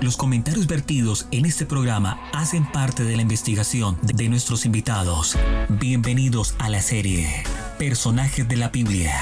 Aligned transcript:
Los 0.00 0.16
comentarios 0.16 0.66
vertidos 0.66 1.26
en 1.30 1.44
este 1.44 1.66
programa 1.66 2.18
hacen 2.32 2.64
parte 2.64 3.04
de 3.04 3.16
la 3.16 3.22
investigación 3.22 3.98
de 4.02 4.30
nuestros 4.30 4.64
invitados. 4.64 5.36
Bienvenidos 5.68 6.54
a 6.58 6.70
la 6.70 6.80
serie 6.80 7.44
Personajes 7.78 8.48
de 8.48 8.56
la 8.56 8.70
Biblia. 8.70 9.14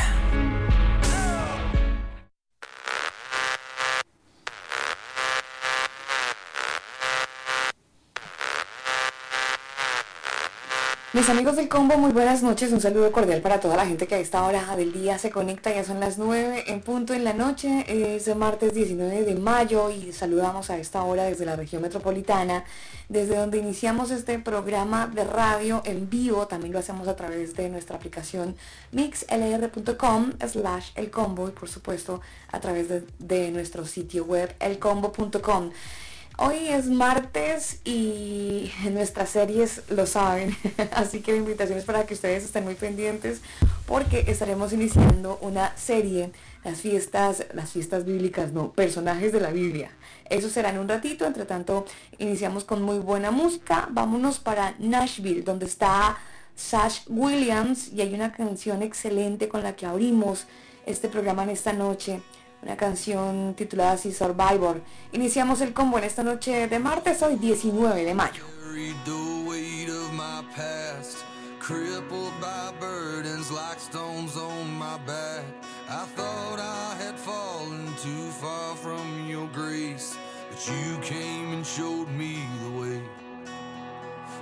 Mis 11.28 11.36
amigos 11.36 11.56
del 11.56 11.68
combo, 11.68 11.98
muy 11.98 12.12
buenas 12.12 12.42
noches. 12.42 12.72
Un 12.72 12.80
saludo 12.80 13.12
cordial 13.12 13.42
para 13.42 13.60
toda 13.60 13.76
la 13.76 13.84
gente 13.84 14.06
que 14.06 14.14
a 14.14 14.18
esta 14.18 14.42
hora 14.44 14.74
del 14.76 14.94
día 14.94 15.18
se 15.18 15.30
conecta. 15.30 15.70
Ya 15.70 15.84
son 15.84 16.00
las 16.00 16.16
9 16.16 16.64
en 16.68 16.80
punto 16.80 17.12
en 17.12 17.22
la 17.22 17.34
noche. 17.34 17.84
Es 17.86 18.34
martes 18.34 18.72
19 18.72 19.24
de 19.24 19.34
mayo 19.34 19.90
y 19.90 20.14
saludamos 20.14 20.70
a 20.70 20.78
esta 20.78 21.02
hora 21.02 21.24
desde 21.24 21.44
la 21.44 21.54
región 21.54 21.82
metropolitana, 21.82 22.64
desde 23.10 23.36
donde 23.36 23.58
iniciamos 23.58 24.10
este 24.10 24.38
programa 24.38 25.06
de 25.06 25.24
radio 25.24 25.82
en 25.84 26.08
vivo. 26.08 26.46
También 26.46 26.72
lo 26.72 26.78
hacemos 26.78 27.06
a 27.08 27.14
través 27.14 27.54
de 27.54 27.68
nuestra 27.68 27.96
aplicación 27.96 28.56
mixlr.com 28.92 30.32
slash 30.50 30.92
el 30.94 31.10
combo 31.10 31.46
y 31.46 31.50
por 31.50 31.68
supuesto 31.68 32.22
a 32.50 32.58
través 32.58 32.86
de 33.18 33.50
nuestro 33.50 33.84
sitio 33.84 34.24
web 34.24 34.56
elcombo.com. 34.60 35.72
Hoy 36.40 36.68
es 36.68 36.86
martes 36.86 37.80
y 37.84 38.70
nuestras 38.92 39.30
series 39.30 39.82
lo 39.88 40.06
saben, 40.06 40.56
así 40.92 41.18
que 41.18 41.32
la 41.32 41.38
invitación 41.38 41.76
es 41.76 41.84
para 41.84 42.06
que 42.06 42.14
ustedes 42.14 42.44
estén 42.44 42.62
muy 42.62 42.76
pendientes 42.76 43.40
porque 43.86 44.24
estaremos 44.28 44.72
iniciando 44.72 45.40
una 45.42 45.76
serie, 45.76 46.30
las 46.62 46.80
fiestas, 46.80 47.44
las 47.54 47.72
fiestas 47.72 48.04
bíblicas, 48.04 48.52
no, 48.52 48.70
personajes 48.70 49.32
de 49.32 49.40
la 49.40 49.50
Biblia. 49.50 49.90
Eso 50.30 50.48
será 50.48 50.70
en 50.70 50.78
un 50.78 50.88
ratito, 50.88 51.26
entre 51.26 51.44
tanto 51.44 51.84
iniciamos 52.18 52.62
con 52.62 52.82
muy 52.82 53.00
buena 53.00 53.32
música, 53.32 53.88
vámonos 53.90 54.38
para 54.38 54.76
Nashville, 54.78 55.42
donde 55.42 55.66
está 55.66 56.18
Sash 56.54 57.00
Williams 57.08 57.88
y 57.92 58.00
hay 58.00 58.14
una 58.14 58.30
canción 58.30 58.82
excelente 58.82 59.48
con 59.48 59.64
la 59.64 59.74
que 59.74 59.86
abrimos 59.86 60.46
este 60.86 61.08
programa 61.08 61.42
en 61.42 61.50
esta 61.50 61.72
noche 61.72 62.20
una 62.62 62.76
canción 62.76 63.54
titulada 63.56 63.92
así 63.92 64.12
Survivor. 64.12 64.82
Iniciamos 65.12 65.60
el 65.60 65.72
combo 65.72 65.98
en 65.98 66.04
esta 66.04 66.22
noche 66.22 66.68
de 66.68 66.78
martes, 66.78 67.22
hoy 67.22 67.36
19 67.36 68.04
de 68.04 68.14
mayo. 68.14 68.44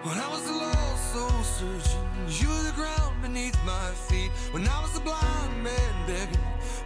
When 0.06 0.16
I 0.18 0.28
was 0.28 0.48
lost, 0.48 1.12
so 1.12 1.28
searching, 1.42 2.06
you 2.28 2.46
the 2.62 2.72
ground 2.76 3.20
beneath 3.22 3.58
my 3.64 3.90
feet. 4.08 4.30
When 4.52 4.62
I 4.68 4.80
was 4.80 4.96
a 4.96 5.00
blind 5.00 5.64
man 5.64 6.06
begging, 6.06 6.38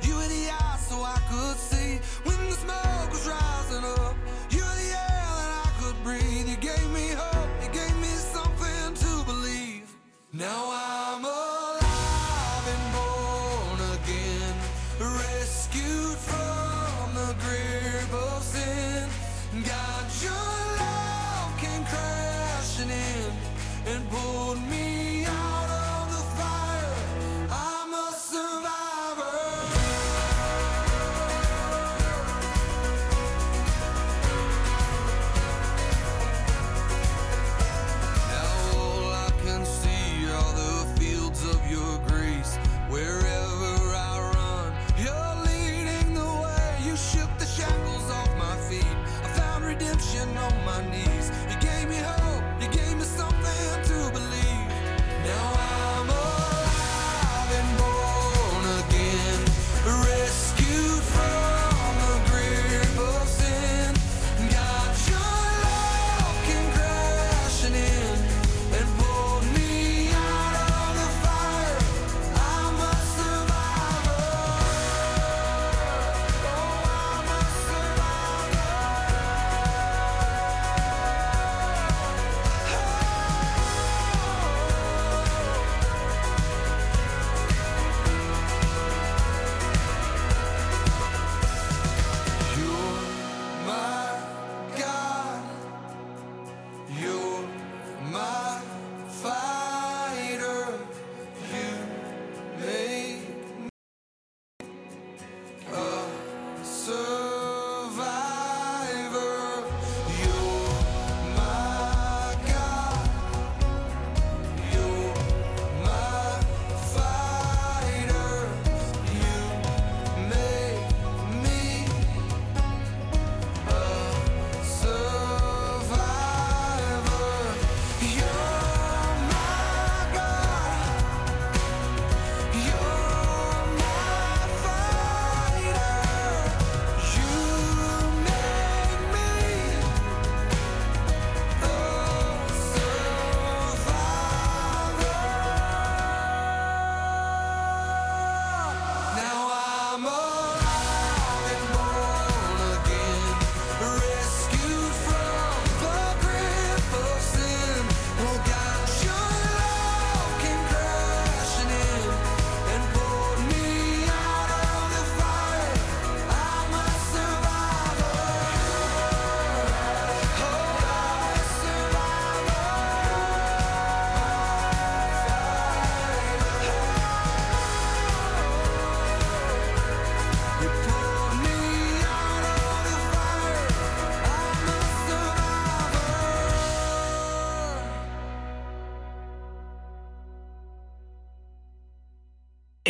you 0.06 0.14
were 0.14 0.28
the 0.28 0.50
so 0.78 1.02
I 1.02 1.18
could 1.30 1.56
see. 1.56 2.00
When 2.24 2.38
the 2.48 2.56
smoke 2.64 3.10
was 3.10 3.26
rising 3.26 3.84
up, 3.84 4.16
you 4.50 4.60
were 4.60 4.78
the 4.82 4.90
air 5.06 5.28
that 5.40 5.50
I 5.66 5.70
could 5.80 6.02
breathe. 6.02 6.48
You 6.48 6.56
gave 6.56 6.90
me 6.90 7.08
hope, 7.16 7.50
you 7.62 7.70
gave 7.80 7.96
me 7.98 8.12
something 8.34 8.94
to 8.94 9.24
believe. 9.24 9.94
Now 10.32 10.70
I'm 10.72 11.24
alive 11.24 11.49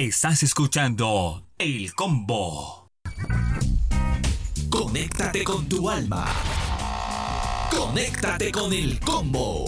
Estás 0.00 0.42
escuchando 0.42 1.46
El 1.58 1.92
Combo. 1.94 2.90
Conéctate 4.70 5.44
con 5.44 5.68
tu 5.68 5.90
alma. 5.90 6.24
Conéctate 7.70 8.50
con 8.50 8.72
el 8.72 8.98
combo. 8.98 9.66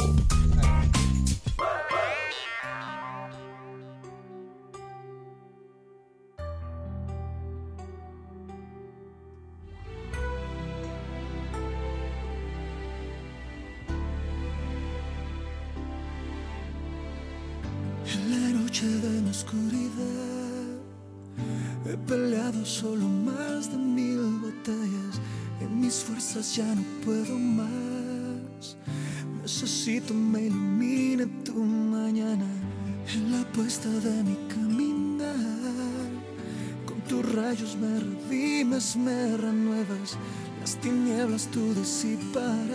participar. 41.83 42.72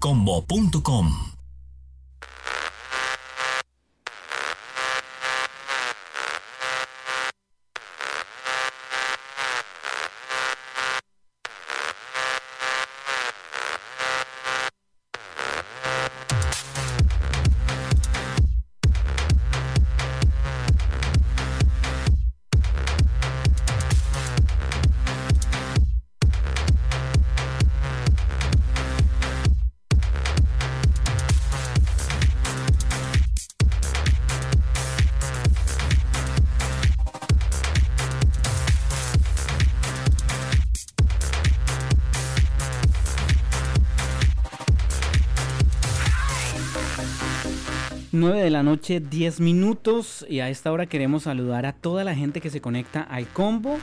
combo.com. 0.00 1.29
9 48.20 48.42
de 48.42 48.50
la 48.50 48.62
noche, 48.62 49.00
10 49.00 49.40
minutos 49.40 50.26
y 50.28 50.40
a 50.40 50.50
esta 50.50 50.70
hora 50.70 50.84
queremos 50.84 51.22
saludar 51.22 51.64
a 51.64 51.72
toda 51.72 52.04
la 52.04 52.14
gente 52.14 52.42
que 52.42 52.50
se 52.50 52.60
conecta 52.60 53.00
al 53.00 53.26
combo. 53.26 53.78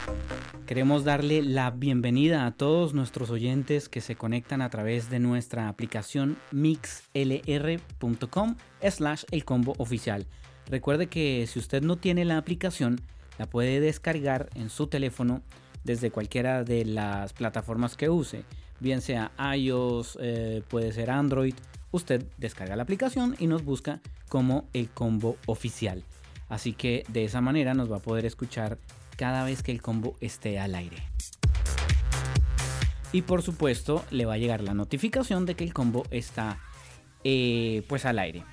Queremos 0.68 1.04
darle 1.04 1.42
la 1.42 1.72
bienvenida 1.72 2.46
a 2.46 2.52
todos 2.52 2.94
nuestros 2.94 3.32
oyentes 3.32 3.90
que 3.90 4.00
se 4.00 4.16
conectan 4.16 4.62
a 4.62 4.70
través 4.70 5.10
de 5.10 5.18
nuestra 5.18 5.70
aplicación 5.70 6.38
mixlr.com 6.52 6.98
slash 8.88 9.24
el 9.32 9.44
combo 9.44 9.74
oficial. 9.80 10.28
Recuerde 10.68 11.08
que 11.08 11.48
si 11.48 11.58
usted 11.58 11.82
no 11.82 11.96
tiene 11.96 12.24
la 12.24 12.38
aplicación, 12.38 13.02
la 13.40 13.48
puede 13.48 13.80
descargar 13.80 14.52
en 14.54 14.70
su 14.70 14.86
teléfono 14.86 15.42
desde 15.84 16.12
cualquiera 16.12 16.64
de 16.64 16.86
las 16.86 17.34
plataformas 17.34 17.98
que 17.98 18.10
use, 18.10 18.44
bien 18.80 19.02
sea 19.02 19.32
iOS, 19.56 20.16
eh, 20.22 20.62
puede 20.70 20.92
ser 20.92 21.10
Android 21.10 21.56
usted 21.92 22.26
descarga 22.38 22.76
la 22.76 22.84
aplicación 22.84 23.36
y 23.40 23.48
nos 23.48 23.64
busca 23.64 24.02
como 24.30 24.68
el 24.74 24.90
combo 24.90 25.38
oficial. 25.46 26.04
Así 26.50 26.74
que 26.74 27.04
de 27.10 27.26
esa 27.26 27.42
manera 27.42 27.74
nos 27.74 27.92
va 27.92 27.98
a 27.98 28.02
poder 28.02 28.26
escuchar 28.26 28.78
cada 29.16 29.44
vez 29.44 29.64
que 29.64 29.72
el 29.72 29.82
combo 29.82 30.16
esté 30.22 30.60
al 30.60 30.76
aire. 30.76 30.98
Y 33.12 33.22
por 33.24 33.42
supuesto 33.42 34.04
le 34.12 34.26
va 34.26 34.34
a 34.34 34.38
llegar 34.38 34.62
la 34.62 34.74
notificación 34.74 35.46
de 35.46 35.56
que 35.56 35.64
el 35.64 35.74
combo 35.74 36.04
está 36.12 36.60
eh, 37.24 37.84
pues 37.88 38.06
al 38.06 38.20
aire. 38.20 38.44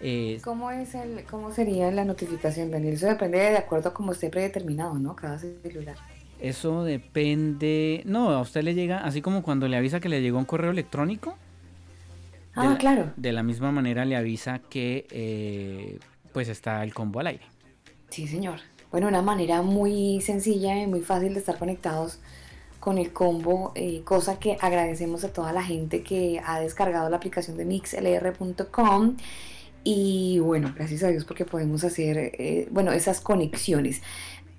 Eh, 0.00 0.40
¿Cómo, 0.42 0.70
es 0.70 0.94
el, 0.94 1.24
¿Cómo 1.24 1.52
sería 1.52 1.90
la 1.92 2.04
notificación, 2.04 2.70
Daniel? 2.70 2.94
Eso 2.94 3.06
depende 3.06 3.38
de 3.38 3.56
acuerdo 3.56 3.90
a 3.90 3.94
cómo 3.94 4.12
esté 4.12 4.30
predeterminado, 4.30 4.94
¿no? 4.98 5.14
Cada 5.14 5.38
celular. 5.38 5.96
Eso 6.40 6.82
depende... 6.82 8.02
No, 8.04 8.30
a 8.30 8.40
usted 8.40 8.64
le 8.64 8.74
llega, 8.74 8.98
así 8.98 9.22
como 9.22 9.44
cuando 9.44 9.68
le 9.68 9.76
avisa 9.76 10.00
que 10.00 10.08
le 10.08 10.20
llegó 10.20 10.38
un 10.38 10.44
correo 10.44 10.72
electrónico, 10.72 11.38
Ah, 12.54 12.76
claro. 12.78 13.12
De 13.16 13.32
la 13.32 13.42
misma 13.42 13.72
manera 13.72 14.04
le 14.04 14.16
avisa 14.16 14.58
que 14.58 15.06
eh, 15.10 15.98
pues 16.32 16.48
está 16.48 16.82
el 16.84 16.92
combo 16.92 17.20
al 17.20 17.28
aire. 17.28 17.44
Sí, 18.10 18.26
señor. 18.26 18.60
Bueno, 18.90 19.08
una 19.08 19.22
manera 19.22 19.62
muy 19.62 20.20
sencilla 20.20 20.76
y 20.82 20.86
muy 20.86 21.00
fácil 21.00 21.32
de 21.32 21.40
estar 21.40 21.58
conectados 21.58 22.20
con 22.78 22.98
el 22.98 23.12
combo, 23.12 23.72
eh, 23.74 24.02
cosa 24.04 24.38
que 24.38 24.58
agradecemos 24.60 25.24
a 25.24 25.32
toda 25.32 25.52
la 25.52 25.62
gente 25.62 26.02
que 26.02 26.42
ha 26.44 26.60
descargado 26.60 27.08
la 27.08 27.16
aplicación 27.16 27.56
de 27.56 27.64
mixlr.com 27.64 29.16
y 29.84 30.40
bueno, 30.40 30.72
gracias 30.74 31.04
a 31.04 31.08
Dios 31.08 31.24
porque 31.24 31.44
podemos 31.44 31.84
hacer, 31.84 32.18
eh, 32.18 32.68
bueno, 32.70 32.92
esas 32.92 33.20
conexiones. 33.20 34.02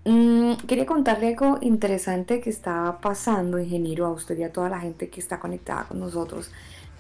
Mm, 0.06 0.54
quería 0.68 0.86
contarle 0.86 1.28
algo 1.28 1.60
interesante 1.62 2.42
que 2.42 2.50
está 2.50 3.00
pasando, 3.02 3.60
ingeniero, 3.60 4.06
a 4.06 4.12
usted 4.12 4.38
y 4.38 4.44
a 4.44 4.52
toda 4.52 4.70
la 4.70 4.80
gente 4.80 5.10
que 5.10 5.20
está 5.20 5.40
conectada 5.40 5.84
con 5.84 6.00
nosotros 6.00 6.50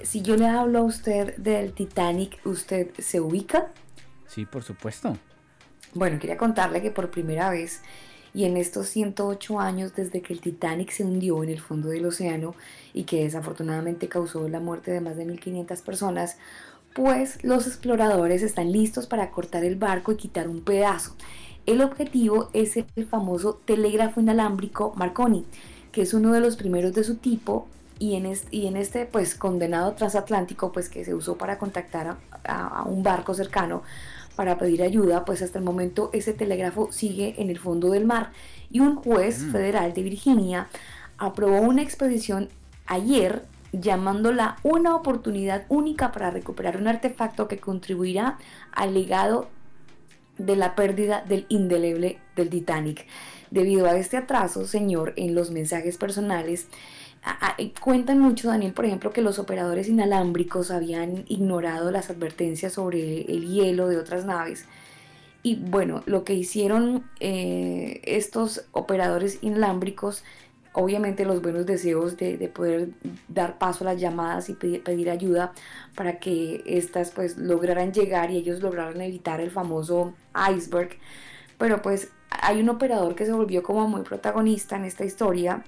si 0.04 0.22
yo 0.22 0.36
le 0.36 0.48
hablo 0.48 0.80
a 0.80 0.84
usted 0.84 1.36
del 1.38 1.74
Titanic, 1.74 2.40
¿usted 2.46 2.92
se 3.00 3.20
ubica? 3.20 3.68
Sí, 4.28 4.46
por 4.46 4.64
supuesto. 4.64 5.18
Bueno, 5.94 6.20
quería 6.20 6.38
contarle 6.38 6.82
que 6.82 6.92
por 6.92 7.12
primera 7.12 7.50
vez 7.50 7.82
y 8.34 8.46
en 8.46 8.58
estos 8.58 8.88
108 8.88 9.60
años 9.60 9.96
desde 9.96 10.22
que 10.22 10.34
el 10.34 10.42
Titanic 10.42 10.92
se 10.92 11.04
hundió 11.04 11.44
en 11.44 11.50
el 11.50 11.60
fondo 11.60 11.90
del 11.90 12.06
océano 12.06 12.56
y 12.94 13.04
que 13.04 13.24
desafortunadamente 13.24 14.10
causó 14.10 14.48
la 14.50 14.60
muerte 14.60 14.92
de 14.92 15.02
más 15.02 15.18
de 15.18 15.26
1.500 15.26 15.82
personas, 15.84 16.38
pues 16.96 17.44
los 17.44 17.68
exploradores 17.68 18.42
están 18.42 18.72
listos 18.72 19.08
para 19.08 19.32
cortar 19.32 19.64
el 19.64 19.76
barco 19.76 20.12
y 20.12 20.18
quitar 20.18 20.48
un 20.48 20.62
pedazo. 20.62 21.16
El 21.66 21.82
objetivo 21.82 22.50
es 22.54 22.76
el 22.76 23.06
famoso 23.08 23.62
telégrafo 23.66 24.20
inalámbrico 24.20 24.94
Marconi, 24.96 25.46
que 25.92 26.02
es 26.02 26.14
uno 26.14 26.34
de 26.34 26.42
los 26.42 26.58
primeros 26.58 26.94
de 26.94 27.04
su 27.04 27.16
tipo 27.16 27.68
y 28.04 28.16
en 28.16 28.26
este, 28.26 28.54
y 28.54 28.68
en 28.68 28.76
este 28.76 29.06
pues 29.06 29.34
condenado 29.34 29.94
transatlántico 29.94 30.74
pues 30.74 30.90
que 30.90 31.06
se 31.06 31.14
usó 31.14 31.38
para 31.38 31.58
contactar 31.58 32.18
a, 32.44 32.84
un 32.84 33.02
barco 33.02 33.34
cercano 33.34 33.82
para 34.36 34.58
pedir 34.58 34.84
ayuda, 34.84 35.24
pues 35.24 35.42
hasta 35.42 35.58
el 35.58 35.64
momento 35.64 36.10
ese 36.12 36.34
telégrafo 36.34 36.92
sigue 36.92 37.36
en 37.38 37.50
el 37.50 37.60
fondo 37.60 37.92
del 37.92 38.04
mar 38.04 38.34
y 38.70 38.82
un 38.82 38.98
juez 38.98 39.44
mm. 39.44 39.52
federal 39.54 39.94
de 39.94 40.04
Virginia 40.04 40.68
aprobó 41.18 41.62
una 41.62 41.82
expedición 41.82 42.50
ayer 42.88 43.46
llamándola 43.72 44.58
una 44.64 44.98
oportunidad 44.98 45.64
única 45.70 46.12
para 46.12 46.30
recuperar 46.30 46.76
un 46.76 46.90
artefacto 46.90 47.48
que 47.48 47.60
contribuirá 47.60 48.38
al 48.74 48.96
legado 48.96 49.48
de 50.38 50.58
la 50.58 50.76
pérdida 50.76 51.24
del 51.26 51.46
indeleble 51.48 52.20
del 52.36 52.50
Titanic. 52.50 53.06
Debido 53.50 53.86
a 53.86 53.96
este 53.96 54.18
atraso, 54.18 54.68
señor, 54.68 55.14
en 55.16 55.36
los 55.36 55.52
mensajes 55.52 55.98
personales, 55.98 56.68
cuentan 57.80 58.20
mucho, 58.20 58.50
Daniel, 58.50 58.74
por 58.74 58.86
ejemplo, 58.86 59.12
que 59.12 59.22
los 59.22 59.40
operadores 59.40 59.88
inalámbricos 59.88 60.72
habían 60.72 61.26
ignorado 61.28 61.92
las 61.92 62.10
advertencias 62.10 62.74
sobre 62.74 63.22
el 63.22 63.48
hielo 63.48 63.88
de 63.88 63.98
otras 63.98 64.26
naves. 64.26 64.66
Y 65.44 65.56
bueno, 65.56 66.04
lo 66.06 66.24
que 66.24 66.34
hicieron 66.34 67.04
eh, 67.20 68.02
estos 68.06 68.66
operadores 68.72 69.40
inalámbricos, 69.42 70.24
obviamente 70.72 71.26
los 71.26 71.42
buenos 71.42 71.66
deseos 71.66 72.18
de, 72.18 72.38
poder 72.54 72.90
dar 73.28 73.58
paso 73.58 73.84
a 73.84 73.94
las 73.94 74.02
llamadas 74.02 74.50
y 74.50 74.54
pedir, 74.54 74.84
pedir, 74.84 75.10
ayuda 75.10 75.52
para 75.96 76.20
que 76.20 76.64
éstas 76.66 77.12
pues 77.12 77.38
lograran 77.38 77.92
llegar 77.92 78.32
y 78.32 78.38
ellos 78.38 78.62
lograran 78.62 79.02
evitar 79.02 79.42
el 79.42 79.52
famoso 79.52 80.14
iceberg. 80.56 80.98
Pero 81.58 81.82
pues 81.82 82.10
hay 82.30 82.62
un 82.62 82.70
operador 82.70 83.16
que 83.16 83.26
se 83.26 83.34
volvió 83.34 83.64
como 83.64 83.88
muy 83.88 84.02
protagonista 84.02 84.78
en 84.78 84.86
esta 84.86 85.04
historia 85.06 85.64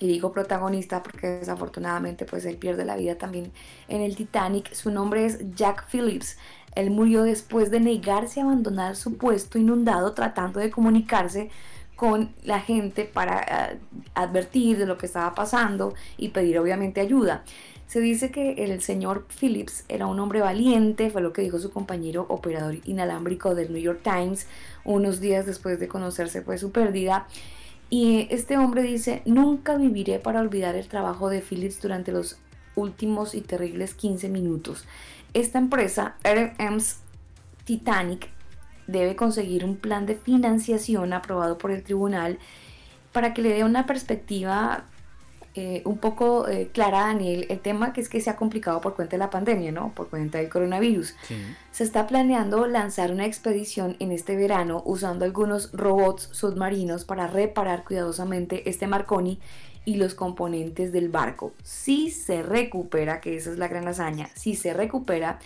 y 0.00 0.06
digo 0.06 0.32
protagonista 0.32 1.02
porque 1.02 1.26
desafortunadamente 1.28 2.24
pues 2.24 2.44
él 2.44 2.56
pierde 2.56 2.84
la 2.84 2.96
vida 2.96 3.16
también 3.16 3.52
en 3.88 4.00
el 4.00 4.16
Titanic. 4.16 4.72
Su 4.72 4.90
nombre 4.90 5.24
es 5.24 5.38
Jack 5.54 5.86
Phillips. 5.90 6.36
Él 6.74 6.90
murió 6.90 7.22
después 7.22 7.70
de 7.70 7.80
negarse 7.80 8.40
a 8.40 8.44
abandonar 8.44 8.96
su 8.96 9.16
puesto 9.16 9.58
inundado 9.58 10.12
tratando 10.14 10.60
de 10.60 10.70
comunicarse 10.70 11.50
con 11.96 12.32
la 12.44 12.60
gente 12.60 13.04
para 13.04 13.72
eh, 13.72 13.78
advertir 14.14 14.78
de 14.78 14.86
lo 14.86 14.98
que 14.98 15.06
estaba 15.06 15.34
pasando 15.34 15.94
y 16.16 16.28
pedir 16.28 16.58
obviamente 16.60 17.00
ayuda. 17.00 17.42
Se 17.88 18.00
dice 18.00 18.30
que 18.30 18.52
el 18.64 18.80
señor 18.82 19.26
Phillips 19.40 19.84
era 19.88 20.06
un 20.06 20.20
hombre 20.20 20.40
valiente, 20.40 21.10
fue 21.10 21.22
lo 21.22 21.32
que 21.32 21.42
dijo 21.42 21.58
su 21.58 21.72
compañero 21.72 22.26
operador 22.28 22.76
inalámbrico 22.84 23.54
del 23.54 23.72
New 23.72 23.82
York 23.82 24.00
Times 24.04 24.46
unos 24.84 25.20
días 25.20 25.46
después 25.46 25.80
de 25.80 25.88
conocerse 25.88 26.42
pues 26.42 26.60
su 26.60 26.70
pérdida 26.70 27.26
y 27.90 28.28
este 28.30 28.58
hombre 28.58 28.82
dice, 28.82 29.22
nunca 29.24 29.76
viviré 29.76 30.18
para 30.18 30.40
olvidar 30.40 30.74
el 30.76 30.88
trabajo 30.88 31.30
de 31.30 31.40
Philips 31.40 31.80
durante 31.80 32.12
los 32.12 32.38
últimos 32.74 33.34
y 33.34 33.40
terribles 33.40 33.94
15 33.94 34.28
minutos. 34.28 34.84
Esta 35.34 35.58
empresa, 35.58 36.16
RM's 36.22 36.98
Titanic, 37.64 38.28
debe 38.86 39.16
conseguir 39.16 39.64
un 39.64 39.76
plan 39.76 40.06
de 40.06 40.16
financiación 40.16 41.12
aprobado 41.12 41.58
por 41.58 41.70
el 41.70 41.82
tribunal 41.82 42.38
para 43.12 43.34
que 43.34 43.42
le 43.42 43.54
dé 43.54 43.64
una 43.64 43.86
perspectiva 43.86 44.84
eh, 45.60 45.82
un 45.84 45.98
poco 45.98 46.46
eh, 46.46 46.70
clara, 46.72 47.00
Daniel, 47.00 47.46
el 47.48 47.58
tema 47.58 47.92
que 47.92 48.00
es 48.00 48.08
que 48.08 48.20
se 48.20 48.30
ha 48.30 48.36
complicado 48.36 48.80
por 48.80 48.94
cuenta 48.94 49.16
de 49.16 49.18
la 49.18 49.28
pandemia, 49.28 49.72
¿no? 49.72 49.92
Por 49.92 50.08
cuenta 50.08 50.38
del 50.38 50.48
coronavirus. 50.48 51.16
Se 51.72 51.82
está 51.82 52.06
planeando 52.06 52.68
lanzar 52.68 53.10
una 53.10 53.26
expedición 53.26 53.96
en 53.98 54.12
este 54.12 54.36
verano 54.36 54.84
usando 54.86 55.24
algunos 55.24 55.72
robots 55.72 56.28
submarinos 56.30 57.04
para 57.04 57.26
reparar 57.26 57.82
cuidadosamente 57.82 58.70
este 58.70 58.86
Marconi 58.86 59.40
y 59.84 59.96
los 59.96 60.14
componentes 60.14 60.92
del 60.92 61.08
barco. 61.08 61.52
Si 61.64 62.12
se 62.12 62.44
recupera, 62.44 63.20
que 63.20 63.36
esa 63.36 63.50
es 63.50 63.58
la 63.58 63.66
gran 63.66 63.88
hazaña, 63.88 64.30
si 64.34 64.54
se 64.54 64.74
recupera, 64.74 65.40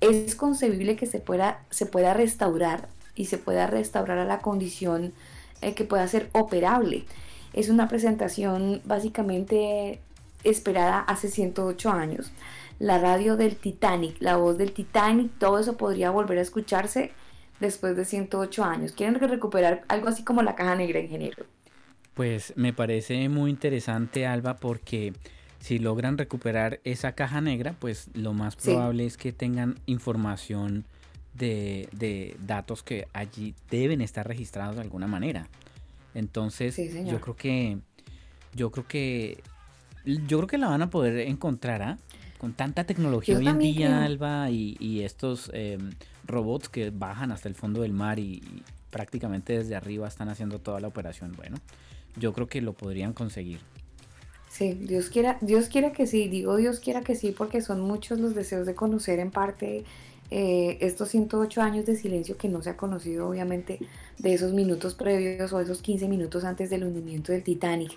es 0.00 0.34
concebible 0.34 0.96
que 0.96 1.06
se 1.06 1.20
pueda, 1.20 1.62
se 1.70 1.86
pueda 1.86 2.14
restaurar 2.14 2.88
y 3.14 3.26
se 3.26 3.38
pueda 3.38 3.68
restaurar 3.68 4.18
a 4.18 4.24
la 4.24 4.40
condición 4.40 5.12
eh, 5.60 5.74
que 5.74 5.84
pueda 5.84 6.08
ser 6.08 6.30
operable. 6.32 7.04
Es 7.52 7.68
una 7.68 7.88
presentación 7.88 8.80
básicamente 8.84 10.00
esperada 10.44 11.00
hace 11.00 11.28
108 11.28 11.90
años. 11.90 12.32
La 12.78 12.98
radio 12.98 13.36
del 13.36 13.56
Titanic, 13.56 14.16
la 14.20 14.36
voz 14.36 14.58
del 14.58 14.72
Titanic, 14.72 15.30
todo 15.38 15.58
eso 15.58 15.76
podría 15.76 16.10
volver 16.10 16.38
a 16.38 16.42
escucharse 16.42 17.12
después 17.60 17.96
de 17.96 18.04
108 18.04 18.64
años. 18.64 18.92
¿Quieren 18.92 19.18
recuperar 19.20 19.84
algo 19.88 20.08
así 20.08 20.24
como 20.24 20.42
la 20.42 20.54
caja 20.54 20.74
negra, 20.74 21.00
ingeniero? 21.00 21.44
Pues 22.14 22.52
me 22.56 22.72
parece 22.72 23.28
muy 23.28 23.50
interesante, 23.50 24.26
Alba, 24.26 24.56
porque 24.56 25.14
si 25.60 25.78
logran 25.78 26.18
recuperar 26.18 26.80
esa 26.84 27.12
caja 27.12 27.40
negra, 27.40 27.74
pues 27.78 28.08
lo 28.14 28.34
más 28.34 28.56
probable 28.56 29.06
es 29.06 29.16
que 29.16 29.32
tengan 29.32 29.78
información 29.86 30.84
de, 31.34 31.88
de, 31.92 32.36
datos 32.44 32.82
que 32.82 33.06
allí 33.12 33.54
deben 33.70 34.02
estar 34.02 34.26
registrados 34.26 34.74
de 34.76 34.82
alguna 34.82 35.06
manera. 35.06 35.48
Entonces, 36.14 36.76
yo 37.04 37.20
creo 37.20 37.36
que 37.36 37.78
yo 38.54 38.70
creo 38.70 38.86
que 38.86 39.42
yo 40.04 40.38
creo 40.38 40.46
que 40.46 40.58
la 40.58 40.68
van 40.68 40.82
a 40.82 40.90
poder 40.90 41.28
encontrar, 41.28 41.82
¿ah? 41.82 41.98
Con 42.38 42.54
tanta 42.54 42.84
tecnología 42.84 43.38
hoy 43.38 43.46
en 43.46 43.58
día, 43.58 44.04
Alba, 44.04 44.50
y, 44.50 45.02
estos 45.02 45.50
em, 45.54 45.92
robots 46.26 46.68
que 46.68 46.90
bajan 46.90 47.30
hasta 47.30 47.48
el 47.48 47.54
fondo 47.54 47.82
del 47.82 47.92
mar 47.92 48.18
y, 48.18 48.42
prácticamente 48.90 49.56
desde 49.56 49.74
arriba 49.74 50.06
están 50.06 50.28
haciendo 50.28 50.58
toda 50.58 50.78
la 50.78 50.88
operación. 50.88 51.32
Bueno, 51.36 51.56
yo 52.16 52.32
creo 52.32 52.46
que 52.46 52.60
lo 52.60 52.74
podrían 52.74 53.12
conseguir. 53.12 53.60
Sí, 54.50 54.74
Dios 54.74 55.08
quiera, 55.08 55.38
Dios 55.40 55.68
quiera 55.68 55.92
que 55.92 56.06
sí, 56.06 56.28
digo 56.28 56.56
Dios 56.56 56.78
quiera 56.78 57.00
que 57.00 57.16
sí, 57.16 57.32
porque 57.32 57.62
son 57.62 57.80
muchos 57.80 58.20
los 58.20 58.34
deseos 58.34 58.66
de 58.66 58.74
conocer 58.74 59.18
en 59.18 59.30
parte 59.30 59.84
eh, 60.34 60.78
estos 60.80 61.10
108 61.10 61.60
años 61.60 61.84
de 61.84 61.94
silencio 61.94 62.38
que 62.38 62.48
no 62.48 62.62
se 62.62 62.70
ha 62.70 62.76
conocido 62.78 63.28
obviamente 63.28 63.78
de 64.16 64.32
esos 64.32 64.54
minutos 64.54 64.94
previos 64.94 65.52
o 65.52 65.60
esos 65.60 65.82
15 65.82 66.08
minutos 66.08 66.44
antes 66.44 66.70
del 66.70 66.84
hundimiento 66.84 67.32
del 67.32 67.42
Titanic. 67.42 67.92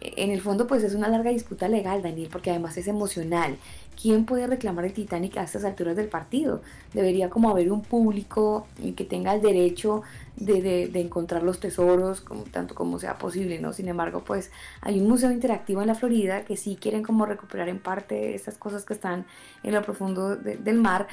En 0.00 0.30
el 0.30 0.40
fondo 0.40 0.66
pues 0.66 0.82
es 0.84 0.94
una 0.94 1.08
larga 1.08 1.30
disputa 1.30 1.68
legal, 1.68 2.00
Daniel, 2.00 2.30
porque 2.32 2.48
además 2.48 2.78
es 2.78 2.88
emocional. 2.88 3.58
¿Quién 4.00 4.24
puede 4.24 4.46
reclamar 4.46 4.86
el 4.86 4.94
Titanic 4.94 5.36
a 5.36 5.42
estas 5.42 5.64
alturas 5.64 5.96
del 5.96 6.08
partido? 6.08 6.62
Debería 6.94 7.28
como 7.28 7.50
haber 7.50 7.70
un 7.70 7.82
público 7.82 8.66
que 8.96 9.04
tenga 9.04 9.34
el 9.34 9.42
derecho 9.42 10.00
de, 10.36 10.90
encontrar 10.94 11.42
los 11.42 11.60
tesoros, 11.60 12.24
tanto 12.52 12.74
como 12.74 12.98
sea 12.98 13.18
posible, 13.18 13.58
¿no? 13.58 13.74
Sin 13.74 13.88
embargo, 13.88 14.22
pues 14.24 14.50
hay 14.80 14.98
un 14.98 15.08
museo 15.08 15.30
interactivo 15.30 15.82
en 15.82 15.88
la 15.88 15.94
Florida 15.94 16.46
que 16.46 16.56
sí 16.56 16.78
quieren 16.80 17.02
como 17.02 17.26
recuperar 17.26 17.68
en 17.68 17.80
parte 17.80 18.34
estas 18.34 18.56
cosas 18.56 18.86
que 18.86 18.94
están 18.94 19.26
en 19.62 19.74
lo 19.74 19.82
profundo 19.82 20.36
del 20.36 20.78
mar, 20.78 21.08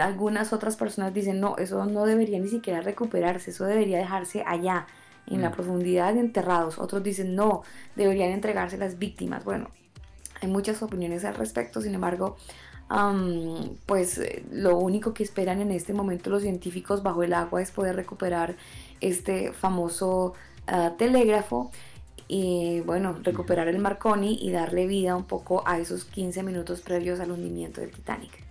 algunas 0.00 0.52
otras 0.52 0.76
personas 0.76 1.14
dicen, 1.14 1.40
no, 1.40 1.56
eso 1.56 1.84
no 1.86 2.04
debería 2.04 2.38
ni 2.38 2.48
siquiera 2.48 2.80
recuperarse, 2.80 3.50
eso 3.50 3.64
debería 3.64 3.98
dejarse 3.98 4.42
allá, 4.46 4.86
en 5.26 5.40
la 5.40 5.50
mm. 5.50 5.52
profundidad 5.52 6.16
enterrados. 6.16 6.78
Otros 6.78 7.02
dicen, 7.02 7.34
no, 7.34 7.62
deberían 7.96 8.30
entregarse 8.30 8.76
las 8.76 8.98
víctimas. 8.98 9.44
Bueno, 9.44 9.70
hay 10.40 10.48
muchas 10.48 10.82
opiniones 10.82 11.24
al 11.24 11.34
respecto, 11.34 11.80
sin 11.80 11.94
embargo, 11.94 12.36
pues 13.86 14.18
eh, 14.18 14.44
lo 14.50 14.76
único 14.76 15.14
que 15.14 15.22
esperan 15.22 15.62
en 15.62 15.70
este 15.70 15.94
momento 15.94 16.28
los 16.28 16.42
científicos 16.42 17.02
bajo 17.02 17.22
el 17.22 17.32
agua 17.32 17.62
es 17.62 17.70
poder 17.70 17.96
recuperar 17.96 18.56
este 19.00 19.52
famoso 19.52 20.34
ah, 20.66 20.92
telégrafo 20.98 21.70
y 22.28 22.80
bueno, 22.80 23.18
recuperar 23.22 23.68
el 23.68 23.78
Marconi 23.78 24.38
y 24.42 24.50
darle 24.50 24.86
vida 24.86 25.16
un 25.16 25.24
poco 25.24 25.62
a 25.66 25.78
esos 25.78 26.04
15 26.04 26.42
minutos 26.42 26.82
previos 26.82 27.18
al 27.20 27.30
hundimiento 27.30 27.80
del 27.80 27.92
Titanic 27.92 28.41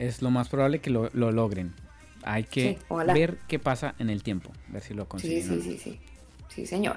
es 0.00 0.22
lo 0.22 0.30
más 0.30 0.48
probable 0.48 0.80
que 0.80 0.90
lo, 0.90 1.10
logren. 1.12 1.74
Hay 2.22 2.44
que 2.44 2.78
ver 3.14 3.38
qué 3.48 3.58
pasa 3.58 3.94
en 3.98 4.10
el 4.10 4.22
tiempo, 4.22 4.50
ver 4.68 4.82
si 4.82 4.94
lo 4.94 5.08
consiguen. 5.08 5.42
Sí, 5.42 5.60
sí, 5.60 5.62
sí, 5.62 5.78
sí. 5.78 6.00
Sí, 6.48 6.66
señor. 6.66 6.96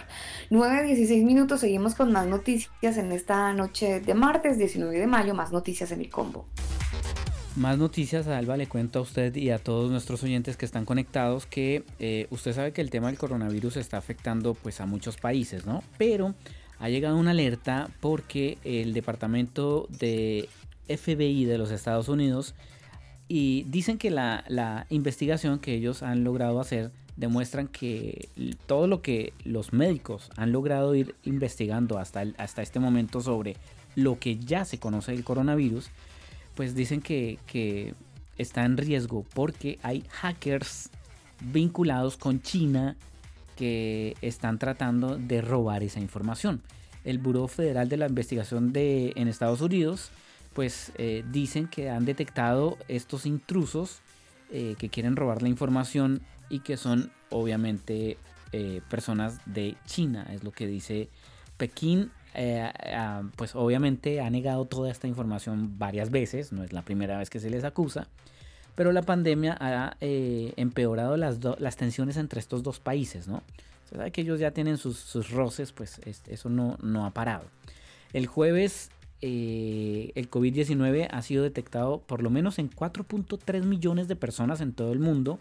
9, 0.50 0.84
16 0.84 1.24
minutos, 1.24 1.60
seguimos 1.60 1.94
con 1.94 2.12
más 2.12 2.26
noticias 2.26 2.98
en 2.98 3.12
esta 3.12 3.54
noche 3.54 4.00
de 4.00 4.14
martes 4.16 4.58
19 4.58 4.98
de 4.98 5.06
mayo, 5.06 5.36
más 5.36 5.52
noticias 5.52 5.92
en 5.92 6.02
el 6.02 6.10
combo. 6.10 6.48
Más 7.56 7.78
noticias, 7.78 8.28
Alba, 8.28 8.58
le 8.58 8.66
cuento 8.66 8.98
a 8.98 9.02
usted 9.04 9.36
y 9.36 9.52
a 9.52 9.60
todos 9.60 9.92
nuestros 9.92 10.24
oyentes 10.24 10.58
que 10.58 10.66
están 10.66 10.86
conectados 10.86 11.46
que 11.46 11.84
eh, 12.00 12.26
usted 12.32 12.54
sabe 12.54 12.72
que 12.72 12.82
el 12.82 12.90
tema 12.90 13.08
del 13.08 13.20
coronavirus 13.20 13.78
está 13.78 13.98
afectando 13.98 14.56
pues 14.56 14.82
a 14.82 14.88
muchos 14.88 15.18
países, 15.18 15.68
¿no? 15.68 15.84
Pero 16.00 16.34
ha 16.80 16.90
llegado 16.90 17.16
una 17.16 17.32
alerta 17.32 17.90
porque 18.00 18.58
el 18.64 18.94
departamento 18.94 19.88
de 19.90 20.50
FBI 20.88 21.46
de 21.46 21.60
los 21.60 21.70
Estados 21.70 22.10
Unidos 22.10 22.56
y 23.36 23.64
dicen 23.64 23.98
que 23.98 24.12
la, 24.12 24.86
investigación 24.92 25.58
que 25.58 25.74
ellos 25.74 26.04
han 26.04 26.24
logrado 26.24 26.60
hacer 26.60 26.92
demuestran 27.18 27.68
que 27.68 28.30
todo 28.68 28.86
lo 28.86 29.02
que 29.02 29.34
los 29.44 29.74
médicos 29.74 30.30
han 30.38 30.52
logrado 30.52 30.94
ir 30.94 31.16
investigando 31.24 31.98
hasta, 31.98 32.26
hasta 32.38 32.62
este 32.62 32.80
momento 32.80 33.22
sobre 33.22 33.58
lo 33.96 34.20
que 34.20 34.38
ya 34.38 34.66
se 34.66 34.78
conoce 34.78 35.14
del 35.14 35.24
coronavirus, 35.24 35.90
pues 36.54 36.76
dicen 36.76 37.02
que, 37.02 37.40
que 37.48 37.96
está 38.38 38.66
en 38.66 38.78
riesgo 38.78 39.26
porque 39.34 39.80
hay 39.82 40.04
hackers 40.12 40.92
vinculados 41.42 42.18
con 42.18 42.40
China 42.40 42.98
que 43.56 44.16
están 44.22 44.60
tratando 44.60 45.18
de 45.18 45.42
robar 45.42 45.82
esa 45.82 46.00
información. 46.00 46.62
El 47.04 47.18
Buró 47.18 47.48
Federal 47.48 47.90
de 47.90 47.98
la 47.98 48.06
Investigación 48.06 48.74
de, 48.74 49.14
en 49.16 49.28
Estados 49.28 49.62
Unidos 49.62 50.12
pues 50.54 50.92
eh, 50.98 51.24
dicen 51.32 51.68
que 51.68 51.90
han 51.90 52.06
detectado 52.06 52.78
estos 52.88 53.26
intrusos 53.26 54.02
eh, 54.52 54.76
que 54.78 54.90
quieren 54.90 55.16
robar 55.16 55.42
la 55.42 55.50
información 55.50 56.22
y 56.50 56.60
que 56.60 56.78
son 56.78 57.12
obviamente 57.30 58.18
eh, 58.52 58.82
personas 58.90 59.40
de 59.46 59.76
China, 59.86 60.28
es 60.32 60.44
lo 60.44 60.52
que 60.52 60.68
dice 60.68 61.10
Pekín. 61.58 62.12
pues 63.36 63.56
obviamente 63.56 64.22
ha 64.22 64.30
negado 64.30 64.66
toda 64.66 64.92
esta 64.92 65.08
información 65.08 65.78
varias 65.80 66.12
veces, 66.12 66.52
no 66.52 66.64
es 66.64 66.72
la 66.72 66.84
primera 66.84 67.18
vez 67.18 67.30
que 67.30 67.40
se 67.40 67.50
les 67.50 67.64
acusa, 67.64 68.08
pero 68.76 68.92
la 68.92 69.02
pandemia 69.02 69.58
ha 69.60 69.98
empeorado 70.00 71.18
las, 71.18 71.40
las, 71.60 71.76
tensiones 71.76 72.18
entre 72.18 72.40
estos 72.40 72.64
dos 72.64 72.80
países, 72.80 73.28
¿no? 73.28 73.44
Se 73.90 73.96
sabe 73.98 74.12
que 74.12 74.22
ellos 74.22 74.40
ya 74.40 74.52
tienen 74.52 74.78
sus, 74.78 75.30
roces, 75.30 75.72
pues 75.72 76.00
eso 76.28 76.50
no, 76.50 76.78
no 76.82 77.06
ha 77.06 77.12
parado. 77.12 77.46
El 78.14 78.28
jueves 78.28 78.90
eh, 79.26 80.12
el 80.16 80.30
COVID-19 80.30 81.08
ha 81.10 81.22
sido 81.22 81.44
detectado 81.44 82.02
por 82.02 82.22
lo 82.22 82.30
menos 82.30 82.60
en 82.60 82.70
4.3 82.70 83.64
millones 83.64 84.10
de 84.10 84.18
personas 84.18 84.60
en 84.60 84.74
todo 84.74 84.92
el 84.92 85.00
mundo 85.00 85.40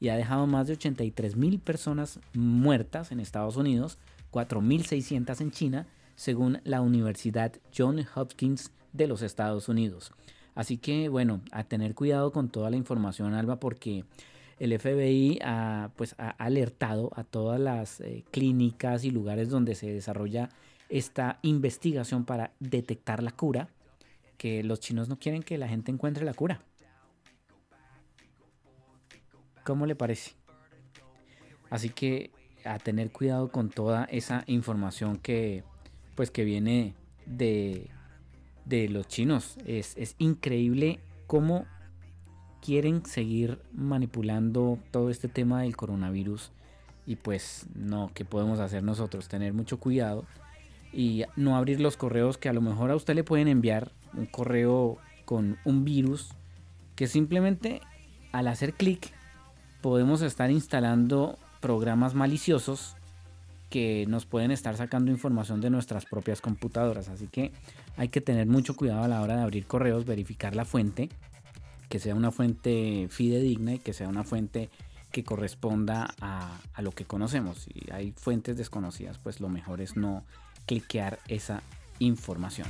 y 0.00 0.10
ha 0.10 0.16
dejado 0.16 0.46
más 0.46 0.66
de 0.66 0.74
83 0.74 1.36
mil 1.36 1.58
personas 1.58 2.20
muertas 2.34 3.10
en 3.10 3.20
Estados 3.20 3.56
Unidos, 3.56 3.96
4.600 4.32 5.40
en 5.40 5.50
China, 5.50 5.86
según 6.14 6.60
la 6.64 6.82
Universidad 6.82 7.54
John 7.74 8.06
Hopkins 8.14 8.70
de 8.92 9.06
los 9.06 9.22
Estados 9.22 9.66
Unidos. 9.66 10.12
Así 10.54 10.76
que 10.76 11.08
bueno, 11.08 11.40
a 11.52 11.64
tener 11.64 11.94
cuidado 11.94 12.32
con 12.32 12.50
toda 12.50 12.68
la 12.68 12.76
información, 12.76 13.32
Alba, 13.32 13.56
porque 13.56 14.04
el 14.58 14.78
FBI 14.78 15.38
ha, 15.42 15.88
pues, 15.96 16.14
ha 16.18 16.28
alertado 16.32 17.10
a 17.16 17.24
todas 17.24 17.58
las 17.58 18.02
eh, 18.02 18.24
clínicas 18.30 19.04
y 19.04 19.10
lugares 19.10 19.48
donde 19.48 19.74
se 19.74 19.90
desarrolla 19.90 20.50
esta 20.92 21.38
investigación 21.40 22.26
para 22.26 22.52
detectar 22.60 23.22
la 23.22 23.30
cura, 23.30 23.70
que 24.36 24.62
los 24.62 24.78
chinos 24.78 25.08
no 25.08 25.18
quieren 25.18 25.42
que 25.42 25.56
la 25.56 25.66
gente 25.66 25.90
encuentre 25.90 26.22
la 26.22 26.34
cura. 26.34 26.60
¿Cómo 29.64 29.86
le 29.86 29.96
parece? 29.96 30.32
Así 31.70 31.88
que 31.88 32.30
a 32.66 32.78
tener 32.78 33.10
cuidado 33.10 33.50
con 33.50 33.70
toda 33.70 34.04
esa 34.04 34.44
información 34.46 35.16
que 35.16 35.64
pues 36.14 36.30
que 36.30 36.44
viene 36.44 36.94
de, 37.24 37.88
de 38.66 38.90
los 38.90 39.08
chinos. 39.08 39.56
Es, 39.64 39.96
es 39.96 40.14
increíble 40.18 41.00
cómo 41.26 41.64
quieren 42.60 43.06
seguir 43.06 43.62
manipulando 43.72 44.78
todo 44.90 45.08
este 45.08 45.28
tema 45.28 45.62
del 45.62 45.74
coronavirus. 45.74 46.52
Y 47.06 47.16
pues 47.16 47.66
no, 47.74 48.10
¿qué 48.12 48.26
podemos 48.26 48.60
hacer 48.60 48.82
nosotros? 48.82 49.28
Tener 49.28 49.54
mucho 49.54 49.80
cuidado 49.80 50.26
y 50.92 51.24
no 51.36 51.56
abrir 51.56 51.80
los 51.80 51.96
correos 51.96 52.38
que 52.38 52.48
a 52.48 52.52
lo 52.52 52.60
mejor 52.60 52.90
a 52.90 52.96
usted 52.96 53.14
le 53.14 53.24
pueden 53.24 53.48
enviar 53.48 53.92
un 54.14 54.26
correo 54.26 54.98
con 55.24 55.58
un 55.64 55.84
virus 55.84 56.34
que 56.94 57.06
simplemente 57.06 57.80
al 58.32 58.48
hacer 58.48 58.74
clic 58.74 59.12
podemos 59.80 60.22
estar 60.22 60.50
instalando 60.50 61.38
programas 61.60 62.14
maliciosos 62.14 62.96
que 63.70 64.04
nos 64.06 64.26
pueden 64.26 64.50
estar 64.50 64.76
sacando 64.76 65.10
información 65.10 65.62
de 65.62 65.70
nuestras 65.70 66.04
propias 66.04 66.42
computadoras. 66.42 67.08
Así 67.08 67.26
que 67.26 67.52
hay 67.96 68.08
que 68.08 68.20
tener 68.20 68.46
mucho 68.46 68.76
cuidado 68.76 69.02
a 69.02 69.08
la 69.08 69.22
hora 69.22 69.36
de 69.36 69.42
abrir 69.42 69.66
correos, 69.66 70.04
verificar 70.04 70.54
la 70.54 70.66
fuente, 70.66 71.08
que 71.88 71.98
sea 71.98 72.14
una 72.14 72.30
fuente 72.30 73.08
fidedigna 73.10 73.74
y 73.74 73.78
que 73.78 73.94
sea 73.94 74.08
una 74.08 74.24
fuente 74.24 74.68
que 75.10 75.24
corresponda 75.24 76.14
a, 76.20 76.58
a 76.74 76.82
lo 76.82 76.92
que 76.92 77.06
conocemos. 77.06 77.60
Si 77.60 77.72
hay 77.90 78.12
fuentes 78.12 78.58
desconocidas, 78.58 79.18
pues 79.18 79.40
lo 79.40 79.48
mejor 79.48 79.80
es 79.80 79.96
no 79.96 80.24
cliquear 80.66 81.18
esa 81.28 81.62
información. 81.98 82.68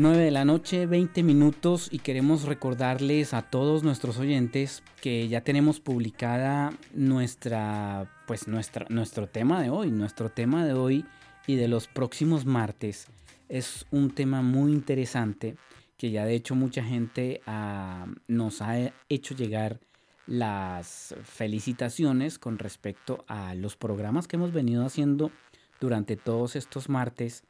Nueve 0.00 0.22
de 0.22 0.30
la 0.30 0.44
noche, 0.44 0.86
20 0.86 1.24
minutos 1.24 1.88
y 1.90 1.98
queremos 1.98 2.44
recordarles 2.44 3.34
a 3.34 3.42
todos 3.42 3.82
nuestros 3.82 4.18
oyentes 4.18 4.84
que 5.02 5.26
ya 5.26 5.40
tenemos 5.40 5.80
publicada 5.80 6.72
nuestra, 6.94 8.08
pues 8.28 8.46
nuestra, 8.46 8.86
nuestro 8.90 9.26
tema 9.26 9.60
de 9.60 9.70
hoy, 9.70 9.90
nuestro 9.90 10.30
tema 10.30 10.64
de 10.64 10.74
hoy 10.74 11.04
y 11.48 11.56
de 11.56 11.66
los 11.66 11.88
próximos 11.88 12.46
martes 12.46 13.08
es 13.48 13.86
un 13.90 14.10
tema 14.10 14.42
muy 14.42 14.72
interesante 14.72 15.56
que 15.96 16.10
ya 16.10 16.24
de 16.24 16.34
hecho 16.34 16.54
mucha 16.54 16.82
gente 16.82 17.40
ah, 17.46 18.06
nos 18.28 18.62
ha 18.62 18.92
hecho 19.08 19.34
llegar 19.34 19.80
las 20.26 21.14
felicitaciones 21.24 22.38
con 22.38 22.58
respecto 22.58 23.24
a 23.26 23.54
los 23.54 23.76
programas 23.76 24.28
que 24.28 24.36
hemos 24.36 24.52
venido 24.52 24.84
haciendo 24.84 25.32
durante 25.80 26.16
todos 26.16 26.54
estos 26.54 26.88
martes 26.88 27.44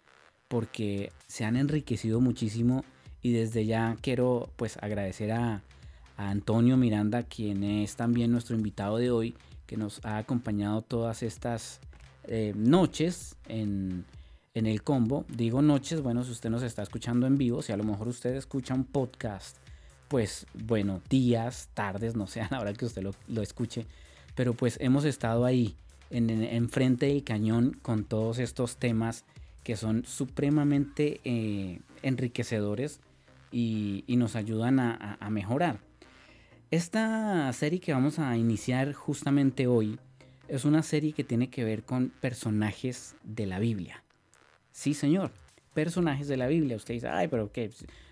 porque 0.46 1.12
se 1.26 1.44
han 1.44 1.56
enriquecido 1.56 2.20
muchísimo. 2.20 2.84
Y 3.20 3.32
desde 3.32 3.66
ya 3.66 3.96
quiero 4.00 4.50
pues 4.56 4.78
agradecer 4.78 5.32
a, 5.32 5.62
Antonio 6.16 6.76
Miranda 6.76 7.22
quien 7.22 7.62
es 7.62 7.94
también 7.94 8.32
nuestro 8.32 8.56
invitado 8.56 8.96
de 8.96 9.12
hoy 9.12 9.36
que 9.66 9.76
nos 9.76 10.04
ha 10.04 10.18
acompañado 10.18 10.82
todas 10.82 11.22
estas 11.22 11.78
eh, 12.24 12.52
noches 12.56 13.36
en 13.46 14.04
en 14.58 14.66
el 14.66 14.82
combo. 14.82 15.24
Digo 15.28 15.62
noches, 15.62 16.02
bueno, 16.02 16.24
si 16.24 16.32
usted 16.32 16.50
nos 16.50 16.62
está 16.62 16.82
escuchando 16.82 17.26
en 17.26 17.38
vivo, 17.38 17.62
si 17.62 17.72
a 17.72 17.76
lo 17.76 17.84
mejor 17.84 18.08
usted 18.08 18.34
escucha 18.34 18.74
un 18.74 18.84
podcast 18.84 19.56
pues 20.08 20.46
bueno, 20.54 21.02
días, 21.08 21.68
tardes, 21.74 22.16
no 22.16 22.26
sé 22.26 22.40
a 22.42 22.48
la 22.50 22.60
hora 22.60 22.72
que 22.72 22.86
usted 22.86 23.02
lo, 23.02 23.42
escuche, 23.42 23.86
pero 24.34 24.54
pues 24.54 24.78
hemos 24.80 25.04
estado 25.04 25.44
ahí 25.44 25.76
en, 26.10 26.30
en, 26.30 26.68
frente 26.70 27.06
del 27.06 27.22
cañón 27.22 27.78
con 27.82 28.04
todos 28.04 28.38
estos 28.38 28.76
temas 28.76 29.24
que 29.62 29.76
son 29.76 30.04
supremamente 30.06 31.20
eh, 31.24 31.80
enriquecedores 32.02 33.00
y, 33.52 34.04
nos 34.08 34.34
ayudan 34.34 34.80
a, 34.80 35.28
mejorar. 35.30 35.78
Esta 36.70 37.52
serie 37.52 37.80
que 37.80 37.92
vamos 37.92 38.18
a 38.18 38.36
iniciar 38.36 38.92
justamente 38.92 39.66
hoy 39.66 39.98
es 40.48 40.64
una 40.64 40.82
serie 40.82 41.12
que 41.12 41.24
tiene 41.24 41.50
que 41.50 41.64
ver 41.64 41.84
con 41.84 42.10
personajes 42.20 43.14
de 43.22 43.46
la 43.46 43.58
Biblia. 43.58 44.02
Sí, 44.78 44.94
señor, 44.94 45.32
personajes 45.74 46.28
de 46.28 46.36
la 46.36 46.46
Biblia. 46.46 46.76
Usted 46.76 46.94
dice, 46.94 47.08
ay, 47.08 47.26
pero 47.26 47.50
¿qué? 47.50 47.68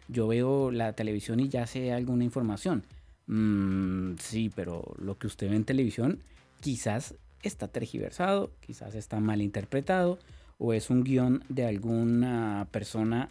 Yo 0.09 0.27
veo 0.27 0.73
la 0.73 0.95
televisión 0.95 1.39
y 1.39 1.49
ya 1.49 1.65
sé 1.65 1.93
alguna 1.93 2.25
información. 2.25 2.83
Mm, 3.29 4.15
sí, 4.19 4.51
pero 4.53 4.97
lo 4.99 5.17
que 5.17 5.29
usted 5.29 5.49
ve 5.49 5.55
en 5.55 5.65
televisión 5.65 6.19
quizás 6.61 7.15
está 7.45 7.69
tergiversado, 7.69 8.51
quizás 8.59 8.97
está 8.97 9.21
mal 9.21 9.43
interpretado 9.43 10.19
o 10.59 10.73
es 10.73 10.91
un 10.91 11.05
guion 11.05 11.45
de 11.49 11.67
alguna 11.67 12.67
persona 12.73 13.29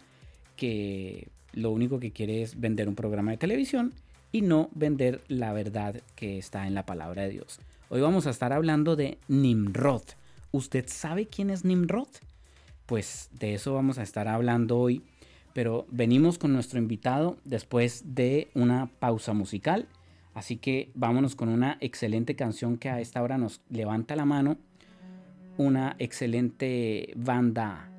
que 0.56 1.28
lo 1.52 1.72
único 1.72 2.00
que 2.00 2.12
quiere 2.12 2.40
es 2.40 2.58
vender 2.58 2.88
un 2.88 2.94
programa 2.94 3.32
de 3.32 3.36
televisión 3.36 3.92
y 4.32 4.40
no 4.40 4.70
vender 4.74 5.20
la 5.28 5.52
verdad 5.52 6.00
que 6.14 6.38
está 6.38 6.66
en 6.66 6.72
la 6.72 6.86
palabra 6.86 7.24
de 7.24 7.32
Dios. 7.32 7.60
Hoy 7.90 8.00
vamos 8.00 8.26
a 8.26 8.30
estar 8.30 8.54
hablando 8.54 8.96
de 8.96 9.18
Nimrod. 9.28 10.04
¿Usted 10.52 10.86
sabe 10.88 11.26
quién 11.26 11.50
es 11.50 11.66
Nimrod? 11.66 12.08
Pues 12.86 13.30
de 13.32 13.54
eso 13.54 13.74
vamos 13.74 13.98
a 13.98 14.02
estar 14.02 14.28
hablando 14.28 14.78
hoy, 14.78 15.02
pero 15.52 15.86
venimos 15.90 16.38
con 16.38 16.52
nuestro 16.52 16.78
invitado 16.78 17.36
después 17.44 18.14
de 18.14 18.48
una 18.54 18.90
pausa 18.98 19.32
musical. 19.32 19.88
Así 20.34 20.56
que 20.56 20.90
vámonos 20.94 21.34
con 21.34 21.48
una 21.48 21.78
excelente 21.80 22.36
canción 22.36 22.76
que 22.76 22.90
a 22.90 23.00
esta 23.00 23.22
hora 23.22 23.38
nos 23.38 23.60
levanta 23.70 24.16
la 24.16 24.24
mano. 24.24 24.58
Una 25.56 25.96
excelente 25.98 27.12
banda 27.16 27.90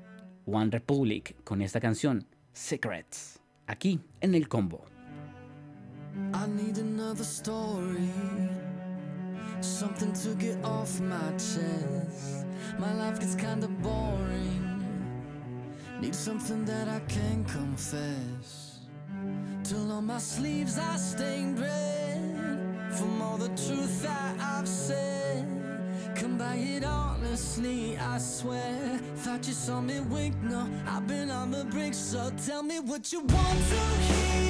One 0.45 0.69
Republic 0.71 1.35
con 1.43 1.61
esta 1.61 1.79
canción, 1.81 2.25
Secrets 2.53 3.37
aquí 3.67 3.99
en 4.21 4.33
el 4.33 4.47
combo. 4.47 4.85
I 6.33 6.47
need 6.47 6.77
another 6.77 7.23
story, 7.23 8.09
something 9.61 10.11
to 10.13 10.33
get 10.35 10.57
off 10.63 10.99
my 10.99 11.31
chest. 11.37 12.45
My 12.79 12.93
life 12.93 13.19
gets 13.19 13.35
kinda 13.35 13.67
boring. 13.83 14.66
Need 16.01 16.13
something 16.13 16.63
that 16.65 16.87
I 16.87 16.99
can 17.07 17.43
confess. 17.45 18.79
Till 19.63 19.91
on 19.91 20.05
my 20.05 20.19
sleeves 20.19 20.77
I 20.77 20.95
stained 20.95 21.59
red 21.59 22.93
from 22.93 23.21
all 23.21 23.37
the 23.37 23.49
truth 23.49 24.03
that 24.03 24.39
I've 24.39 24.67
said. 24.67 25.45
Come 26.15 26.37
by 26.37 26.55
it 26.55 26.83
honestly, 26.83 27.97
I 27.97 28.19
swear. 28.19 28.99
Thought 29.17 29.47
you 29.47 29.53
saw 29.53 29.81
me 29.81 29.99
wink, 30.01 30.35
no, 30.43 30.69
I've 30.87 31.07
been 31.07 31.31
on 31.31 31.51
the 31.51 31.65
brink, 31.65 31.95
so 31.95 32.31
tell 32.45 32.61
me 32.61 32.79
what 32.79 33.11
you 33.11 33.21
want 33.21 33.59
to 33.69 34.03
hear. 34.03 34.46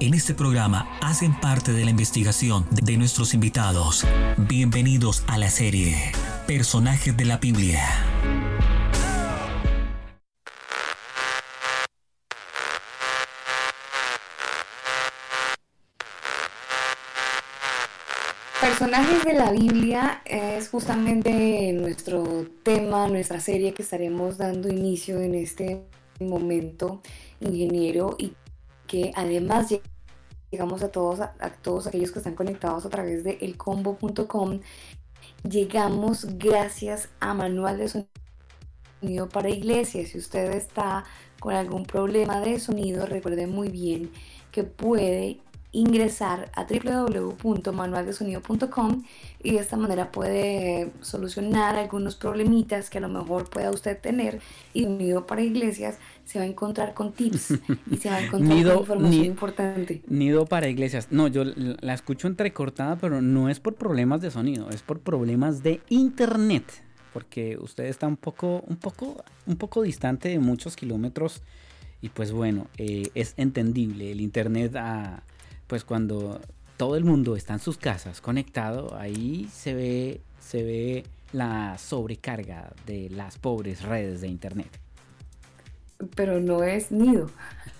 En 0.00 0.14
este 0.14 0.32
programa 0.34 0.88
hacen 1.02 1.38
parte 1.38 1.72
de 1.72 1.84
la 1.84 1.90
investigación 1.90 2.66
de 2.70 2.96
nuestros 2.96 3.34
invitados. 3.34 4.06
Bienvenidos 4.38 5.24
a 5.26 5.36
la 5.36 5.50
serie 5.50 6.12
Personajes 6.46 7.14
de 7.16 7.24
la 7.26 7.36
Biblia. 7.36 7.82
Personajes 18.60 19.24
de 19.24 19.34
la 19.34 19.50
Biblia 19.50 20.22
es 20.24 20.68
justamente 20.70 21.72
nuestro 21.74 22.46
tema, 22.62 23.08
nuestra 23.08 23.40
serie 23.40 23.74
que 23.74 23.82
estaremos 23.82 24.38
dando 24.38 24.68
inicio 24.68 25.20
en 25.20 25.34
este 25.34 25.82
momento, 26.20 27.02
ingeniero, 27.40 28.16
y 28.18 28.32
que 28.94 29.10
además 29.16 29.74
llegamos 30.52 30.84
a 30.84 30.92
todos, 30.92 31.18
a, 31.18 31.32
todos 31.62 31.88
aquellos 31.88 32.12
que 32.12 32.20
están 32.20 32.36
conectados 32.36 32.86
a 32.86 32.90
través 32.90 33.24
de 33.24 33.38
elcombo.com. 33.40 34.60
Llegamos 35.42 36.38
gracias 36.38 37.08
a 37.18 37.34
Manual 37.34 37.78
de 37.78 38.06
Sonido 39.00 39.28
para 39.28 39.50
Iglesias. 39.50 40.10
Si 40.10 40.18
usted 40.18 40.52
está 40.52 41.02
con 41.40 41.54
algún 41.54 41.86
problema 41.86 42.40
de 42.40 42.60
sonido, 42.60 43.04
recuerde 43.04 43.48
muy 43.48 43.68
bien 43.68 44.12
que 44.52 44.62
puede 44.62 45.40
ingresar 45.72 46.52
a 46.54 46.64
www.manualdesonido.com 46.64 49.02
y 49.42 49.54
de 49.54 49.58
esta 49.58 49.76
manera 49.76 50.12
puede 50.12 50.92
solucionar 51.00 51.74
algunos 51.74 52.14
problemitas 52.14 52.90
que 52.90 52.98
a 52.98 53.00
lo 53.00 53.08
mejor 53.08 53.50
pueda 53.50 53.72
usted 53.72 54.00
tener 54.00 54.40
y 54.72 54.86
Nido 54.86 55.26
para 55.26 55.42
Iglesias 55.42 55.98
se 56.24 56.38
va 56.38 56.44
a 56.44 56.48
encontrar 56.48 56.94
con 56.94 57.12
tips 57.12 57.54
y 57.90 57.96
se 57.96 58.10
va 58.10 58.16
a 58.16 58.22
encontrar 58.24 58.62
con 58.62 58.78
información 58.80 59.24
importante. 59.24 60.02
Nido 60.08 60.46
para 60.46 60.68
Iglesias. 60.68 61.08
No, 61.10 61.28
yo 61.28 61.44
la 61.44 61.94
escucho 61.94 62.26
entrecortada, 62.26 62.96
pero 62.96 63.20
no 63.20 63.48
es 63.48 63.60
por 63.60 63.74
problemas 63.74 64.20
de 64.20 64.30
sonido, 64.30 64.70
es 64.70 64.82
por 64.82 65.00
problemas 65.00 65.62
de 65.62 65.80
internet, 65.88 66.64
porque 67.12 67.58
usted 67.60 67.84
está 67.84 68.06
un 68.06 68.16
poco, 68.16 68.64
un 68.66 68.76
poco, 68.76 69.22
un 69.46 69.56
poco 69.56 69.82
distante 69.82 70.28
de 70.28 70.38
muchos 70.38 70.76
kilómetros 70.76 71.42
y 72.00 72.08
pues 72.10 72.32
bueno, 72.32 72.66
eh, 72.78 73.10
es 73.14 73.34
entendible. 73.36 74.12
El 74.12 74.20
internet 74.20 74.76
a 74.76 75.22
pues 75.66 75.84
cuando 75.84 76.40
todo 76.76 76.96
el 76.96 77.04
mundo 77.04 77.36
está 77.36 77.54
en 77.54 77.60
sus 77.60 77.78
casas 77.78 78.20
conectado, 78.20 78.96
ahí 78.96 79.48
se 79.52 79.74
ve, 79.74 80.20
se 80.38 80.62
ve 80.62 81.04
la 81.32 81.78
sobrecarga 81.78 82.72
de 82.86 83.08
las 83.10 83.38
pobres 83.38 83.82
redes 83.82 84.20
de 84.20 84.28
internet. 84.28 84.83
Pero 86.14 86.40
no 86.40 86.62
es 86.62 86.90
nido. 86.90 87.30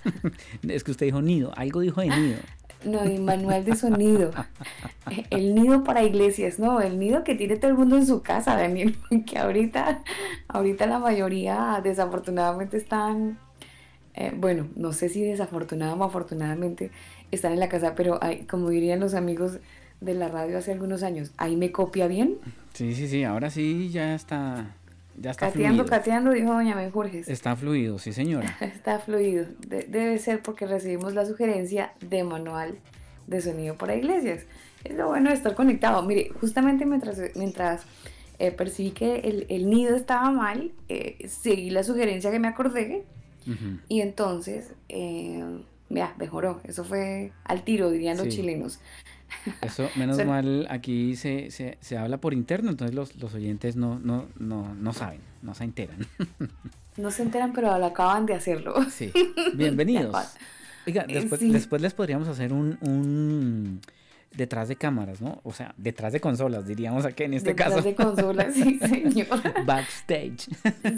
es 0.69 0.85
que 0.85 0.91
usted 0.91 1.07
dijo 1.07 1.23
nido, 1.23 1.53
algo 1.57 1.81
dijo 1.81 2.01
de 2.01 2.09
nido. 2.09 2.39
No, 2.85 3.05
y 3.09 3.19
manual 3.19 3.65
de 3.65 3.77
sonido. 3.77 4.31
El 5.31 5.55
nido 5.55 5.85
para 5.85 6.03
iglesias, 6.03 6.59
no, 6.59 6.81
el 6.81 6.99
nido 6.99 7.25
que 7.25 7.35
tiene 7.35 7.57
todo 7.57 7.71
el 7.71 7.77
mundo 7.77 7.97
en 7.97 8.07
su 8.07 8.23
casa, 8.23 8.57
Daniel, 8.57 8.97
que 9.27 9.39
ahorita, 9.39 10.03
ahorita 10.49 10.87
la 10.87 10.99
mayoría 10.99 11.81
desafortunadamente 11.83 12.77
están, 12.77 13.39
eh, 14.15 14.33
bueno, 14.37 14.69
no 14.77 14.93
sé 14.93 15.09
si 15.09 15.23
desafortunadamente 15.23 16.03
o 16.03 16.07
afortunadamente, 16.07 16.91
están 17.31 17.53
en 17.53 17.61
la 17.61 17.69
casa, 17.69 17.95
pero 17.95 18.19
hay, 18.23 18.45
como 18.45 18.71
dirían 18.71 19.01
los 19.01 19.15
amigos 19.15 19.59
de 20.01 20.15
la 20.15 20.29
radio 20.29 20.59
hace 20.59 20.73
algunos 20.73 21.03
años, 21.03 21.33
¿ahí 21.37 21.57
me 21.57 21.73
copia 21.73 22.07
bien? 22.07 22.37
Sí, 22.75 22.95
sí, 22.95 23.09
sí, 23.09 23.25
ahora 23.25 23.51
sí 23.51 23.91
ya 23.91 24.15
está. 24.15 24.75
Ya 25.17 25.31
está 25.31 25.47
cateando, 25.47 25.87
cateando, 25.87 26.31
dijo 26.33 26.53
doña 26.53 26.75
Menjurges. 26.75 27.29
Está 27.29 27.57
fluido, 27.57 27.99
sí 27.99 28.13
señora. 28.13 28.57
está 28.61 28.99
fluido. 28.99 29.47
debe 29.67 30.19
ser 30.19 30.43
porque 30.43 30.67
recibimos 30.67 31.15
la 31.15 31.25
sugerencia 31.25 31.93
de 32.01 32.25
manual 32.25 32.79
de 33.27 33.41
sonido 33.41 33.77
para 33.77 33.95
iglesias. 33.95 34.45
Es 34.83 34.97
lo 34.97 35.09
bueno 35.09 35.31
de 35.31 35.37
estar 35.37 35.55
conectado. 35.55 36.03
Mire, 36.03 36.31
justamente 36.41 36.85
mientras, 36.85 37.19
mientras 37.37 37.83
eh, 38.39 38.51
percibí 38.51 38.91
que 38.91 39.21
el, 39.21 39.47
el, 39.49 39.71
nido 39.71 39.97
estaba 39.97 40.31
mal, 40.31 40.73
eh, 40.89 41.27
seguí 41.29 41.71
la 41.71 41.85
sugerencia 41.85 42.31
que 42.31 42.39
me 42.39 42.49
acordé. 42.49 43.05
Y 43.89 44.01
entonces 44.01 44.73
eh, 44.89 45.45
ya, 45.91 46.15
mejoró. 46.19 46.61
Eso 46.65 46.83
fue 46.85 47.33
al 47.45 47.63
tiro, 47.63 47.91
dirían 47.91 48.17
los 48.17 48.29
chilenos. 48.29 48.81
Eso, 49.63 49.89
menos 49.97 50.25
mal, 50.25 50.67
aquí 50.71 51.17
se, 51.17 51.51
se, 51.51 51.79
se, 51.81 51.99
habla 51.99 52.19
por 52.19 52.35
interno, 52.35 52.71
entonces 52.71 52.95
los, 52.95 53.17
los 53.17 53.35
oyentes 53.35 53.77
no, 53.77 53.99
no, 53.99 54.27
no, 54.39 54.75
no 54.75 54.93
saben, 54.93 55.21
no 55.43 55.55
se 55.55 55.65
enteran. 55.65 56.07
No 56.97 57.11
se 57.11 57.25
enteran, 57.25 57.53
pero 57.53 57.77
lo 57.77 57.87
acaban 57.87 58.25
de 58.25 58.35
hacerlo. 58.35 58.77
Sí, 58.89 59.13
bienvenidos. 59.55 60.15
Oiga, 60.87 61.05
después, 61.09 61.41
después 61.41 61.83
les 61.83 61.93
podríamos 61.93 62.29
hacer 62.29 62.53
un, 62.53 62.79
un 62.83 63.81
detrás 64.35 64.69
de 64.69 64.77
cámaras, 64.77 65.21
¿no? 65.21 65.41
O 65.45 65.53
sea, 65.53 65.75
detrás 65.77 66.13
de 66.13 66.21
consolas, 66.21 66.67
diríamos 66.67 67.05
aquí 67.05 67.25
en 67.25 67.35
este 67.35 67.55
caso. 67.55 67.77
Detrás 67.77 67.85
de 67.85 67.95
consolas, 67.95 68.55
sí, 68.55 68.79
señor. 68.89 69.65
Backstage. 69.65 70.49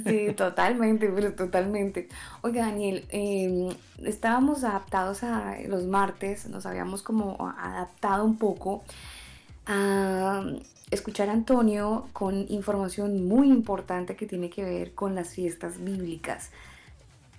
Sí, 0.06 0.32
totalmente, 0.34 1.08
pero 1.14 1.32
totalmente. 1.34 2.08
Oiga, 2.42 2.66
Daniel, 2.66 3.04
em, 3.10 3.68
estábamos 4.04 4.64
adaptados 4.64 5.22
a 5.22 5.56
los 5.68 5.84
martes, 5.84 6.48
nos 6.48 6.66
habíamos 6.66 7.02
como 7.02 7.36
adaptado 7.58 8.24
un 8.24 8.38
poco 8.38 8.84
a 9.66 10.42
escuchar 10.90 11.28
a 11.28 11.32
Antonio 11.32 12.08
con 12.12 12.46
información 12.48 13.26
muy 13.26 13.48
importante 13.48 14.16
que 14.16 14.26
tiene 14.26 14.50
que 14.50 14.64
ver 14.64 14.94
con 14.94 15.14
las 15.14 15.30
fiestas 15.30 15.82
bíblicas. 15.82 16.50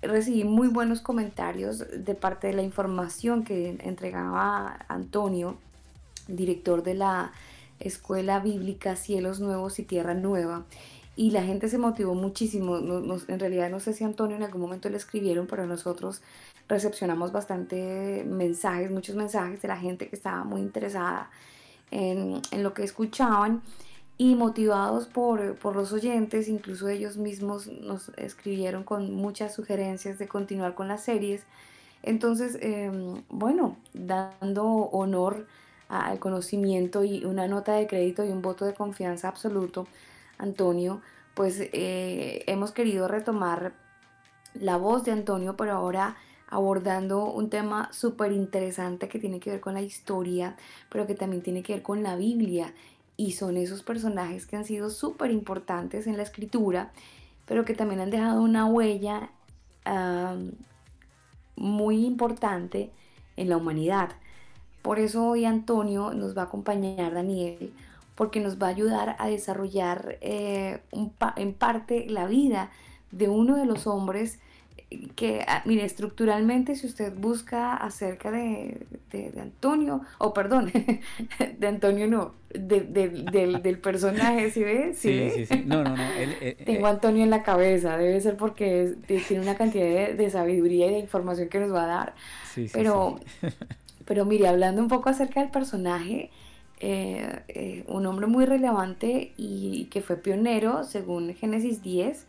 Recibí 0.00 0.44
muy 0.44 0.68
buenos 0.68 1.00
comentarios 1.00 1.84
de 1.90 2.14
parte 2.14 2.46
de 2.48 2.52
la 2.52 2.62
información 2.62 3.42
que 3.42 3.70
entregaba 3.80 4.86
Antonio 4.88 5.56
director 6.28 6.82
de 6.82 6.94
la 6.94 7.32
Escuela 7.80 8.40
Bíblica 8.40 8.96
Cielos 8.96 9.40
Nuevos 9.40 9.78
y 9.78 9.84
Tierra 9.84 10.14
Nueva. 10.14 10.64
Y 11.16 11.32
la 11.32 11.42
gente 11.42 11.68
se 11.68 11.78
motivó 11.78 12.14
muchísimo. 12.14 12.76
en 12.76 13.40
realidad 13.40 13.70
no 13.70 13.80
sé 13.80 13.92
si 13.92 14.04
Antonio 14.04 14.36
en 14.36 14.44
algún 14.44 14.60
momento 14.60 14.88
le 14.88 14.96
escribieron, 14.96 15.48
pero 15.48 15.66
nosotros 15.66 16.22
recepcionamos 16.68 17.32
bastante 17.32 18.24
mensajes, 18.24 18.90
muchos 18.90 19.16
mensajes 19.16 19.60
de 19.60 19.68
la 19.68 19.76
gente 19.76 20.08
que 20.08 20.14
estaba 20.14 20.44
muy 20.44 20.60
interesada 20.60 21.30
en, 21.90 22.40
lo 22.62 22.74
que 22.74 22.84
escuchaban 22.84 23.62
y 24.16 24.34
motivados 24.34 25.06
por, 25.06 25.56
por, 25.56 25.76
los 25.76 25.92
oyentes, 25.92 26.48
incluso 26.48 26.88
ellos 26.88 27.16
mismos 27.16 27.66
nos 27.66 28.10
escribieron 28.16 28.84
con 28.84 29.14
muchas 29.14 29.54
sugerencias 29.54 30.18
de 30.18 30.28
continuar 30.28 30.74
con 30.74 30.88
las 30.88 31.02
series. 31.02 31.42
Entonces, 32.02 32.58
em, 32.60 33.22
bueno, 33.28 33.76
dando 33.92 34.64
honor 34.66 35.46
al 35.88 36.18
conocimiento 36.18 37.04
y 37.04 37.24
una 37.24 37.46
nota 37.46 37.72
de 37.72 37.86
crédito 37.86 38.24
y 38.24 38.30
un 38.30 38.42
voto 38.42 38.64
de 38.64 38.74
confianza 38.74 39.28
absoluto, 39.28 39.86
Antonio, 40.38 41.00
pues 41.34 41.60
eh, 41.60 42.44
hemos 42.46 42.72
querido 42.72 43.08
retomar 43.08 43.72
la 44.54 44.76
voz 44.76 45.04
de 45.04 45.12
Antonio, 45.12 45.56
pero 45.56 45.72
ahora 45.72 46.16
abordando 46.50 47.30
un 47.30 47.50
tema 47.50 47.92
súper 47.92 48.32
interesante 48.32 49.08
que 49.08 49.18
tiene 49.18 49.40
que 49.40 49.50
ver 49.50 49.60
con 49.60 49.74
la 49.74 49.82
historia, 49.82 50.56
pero 50.88 51.06
que 51.06 51.14
también 51.14 51.42
tiene 51.42 51.62
que 51.62 51.74
ver 51.74 51.82
con 51.82 52.02
la 52.02 52.16
Biblia. 52.16 52.74
Y 53.16 53.32
son 53.32 53.56
esos 53.56 53.82
personajes 53.82 54.46
que 54.46 54.56
han 54.56 54.64
sido 54.64 54.90
súper 54.90 55.30
importantes 55.30 56.06
en 56.06 56.16
la 56.16 56.22
escritura, 56.22 56.92
pero 57.46 57.64
que 57.64 57.74
también 57.74 58.00
han 58.00 58.10
dejado 58.10 58.42
una 58.42 58.66
huella 58.66 59.30
muy 61.56 62.04
importante 62.04 62.90
en 63.36 63.48
la 63.48 63.56
humanidad. 63.56 64.10
Por 64.88 65.00
eso 65.00 65.22
hoy 65.22 65.44
Antonio 65.44 66.14
nos 66.14 66.34
va 66.34 66.40
a 66.40 66.44
acompañar, 66.46 67.12
Daniel, 67.12 67.74
porque 68.14 68.40
nos 68.40 68.56
va 68.56 68.68
a 68.68 68.70
ayudar 68.70 69.16
a 69.18 69.28
desarrollar 69.28 70.16
eh, 70.22 70.78
en 71.36 71.52
parte 71.52 72.06
la 72.08 72.24
vida 72.24 72.70
de 73.10 73.28
uno 73.28 73.56
de 73.56 73.66
los 73.66 73.86
hombres 73.86 74.38
que, 75.14 75.44
ah, 75.46 75.60
mire, 75.66 75.84
estructuralmente, 75.84 76.74
si 76.74 76.86
usted 76.86 77.12
busca 77.14 77.74
acerca 77.74 78.30
de, 78.30 78.86
Antonio, 79.38 80.00
o 80.16 80.32
perdón, 80.32 80.72
de 81.58 81.66
Antonio 81.66 82.06
no, 82.06 82.32
del, 82.48 83.78
personaje, 83.82 84.50
¿sí 84.50 84.64
ves? 84.64 84.96
¿Sí, 84.96 85.30
sí, 85.34 85.44
sí, 85.44 85.64
No, 85.66 85.84
no, 85.84 85.94
no. 85.94 86.02
Eh, 86.16 86.56
Tengo 86.64 86.86
a 86.86 86.90
Antonio 86.92 87.24
en 87.24 87.30
la 87.30 87.42
cabeza, 87.42 87.98
debe 87.98 88.18
ser 88.22 88.38
porque 88.38 88.94
tiene 89.06 89.42
una 89.42 89.54
cantidad 89.54 90.14
de, 90.14 90.30
sabiduría 90.30 90.86
y 90.86 90.92
de 90.92 90.98
información 90.98 91.50
que 91.50 91.60
nos 91.60 91.74
va 91.74 91.84
a 91.84 91.88
dar. 91.88 92.14
Sí, 92.54 92.68
sí, 92.68 92.72
Pero 92.72 93.20
Pero 94.08 94.24
mire, 94.24 94.48
hablando 94.48 94.80
un 94.80 94.88
poco 94.88 95.10
acerca 95.10 95.40
del 95.40 95.50
personaje, 95.50 96.30
eh, 96.80 97.42
eh, 97.48 97.84
un 97.88 98.06
hombre 98.06 98.26
muy 98.26 98.46
relevante 98.46 99.34
y 99.36 99.84
que 99.90 100.00
fue 100.00 100.16
pionero, 100.16 100.84
según 100.84 101.34
Génesis 101.34 101.82
10, 101.82 102.24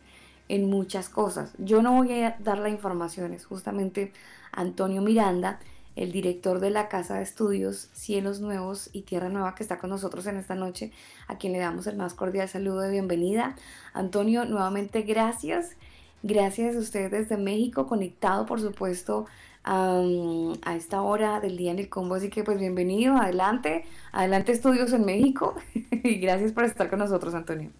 en 0.48 0.68
muchas 0.68 1.08
cosas. 1.08 1.54
Yo 1.56 1.80
no 1.80 1.94
voy 1.94 2.20
a 2.20 2.36
dar 2.38 2.58
las 2.58 2.70
informaciones, 2.70 3.46
justamente 3.46 4.12
Antonio 4.52 5.00
Miranda, 5.00 5.58
el 5.96 6.12
director 6.12 6.60
de 6.60 6.68
la 6.68 6.90
Casa 6.90 7.14
de 7.14 7.22
Estudios 7.22 7.88
Cielos 7.94 8.40
Nuevos 8.40 8.90
y 8.92 9.00
Tierra 9.02 9.30
Nueva, 9.30 9.54
que 9.54 9.62
está 9.62 9.78
con 9.78 9.88
nosotros 9.88 10.26
en 10.26 10.36
esta 10.36 10.54
noche, 10.54 10.92
a 11.28 11.38
quien 11.38 11.54
le 11.54 11.60
damos 11.60 11.86
el 11.86 11.96
más 11.96 12.12
cordial 12.12 12.46
saludo 12.46 12.80
de 12.80 12.90
bienvenida. 12.90 13.56
Antonio, 13.94 14.44
nuevamente 14.44 15.00
gracias. 15.00 15.76
Gracias 16.22 16.76
a 16.76 16.80
usted 16.80 17.10
desde 17.10 17.38
México, 17.38 17.86
conectado 17.86 18.44
por 18.44 18.60
supuesto 18.60 19.24
a 19.64 20.74
esta 20.74 21.02
hora 21.02 21.40
del 21.40 21.56
día 21.56 21.70
en 21.70 21.78
el 21.78 21.88
combo, 21.88 22.14
así 22.14 22.30
que 22.30 22.44
pues 22.44 22.58
bienvenido, 22.58 23.16
adelante, 23.16 23.84
adelante 24.12 24.52
estudios 24.52 24.92
en 24.92 25.04
México 25.04 25.54
y 25.74 26.16
gracias 26.16 26.52
por 26.52 26.64
estar 26.64 26.88
con 26.88 26.98
nosotros, 26.98 27.34
Antonio. 27.34 27.70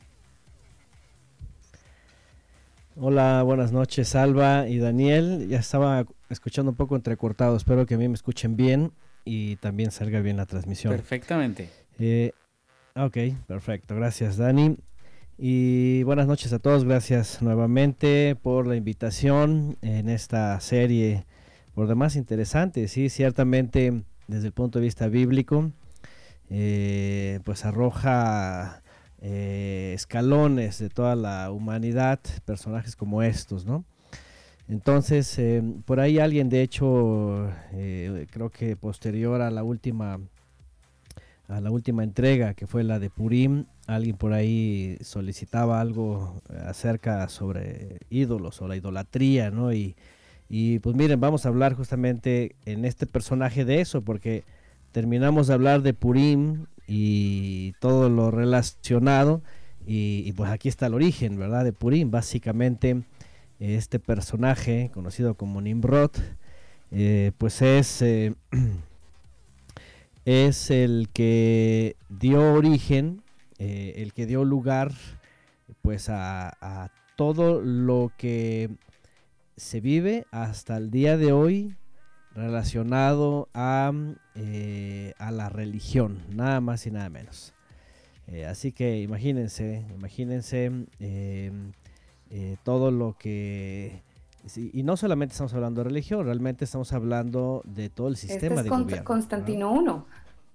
Hola, 2.97 3.43
buenas 3.45 3.73
noches, 3.73 4.15
Alba 4.15 4.69
y 4.69 4.79
Daniel. 4.79 5.49
Ya 5.49 5.59
estaba 5.59 6.05
escuchando 6.29 6.73
un 6.73 6.77
poco 6.77 6.97
entrecortado, 6.97 7.57
espero 7.57 7.87
que 7.87 7.95
a 7.95 7.99
mí 7.99 8.07
me 8.09 8.15
escuchen 8.15 8.57
bien 8.57 8.93
y 9.25 9.57
también 9.57 9.91
salga 9.91 10.21
bien 10.21 10.37
la 10.37 10.45
transmisión. 10.45 10.93
Perfectamente. 10.93 11.71
Eh, 11.99 12.33
ok, 12.95 13.17
perfecto, 13.47 13.95
gracias 13.95 14.37
Dani. 14.37 14.77
Y 15.39 16.03
buenas 16.03 16.27
noches 16.27 16.53
a 16.53 16.59
todos, 16.59 16.85
gracias 16.85 17.41
nuevamente 17.41 18.37
por 18.37 18.67
la 18.67 18.77
invitación 18.77 19.79
en 19.81 20.11
esta 20.11 20.61
serie, 20.61 21.25
por 21.75 21.87
demás 21.87 22.17
interesante, 22.17 22.89
sí, 22.89 23.09
ciertamente 23.09 24.03
desde 24.31 24.47
el 24.47 24.53
punto 24.53 24.79
de 24.79 24.85
vista 24.85 25.09
bíblico, 25.09 25.73
eh, 26.49 27.41
pues 27.45 27.65
arroja 27.65 28.83
eh, 29.21 29.93
escalones 29.95 30.79
de 30.79 30.89
toda 30.89 31.17
la 31.17 31.51
humanidad, 31.51 32.21
personajes 32.45 32.97
como 32.97 33.23
estos, 33.23 33.67
¿no? 33.67 33.85
Entonces, 34.69 35.37
eh, 35.39 35.63
por 35.85 35.99
ahí 35.99 36.21
alguien, 36.21 36.49
de 36.49 36.63
hecho, 36.63 37.51
creo 38.31 38.51
que 38.51 38.77
posterior 38.77 39.43
a 39.43 39.51
la 39.51 39.65
última 39.65 40.21
a 41.49 41.61
la 41.61 41.73
última 41.73 42.05
entrega 42.05 42.55
que 42.55 42.69
fue 42.69 42.85
la 42.85 43.01
de 43.01 43.11
Purim, 43.11 43.65
alguien 43.89 44.17
por 44.17 44.33
ahí 44.33 44.97
solicitaba 45.01 45.81
algo 45.81 46.41
acerca 46.65 47.29
sobre 47.29 47.99
ídolos 48.09 48.63
o 48.63 48.69
la 48.69 48.77
idolatría, 48.77 49.51
¿no? 49.51 49.73
Y, 49.73 49.97
pues 50.81 50.97
miren, 50.97 51.21
vamos 51.21 51.47
a 51.47 51.49
hablar 51.49 51.75
justamente 51.75 52.57
en 52.65 52.85
este 52.85 53.07
personaje 53.07 53.65
de 53.65 53.81
eso, 53.81 54.03
porque 54.03 54.45
terminamos 54.93 55.47
de 55.47 55.55
hablar 55.55 55.83
de 55.83 55.95
Purim 55.95 56.67
y 56.87 57.73
todo 57.81 58.09
lo 58.09 58.31
relacionado, 58.31 59.43
y, 59.87 60.33
pues 60.33 60.51
aquí 60.51 60.69
está 60.69 60.87
el 60.87 60.95
origen, 60.95 61.39
¿verdad? 61.39 61.65
De 61.65 61.73
Purim, 61.73 62.11
básicamente 62.11 63.03
este 63.59 63.99
personaje 63.99 64.91
conocido 64.93 65.35
como 65.35 65.61
Nimrod, 65.61 66.13
eh, 66.91 67.33
pues 67.39 67.63
es, 67.63 68.03
eh, 68.03 68.35
es 70.25 70.71
el 70.71 71.09
que 71.13 71.97
dio 72.09 72.55
origen 72.55 73.23
eh, 73.63 74.01
el 74.03 74.15
que 74.15 74.25
dio 74.25 74.43
lugar 74.43 74.91
pues 75.83 76.09
a, 76.09 76.91
todo 77.15 77.61
lo 77.61 78.11
que 78.17 78.71
se 79.61 79.83
vive 79.83 80.27
hasta 80.31 80.79
el 80.79 80.91
día 80.91 81.19
de 81.19 81.33
hoy 81.33 81.77
relacionado 82.35 83.51
a, 83.53 83.93
eh, 84.35 85.13
a 85.19 85.31
la 85.31 85.51
religión, 85.51 86.25
nada 86.35 86.63
más 86.63 86.87
y 86.87 86.91
nada 86.91 87.11
menos. 87.11 87.53
Eh, 88.27 88.47
así 88.47 88.73
que 88.73 89.03
imagínense, 89.03 89.85
imagínense 89.95 90.73
todo 92.63 92.91
lo 92.91 93.19
que... 93.19 94.03
y 94.57 94.83
no 94.83 94.97
solamente 94.97 95.33
estamos 95.33 95.53
hablando 95.53 95.83
de 95.83 95.91
religión, 95.91 96.25
realmente 96.25 96.65
estamos 96.65 96.95
hablando 96.95 97.61
de 97.67 97.91
todo 97.91 98.09
el 98.09 98.15
este 98.15 98.29
sistema 98.29 98.63
este 98.63 98.75
es 98.75 98.87
de 98.87 99.05
Constantino 99.05 100.07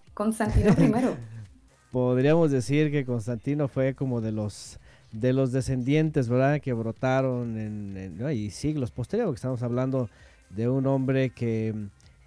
I, 0.07 0.11
Constantino 0.15 0.71
I. 0.79 1.05
podríamos 1.91 2.49
decir 2.49 2.89
que 2.89 3.05
Constantino 3.05 3.67
fue 3.67 3.93
como 3.93 4.19
de 4.19 4.31
los 4.31 4.79
de 5.19 5.33
los 5.33 5.51
descendientes, 5.51 6.29
¿verdad? 6.29 6.61
Que 6.61 6.73
brotaron 6.73 7.57
en, 7.57 8.17
y 8.33 8.49
siglos 8.51 8.91
posteriores, 8.91 9.29
porque 9.29 9.37
estamos 9.37 9.63
hablando 9.63 10.09
de 10.49 10.69
un 10.69 10.85
hombre 10.87 11.29
que 11.29 11.73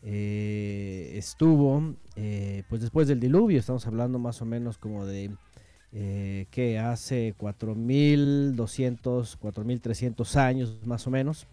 eh, 0.03 1.12
estuvo, 1.14 1.94
eh, 2.16 2.62
pues 2.68 2.81
después 2.81 3.09
del 3.09 3.20
diluvio, 3.20 3.59
estamos 3.59 3.87
hablando 3.87 4.18
más 4.18 4.40
o 4.42 4.46
menos 4.46 4.79
como 4.79 5.05
de 5.05 5.31
eh, 5.92 6.46
que 6.51 6.79
hace 6.79 7.35
4.200, 7.38 9.38
4.300 9.38 10.37
años 10.37 10.79
más 10.85 11.07
o 11.07 11.11
menos, 11.11 11.46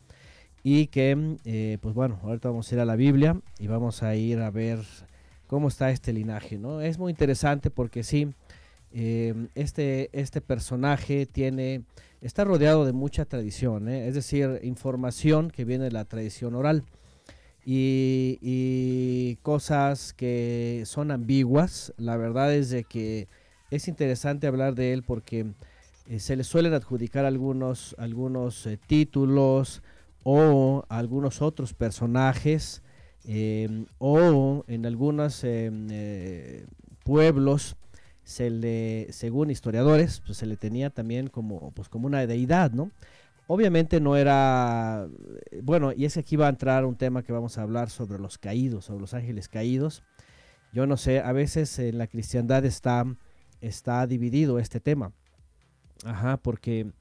y 0.64 0.88
que, 0.88 1.78
pues 1.80 1.94
bueno, 1.94 2.20
ahorita 2.24 2.50
vamos 2.50 2.72
a 2.72 2.76
ir 2.76 2.82
a 2.82 2.86
la 2.86 2.96
Biblia 2.96 3.40
y 3.60 3.68
vamos 3.68 4.02
a 4.02 4.16
ir 4.16 4.40
a 4.40 4.50
ver 4.50 4.80
cómo 5.46 5.68
está 5.68 5.92
este 5.92 6.12
linaje, 6.12 6.58
¿no? 6.58 6.82
Es 6.82 6.98
muy 6.98 7.12
interesante 7.12 7.70
porque 7.70 8.02
sí, 8.02 8.34
em, 8.96 9.50
este, 9.56 10.10
este 10.14 10.42
personaje 10.42 11.26
tiene, 11.26 11.84
está 12.22 12.44
rodeado 12.46 12.86
de 12.86 12.94
mucha 12.94 13.26
tradición, 13.26 13.90
¿eh? 13.90 14.08
es 14.08 14.16
decir, 14.16 14.60
información 14.64 15.52
que 15.52 15.66
viene 15.66 15.84
de 15.84 15.92
la 15.92 16.06
tradición 16.06 16.56
oral 16.56 16.84
y, 17.66 19.38
cosas 19.42 20.14
que 20.14 20.84
son 20.86 21.12
ambiguas. 21.12 21.94
La 21.98 22.18
verdad 22.18 22.54
es 22.54 22.70
de 22.70 22.84
que 22.84 23.28
es 23.70 23.88
interesante 23.88 24.48
hablar 24.48 24.76
de 24.76 24.94
él 24.94 25.04
porque 25.04 25.54
eh, 26.08 26.20
se 26.20 26.36
le 26.36 26.44
suelen 26.44 26.74
adjudicar 26.74 27.26
algunos, 27.26 27.96
algunos 28.00 28.66
eh, 28.66 28.80
títulos 28.88 29.84
o 30.24 30.86
algunos 30.90 31.42
otros 31.42 31.74
personajes 31.74 32.82
Em, 33.28 33.88
o 33.98 34.64
en 34.68 34.86
algunos 34.86 35.44
em, 35.44 35.88
pueblos 37.04 37.76
se 38.26 38.50
le, 38.50 39.08
según 39.12 39.52
historiadores, 39.52 40.22
pues 40.26 40.40
se 40.40 40.48
le 40.48 40.58
tenía 40.58 40.90
también 40.90 41.28
como, 41.28 41.72
pues 41.72 41.88
como 41.88 42.08
una 42.08 42.26
deidad, 42.26 42.72
¿no? 42.72 42.92
Obviamente 43.48 44.02
no 44.02 44.18
era, 44.18 45.08
bueno, 45.62 45.94
y 45.96 46.06
es 46.06 46.16
que 46.16 46.22
aquí 46.22 46.36
va 46.36 46.48
a 46.48 46.50
entrar 46.50 46.86
un 46.86 46.96
tema 46.96 47.22
que 47.22 47.32
vamos 47.32 47.60
a 47.60 47.62
hablar 47.62 47.92
sobre 47.92 48.18
los 48.18 48.40
caídos, 48.40 48.86
sobre 48.86 49.02
los 49.02 49.14
ángeles 49.14 49.48
caídos. 49.48 50.02
Yo 50.74 50.88
no 50.88 50.98
sé, 50.98 51.20
a 51.20 51.32
veces 51.32 51.78
en 51.78 52.00
la 52.00 52.08
cristiandad 52.08 52.66
está, 52.66 53.06
está 53.62 54.08
dividido 54.08 54.58
este 54.58 54.80
tema. 54.80 55.14
Ajá, 56.04 56.38
porque, 56.38 56.92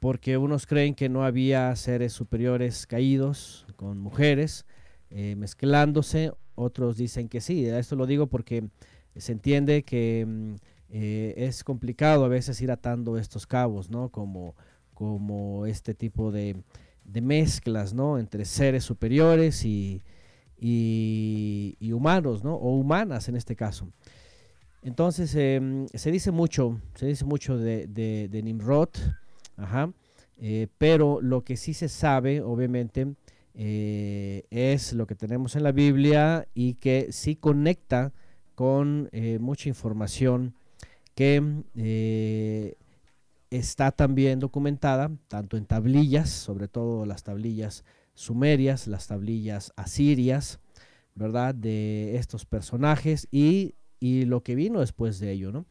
porque 0.00 0.38
unos 0.38 0.66
creen 0.66 0.94
que 0.94 1.10
no 1.10 1.22
había 1.22 1.76
seres 1.76 2.14
superiores 2.14 2.86
caídos 2.86 3.66
con 3.76 3.98
mujeres, 3.98 4.64
eh, 5.10 5.36
mezclándose, 5.36 6.32
otros 6.54 6.96
dicen 6.96 7.28
que 7.28 7.42
sí. 7.42 7.66
Esto 7.66 7.96
lo 7.96 8.06
digo 8.06 8.28
porque 8.28 8.70
se 9.16 9.32
entiende 9.32 9.82
que 9.82 10.24
mm, 10.26 10.54
eh, 10.90 11.34
es 11.36 11.64
complicado 11.64 12.24
a 12.24 12.28
veces 12.28 12.60
ir 12.60 12.70
atando 12.70 13.16
estos 13.16 13.46
cabos, 13.46 13.90
¿no? 13.90 14.10
Como, 14.10 14.54
como 14.94 15.64
este 15.66 15.94
tipo 15.94 16.30
de, 16.30 16.56
mezclas, 17.04 17.94
¿no? 17.94 18.18
Entre 18.18 18.44
seres 18.44 18.84
superiores 18.84 19.64
y, 19.64 20.02
humanos, 21.92 22.44
¿no? 22.44 22.54
O 22.54 22.76
humanas 22.76 23.28
en 23.28 23.36
este 23.36 23.56
caso. 23.56 23.88
Entonces, 24.82 25.34
em, 25.34 25.86
se 25.94 26.10
dice 26.10 26.30
mucho, 26.30 26.80
se 26.94 27.06
dice 27.06 27.24
mucho 27.24 27.56
de, 27.56 27.86
de, 27.86 28.42
Nimrod, 28.42 28.90
ajá, 29.56 29.92
eh, 30.38 30.66
pero 30.76 31.20
lo 31.22 31.42
que 31.42 31.56
sí 31.56 31.72
se 31.72 31.88
sabe, 31.88 32.42
obviamente, 32.42 33.14
eh, 33.54 34.44
es 34.50 34.92
lo 34.92 35.06
que 35.06 35.14
tenemos 35.14 35.56
en 35.56 35.62
la 35.62 35.72
Biblia 35.72 36.46
y 36.54 36.74
que 36.74 37.12
sí 37.12 37.36
conecta 37.36 38.12
con 38.62 39.08
eh, 39.10 39.40
mucha 39.40 39.68
información 39.68 40.54
que 41.16 41.42
eh, 41.74 42.76
está 43.50 43.90
también 43.90 44.38
documentada, 44.38 45.10
tanto 45.26 45.56
en 45.56 45.66
tablillas, 45.66 46.30
sobre 46.30 46.68
todo 46.68 47.04
las 47.04 47.24
tablillas 47.24 47.84
sumerias, 48.14 48.86
las 48.86 49.08
tablillas 49.08 49.72
asirias, 49.74 50.60
¿verdad? 51.16 51.56
De 51.56 52.14
estos 52.18 52.46
personajes 52.46 53.26
y, 53.32 53.74
y 53.98 54.26
lo 54.26 54.44
que 54.44 54.54
vino 54.54 54.78
después 54.78 55.18
de 55.18 55.32
ello, 55.32 55.50
¿no? 55.50 55.66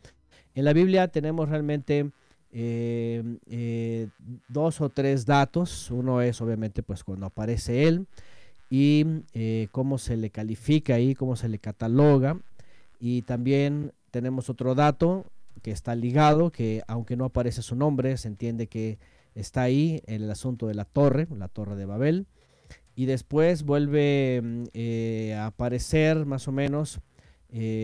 En 0.54 0.66
la 0.66 0.74
Biblia 0.74 1.08
tenemos 1.08 1.48
realmente 1.48 2.12
eh, 2.52 4.10
dos 4.50 4.82
o 4.82 4.90
tres 4.90 5.26
datos. 5.26 5.90
Uno 5.92 6.22
es 6.22 6.42
obviamente 6.42 6.84
pues 6.84 7.06
cuando 7.06 7.28
aparece 7.28 7.88
él 7.88 8.06
y 8.70 9.06
cómo 9.72 9.98
se 9.98 10.18
le 10.18 10.30
califica 10.30 10.96
ahí, 10.96 11.16
cómo 11.16 11.38
se 11.38 11.48
le 11.48 11.58
cataloga. 11.58 12.38
Y 13.02 13.24
también 13.24 13.92
tenemos 14.12 14.50
otro 14.50 14.76
dato 14.76 15.26
que 15.62 15.72
está 15.72 15.94
ligado, 15.96 16.52
que 16.52 16.84
aunque 16.88 17.18
no 17.18 17.26
aparece 17.26 17.62
su 17.62 17.76
nombre, 17.76 18.16
se 18.16 18.30
entiende 18.30 18.68
que 18.68 18.98
está 19.36 19.64
ahí 19.64 20.02
en 20.06 20.24
el 20.24 20.32
asunto 20.32 20.68
de 20.68 20.76
la 20.76 20.86
torre, 20.86 21.28
la 21.36 21.50
torre 21.50 21.76
de 21.76 21.86
Babel. 21.86 22.28
Y 22.96 23.08
después 23.08 23.64
vuelve 23.64 24.42
mm, 24.42 25.34
a 25.36 25.48
aparecer 25.48 26.26
más 26.26 26.48
o 26.48 26.54
menos, 26.54 27.02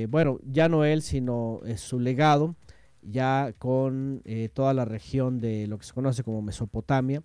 bueno, 0.08 0.40
ya 0.46 0.70
no 0.70 0.86
él, 0.86 1.02
sino 1.02 1.60
su 1.76 2.00
legado 2.00 2.56
ya 3.02 3.54
con 3.58 4.22
eh, 4.26 4.50
toda 4.54 4.74
la 4.74 4.86
región 4.86 5.40
de 5.40 5.68
lo 5.68 5.78
que 5.78 5.86
se 5.86 5.94
conoce 5.94 6.24
como 6.24 6.42
Mesopotamia 6.42 7.22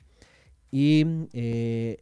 y, 0.71 1.05
eh, 1.33 1.99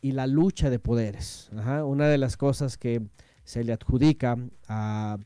y 0.00 0.12
la 0.12 0.26
lucha 0.26 0.70
de 0.70 0.78
poderes. 0.78 1.50
Una 1.84 2.08
de 2.08 2.18
las 2.18 2.36
cosas 2.36 2.76
que 2.76 3.02
se 3.44 3.64
le 3.64 3.72
adjudica 3.72 4.36
a, 4.68 5.18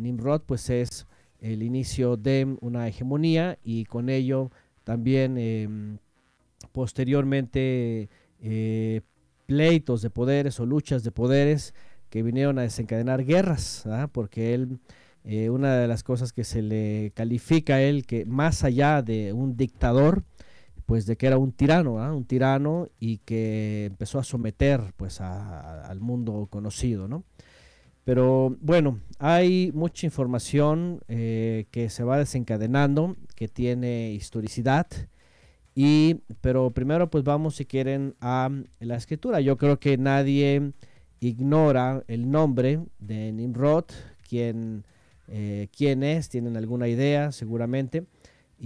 Nimrod 0.00 0.42
pues 0.46 0.68
es 0.68 1.06
el 1.38 1.62
inicio 1.62 2.16
de 2.16 2.56
una 2.60 2.88
hegemonía 2.88 3.56
y 3.62 3.84
con 3.84 4.08
ello 4.08 4.50
también 4.82 5.38
em, 5.38 5.98
posteriormente 6.72 8.08
eh, 8.40 9.00
pleitos 9.46 10.02
de 10.02 10.10
poderes 10.10 10.58
o 10.58 10.66
luchas 10.66 11.04
de 11.04 11.12
poderes 11.12 11.74
que 12.10 12.22
vinieron 12.22 12.58
a 12.58 12.62
desencadenar 12.62 13.24
guerras, 13.24 13.84
porque 14.12 14.54
él, 14.54 14.78
eh, 15.24 15.50
una 15.50 15.76
de 15.76 15.88
las 15.88 16.04
cosas 16.04 16.32
que 16.32 16.44
se 16.44 16.62
le 16.62 17.10
califica 17.14 17.74
a 17.74 17.82
él, 17.82 18.06
que 18.06 18.24
más 18.24 18.62
allá 18.62 19.02
de 19.02 19.32
un 19.32 19.56
dictador, 19.56 20.22
pues 20.86 21.06
de 21.06 21.16
que 21.16 21.26
era 21.26 21.38
un 21.38 21.52
tirano, 21.52 21.94
un 21.94 22.24
tirano 22.24 22.88
y 23.00 23.18
que 23.18 23.86
empezó 23.86 24.18
a 24.18 24.24
someter 24.24 24.92
pues 24.96 25.20
al 25.20 26.00
mundo 26.00 26.46
conocido, 26.50 27.08
¿no? 27.08 27.24
Pero 28.04 28.54
bueno, 28.60 29.00
hay 29.18 29.72
mucha 29.72 30.06
información 30.06 31.00
eh, 31.08 31.66
que 31.70 31.88
se 31.88 32.04
va 32.04 32.18
desencadenando, 32.18 33.16
que 33.34 33.48
tiene 33.48 34.12
historicidad, 34.12 34.86
y, 35.74 36.20
pero 36.42 36.70
primero 36.70 37.10
pues 37.10 37.24
vamos 37.24 37.56
si 37.56 37.64
quieren 37.64 38.14
a 38.20 38.50
la 38.78 38.96
escritura. 38.96 39.40
Yo 39.40 39.56
creo 39.56 39.80
que 39.80 39.96
nadie 39.96 40.72
ignora 41.20 42.04
el 42.06 42.30
nombre 42.30 42.80
de 42.98 43.32
Nimrod, 43.32 43.86
quien, 44.28 44.84
eh, 45.28 45.68
quién 45.74 46.02
es, 46.02 46.28
tienen 46.28 46.58
alguna 46.58 46.88
idea 46.88 47.32
seguramente 47.32 48.04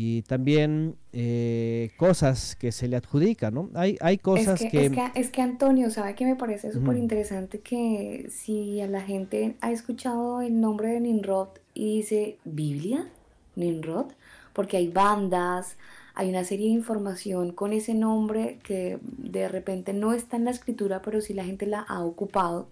y 0.01 0.23
también 0.23 0.95
eh, 1.13 1.91
cosas 1.97 2.55
que 2.55 2.71
se 2.71 2.87
le 2.87 2.95
adjudican, 2.95 3.53
¿no? 3.53 3.69
Hay, 3.75 3.97
hay 4.01 4.17
cosas 4.19 4.61
que, 4.61 4.69
que, 4.69 4.87
es 4.87 4.93
que... 4.93 5.11
Es 5.17 5.31
que 5.31 5.43
Antonio, 5.43 5.91
¿sabe 5.91 6.15
que 6.15 6.25
me 6.25 6.37
parece 6.37 6.71
súper 6.71 6.97
interesante 6.97 7.59
que 7.59 8.29
si 8.31 8.81
a 8.81 8.87
la 8.87 9.01
gente 9.01 9.57
ha 9.61 9.73
escuchado 9.73 10.41
el 10.41 10.61
nombre 10.61 10.91
de 10.91 11.01
Nimrod 11.01 11.49
y 11.75 11.97
dice 11.97 12.39
Biblia, 12.45 13.09
Nimrod, 13.57 14.13
porque 14.53 14.77
hay 14.77 14.87
bandas, 14.87 15.77
hay 16.15 16.29
una 16.31 16.45
serie 16.45 16.69
de 16.69 16.75
información 16.75 17.51
con 17.51 17.73
ese 17.73 17.95
nombre 17.95 18.61
que 18.63 19.01
de 19.03 19.49
repente 19.49 19.95
no 19.95 20.13
está 20.13 20.37
en 20.37 20.45
la 20.45 20.53
escritura, 20.53 21.03
pero 21.03 21.21
sí 21.21 21.35
la 21.35 21.43
gente 21.43 21.67
la 21.67 21.81
ha 21.81 22.05
ocupado. 22.05 22.69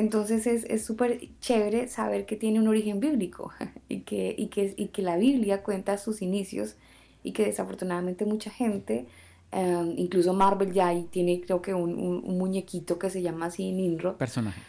Entonces 0.00 0.46
es 0.46 0.82
súper 0.82 1.20
chévere 1.40 1.86
saber 1.86 2.24
que 2.24 2.34
tiene 2.34 2.58
un 2.58 2.68
origen 2.68 3.00
bíblico 3.00 3.52
y 3.88 4.00
que, 4.00 4.34
y, 4.36 4.46
que, 4.46 4.72
y 4.74 4.86
que 4.86 5.02
la 5.02 5.18
Biblia 5.18 5.62
cuenta 5.62 5.98
sus 5.98 6.22
inicios 6.22 6.76
y 7.22 7.32
que 7.32 7.44
desafortunadamente 7.44 8.24
mucha 8.24 8.50
gente, 8.50 9.04
em, 9.52 9.92
incluso 9.98 10.32
Marvel 10.32 10.72
ya 10.72 10.90
tiene 11.10 11.42
creo 11.42 11.60
que 11.60 11.74
un, 11.74 11.98
un, 11.98 12.38
muñequito 12.38 12.98
que 12.98 13.10
se 13.10 13.20
llama 13.20 13.46
así. 13.46 13.98
Personaje. 14.16 14.62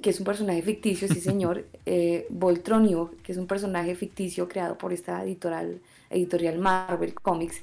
Que 0.00 0.10
es 0.10 0.20
un 0.20 0.24
personaje 0.24 0.62
ficticio, 0.62 1.08
sí 1.08 1.20
señor. 1.20 1.66
eh, 1.86 2.26
Voltronio, 2.30 3.10
que 3.24 3.32
es 3.32 3.38
un 3.38 3.48
personaje 3.48 3.96
ficticio 3.96 4.48
creado 4.48 4.78
por 4.78 4.92
esta 4.92 5.24
editorial, 5.24 5.80
editorial 6.10 6.58
Marvel 6.60 7.12
Comics. 7.14 7.60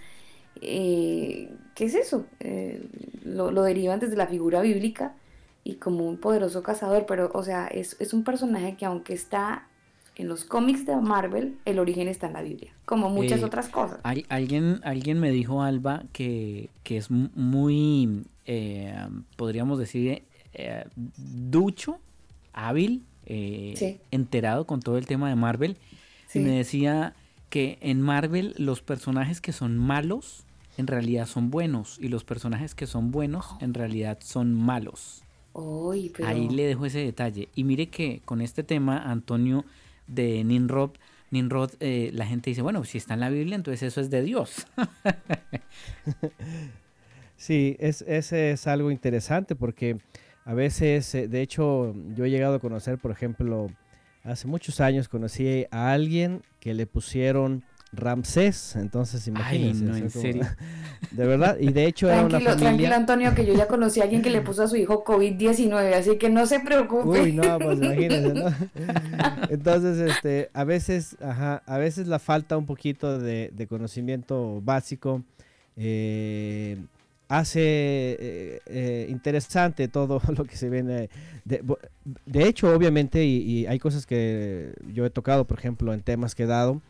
Eh, 0.61 1.49
¿Qué 1.73 1.85
es 1.85 1.95
eso? 1.95 2.25
Eh, 2.41 2.83
lo, 3.23 3.49
lo 3.51 3.63
derivan 3.63 4.01
desde 4.01 4.17
la 4.17 4.27
figura 4.27 4.59
bíblica 4.59 5.15
y 5.63 5.75
como 5.75 6.07
un 6.07 6.17
poderoso 6.17 6.63
cazador, 6.63 7.05
pero 7.05 7.31
o 7.33 7.43
sea, 7.43 7.67
es, 7.67 7.95
es 7.99 8.13
un 8.13 8.23
personaje 8.23 8.75
que 8.75 8.85
aunque 8.85 9.13
está 9.13 9.67
en 10.15 10.27
los 10.27 10.43
cómics 10.43 10.85
de 10.85 10.95
Marvel, 10.97 11.57
el 11.65 11.79
origen 11.79 12.07
está 12.07 12.27
en 12.27 12.33
la 12.33 12.41
Biblia, 12.41 12.71
como 12.85 13.09
muchas 13.09 13.41
eh, 13.41 13.45
otras 13.45 13.69
cosas. 13.69 13.99
Hay, 14.03 14.25
alguien, 14.29 14.79
alguien 14.83 15.19
me 15.19 15.31
dijo, 15.31 15.63
Alba, 15.63 16.03
que, 16.11 16.69
que 16.83 16.97
es 16.97 17.09
muy, 17.09 18.23
eh, 18.45 18.95
podríamos 19.37 19.79
decir, 19.79 20.23
eh, 20.53 20.85
ducho, 21.17 21.99
hábil, 22.51 23.03
enterado 23.25 24.67
con 24.67 24.81
todo 24.81 24.97
el 24.97 25.07
tema 25.07 25.29
de 25.29 25.35
Marvel. 25.35 25.77
Y 26.33 26.39
me 26.39 26.57
decía 26.57 27.13
que 27.49 27.77
en 27.81 28.01
Marvel 28.01 28.53
los 28.57 28.81
personajes 28.81 29.39
que 29.39 29.53
son 29.53 29.77
malos 29.77 30.45
en 30.77 30.87
realidad 30.87 31.27
son 31.27 31.51
buenos 31.51 31.99
y 32.01 32.07
los 32.07 32.23
personajes 32.23 32.73
que 32.73 32.87
son 32.87 33.11
buenos 33.11 33.45
en 33.59 33.73
realidad 33.73 34.17
son 34.21 34.53
malos. 34.53 35.22
Ahí 36.25 36.49
le 36.49 36.65
dejo 36.65 36.85
ese 36.85 36.99
detalle. 36.99 37.49
Y 37.55 37.63
mire 37.63 37.87
que 37.87 38.21
con 38.25 38.41
este 38.41 38.63
tema, 38.63 38.97
Antonio 38.97 39.65
de 40.07 40.43
Ninrod, 40.43 40.91
Ninrod, 41.31 41.71
eh, 41.79 42.11
la 42.13 42.25
gente 42.25 42.51
dice, 42.51 42.61
bueno, 42.61 42.83
si 42.83 42.97
está 42.97 43.15
en 43.15 43.19
la 43.19 43.29
Biblia, 43.29 43.55
entonces 43.55 43.83
eso 43.83 44.01
es 44.01 44.09
de 44.09 44.21
Dios. 44.21 44.67
sí, 47.37 47.75
es, 47.79 48.03
ese 48.03 48.51
es 48.51 48.67
algo 48.67 48.91
interesante 48.91 49.55
porque 49.55 49.97
a 50.45 50.53
veces, 50.53 51.13
eh, 51.15 51.27
de 51.27 51.41
hecho, 51.41 51.93
yo 52.15 52.25
he 52.25 52.29
llegado 52.29 52.55
a 52.55 52.59
conocer, 52.59 52.97
por 52.97 53.11
ejemplo, 53.11 53.69
hace 54.23 54.47
muchos 54.47 54.79
años 54.79 55.09
conocí 55.09 55.65
a 55.71 55.91
alguien 55.91 56.41
que 56.59 56.73
le 56.73 56.85
pusieron 56.85 57.63
Ramsés, 57.95 58.75
entonces 58.75 59.27
imagínense. 59.27 59.83
Ay, 59.83 59.89
no, 59.89 59.95
en 59.97 60.09
serio. 60.09 60.45
De 61.11 61.27
verdad, 61.27 61.57
y 61.59 61.71
de 61.71 61.85
hecho 61.85 62.09
era 62.09 62.25
una 62.25 62.39
familia... 62.39 62.57
Tranquilo, 62.57 62.95
Antonio, 62.95 63.35
que 63.35 63.45
yo 63.45 63.53
ya 63.53 63.67
conocí 63.67 63.99
a 63.99 64.03
alguien 64.03 64.21
que 64.21 64.29
le 64.29 64.41
puso 64.41 64.63
a 64.63 64.67
su 64.67 64.75
hijo 64.77 65.03
COVID-19, 65.03 65.93
así 65.93 66.17
que 66.17 66.29
no 66.29 66.45
se 66.47 66.59
preocupe. 66.59 67.21
Uy, 67.21 67.33
no, 67.33 67.59
pues 67.59 67.79
imagínense, 67.79 68.33
¿no? 68.33 68.53
Entonces, 69.49 69.99
este, 69.99 70.49
a 70.53 70.63
veces, 70.63 71.17
ajá, 71.21 71.61
a 71.65 71.77
veces 71.77 72.07
la 72.07 72.19
falta 72.19 72.57
un 72.57 72.65
poquito 72.65 73.19
de, 73.19 73.67
conocimiento 73.69 74.61
básico 74.61 75.21
eh, 75.77 76.77
hace 77.27 77.61
eh, 77.61 78.59
eh, 78.65 79.07
interesante 79.09 79.87
todo 79.87 80.21
lo 80.35 80.45
que 80.45 80.55
se 80.55 80.69
viene. 80.69 81.09
De, 81.45 81.61
de 82.25 82.47
hecho, 82.47 82.73
obviamente, 82.73 83.23
y, 83.23 83.37
y 83.37 83.65
hay 83.67 83.77
cosas 83.77 84.05
que 84.05 84.73
yo 84.93 85.05
he 85.05 85.09
tocado, 85.09 85.45
por 85.45 85.59
ejemplo, 85.59 85.93
en 85.93 86.01
temas 86.01 86.33
que 86.33 86.43
he 86.43 86.47
dado, 86.47 86.81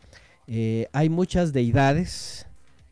eh, 0.46 0.88
hay 0.92 1.08
muchas 1.08 1.52
deidades, 1.52 2.46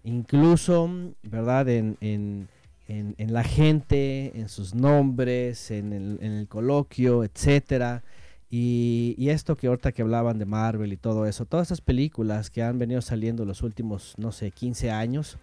incluso, 0.04 0.90
¿verdad? 1.22 1.68
En, 1.68 1.96
en, 2.00 2.48
en, 2.88 3.32
la 3.32 3.44
gente, 3.44 4.32
en 4.34 4.48
sus 4.48 4.74
nombres, 4.74 5.70
en 5.70 5.92
el, 5.92 6.18
el 6.20 6.48
coloquio, 6.48 7.24
etcétera. 7.24 8.02
Y, 8.50 9.14
y, 9.16 9.30
esto 9.30 9.56
que 9.56 9.66
ahorita 9.66 9.92
que 9.92 10.02
hablaban 10.02 10.38
de 10.38 10.44
Marvel 10.44 10.92
y 10.92 10.98
todo 10.98 11.24
eso, 11.26 11.46
todas 11.46 11.68
esas 11.68 11.80
películas 11.80 12.50
que 12.50 12.62
han 12.62 12.78
venido 12.78 13.00
saliendo 13.00 13.46
los 13.46 13.62
últimos, 13.62 14.14
no 14.18 14.30
sé, 14.30 14.50
15 14.50 14.90
años, 14.90 15.38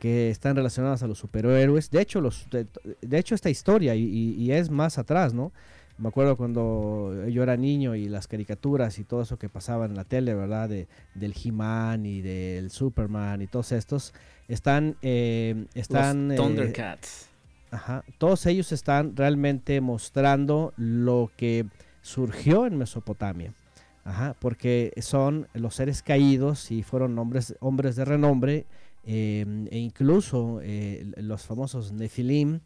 que 0.00 0.30
están 0.30 0.56
relacionadas 0.56 1.02
a 1.02 1.06
los 1.06 1.18
superhéroes. 1.18 1.90
De 1.90 2.00
hecho, 2.00 2.20
los, 2.20 2.48
de, 2.50 3.18
hecho 3.18 3.34
esta 3.34 3.50
historia, 3.50 3.94
y, 3.94 4.50
es 4.50 4.70
más 4.70 4.98
atrás, 4.98 5.34
¿no? 5.34 5.52
Me 6.00 6.08
acuerdo 6.08 6.38
cuando 6.38 7.28
yo 7.28 7.42
era 7.42 7.58
niño 7.58 7.94
y 7.94 8.08
las 8.08 8.26
caricaturas 8.26 8.98
y 8.98 9.04
todo 9.04 9.20
eso 9.20 9.38
que 9.38 9.50
pasaba 9.50 9.84
en 9.84 9.94
la 9.94 10.04
tele, 10.04 10.34
¿verdad? 10.34 10.66
De, 10.66 10.88
del 11.14 11.34
He-Man 11.34 12.06
y 12.06 12.22
del 12.22 12.70
Superman 12.70 13.42
y 13.42 13.46
todos 13.46 13.70
estos, 13.72 14.14
están... 14.48 14.96
Eh, 15.02 15.66
están 15.74 16.28
Los 16.28 16.38
eh, 16.38 16.40
Thundercats. 16.40 17.28
ajá, 17.70 18.02
todos 18.16 18.46
ellos 18.46 18.72
están 18.72 19.14
realmente 19.14 19.82
mostrando 19.82 20.72
lo 20.78 21.30
que 21.36 21.66
surgió 22.00 22.64
en 22.64 22.78
Mesopotamia. 22.78 23.52
Ajá, 24.02 24.34
porque 24.40 24.94
son 25.02 25.48
los 25.52 25.74
seres 25.74 26.02
caídos 26.02 26.70
y 26.70 26.82
fueron 26.82 27.18
hombres, 27.18 27.54
hombres 27.60 27.94
de 27.96 28.06
renombre 28.06 28.64
eh, 29.04 29.44
e 29.70 29.78
incluso 29.78 30.62
los 31.16 31.42
famosos 31.42 31.92
Nefilim 31.92 32.60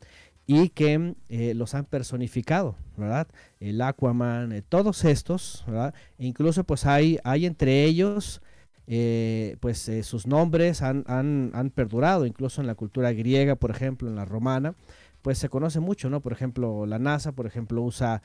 y 0.46 0.68
que 0.70 1.14
eh, 1.28 1.54
los 1.54 1.74
han 1.74 1.84
personificado, 1.86 2.76
¿verdad? 2.96 3.28
El 3.60 3.80
Aquaman, 3.80 4.52
eh, 4.52 4.62
todos 4.62 5.04
estos, 5.04 5.64
¿verdad? 5.66 5.94
E 6.18 6.26
incluso 6.26 6.64
pues 6.64 6.84
hay, 6.84 7.18
hay 7.24 7.46
entre 7.46 7.84
ellos, 7.84 8.42
eh, 8.86 9.56
pues 9.60 9.90
sus 10.02 10.26
nombres 10.26 10.82
han, 10.82 11.04
han, 11.06 11.50
han, 11.54 11.70
perdurado, 11.70 12.26
incluso 12.26 12.60
en 12.60 12.66
la 12.66 12.74
cultura 12.74 13.12
griega, 13.12 13.56
por 13.56 13.70
ejemplo, 13.70 14.08
en 14.08 14.16
la 14.16 14.26
romana, 14.26 14.74
pues 15.22 15.38
se 15.38 15.48
conoce 15.48 15.80
mucho, 15.80 16.10
¿no? 16.10 16.20
Por 16.20 16.32
ejemplo, 16.32 16.84
la 16.84 16.98
NASA, 16.98 17.32
por 17.32 17.46
ejemplo, 17.46 17.82
usa 17.82 18.22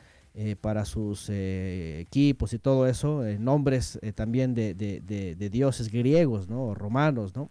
para 0.61 0.85
sus 0.85 1.29
equipos 1.29 2.53
y 2.53 2.59
todo 2.59 2.87
eso, 2.87 3.23
nombres 3.39 3.99
también 4.15 4.53
de, 4.53 4.73
de, 4.73 5.01
de, 5.01 5.49
dioses 5.49 5.91
griegos, 5.91 6.47
¿no? 6.47 6.67
O 6.67 6.75
romanos, 6.75 7.35
¿no? 7.35 7.49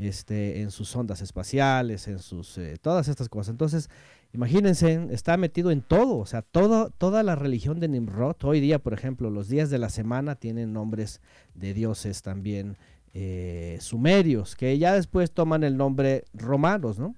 Este, 0.00 0.60
en 0.62 0.70
sus 0.70 0.94
ondas 0.96 1.20
espaciales, 1.20 2.08
en 2.08 2.18
sus 2.18 2.56
eh, 2.58 2.76
todas 2.80 3.08
estas 3.08 3.28
cosas. 3.28 3.50
Entonces, 3.50 3.90
imagínense, 4.32 5.08
está 5.10 5.36
metido 5.36 5.70
en 5.70 5.82
todo, 5.82 6.18
o 6.18 6.26
sea, 6.26 6.42
todo, 6.42 6.90
toda 6.90 7.22
la 7.22 7.34
religión 7.34 7.80
de 7.80 7.88
Nimrod. 7.88 8.36
Hoy 8.42 8.60
día, 8.60 8.78
por 8.78 8.94
ejemplo, 8.94 9.30
los 9.30 9.48
días 9.48 9.70
de 9.70 9.78
la 9.78 9.90
semana 9.90 10.36
tienen 10.36 10.72
nombres 10.72 11.20
de 11.54 11.74
dioses 11.74 12.22
también 12.22 12.76
eh, 13.12 13.78
sumerios, 13.80 14.56
que 14.56 14.78
ya 14.78 14.94
después 14.94 15.32
toman 15.32 15.64
el 15.64 15.76
nombre 15.76 16.24
romanos, 16.32 16.98
¿no? 16.98 17.14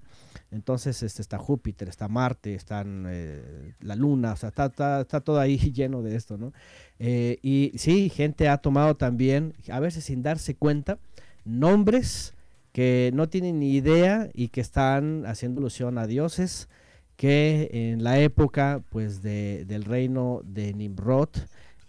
Entonces 0.51 1.01
este, 1.01 1.21
está 1.21 1.39
Júpiter, 1.39 1.87
está 1.89 2.07
Marte, 2.07 2.53
están 2.53 3.05
eh, 3.07 3.73
la 3.79 3.95
Luna, 3.95 4.33
o 4.33 4.35
sea, 4.35 4.49
está, 4.49 4.65
está, 4.65 5.01
está, 5.01 5.21
todo 5.21 5.39
ahí 5.39 5.57
lleno 5.73 6.01
de 6.01 6.15
esto, 6.15 6.37
¿no? 6.37 6.53
y 6.99 7.73
sí, 7.75 8.09
gente 8.09 8.47
ha 8.47 8.57
tomado 8.59 8.95
también, 8.95 9.55
a 9.69 9.81
veces 9.81 10.05
sin 10.05 10.23
darse 10.23 10.55
cuenta, 10.55 10.99
nombres 11.43 12.33
que 12.73 13.11
no 13.13 13.29
tienen 13.29 13.59
ni 13.59 13.71
idea 13.73 14.29
y 14.33 14.49
que 14.49 14.59
están 14.59 15.25
haciendo 15.25 15.61
alusión 15.61 15.97
a 15.97 16.07
dioses 16.07 16.67
que 17.15 17.69
en 17.71 18.03
la 18.03 18.19
época 18.19 18.83
pues 18.89 19.21
de, 19.21 19.63
del 19.65 19.85
reino 19.85 20.41
de 20.43 20.73
Nimrod 20.73 21.29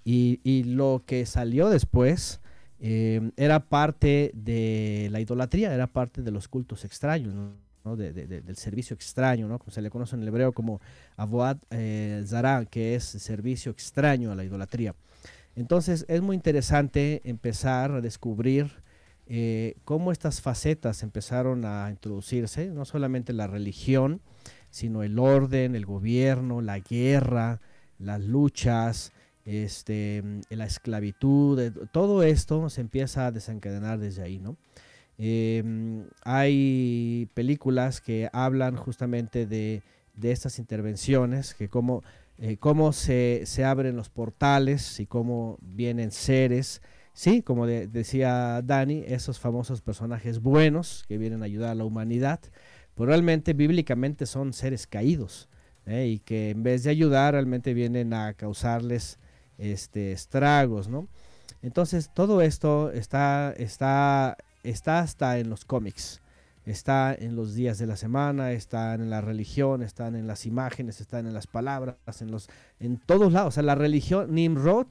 y, 0.05 0.41
y 0.45 0.65
lo 0.65 1.03
que 1.05 1.27
salió 1.27 1.71
después 1.71 2.41
eh, 2.87 3.31
era 3.37 3.61
parte 3.61 4.31
de 4.35 5.09
la 5.11 5.19
idolatría, 5.19 5.73
era 5.73 5.87
parte 5.87 6.21
de 6.21 6.31
los 6.31 6.49
cultos 6.49 6.85
extraños. 6.85 7.35
del 7.85 8.57
servicio 8.57 8.95
extraño, 8.95 9.49
¿no? 9.49 9.59
como 9.59 9.71
se 9.71 9.81
le 9.81 9.91
conoce 9.91 10.17
en 10.17 10.23
el 10.23 10.29
hebreo 10.29 10.53
como 10.53 10.81
Avoad 11.17 11.59
eh, 11.71 12.23
Zara, 12.27 12.65
que 12.67 12.95
es 12.95 13.05
servicio 13.05 13.73
extraño 13.73 14.33
a 14.33 14.35
la 14.35 14.45
idolatría. 14.45 14.95
Entonces 15.57 16.05
es 16.09 16.21
muy 16.21 16.37
interesante 16.37 17.23
empezar 17.25 17.93
a 17.93 18.01
descubrir 18.03 18.84
eh, 19.27 19.77
cómo 19.85 20.13
estas 20.13 20.41
facetas 20.41 21.03
empezaron 21.03 21.65
a 21.65 21.89
introducirse, 21.91 22.69
no 22.69 22.85
solamente 22.85 23.33
la 23.33 23.47
religión, 23.47 24.21
sino 24.71 25.03
el 25.03 25.19
orden, 25.19 25.75
el 25.75 25.87
gobierno, 25.87 26.61
la 26.61 26.81
guerra, 26.81 27.61
las 27.99 28.21
luchas, 28.21 29.13
este, 29.47 30.23
la 30.51 30.67
esclavitud, 30.67 31.59
eh, 31.61 31.73
todo 31.93 32.23
esto 32.23 32.69
se 32.69 32.81
empieza 32.81 33.27
a 33.27 33.33
desencadenar 33.33 33.99
desde 33.99 34.23
ahí, 34.23 34.39
¿no? 34.39 34.57
Em, 35.17 36.07
hay 36.25 37.29
películas 37.35 38.01
que 38.01 38.29
hablan 38.33 38.77
justamente 38.77 39.47
de, 39.47 39.83
estas 40.23 40.59
intervenciones, 40.59 41.55
que 41.55 41.69
cómo, 41.69 42.03
eh, 42.39 42.57
cómo 42.59 42.93
se, 42.93 43.43
se, 43.47 43.65
abren 43.65 43.97
los 43.97 44.09
portales 44.11 44.99
y 45.01 45.07
cómo 45.07 45.57
vienen 45.61 46.11
seres, 46.11 46.83
sí, 47.15 47.41
como 47.41 47.67
decía 47.67 48.61
Dani, 48.63 49.03
esos 49.07 49.41
famosos 49.41 49.81
personajes 49.81 50.41
buenos 50.41 51.05
que 51.09 51.17
vienen 51.17 51.41
a 51.41 51.47
ayudar 51.47 51.71
a 51.71 51.75
la 51.75 51.85
humanidad, 51.85 52.41
pero 52.95 53.07
realmente 53.07 53.55
bíblicamente 53.55 54.27
son 54.27 54.53
seres 54.53 54.87
caídos 54.87 55.49
¿eh? 55.87 56.07
y 56.07 56.19
que 56.19 56.51
en 56.51 56.63
vez 56.63 56.83
de 56.85 56.91
ayudar 56.91 57.33
realmente 57.33 57.73
vienen 57.73 58.13
a 58.13 58.35
causarles 58.35 59.19
este, 59.57 60.13
estragos, 60.13 60.89
¿no? 60.89 61.09
Entonces 61.63 62.11
todo 62.13 62.43
esto 62.43 62.91
está, 62.91 63.55
está 63.57 64.37
está 64.65 65.01
hasta 65.01 65.39
en 65.39 65.51
los 65.51 65.65
cómics, 65.65 66.21
está 66.65 67.15
en 67.15 67.37
los 67.37 67.55
días 67.55 67.79
de 67.79 67.87
la 67.87 67.97
semana, 67.97 68.53
está 68.53 68.95
en 68.95 69.11
la 69.11 69.21
religión, 69.21 69.83
están 69.83 70.17
en 70.17 70.27
las 70.27 70.47
imágenes, 70.47 71.01
están 71.01 71.27
en 71.27 71.35
las 71.35 71.47
palabras, 71.47 71.97
en 72.21 72.31
los 72.31 72.49
en 72.81 72.97
todos 72.97 73.33
lados. 73.33 73.49
O 73.49 73.55
sea, 73.55 73.63
la 73.63 73.75
religión 73.75 74.35
Nimrod 74.35 74.89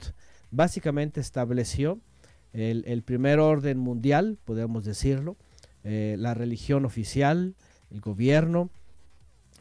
básicamente 0.50 1.20
estableció 1.20 1.98
el, 2.54 3.02
primer 3.02 3.40
orden 3.40 3.78
mundial, 3.78 4.38
podemos 4.44 4.84
decirlo, 4.84 5.36
eh, 5.82 6.16
la 6.18 6.34
religión 6.34 6.84
oficial, 6.84 7.54
el 7.90 8.00
gobierno, 8.00 8.70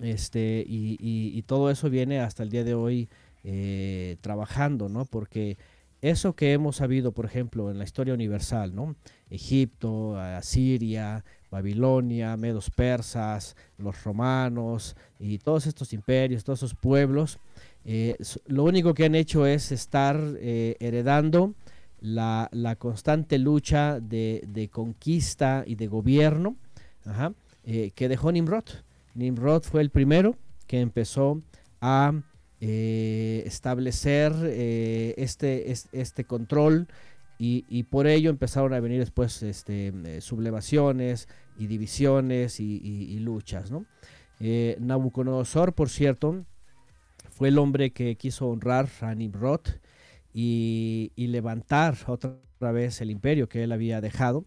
este, 0.01 0.63
y, 0.67 1.41
todo 1.43 1.69
eso 1.69 1.89
viene 1.89 2.19
hasta 2.19 2.43
el 2.43 2.49
día 2.49 2.63
de 2.63 2.73
hoy 2.73 3.09
eh, 3.43 4.17
trabajando, 4.21 4.89
¿no? 4.89 5.05
Porque 5.05 5.57
eso 6.01 6.33
que 6.33 6.53
hemos 6.53 6.77
sabido, 6.77 7.11
por 7.11 7.25
ejemplo, 7.25 7.69
en 7.69 7.77
la 7.77 7.83
historia 7.83 8.13
universal, 8.13 8.73
¿no? 8.73 8.95
Egipto, 9.29 10.17
Asiria, 10.17 11.23
Babilonia, 11.49 12.35
medos 12.37 12.69
persas, 12.69 13.55
los 13.77 14.03
romanos 14.03 14.95
y 15.19 15.37
todos 15.37 15.67
estos 15.67 15.93
imperios, 15.93 16.43
todos 16.43 16.59
esos 16.59 16.75
pueblos, 16.75 17.39
eh, 17.85 18.15
lo 18.47 18.63
único 18.63 18.93
que 18.93 19.05
han 19.05 19.15
hecho 19.15 19.45
es 19.45 19.71
estar 19.71 20.19
eh, 20.37 20.75
heredando 20.79 21.53
la, 22.03 22.75
constante 22.77 23.39
lucha 23.39 23.99
de, 23.99 24.69
conquista 24.71 25.63
y 25.65 25.75
de 25.75 25.87
gobierno 25.87 26.57
eh, 27.63 27.91
que 27.95 28.09
dejó 28.09 28.31
Nimrod. 28.31 28.65
Nimrod 29.15 29.63
fue 29.63 29.81
el 29.81 29.89
primero 29.89 30.35
que 30.67 30.81
empezó 30.81 31.41
a 31.81 32.13
eh, 32.59 33.43
establecer 33.45 34.33
eh, 34.43 35.13
este, 35.17 35.71
este 35.71 36.25
control 36.25 36.87
y, 37.39 37.83
por 37.83 38.07
ello 38.07 38.29
empezaron 38.29 38.73
a 38.73 38.79
venir 38.79 38.99
después 38.99 39.43
este, 39.43 40.21
sublevaciones 40.21 41.27
y 41.57 41.67
divisiones 41.67 42.61
y, 42.61 43.19
luchas. 43.19 43.69
¿no? 43.69 43.85
Nabucodonosor, 44.79 45.73
por 45.73 45.89
cierto, 45.89 46.45
fue 47.31 47.49
el 47.49 47.57
hombre 47.57 47.91
que 47.91 48.15
quiso 48.15 48.47
honrar 48.47 48.87
a 49.01 49.13
Nimrod 49.13 49.59
y, 50.33 51.11
levantar 51.15 51.97
otra 52.07 52.37
vez 52.71 53.01
el 53.01 53.11
imperio 53.11 53.47
que 53.47 53.63
él 53.63 53.71
había 53.71 54.01
dejado. 54.01 54.45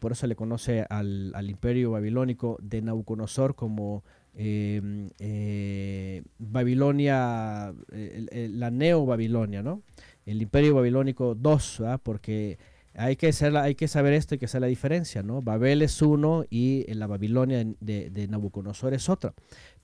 por 0.00 0.12
eso 0.12 0.26
le 0.26 0.36
conoce 0.36 0.86
al, 0.88 1.48
imperio 1.48 1.90
babilónico 1.90 2.58
de 2.60 2.82
Nabucodonosor 2.82 3.54
como 3.54 4.04
Em, 4.34 5.10
eh, 5.18 6.22
Babilonia, 6.38 7.74
la 7.90 8.70
neo-Babilonia, 8.70 9.62
¿no? 9.62 9.82
El 10.24 10.40
imperio 10.40 10.74
babilónico 10.74 11.34
2, 11.34 11.82
porque 12.02 12.58
hay 12.94 13.16
que, 13.16 13.30
hay 13.56 13.74
que 13.74 13.88
saber 13.88 14.14
esto 14.14 14.34
y 14.34 14.38
que 14.38 14.46
hacer 14.46 14.62
la 14.62 14.68
diferencia, 14.68 15.22
¿no? 15.22 15.42
Babel 15.42 15.82
es 15.82 16.00
uno 16.00 16.44
y 16.48 16.84
la 16.94 17.06
Babilonia 17.06 17.64
de, 17.80 18.26
Nabucodonosor 18.28 18.94
es 18.94 19.08
otra. 19.08 19.34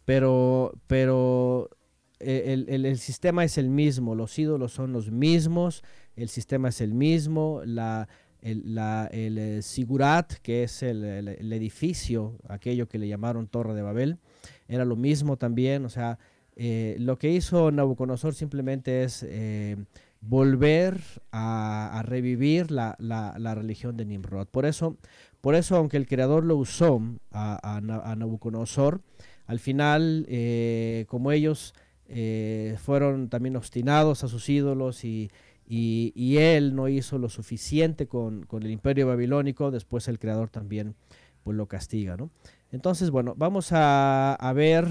Pero, 0.05 0.73
pero 0.87 1.69
eh, 2.21 2.64
el, 2.69 2.99
sistema 2.99 3.45
es 3.45 3.59
el 3.59 3.69
mismo, 3.69 4.14
los 4.14 4.39
ídolos 4.39 4.73
son 4.73 4.93
los 4.93 5.11
mismos, 5.11 5.83
el 6.16 6.29
sistema 6.29 6.69
es 6.69 6.81
el 6.81 6.95
mismo, 6.95 7.62
la, 7.64 8.09
el, 8.43 8.75
la, 8.75 9.09
el 9.12 9.39
eh, 9.39 9.62
Sigurat, 9.62 10.35
que 10.43 10.62
es 10.62 10.83
el, 10.83 11.53
edificio, 11.53 12.37
aquello 12.49 12.89
que 12.89 12.99
le 12.99 13.09
llamaron 13.09 13.49
Torre 13.49 13.75
de 13.75 13.83
Babel, 13.83 14.19
era 14.69 14.85
lo 14.85 14.97
mismo 14.97 15.37
también, 15.37 15.85
o 15.85 15.89
sea, 15.89 16.19
eh, 16.57 16.97
lo 16.99 17.19
que 17.19 17.31
hizo 17.31 17.71
Nabucodonosor 17.71 18.35
simplemente 18.35 19.05
es 19.05 19.25
eh, 19.29 19.77
volver 20.21 21.01
a, 21.31 22.03
revivir 22.05 22.71
la, 22.71 22.97
religión 23.55 23.97
de 23.97 24.05
Nimrod. 24.05 24.49
Por 24.49 24.66
eso, 24.66 24.97
por 25.41 25.55
eso 25.55 25.77
aunque 25.77 25.97
el 25.97 26.09
creador 26.09 26.45
lo 26.45 26.57
usó 26.57 27.01
a, 27.31 27.81
Nabucodonosor, 28.16 29.03
al 29.47 29.61
final, 29.61 30.27
como 31.09 31.33
ellos 31.33 31.75
fueron 32.79 33.29
también 33.29 33.57
obstinados 33.57 34.25
a 34.25 34.29
sus 34.29 34.49
ídolos 34.49 35.05
y, 35.05 35.31
él 35.69 36.75
no 36.75 36.89
hizo 36.89 37.19
lo 37.19 37.29
suficiente 37.29 38.07
con, 38.07 38.47
con, 38.47 38.63
el 38.63 38.71
imperio 38.71 39.07
babilónico, 39.07 39.71
después 39.71 40.09
el 40.09 40.19
creador 40.19 40.49
también 40.49 40.95
pues, 41.49 41.57
lo 41.57 41.67
castiga. 41.67 42.15
¿no? 42.19 42.31
Entonces, 42.73 43.11
bueno, 43.11 43.35
vamos 43.35 43.71
a, 43.73 44.53
ver, 44.55 44.87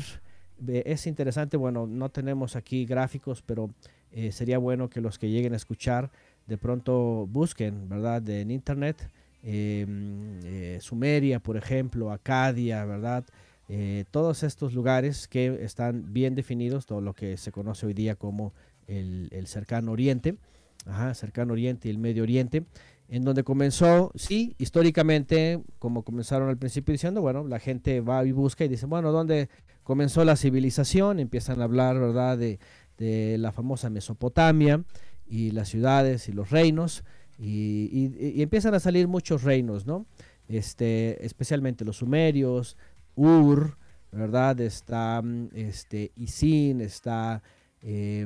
es 0.68 1.06
interesante, 1.06 1.56
bueno, 1.56 1.86
no 1.86 2.10
tenemos 2.10 2.56
aquí 2.56 2.84
gráficos, 2.86 3.44
pero 3.44 3.70
eh, 4.12 4.32
sería 4.32 4.58
bueno 4.58 4.90
que 4.90 5.00
los 5.00 5.20
que 5.20 5.30
lleguen 5.30 5.54
a 5.54 5.58
escuchar 5.58 6.10
de 6.48 6.58
pronto 6.58 7.28
busquen, 7.28 7.88
¿verdad? 7.88 8.28
en 8.30 8.50
internet, 8.50 9.08
em, 9.44 10.40
eh, 10.46 10.80
Sumeria, 10.82 11.40
por 11.40 11.58
ejemplo, 11.58 12.12
Acadia, 12.12 12.84
¿verdad? 12.86 13.24
Eh, 13.70 14.06
todos 14.12 14.44
estos 14.44 14.74
lugares 14.74 15.28
que 15.28 15.64
están 15.64 16.14
bien 16.14 16.36
definidos, 16.36 16.86
todo 16.86 17.02
lo 17.02 17.14
que 17.14 17.38
se 17.38 17.52
conoce 17.52 17.86
hoy 17.86 17.94
día 17.94 18.16
como 18.16 18.54
el, 18.88 19.28
el 19.32 19.48
cercano 19.48 19.92
oriente, 19.92 20.38
ajá, 20.86 21.14
cercano 21.14 21.54
oriente 21.54 21.88
y 21.88 21.92
el 21.92 21.98
medio 21.98 22.24
oriente, 22.24 22.66
en 23.10 23.24
donde 23.24 23.44
comenzó, 23.44 24.12
sí, 24.16 24.56
históricamente, 24.58 25.62
como 25.80 26.04
comenzaron 26.04 26.50
al 26.50 26.58
principio 26.58 26.92
diciendo, 26.92 27.22
bueno, 27.22 27.46
la 27.48 27.60
gente 27.60 28.02
va 28.02 28.26
y 28.26 28.32
busca 28.32 28.66
y 28.66 28.68
dice, 28.68 28.86
bueno, 28.86 29.12
¿dónde 29.12 29.50
comenzó 29.84 30.26
la 30.26 30.36
civilización? 30.36 31.20
Empiezan 31.20 31.62
a 31.62 31.66
hablar, 31.66 31.98
¿verdad?, 32.00 32.38
de, 32.38 32.60
la 33.00 33.52
famosa 33.52 33.92
Mesopotamia 33.92 34.84
y 35.28 35.52
las 35.52 35.70
ciudades 35.70 36.28
y 36.30 36.32
los 36.32 36.50
reinos, 36.50 37.04
y, 37.38 38.42
empiezan 38.42 38.74
a 38.74 38.80
salir 38.80 39.08
muchos 39.08 39.44
reinos, 39.44 39.86
¿no? 39.86 40.08
Este, 40.48 41.24
especialmente 41.24 41.86
los 41.86 41.98
sumerios, 41.98 42.76
Ur, 43.18 43.78
¿verdad? 44.14 44.62
Está 44.62 45.22
este, 45.54 46.12
Isin, 46.16 46.80
está 46.80 47.44
eh, 47.82 48.26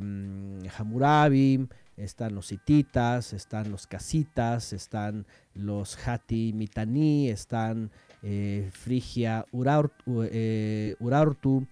Hammurabi, 0.78 1.68
están 1.98 2.36
los 2.36 2.52
hititas, 2.52 3.34
están 3.34 3.72
los 3.72 3.88
casitas, 3.88 4.74
están 4.74 5.26
los 5.54 5.98
hati 6.08 6.54
mitani, 6.54 7.30
están 7.30 7.92
eh, 8.22 8.70
Frigia 8.72 9.46
eh, 9.52 10.96
Urartu, 11.00 11.66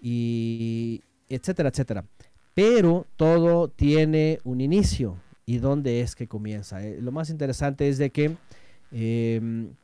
y 0.00 1.02
etcétera, 1.28 1.70
etcétera. 1.70 2.04
Pero 2.54 3.06
todo 3.16 3.68
tiene 3.68 4.38
un 4.44 4.60
inicio. 4.60 5.20
¿Y 5.44 5.58
dónde 5.58 6.00
es 6.00 6.16
que 6.16 6.26
comienza? 6.26 6.84
Eh, 6.84 7.00
lo 7.00 7.12
más 7.12 7.30
interesante 7.30 7.88
es 7.88 7.98
de 7.98 8.10
que 8.10 8.36
em, 8.90 9.74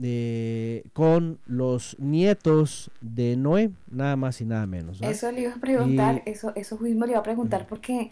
comienza 0.00 0.90
con 0.92 1.38
los 1.46 1.96
nietos 1.98 2.90
de 3.00 3.36
Noé, 3.36 3.70
nada 3.90 4.16
más 4.16 4.40
y 4.40 4.44
nada 4.44 4.66
menos. 4.66 5.00
Eso 5.02 5.30
le 5.30 5.42
iba 5.42 5.52
a 5.52 5.60
preguntar, 5.60 6.22
eso, 6.26 6.52
eso 6.56 6.78
mismo 6.78 7.04
le 7.04 7.12
iba 7.12 7.20
a 7.20 7.22
preguntar 7.22 7.66
porque 7.66 8.10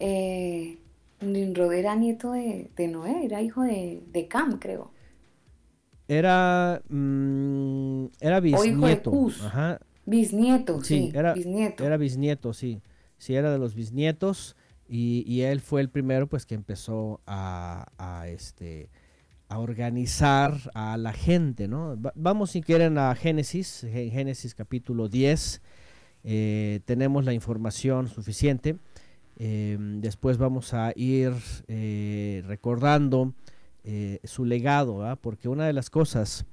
eh, 0.00 0.78
Nimrod 1.20 1.72
era 1.72 1.94
nieto 1.94 2.32
de, 2.32 2.88
Noé, 2.88 3.24
era 3.24 3.42
hijo 3.42 3.62
de, 3.62 4.26
Cam, 4.28 4.58
creo. 4.58 4.90
Era, 6.08 6.80
mm, 6.88 8.06
era 8.20 8.40
bisnieto. 8.40 9.10
O 9.10 9.28
hijo 9.28 9.50
de 9.56 9.78
Bisnieto, 10.08 10.84
sí, 10.84 11.10
era, 11.12 11.34
bisnieto. 11.34 11.84
Era 11.84 11.96
bisnieto, 11.96 12.52
sí. 12.52 12.80
Sí, 13.18 13.34
era 13.34 13.50
de 13.50 13.58
los 13.58 13.74
bisnietos 13.74 14.56
y, 14.88 15.40
él 15.40 15.60
fue 15.60 15.80
el 15.80 15.88
primero 15.88 16.28
pues 16.28 16.46
que 16.46 16.54
empezó 16.54 17.20
a, 17.26 17.86
a 17.98 18.28
este 18.28 18.88
organizar 19.54 20.58
a 20.74 20.96
la 20.96 21.12
gente, 21.12 21.68
¿no? 21.68 21.96
vamos 22.14 22.50
si 22.50 22.62
quieren 22.62 22.98
a 22.98 23.14
Génesis, 23.14 23.84
en 23.84 24.10
Génesis 24.10 24.54
capítulo 24.54 25.08
10, 25.08 25.62
eh, 26.24 26.80
tenemos 26.84 27.24
la 27.24 27.32
información 27.32 28.08
suficiente. 28.08 28.76
Em, 29.38 30.00
después 30.00 30.38
vamos 30.38 30.74
a 30.74 30.92
ir 30.96 31.32
eh, 31.68 32.42
recordando 32.46 33.34
eh, 33.84 34.18
su 34.24 34.44
legado, 34.44 35.16
porque 35.20 35.48
una 35.48 35.66
de 35.66 35.72
las 35.72 35.90
cosas 35.90 36.44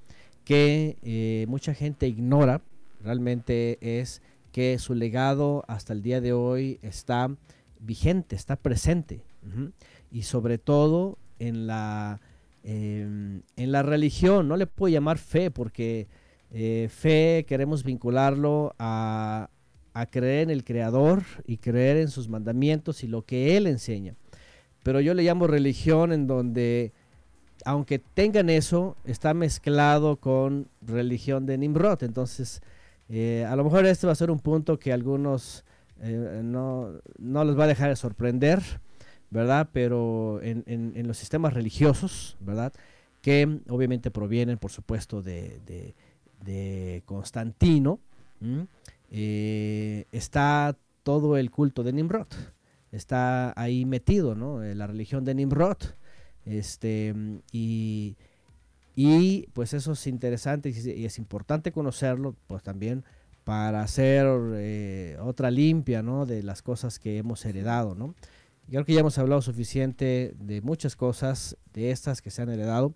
que 0.45 1.45
mucha 1.47 1.73
gente 1.73 2.07
ignora 2.07 2.61
realmente 3.01 3.79
es 3.81 4.21
que 4.51 4.77
su 4.77 4.93
legado 4.93 5.63
hasta 5.67 5.93
el 5.93 6.03
día 6.03 6.21
de 6.21 6.33
hoy 6.33 6.77
está 6.83 7.35
vigente, 7.79 8.35
está 8.35 8.55
presente. 8.55 9.23
Y 10.11 10.23
sobre 10.23 10.57
todo 10.59 11.17
en 11.39 11.65
la, 11.65 12.21
em, 12.63 13.41
en 13.55 13.71
la 13.71 13.83
religión, 13.83 14.47
no 14.47 14.57
le 14.57 14.67
puedo 14.67 14.91
llamar 14.91 15.17
fe 15.17 15.51
porque 15.51 16.07
fe 16.89 17.45
queremos 17.47 17.83
vincularlo 17.83 18.75
a, 18.77 19.49
a 19.93 20.05
creer 20.07 20.43
en 20.43 20.49
el 20.49 20.63
Creador 20.63 21.23
y 21.45 21.57
creer 21.57 21.97
en 21.97 22.09
sus 22.09 22.27
mandamientos 22.27 23.03
y 23.03 23.07
lo 23.07 23.23
que 23.23 23.57
Él 23.57 23.67
enseña. 23.67 24.15
Pero 24.83 24.99
yo 24.99 25.13
le 25.13 25.23
llamo 25.23 25.47
religión 25.47 26.11
en 26.11 26.27
donde, 26.27 26.91
aunque 27.65 27.99
tengan 27.99 28.49
eso, 28.49 28.97
está 29.05 29.33
mezclado 29.33 30.17
con 30.17 30.67
religión 30.81 31.45
de 31.45 31.57
Nimrod. 31.57 32.03
Entonces, 32.03 32.61
eh, 33.07 33.45
a 33.47 33.55
lo 33.55 33.63
mejor 33.63 33.85
este 33.85 34.07
va 34.07 34.13
a 34.13 34.17
ser 34.17 34.31
un 34.31 34.39
punto 34.39 34.79
que 34.79 34.91
algunos 34.91 35.63
eh, 36.01 36.41
no, 36.43 36.89
no 37.17 37.45
les 37.45 37.57
va 37.57 37.65
a 37.65 37.67
dejar 37.67 37.89
de 37.89 37.95
sorprender, 37.95 38.61
¿verdad? 39.33 39.69
Pero 39.73 40.39
en, 40.41 40.93
los 41.07 41.17
sistemas 41.17 41.53
religiosos, 41.53 42.37
¿verdad? 42.39 42.71
Que 43.21 43.59
obviamente 43.67 44.11
provienen, 44.11 44.57
por 44.57 44.71
supuesto, 44.71 45.21
de, 45.21 45.59
de, 46.43 47.03
Constantino. 47.05 47.99
Eh, 49.09 50.05
está 50.11 50.77
todo 51.03 51.35
el 51.37 51.49
culto 51.51 51.83
de 51.83 51.93
Nimrod. 51.93 52.27
Está 52.91 53.59
ahí 53.59 53.85
metido, 53.85 54.35
¿no? 54.35 54.63
Eh, 54.63 54.75
la 54.75 54.87
religión 54.87 55.25
de 55.25 55.33
Nimrod. 55.33 55.77
Este, 56.45 57.15
y, 57.51 58.15
y 58.95 59.47
pues 59.53 59.73
eso 59.73 59.93
es 59.93 60.05
interesante 60.07 60.69
y 60.69 61.05
es 61.05 61.17
importante 61.17 61.71
conocerlo, 61.71 62.35
pues 62.47 62.61
también 62.61 63.03
para 63.43 63.81
hacer 63.81 64.25
eh, 64.55 65.17
otra 65.21 65.51
limpia, 65.51 66.01
¿no? 66.01 66.25
De 66.25 66.43
las 66.43 66.61
cosas 66.61 66.99
que 66.99 67.17
hemos 67.17 67.45
heredado, 67.45 67.95
¿no? 67.95 68.15
Creo 68.81 68.85
que 68.85 68.93
ya 68.93 68.99
hemos 69.01 69.17
hablado 69.17 69.41
suficiente 69.41 70.33
de 70.39 70.61
muchas 70.61 70.95
cosas, 70.95 71.57
de 71.73 71.91
estas 71.91 72.21
que 72.21 72.31
se 72.31 72.41
han 72.41 72.49
heredado, 72.49 72.93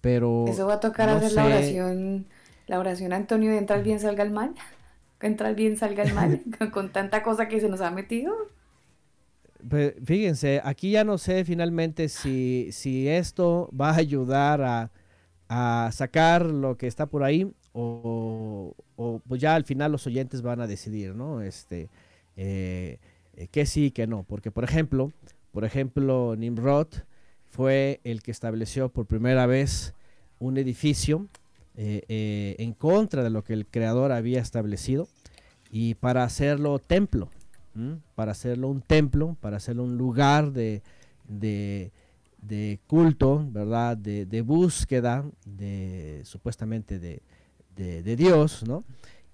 pero... 0.00 0.46
Eso 0.48 0.66
va 0.66 0.74
a 0.74 0.80
tocar 0.80 1.08
hacer 1.08 1.32
la 1.32 1.44
oración, 1.44 2.26
la 2.66 2.78
oración 2.78 3.12
Antonio, 3.12 3.52
entra 3.52 3.76
el 3.76 3.82
bien, 3.82 4.00
salga 4.00 4.22
el 4.22 4.30
mal 4.30 4.54
que 5.20 5.26
entra 5.26 5.50
el 5.50 5.54
bien, 5.54 5.76
salga 5.76 6.02
el 6.02 6.14
mal, 6.14 6.42
con 6.72 6.90
tanta 6.90 7.22
cosa 7.22 7.46
que 7.48 7.60
se 7.60 7.68
nos 7.68 7.80
ha 7.80 7.90
metido. 7.90 8.34
Pues, 9.68 9.94
fíjense, 10.04 10.60
aquí 10.64 10.92
ya 10.92 11.04
no 11.04 11.18
sé 11.18 11.44
finalmente 11.44 12.08
si, 12.08 12.70
si 12.72 13.06
esto 13.08 13.68
va 13.78 13.90
a 13.90 13.96
ayudar 13.96 14.62
a, 14.62 14.90
a 15.48 15.90
sacar 15.92 16.46
lo 16.46 16.78
que 16.78 16.86
está 16.86 17.06
por 17.06 17.22
ahí 17.22 17.52
o, 17.72 18.74
o, 18.96 19.20
pues 19.28 19.40
ya 19.40 19.54
al 19.54 19.64
final 19.64 19.92
los 19.92 20.06
oyentes 20.06 20.40
van 20.40 20.60
a 20.62 20.66
decidir, 20.66 21.14
¿no? 21.14 21.42
Este, 21.42 21.90
eh, 22.36 22.98
que 23.48 23.66
sí, 23.66 23.90
que 23.90 24.06
no. 24.06 24.24
Porque, 24.24 24.50
por 24.50 24.64
ejemplo, 24.64 25.12
por 25.52 25.64
ejemplo, 25.64 26.36
Nimrod 26.36 26.88
fue 27.48 28.00
el 28.04 28.22
que 28.22 28.30
estableció 28.30 28.88
por 28.88 29.06
primera 29.06 29.46
vez 29.46 29.94
un 30.38 30.56
edificio 30.56 31.28
eh, 31.76 32.02
eh, 32.08 32.56
en 32.58 32.72
contra 32.72 33.22
de 33.22 33.30
lo 33.30 33.42
que 33.42 33.52
el 33.52 33.66
creador 33.66 34.12
había 34.12 34.40
establecido 34.40 35.08
y 35.70 35.94
para 35.94 36.24
hacerlo 36.24 36.78
templo, 36.78 37.28
para 38.14 38.32
hacerlo 38.32 38.68
un 38.68 38.82
templo, 38.82 39.36
para 39.40 39.56
hacerlo 39.56 39.84
un 39.84 39.96
lugar 39.96 40.52
de, 40.52 40.82
culto, 42.86 43.46
¿verdad? 43.50 43.96
De, 43.96 44.42
búsqueda, 44.42 45.24
de 45.46 46.20
supuestamente 46.24 46.98
de, 46.98 48.16
Dios, 48.16 48.64
¿no? 48.66 48.84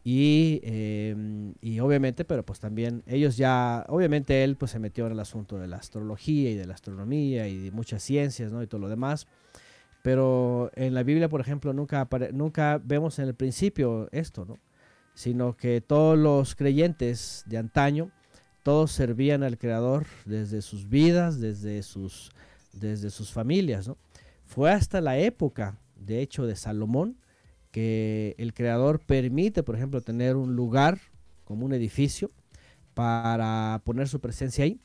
Y, 0.08 0.60
em, 0.62 1.54
y, 1.60 1.80
obviamente, 1.80 2.24
pero 2.24 2.46
pues 2.46 2.60
también 2.60 3.02
ellos 3.08 3.36
ya, 3.36 3.84
obviamente 3.88 4.44
él 4.44 4.54
pues 4.54 4.70
se 4.70 4.78
metió 4.78 5.04
en 5.06 5.10
el 5.10 5.18
asunto 5.18 5.58
de 5.58 5.66
la 5.66 5.78
astrología 5.78 6.48
y 6.48 6.54
de 6.54 6.64
la 6.64 6.74
astronomía 6.74 7.48
y 7.48 7.58
de 7.58 7.72
muchas 7.72 8.04
ciencias, 8.04 8.52
¿no? 8.52 8.62
Y 8.62 8.68
todo 8.68 8.80
lo 8.80 8.88
demás. 8.88 9.26
Pero 10.02 10.70
en 10.76 10.94
la 10.94 11.02
Biblia, 11.02 11.28
por 11.28 11.40
ejemplo, 11.40 11.72
nunca, 11.72 12.08
nunca 12.32 12.80
vemos 12.84 13.18
en 13.18 13.24
el 13.26 13.34
principio 13.34 14.08
esto, 14.12 14.44
¿no? 14.44 14.60
Sino 15.14 15.56
que 15.56 15.80
todos 15.80 16.16
los 16.16 16.54
creyentes 16.54 17.42
de 17.46 17.58
antaño, 17.58 18.12
todos 18.62 18.92
servían 18.92 19.42
al 19.42 19.58
Creador 19.58 20.06
desde 20.24 20.62
sus 20.62 20.88
vidas, 20.88 21.40
desde 21.40 21.82
sus, 21.82 22.30
desde 22.72 23.10
sus 23.10 23.32
familias, 23.32 23.88
¿no? 23.88 23.96
Fue 24.44 24.70
hasta 24.70 25.00
la 25.00 25.18
época, 25.18 25.80
de 25.96 26.22
hecho, 26.22 26.46
de 26.46 26.54
Salomón, 26.54 27.16
que 27.76 28.34
el 28.38 28.54
Creador 28.54 29.00
permite, 29.00 29.62
por 29.62 29.76
ejemplo, 29.76 30.00
tener 30.00 30.34
un 30.34 30.56
lugar 30.56 30.98
como 31.44 31.66
un 31.66 31.74
edificio 31.74 32.30
para 32.94 33.82
poner 33.84 34.08
su 34.08 34.18
presencia 34.18 34.64
ahí 34.64 34.80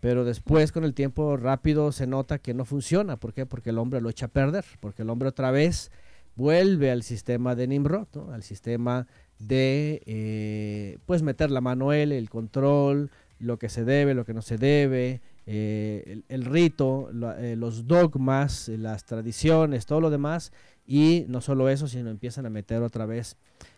pero 0.00 0.24
después 0.24 0.72
con 0.72 0.84
el 0.84 0.94
tiempo 0.94 1.36
rápido 1.36 1.92
se 1.92 2.06
nota 2.06 2.38
que 2.38 2.54
no 2.54 2.64
funciona. 2.64 3.18
¿Por 3.18 3.34
qué? 3.34 3.44
Porque 3.44 3.68
el 3.68 3.76
hombre 3.76 4.00
lo 4.00 4.08
echa 4.08 4.24
a 4.24 4.30
perder, 4.30 4.64
porque 4.80 5.02
el 5.02 5.10
hombre 5.10 5.28
otra 5.28 5.50
vez 5.50 5.90
vuelve 6.36 6.90
al 6.90 7.02
sistema 7.02 7.54
de 7.54 7.66
Nimrod, 7.66 8.08
al 8.32 8.42
sistema 8.42 9.06
de 9.38 10.02
eh, 10.06 10.96
pues 11.04 11.22
meter 11.22 11.50
la 11.50 11.60
mano 11.60 11.92
él, 11.92 12.12
el 12.12 12.30
control, 12.30 13.10
lo 13.38 13.58
que 13.58 13.68
se 13.68 13.84
debe, 13.84 14.14
lo 14.14 14.24
que 14.24 14.32
no 14.32 14.40
se 14.40 14.56
debe, 14.56 15.20
eh, 15.44 16.22
el, 16.28 16.44
rito, 16.46 17.10
eh, 17.38 17.56
los 17.56 17.86
dogmas, 17.86 18.68
las 18.68 19.04
tradiciones, 19.04 19.84
todo 19.84 20.00
lo 20.00 20.08
demás, 20.08 20.52
y 20.86 21.24
no 21.28 21.40
solo 21.40 21.68
eso, 21.68 21.88
sino 21.88 22.10
empiezan 22.10 22.46
a 22.46 22.50
meter 22.50 22.82
otra 22.82 23.06
vez 23.06 23.36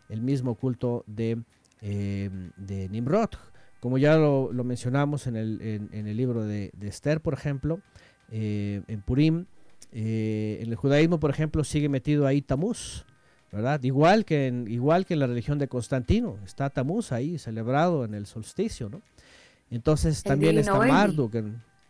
el 0.09 0.23
mismo 0.23 0.55
culto 0.55 1.05
de, 1.07 1.43
de 1.81 2.89
Nimrod, 2.91 3.31
como 3.83 3.99
ya 3.99 4.17
lo, 4.17 4.53
mencionamos 4.63 5.27
en 5.27 5.35
el, 5.35 5.61
en, 5.61 6.07
el, 6.07 6.17
libro 6.17 6.45
de, 6.45 6.71
Esther, 6.83 7.21
por 7.21 7.35
ejemplo, 7.35 7.81
eh, 8.31 8.81
en 8.87 9.03
Purim, 9.03 9.47
eh, 9.91 10.61
en 10.63 10.71
el 10.71 10.77
judaísmo, 10.77 11.19
por 11.19 11.31
ejemplo, 11.31 11.65
sigue 11.65 11.89
metido 11.89 12.29
ahí 12.29 12.43
Tamuz, 12.43 13.05
¿verdad? 13.51 13.83
Igual 13.83 14.25
que, 14.25 14.47
en, 14.47 14.69
igual 14.69 15.05
que 15.05 15.15
en 15.15 15.19
la 15.19 15.27
religión 15.27 15.59
de 15.59 15.67
Constantino, 15.67 16.39
está 16.45 16.71
Tamuz 16.71 17.11
ahí 17.11 17.39
celebrado 17.39 18.05
en 18.05 18.15
el 18.15 18.27
solsticio, 18.27 18.89
¿no? 18.89 19.03
Entonces 19.69 20.23
también 20.23 20.59
está 20.59 20.79
Marduk, 20.79 21.35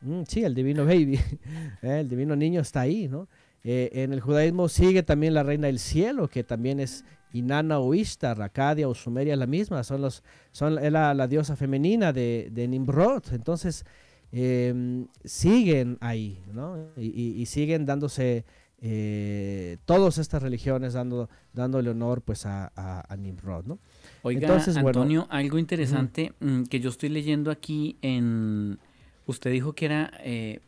mm, 0.00 0.22
sí, 0.26 0.44
el 0.44 0.54
divino 0.54 0.86
baby, 0.86 1.16
eh, 1.82 2.00
el 2.00 2.08
divino 2.08 2.34
niño 2.34 2.62
está 2.62 2.80
ahí, 2.80 3.06
¿no? 3.06 3.28
En 3.64 4.12
el 4.12 4.20
judaísmo 4.20 4.68
sigue 4.68 5.02
también 5.02 5.34
la 5.34 5.42
reina 5.42 5.68
del 5.68 5.78
cielo, 5.78 6.28
que 6.28 6.42
también 6.42 6.80
es 6.80 7.04
Inanna 7.32 7.78
o 7.78 7.94
Ishtar, 7.94 8.40
Acadia 8.42 8.88
o 8.88 8.94
Sumeria 8.94 9.36
la 9.36 9.46
misma, 9.46 9.82
son 9.84 10.02
los, 10.02 10.22
son 10.52 10.74
la, 10.74 11.14
la 11.14 11.26
diosa 11.26 11.56
femenina 11.56 12.12
de, 12.12 12.48
de 12.52 12.68
Nimrod. 12.68 13.24
Entonces, 13.32 13.84
em, 14.32 15.06
siguen 15.24 15.96
ahí, 16.00 16.40
¿no? 16.52 16.92
Y, 16.96 17.44
siguen 17.46 17.86
dándose 17.86 18.44
eh, 18.80 19.78
todas 19.84 20.18
estas 20.18 20.42
religiones 20.42 20.92
dando, 20.92 21.30
dándole 21.52 21.90
honor 21.90 22.20
pues 22.22 22.44
a, 22.46 22.70
a, 22.76 23.16
Nimrod, 23.16 23.64
¿no? 23.64 23.78
Oiga, 24.22 24.40
Entonces, 24.40 24.76
Antonio, 24.76 25.26
algo 25.30 25.58
interesante 25.58 26.32
mm, 26.40 26.64
que 26.64 26.80
yo 26.80 26.90
estoy 26.90 27.08
leyendo 27.08 27.50
aquí 27.50 27.96
en... 28.02 28.78
Usted 29.24 29.52
dijo 29.52 29.72
que 29.72 29.84
era 29.84 30.12
eh, 30.24 30.60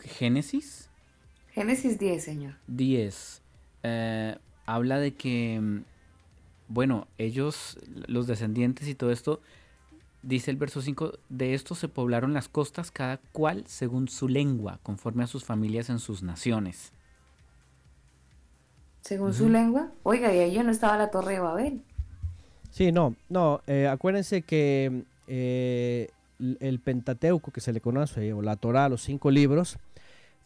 Génesis. 0.00 0.85
Génesis 1.56 1.98
10, 1.98 2.22
señor. 2.22 2.52
10. 2.66 3.40
Eh, 3.82 4.36
habla 4.66 4.98
de 4.98 5.14
que, 5.14 5.58
mm, 5.58 5.84
bueno, 6.68 7.08
ellos, 7.16 7.78
los 8.06 8.26
descendientes 8.26 8.86
y 8.88 8.94
todo 8.94 9.10
esto, 9.10 9.40
dice 10.22 10.50
el 10.50 10.58
verso 10.58 10.82
5, 10.82 11.14
de 11.30 11.54
esto 11.54 11.74
se 11.74 11.88
poblaron 11.88 12.34
las 12.34 12.50
costas, 12.50 12.90
cada 12.90 13.16
cual 13.32 13.64
según 13.66 14.08
su 14.08 14.28
lengua, 14.28 14.80
conforme 14.82 15.24
a 15.24 15.26
sus 15.26 15.44
familias 15.44 15.88
en 15.88 15.98
sus 15.98 16.22
naciones. 16.22 16.92
Según 19.00 19.32
su 19.32 19.48
lengua, 19.48 19.92
oiga, 20.02 20.34
y 20.34 20.40
ahí 20.40 20.52
ya 20.52 20.62
no 20.62 20.72
estaba 20.72 20.98
la 20.98 21.10
torre 21.10 21.34
de 21.34 21.40
Babel. 21.40 21.82
Sí, 22.70 22.92
no, 22.92 23.16
no, 23.30 23.62
eh, 23.66 23.88
acuérdense 23.88 24.42
que 24.42 25.04
eh, 25.26 26.10
el 26.60 26.80
Pentateuco 26.80 27.50
que 27.50 27.62
se 27.62 27.72
le 27.72 27.80
conoce, 27.80 28.34
o 28.34 28.42
la 28.42 28.56
Torah, 28.56 28.90
los 28.90 29.00
cinco 29.00 29.30
libros, 29.30 29.78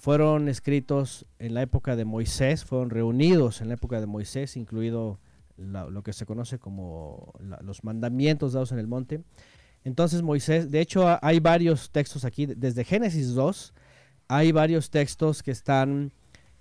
fueron 0.00 0.48
escritos 0.48 1.26
en 1.38 1.52
la 1.52 1.60
época 1.60 1.94
de 1.94 2.06
Moisés, 2.06 2.64
fueron 2.64 2.88
reunidos 2.88 3.60
en 3.60 3.68
la 3.68 3.74
época 3.74 4.00
de 4.00 4.06
Moisés, 4.06 4.56
incluido 4.56 5.18
lo 5.58 6.02
que 6.02 6.14
se 6.14 6.24
conoce 6.24 6.58
como 6.58 7.34
los 7.60 7.84
mandamientos 7.84 8.54
dados 8.54 8.72
en 8.72 8.78
el 8.78 8.86
monte. 8.86 9.20
Entonces 9.84 10.22
Moisés, 10.22 10.70
de 10.70 10.80
hecho 10.80 11.18
hay 11.20 11.38
varios 11.38 11.90
textos 11.90 12.24
aquí, 12.24 12.46
desde 12.46 12.84
Génesis 12.84 13.34
2, 13.34 13.74
hay 14.28 14.52
varios 14.52 14.88
textos 14.88 15.42
que 15.42 15.50
están 15.50 16.12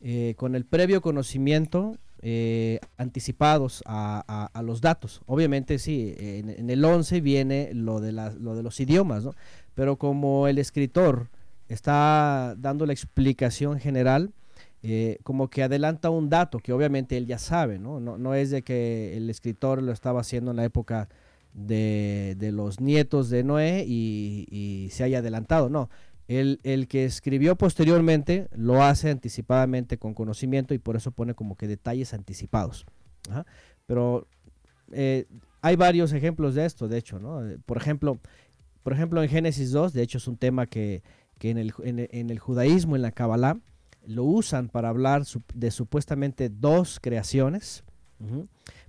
eh, 0.01 0.33
con 0.35 0.53
el 0.53 0.65
previo 0.65 0.99
conocimiento 0.99 1.95
eh, 2.21 2.81
anticipados 2.97 3.81
a, 3.85 4.49
los 4.65 4.81
datos. 4.81 5.21
Obviamente 5.27 5.79
sí, 5.79 6.13
en, 6.17 6.69
el 6.69 6.83
11 6.83 7.21
viene 7.21 7.69
lo 7.73 8.01
de, 8.01 8.11
lo 8.11 8.53
de 8.53 8.63
los 8.63 8.81
idiomas, 8.81 9.23
¿no? 9.23 9.33
pero 9.75 9.95
como 9.95 10.49
el 10.49 10.57
escritor 10.57 11.29
está 11.69 12.55
dando 12.57 12.85
la 12.85 12.93
explicación 12.93 13.79
general, 13.79 14.33
eh, 14.81 15.19
como 15.23 15.49
que 15.49 15.63
adelanta 15.63 16.09
un 16.09 16.29
dato 16.29 16.59
que 16.59 16.73
obviamente 16.73 17.17
él 17.17 17.25
ya 17.25 17.37
sabe, 17.37 17.79
¿no? 17.79 17.99
No, 17.99 18.33
es 18.33 18.49
de 18.49 18.63
que 18.63 19.15
el 19.15 19.29
escritor 19.29 19.81
lo 19.81 19.91
estaba 19.91 20.21
haciendo 20.21 20.51
en 20.51 20.57
la 20.57 20.65
época 20.65 21.09
de, 21.53 22.35
los 22.53 22.79
nietos 22.79 23.29
de 23.29 23.43
Noé 23.43 23.85
y, 23.87 24.89
se 24.91 25.03
haya 25.03 25.19
adelantado, 25.19 25.69
no. 25.69 25.89
El, 26.27 26.59
el, 26.63 26.87
que 26.87 27.05
escribió 27.05 27.55
posteriormente 27.55 28.49
lo 28.55 28.83
hace 28.83 29.09
anticipadamente 29.09 29.97
con 29.97 30.13
conocimiento 30.13 30.75
y 30.75 30.77
por 30.77 30.95
eso 30.95 31.11
pone 31.11 31.33
como 31.33 31.55
que 31.55 31.67
detalles 31.67 32.13
anticipados. 32.13 32.85
Pero 33.87 34.27
eh, 34.91 35.25
hay 35.61 35.75
varios 35.75 36.13
ejemplos 36.13 36.55
de 36.55 36.65
esto, 36.65 36.87
de 36.87 36.97
hecho, 36.97 37.19
¿no? 37.19 37.41
Por 37.65 37.77
ejemplo, 37.77 38.19
por 38.83 38.93
ejemplo, 38.93 39.21
en 39.21 39.29
Génesis 39.29 39.71
2, 39.71 39.93
de 39.93 40.01
hecho 40.01 40.17
es 40.19 40.27
un 40.27 40.37
tema 40.37 40.67
que, 40.67 41.03
en, 41.41 41.57
el, 41.57 41.73
en, 41.83 42.29
el, 42.29 42.39
judaísmo, 42.39 42.95
en 42.95 43.01
la 43.01 43.11
Kabbalah, 43.11 43.57
lo 44.05 44.23
usan 44.23 44.69
para 44.69 44.89
hablar 44.89 45.23
de 45.53 45.71
supuestamente 45.71 46.49
dos 46.49 46.99
creaciones. 47.01 47.83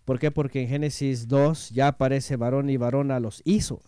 ¿Por 0.05 0.18
qué? 0.18 0.30
Porque 0.30 0.62
en 0.62 0.68
Génesis 0.68 1.28
2 1.28 1.70
ya 1.70 1.88
aparece 1.88 2.36
varón 2.36 2.68
y 2.68 2.76
varona 2.76 3.20
los 3.20 3.42
hizo, 3.44 3.80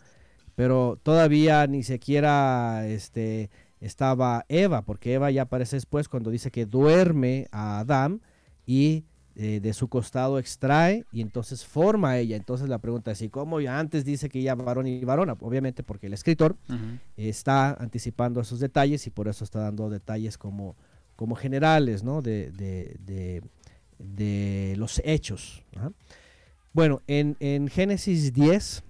pero 0.55 0.99
todavía 1.03 1.67
ni 1.67 1.83
siquiera 1.83 2.87
este, 2.87 3.51
estaba 3.81 4.45
Eva, 4.49 4.83
porque 4.83 5.15
Eva 5.15 5.31
ya 5.33 5.43
aparece 5.43 5.77
después 5.77 6.09
cuando 6.09 6.31
dice 6.31 6.53
que 6.53 6.67
duerme 6.67 7.49
a 7.51 7.81
Adán 7.81 8.23
y 8.65 9.05
eh, 9.35 9.61
de 9.61 9.73
su 9.73 9.89
costado 9.89 10.39
extrae 10.39 11.05
y 11.13 11.21
entonces 11.21 11.65
forma 11.65 12.11
a 12.11 12.19
ella. 12.19 12.37
Entonces 12.37 12.69
la 12.69 12.79
pregunta 12.79 13.13
es, 13.13 13.23
¿y 13.23 13.29
cómo 13.29 13.59
antes 13.59 14.05
dice 14.05 14.29
que 14.29 14.43
ya 14.43 14.55
varón 14.55 14.87
y 14.87 15.05
varona? 15.05 15.37
Obviamente 15.41 15.83
porque 15.83 16.07
el 16.07 16.13
escritor 16.13 16.57
está 17.17 17.73
anticipando 17.73 18.41
esos 18.41 18.61
detalles 18.61 19.07
y 19.07 19.11
por 19.11 19.29
eso 19.29 19.45
está 19.45 19.61
dando 19.61 19.89
detalles 19.91 20.39
como 20.39 20.77
como 21.17 21.37
generales 21.37 22.03
¿no? 22.03 22.21
de, 22.23 22.51
de, 22.51 23.43
de, 23.99 24.75
los 24.77 25.01
hechos. 25.05 25.63
Bueno, 26.73 27.03
en, 27.07 27.37
en, 27.41 27.69
Génesis 27.69 28.33
10, 28.33 28.83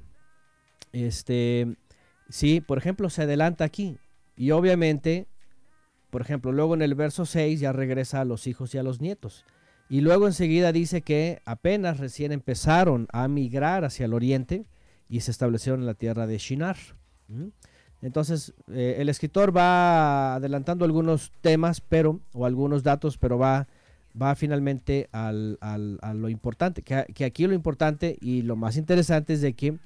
este, 0.92 1.76
sí, 2.28 2.60
por 2.60 2.78
ejemplo, 2.78 3.10
se 3.10 3.22
adelanta 3.22 3.64
aquí. 3.64 3.98
Y 4.34 4.52
obviamente, 4.52 5.26
por 6.10 6.22
ejemplo, 6.22 6.52
luego 6.52 6.74
en 6.74 6.82
el 6.82 6.94
verso 6.94 7.26
6 7.26 7.60
ya 7.60 7.72
regresa 7.72 8.20
a 8.20 8.24
los 8.24 8.46
hijos 8.46 8.74
y 8.74 8.78
a 8.78 8.82
los 8.82 9.00
nietos. 9.00 9.44
Y 9.92 10.00
luego 10.00 10.26
enseguida 10.26 10.72
dice 10.72 11.02
que 11.02 11.42
apenas 11.44 11.98
recién 12.00 12.32
empezaron 12.32 13.08
a 13.12 13.28
migrar 13.28 13.84
hacia 13.84 14.06
el 14.06 14.14
oriente 14.14 14.64
y 15.06 15.20
se 15.20 15.30
establecieron 15.30 15.80
en 15.80 15.86
la 15.86 15.92
tierra 15.92 16.26
de 16.26 16.38
Shinar. 16.38 16.78
Entonces, 18.00 18.54
eh, 18.68 18.96
el 19.00 19.10
escritor 19.10 19.54
va 19.54 20.36
adelantando 20.36 20.86
algunos 20.86 21.30
temas, 21.42 21.82
pero, 21.82 22.20
o 22.32 22.46
algunos 22.46 22.82
datos, 22.82 23.18
pero 23.18 23.36
va, 23.36 23.68
va 24.20 24.34
finalmente 24.34 25.10
al, 25.12 25.58
a 25.60 26.14
lo 26.14 26.30
importante. 26.30 26.80
Que, 26.80 27.24
aquí 27.26 27.46
lo 27.46 27.52
importante 27.52 28.16
y 28.18 28.40
lo 28.40 28.56
más 28.56 28.78
interesante 28.78 29.34
es 29.34 29.42
de 29.42 29.52
que 29.52 29.76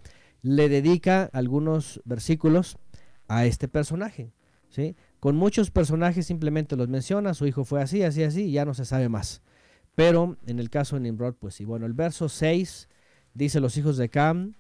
le 0.41 0.69
dedica 0.69 1.29
algunos 1.33 2.01
versículos 2.05 2.79
a 3.27 3.45
este 3.45 3.67
personaje. 3.67 4.31
¿sí? 4.69 4.95
Con 5.19 5.35
muchos 5.35 5.73
personajes 5.73 6.27
simplemente 6.27 6.77
los 6.77 6.87
menciona, 6.87 7.35
su 7.35 7.45
hijo 7.45 7.65
fue 7.65 7.83
así, 7.83 8.05
así, 8.05 8.23
así, 8.23 8.53
ya 8.53 8.65
no 8.65 8.73
se 8.73 8.85
sabe 8.85 9.09
más. 9.09 9.43
Pero 9.97 10.37
en 10.47 10.59
el 10.61 10.71
caso 10.71 10.97
de 10.97 11.01
Nimrod, 11.01 11.35
pues 11.35 11.55
sí. 11.55 11.65
Bueno, 11.65 11.87
el 11.87 11.95
verso 11.95 12.29
6 12.29 12.89
dice 13.33 13.61
los 13.61 13.77
hijos 13.79 13.97
de 13.97 14.11
Cam, 14.11 14.55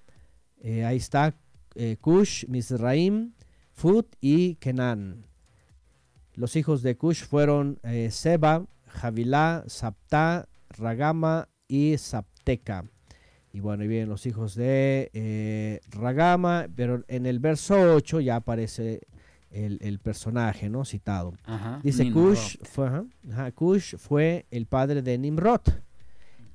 eh, 0.62 0.84
ahí 0.84 0.96
está 0.96 1.36
eh, 1.74 1.98
Cush, 2.00 2.46
Misraim, 2.48 3.34
Fut 3.70 4.16
y 4.20 4.54
Kenan. 4.56 5.26
Los 6.34 6.56
hijos 6.56 6.82
de 6.82 6.96
Cush 6.96 7.24
fueron 7.24 7.78
eh, 7.82 8.10
Seba, 8.10 8.66
Javilá, 8.86 9.64
Sapta, 9.66 10.48
Ragama 10.70 11.50
y 11.68 11.98
Sapteca. 11.98 12.86
Y 13.52 13.60
bueno, 13.60 13.84
y 13.84 13.88
vienen 13.88 14.08
los 14.08 14.24
hijos 14.24 14.54
de 14.54 15.80
Ragama, 15.90 16.66
pero 16.74 17.04
en 17.08 17.26
el 17.26 17.40
verso 17.40 17.94
8 17.94 18.20
ya 18.20 18.36
aparece 18.36 19.00
el, 19.50 19.98
personaje 19.98 20.68
¿no? 20.68 20.84
citado. 20.84 21.34
Dice 21.82 22.10
Cush 22.12 22.58
fue, 22.62 23.04
Cush 23.54 23.96
fue 23.96 24.46
el 24.50 24.66
padre 24.66 25.02
de 25.02 25.18
Nimrod. 25.18 25.62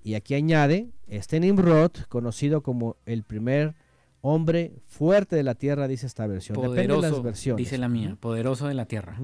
Y 0.04 0.16
aquí 0.16 0.34
añade, 0.34 0.90
este 1.08 1.40
Nimrod, 1.40 1.92
conocido 2.10 2.62
como 2.62 2.98
el 3.06 3.24
primer 3.24 3.76
hombre 4.22 4.74
fuerte 4.88 5.36
de 5.36 5.44
la 5.44 5.56
tierra, 5.56 5.88
dice 5.88 6.08
esta 6.08 6.26
versión. 6.28 6.56
Poderoso, 6.56 6.76
Depende 6.76 7.08
de 7.08 7.12
las 7.12 7.24
versiones. 7.24 7.58
Dice 7.58 7.78
la 7.78 7.90
mía, 7.90 8.18
poderoso 8.20 8.68
de 8.68 8.74
la 8.74 8.86
tierra. 8.86 9.20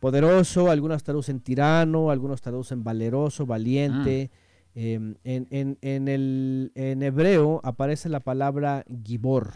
Poderoso, 0.00 0.70
algunos 0.70 1.02
traducen 1.02 1.40
tirano, 1.40 2.10
algunos 2.10 2.40
traducen 2.40 2.84
valeroso, 2.84 3.46
valiente. 3.46 4.30
Ah. 4.32 4.38
Em, 4.74 5.16
en, 5.24 6.08
el, 6.08 6.70
en 6.76 7.02
hebreo 7.02 7.60
aparece 7.64 8.08
la 8.08 8.20
palabra 8.20 8.84
gibor. 9.04 9.50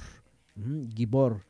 Gibor. 0.97 1.43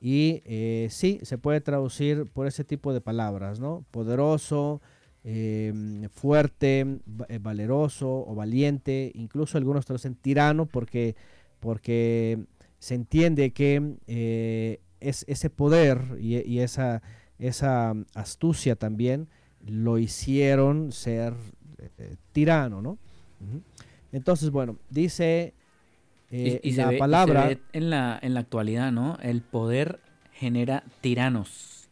Y 0.00 0.42
eh, 0.46 0.88
sí, 0.90 1.20
se 1.22 1.36
puede 1.36 1.60
traducir 1.60 2.24
por 2.32 2.46
ese 2.46 2.64
tipo 2.64 2.94
de 2.94 3.02
palabras, 3.02 3.60
¿no? 3.60 3.84
Poderoso, 3.90 4.80
em, 5.24 6.08
fuerte, 6.08 7.00
eh, 7.28 7.38
valeroso 7.38 8.08
o 8.26 8.34
valiente. 8.34 9.12
Incluso 9.14 9.58
algunos 9.58 9.84
traducen 9.84 10.14
tirano 10.14 10.64
porque 10.66 11.16
porque 11.60 12.46
se 12.78 12.94
entiende 12.94 13.52
que 13.52 13.96
eh, 14.06 14.80
es, 15.00 15.26
ese 15.28 15.50
poder 15.50 16.16
y, 16.18 16.60
esa, 16.60 17.02
esa, 17.38 17.94
astucia 18.14 18.76
también 18.76 19.28
lo 19.66 19.98
hicieron 19.98 20.90
ser 20.90 21.34
tirano, 22.32 22.80
¿no? 22.80 22.96
Entonces, 24.12 24.48
bueno, 24.48 24.78
dice 24.88 25.52
eh, 26.30 26.60
la 26.76 26.92
palabra... 26.98 27.56
en, 27.72 27.90
la, 27.90 28.18
en 28.22 28.34
la 28.34 28.40
actualidad, 28.40 28.92
¿no? 28.92 29.18
El 29.22 29.42
poder 29.42 30.00
genera 30.32 30.84
tiranos. 31.00 31.88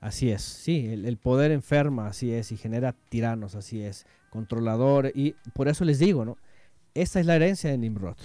Así 0.00 0.30
es, 0.30 0.42
sí, 0.42 0.88
el, 0.88 1.16
poder 1.16 1.52
enferma, 1.52 2.08
así 2.08 2.32
es, 2.32 2.50
y 2.50 2.56
genera 2.56 2.92
tiranos, 3.08 3.54
así 3.54 3.82
es, 3.82 4.04
controlador, 4.30 5.12
y 5.14 5.36
por 5.52 5.68
eso 5.68 5.84
les 5.84 6.00
digo, 6.00 6.24
¿no? 6.24 6.38
Esta 6.92 7.20
es 7.20 7.26
la 7.26 7.36
herencia 7.36 7.70
de 7.70 7.78
Nimrod. 7.78 8.16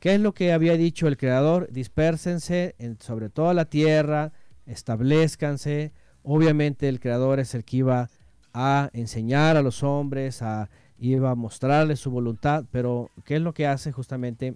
¿Qué 0.00 0.14
es 0.14 0.20
lo 0.20 0.32
que 0.32 0.54
había 0.54 0.76
dicho 0.78 1.06
el 1.06 1.18
Creador? 1.18 1.68
Dispérsense 1.70 2.74
en, 2.78 2.98
sobre 2.98 3.28
toda 3.28 3.52
la 3.52 3.66
tierra, 3.66 4.32
establezcanse. 4.64 5.92
Obviamente 6.22 6.88
el 6.88 6.98
Creador 6.98 7.40
es 7.40 7.54
el 7.54 7.64
que 7.64 7.76
iba 7.78 8.08
a 8.54 8.88
enseñar 8.94 9.58
a 9.58 9.62
los 9.62 9.82
hombres, 9.82 10.40
a, 10.40 10.70
iba 11.12 11.30
a 11.30 11.34
mostrarles 11.34 12.00
su 12.00 12.10
voluntad, 12.10 12.64
pero 12.70 13.10
¿qué 13.24 13.36
es 13.36 13.42
lo 13.42 13.54
que 13.54 13.66
hace 13.66 13.92
justamente 13.92 14.54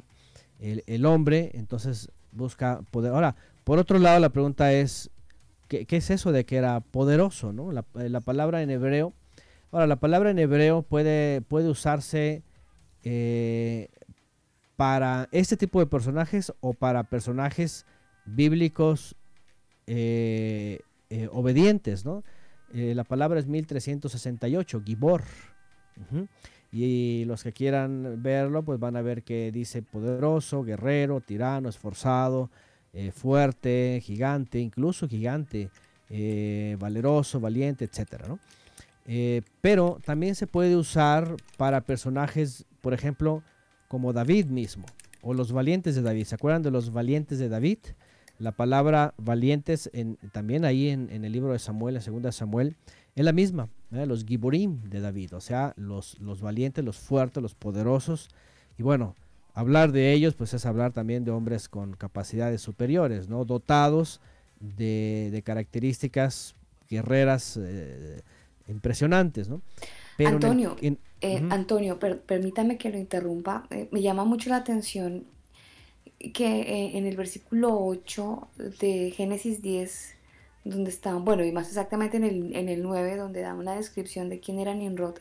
el, 0.61 1.07
hombre? 1.07 1.51
Entonces 1.55 2.11
busca 2.33 2.81
poder. 2.91 3.13
Ahora, 3.13 3.37
por 3.65 3.79
otro 3.79 3.99
lado, 3.99 4.19
la 4.21 4.31
pregunta 4.31 4.73
es, 4.73 5.11
¿qué, 5.69 5.87
es 5.89 6.11
eso 6.11 6.33
de 6.33 6.45
que 6.45 6.57
era 6.57 6.81
poderoso? 6.81 7.53
¿no? 7.53 7.73
La, 7.73 7.85
la, 7.95 8.21
palabra 8.21 8.63
en 8.63 8.71
hebreo, 8.71 9.13
ahora 9.71 9.87
la 9.87 9.97
palabra 9.97 10.31
en 10.31 10.39
hebreo 10.39 10.83
puede, 10.83 11.43
puede 11.43 11.69
usarse 11.69 12.43
eh, 13.05 13.89
para 14.77 15.29
este 15.33 15.57
tipo 15.57 15.81
de 15.81 15.87
personajes 15.87 16.53
o 16.61 16.73
para 16.73 17.05
personajes 17.05 17.85
bíblicos 18.27 19.17
eh, 19.87 20.81
eh, 21.11 21.29
obedientes, 21.33 22.05
¿no? 22.05 22.23
la 22.71 23.05
palabra 23.05 23.41
es 23.41 23.47
1368, 23.47 24.83
Gibor. 24.85 25.23
Y 26.71 27.25
los 27.27 27.43
que 27.43 27.53
quieran 27.53 28.23
verlo, 28.23 28.63
pues 28.63 28.79
van 28.79 28.97
a 28.97 29.03
ver 29.03 29.23
que 29.23 29.51
dice 29.53 29.83
poderoso, 29.83 30.63
guerrero, 30.63 31.21
tirano, 31.21 31.69
esforzado, 31.69 32.51
fuerte, 33.13 34.01
gigante, 34.03 34.59
incluso 34.59 35.09
gigante, 35.09 35.71
valeroso, 36.79 37.41
valiente, 37.41 37.87
etc. 37.87 38.25
pero 39.61 39.99
también 40.05 40.35
se 40.35 40.47
puede 40.47 40.77
usar 40.77 41.37
para 41.57 41.81
personajes 41.81 42.67
por 42.81 42.95
ejemplo, 42.95 43.43
como 43.89 44.13
David 44.13 44.47
mismo, 44.47 44.87
o 45.23 45.35
los 45.35 45.53
valientes 45.53 45.95
de 45.95 46.03
David. 46.03 46.25
¿Se 46.25 46.35
acuerdan 46.35 46.63
de 46.63 46.71
los 46.71 46.93
valientes 46.93 47.39
de 47.39 47.49
David? 47.49 47.79
La 48.39 48.53
palabra 48.53 49.15
valientes 49.17 49.91
en, 49.93 50.17
también 50.33 50.65
ahí 50.65 50.89
en, 50.89 51.11
el 51.25 51.33
libro 51.33 51.53
de 51.53 51.59
Samuel, 51.59 51.97
en 51.97 52.03
segunda 52.03 52.33
Samuel, 52.33 52.77
es 53.17 53.25
la 53.25 53.33
misma, 53.33 53.69
los 53.91 54.25
Giborim 54.25 54.83
de 54.83 55.01
David, 55.01 55.35
o 55.35 55.41
sea, 55.41 55.73
los, 55.77 56.19
los 56.21 56.41
valientes, 56.41 56.85
los 56.85 56.99
fuertes, 56.99 57.43
los 57.43 57.55
poderosos. 57.55 58.29
Y 58.77 58.83
bueno, 58.83 59.15
hablar 59.55 59.93
de 59.93 60.13
ellos, 60.13 60.35
pues 60.35 60.55
es 60.55 60.67
hablar 60.67 60.93
también 60.93 61.25
de 61.25 61.31
hombres 61.31 61.69
con 61.69 61.95
capacidades 61.95 62.61
superiores, 62.61 63.29
¿no? 63.29 63.45
Dotados 63.45 64.21
de, 64.61 65.43
características 65.45 66.55
guerreras, 66.89 67.59
eh, 67.61 68.23
impresionantes, 68.69 69.49
¿no? 69.49 69.63
Antonio, 70.19 70.77
eh, 71.21 71.43
Antonio, 71.51 71.99
permítame 71.99 72.77
que 72.77 72.91
lo 72.91 72.99
interrumpa. 72.99 73.67
Eh, 73.71 73.89
me 73.91 74.03
llama 74.03 74.25
mucho 74.25 74.51
la 74.51 74.57
atención 74.57 75.25
que 76.35 76.97
en 76.97 77.07
el 77.07 77.17
versículo 77.17 77.79
8 77.85 78.49
de 78.81 79.13
Génesis 79.13 79.63
10, 79.63 80.18
donde 80.65 80.91
está, 80.91 81.15
bueno, 81.15 81.45
y 81.45 81.53
más 81.53 81.69
exactamente 81.69 82.17
en 82.17 82.25
el, 82.25 82.57
en 82.57 82.69
el 82.69 82.83
9, 82.83 83.17
donde 83.17 83.41
da 83.41 83.55
una 83.55 83.75
descripción 83.75 84.29
de 84.29 84.41
quién 84.41 84.59
era 84.59 84.75
Nimrod, 84.75 85.17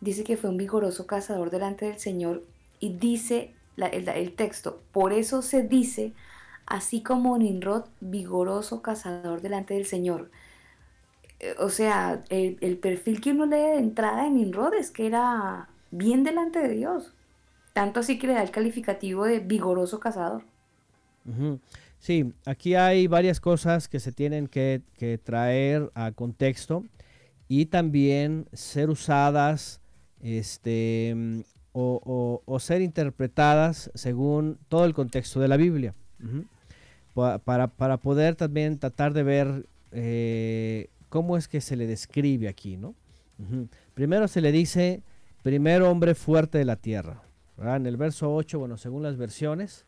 dice 0.00 0.24
que 0.24 0.36
fue 0.36 0.50
un 0.50 0.56
vigoroso 0.56 1.06
cazador 1.06 1.50
delante 1.50 1.86
del 1.86 1.98
Señor 1.98 2.42
y 2.80 2.94
dice 2.94 3.54
el, 3.76 4.32
texto, 4.34 4.82
por 4.92 5.12
eso 5.12 5.42
se 5.42 5.62
dice, 5.62 6.12
así 6.66 7.02
como 7.02 7.38
Nimrod, 7.38 7.84
vigoroso 8.00 8.82
cazador 8.82 9.40
delante 9.40 9.74
del 9.74 9.86
Señor. 9.86 10.30
Eh, 11.40 11.54
o 11.58 11.68
sea, 11.70 12.22
el, 12.28 12.78
perfil 12.78 13.20
que 13.20 13.30
uno 13.30 13.46
lee 13.46 13.56
de 13.56 13.78
entrada 13.78 14.26
en 14.26 14.34
Nimrod 14.34 14.74
es 14.74 14.90
que 14.90 15.06
era 15.06 15.68
bien 15.90 16.24
delante 16.24 16.58
de 16.58 16.74
Dios. 16.74 17.12
Tanto 17.72 18.00
así 18.00 18.18
que 18.18 18.26
le 18.26 18.34
da 18.34 18.42
el 18.42 18.50
calificativo 18.50 19.24
de 19.24 19.38
vigoroso 19.38 19.98
cazador. 19.98 20.44
Sí, 22.02 22.32
aquí 22.46 22.74
hay 22.74 23.06
varias 23.06 23.38
cosas 23.38 23.86
que 23.86 24.00
se 24.00 24.10
tienen 24.10 24.48
que, 24.48 24.82
traer 25.22 25.88
a 25.94 26.10
contexto 26.10 26.84
y 27.46 27.66
también 27.66 28.48
ser 28.52 28.90
usadas 28.90 29.80
este, 30.20 31.44
o, 31.72 32.56
ser 32.58 32.82
interpretadas 32.82 33.88
según 33.94 34.58
todo 34.66 34.84
el 34.84 34.94
contexto 34.94 35.38
de 35.38 35.46
la 35.46 35.56
Biblia. 35.56 35.94
para, 37.14 37.96
poder 37.98 38.34
también 38.34 38.80
tratar 38.80 39.12
de 39.12 39.22
ver 39.22 39.66
eh, 39.92 40.88
cómo 41.08 41.36
es 41.36 41.46
que 41.46 41.60
se 41.60 41.76
le 41.76 41.86
describe 41.86 42.48
aquí, 42.48 42.76
¿no? 42.76 42.96
Primero 43.94 44.26
se 44.26 44.40
le 44.40 44.50
dice, 44.50 45.04
primer 45.44 45.82
hombre 45.82 46.16
fuerte 46.16 46.58
de 46.58 46.64
la 46.64 46.74
tierra. 46.74 47.22
En 47.58 47.86
el 47.86 47.96
verso 47.96 48.34
8, 48.34 48.58
bueno, 48.58 48.76
según 48.76 49.04
las 49.04 49.16
versiones, 49.16 49.86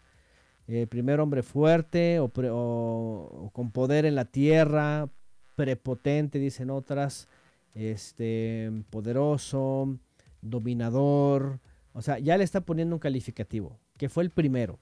eh, 0.67 0.87
primer 0.87 1.21
hombre 1.21 1.43
fuerte 1.43 2.19
o, 2.21 3.51
con 3.53 3.71
poder 3.71 4.07
en 4.07 4.15
la 4.15 4.25
tierra, 4.25 5.09
prepotente, 5.57 6.39
dicen 6.39 6.71
otras, 6.71 7.29
este, 7.75 8.71
poderoso, 8.91 9.99
dominador, 10.43 11.61
o 11.93 12.03
sea, 12.03 12.19
ya 12.19 12.37
le 12.37 12.45
está 12.45 12.61
poniendo 12.61 12.97
un 12.97 13.01
calificativo, 13.01 13.79
que 13.97 14.09
fue 14.09 14.25
el 14.25 14.31
primero, 14.31 14.79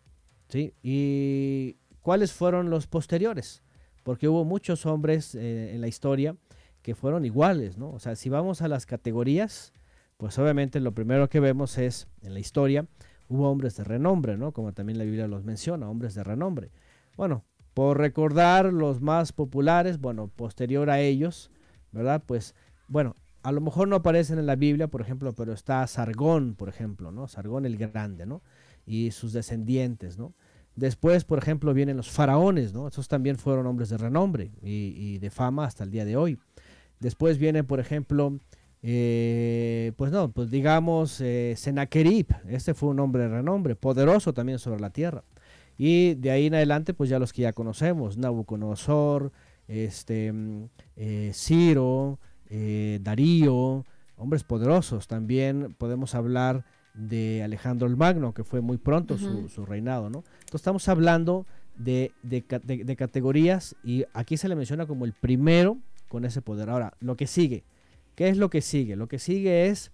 ¿sí? 0.48 0.74
¿Y 0.82 1.76
cuáles 2.00 2.32
fueron 2.32 2.70
los 2.70 2.86
posteriores? 2.86 3.62
porque 4.02 4.28
hubo 4.28 4.44
muchos 4.44 4.86
hombres 4.86 5.34
eh, 5.34 5.74
en 5.74 5.80
la 5.80 5.88
historia 5.88 6.36
que 6.82 6.94
fueron 6.94 7.24
iguales, 7.24 7.78
¿no? 7.78 7.90
O 7.90 7.98
sea, 7.98 8.16
si 8.16 8.28
vamos 8.28 8.62
a 8.62 8.68
las 8.68 8.86
categorías, 8.86 9.72
pues 10.16 10.38
obviamente 10.38 10.80
lo 10.80 10.92
primero 10.92 11.28
que 11.28 11.40
vemos 11.40 11.78
es 11.78 12.08
en 12.22 12.34
la 12.34 12.40
historia 12.40 12.86
hubo 13.28 13.50
hombres 13.50 13.76
de 13.76 13.84
renombre, 13.84 14.36
¿no? 14.36 14.52
Como 14.52 14.72
también 14.72 14.98
la 14.98 15.04
Biblia 15.04 15.26
los 15.26 15.44
menciona, 15.44 15.88
hombres 15.88 16.14
de 16.14 16.24
renombre. 16.24 16.70
Bueno, 17.16 17.44
por 17.74 17.98
recordar 17.98 18.72
los 18.72 19.00
más 19.00 19.32
populares, 19.32 19.98
bueno, 19.98 20.28
posterior 20.28 20.90
a 20.90 21.00
ellos, 21.00 21.50
¿verdad? 21.90 22.22
Pues, 22.26 22.54
bueno, 22.88 23.16
a 23.42 23.52
lo 23.52 23.60
mejor 23.60 23.88
no 23.88 23.96
aparecen 23.96 24.38
en 24.38 24.46
la 24.46 24.56
Biblia, 24.56 24.88
por 24.88 25.00
ejemplo, 25.00 25.34
pero 25.34 25.52
está 25.52 25.86
Sargón, 25.86 26.54
por 26.54 26.68
ejemplo, 26.68 27.10
¿no? 27.10 27.28
Sargón 27.28 27.66
el 27.66 27.76
Grande, 27.76 28.26
¿no? 28.26 28.42
Y 28.86 29.10
sus 29.10 29.32
descendientes, 29.32 30.18
¿no? 30.18 30.34
Después, 30.76 31.24
por 31.24 31.38
ejemplo, 31.38 31.74
vienen 31.74 31.96
los 31.96 32.10
faraones, 32.10 32.72
¿no? 32.72 32.88
Esos 32.88 33.08
también 33.08 33.36
fueron 33.36 33.66
hombres 33.66 33.90
de 33.90 33.98
renombre 33.98 34.52
y, 34.62 35.18
de 35.18 35.30
fama 35.30 35.66
hasta 35.66 35.84
el 35.84 35.90
día 35.90 36.04
de 36.04 36.16
hoy. 36.16 36.38
Después 36.98 37.38
viene, 37.38 37.62
por 37.62 37.78
ejemplo, 37.78 38.38
eh, 38.82 39.92
pues 39.96 40.10
no, 40.10 40.30
pues 40.30 40.50
digamos 40.50 41.20
eh, 41.20 41.54
Sennacherib, 41.56 42.26
este 42.48 42.74
fue 42.74 42.88
un 42.90 43.00
hombre 43.00 43.22
de 43.22 43.28
renombre, 43.28 43.76
poderoso 43.76 44.32
también 44.32 44.58
sobre 44.58 44.80
la 44.80 44.90
tierra. 44.90 45.24
Y 45.78 46.14
de 46.14 46.30
ahí 46.30 46.46
en 46.46 46.54
adelante, 46.54 46.94
pues 46.94 47.10
ya 47.10 47.18
los 47.18 47.32
que 47.32 47.42
ya 47.42 47.52
conocemos, 47.52 48.16
Nabucodonosor, 48.16 49.32
este, 49.68 50.32
eh, 50.96 51.30
Ciro, 51.34 52.18
eh, 52.48 52.98
Darío, 53.02 53.84
hombres 54.16 54.44
poderosos. 54.44 55.08
También 55.08 55.74
podemos 55.78 56.14
hablar 56.14 56.64
de 56.94 57.42
Alejandro 57.42 57.88
el 57.88 57.96
Magno, 57.96 58.34
que 58.34 58.44
fue 58.44 58.60
muy 58.60 58.76
pronto 58.76 59.16
su, 59.16 59.64
reinado, 59.64 60.10
¿no? 60.10 60.18
Entonces 60.18 60.60
estamos 60.60 60.88
hablando 60.88 61.46
de, 61.76 62.12
categorías 62.98 63.74
y 63.82 64.04
aquí 64.12 64.36
se 64.36 64.48
le 64.48 64.56
menciona 64.56 64.86
como 64.86 65.06
el 65.06 65.14
primero 65.14 65.78
con 66.08 66.26
ese 66.26 66.42
poder. 66.42 66.68
Ahora, 66.68 66.92
lo 67.00 67.16
que 67.16 67.26
sigue, 67.26 67.64
¿qué 68.14 68.28
es 68.28 68.36
lo 68.36 68.50
que 68.50 68.60
sigue? 68.60 68.96
Lo 68.96 69.08
que 69.08 69.18
sigue 69.18 69.66
es, 69.66 69.90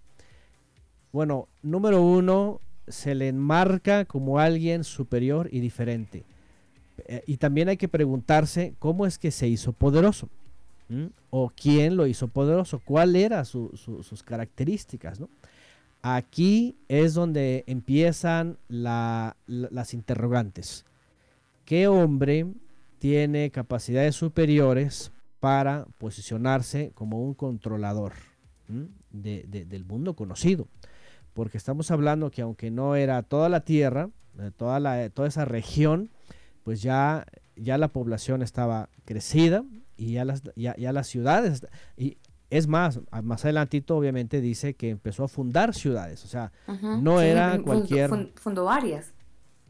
bueno, 1.11 1.47
número 1.61 2.01
uno, 2.01 2.61
se 2.87 3.15
le 3.15 3.27
enmarca 3.27 4.05
como 4.05 4.39
alguien 4.39 4.83
superior 4.83 5.49
y 5.51 5.59
diferente. 5.59 6.23
Eh, 7.07 7.23
y 7.27 7.37
también 7.37 7.69
hay 7.69 7.77
que 7.77 7.87
preguntarse 7.87 8.73
cómo 8.79 9.05
es 9.05 9.17
que 9.17 9.31
se 9.31 9.47
hizo 9.47 9.73
poderoso. 9.73 10.29
¿O 11.29 11.51
quién 11.55 11.95
lo 11.95 12.07
hizo 12.07 12.27
poderoso? 12.27 12.81
¿Cuáles 12.83 13.23
eran 13.23 13.45
sus 13.45 14.23
características? 14.25 15.21
Aquí 16.01 16.77
es 16.87 17.13
donde 17.13 17.63
empiezan 17.67 18.57
las 18.67 19.93
interrogantes. 19.93 20.85
¿Qué 21.65 21.87
hombre 21.87 22.47
tiene 22.97 23.51
capacidades 23.51 24.15
superiores 24.15 25.11
para 25.39 25.85
posicionarse 25.97 26.91
como 26.93 27.21
un 27.23 27.33
controlador 27.33 28.13
del 29.11 29.85
mundo 29.85 30.15
conocido? 30.15 30.67
Porque 31.33 31.57
estamos 31.57 31.91
hablando 31.91 32.31
que 32.31 32.41
aunque 32.41 32.71
no 32.71 32.95
era 32.95 33.23
toda 33.23 33.49
la 33.49 33.61
tierra, 33.61 34.09
eh, 34.39 34.51
toda, 34.55 35.09
toda 35.09 35.27
esa 35.27 35.45
región, 35.45 36.09
pues 36.63 36.81
ya, 36.81 37.25
ya 37.55 37.77
la 37.77 37.87
población 37.87 38.41
estaba 38.41 38.89
crecida 39.05 39.63
y 39.97 40.13
ya 40.13 40.25
las, 40.25 40.43
ya, 40.55 40.75
ya 40.75 40.93
las 40.93 41.07
ciudades, 41.07 41.65
y 41.97 42.17
es 42.49 42.67
más, 42.67 42.99
más 43.23 43.45
adelantito 43.45 43.95
obviamente 43.95 44.41
dice 44.41 44.73
que 44.73 44.89
empezó 44.89 45.23
a 45.23 45.27
fundar 45.27 45.73
ciudades, 45.73 46.23
o 46.25 46.27
sea, 46.27 46.51
no 47.01 47.21
era 47.21 47.59
cualquier... 47.61 48.09
fundó 48.35 48.65
varias. 48.65 49.13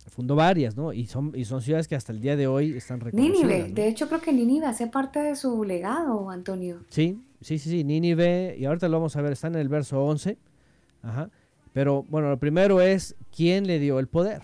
Fundó 0.10 0.36
varias, 0.36 0.76
¿no? 0.76 0.94
Y 0.94 1.06
son, 1.06 1.32
y 1.36 1.46
son 1.46 1.62
ciudades 1.62 1.88
que 1.88 1.96
hasta 1.96 2.12
el 2.12 2.20
día 2.20 2.36
de 2.36 2.48
hoy 2.48 2.76
están 2.76 3.00
reconocidas. 3.00 3.42
Nínive, 3.42 3.72
de 3.72 3.88
hecho 3.88 4.08
creo 4.08 4.22
que 4.22 4.34
Nínive 4.34 4.66
hace 4.66 4.88
parte 4.88 5.20
de 5.20 5.36
su 5.36 5.64
legado, 5.64 6.30
Antonio. 6.30 6.84
Sí, 6.90 7.22
sí, 7.42 7.58
sí, 7.58 7.70
sí, 7.70 7.84
Nínive, 7.84 8.56
y 8.58 8.66
ahorita 8.66 8.88
lo 8.90 8.98
vamos 8.98 9.16
a 9.16 9.22
ver, 9.22 9.34
está 9.34 9.48
en 9.48 9.56
el 9.56 9.70
verso 9.70 10.04
11, 10.04 10.38
ajá. 11.04 11.30
Pero 11.74 12.04
bueno, 12.10 12.30
lo 12.30 12.40
primero 12.40 12.82
es 12.82 13.16
quién 13.36 13.68
le 13.68 13.80
dio 13.80 14.00
el 14.00 14.08
poder 14.08 14.42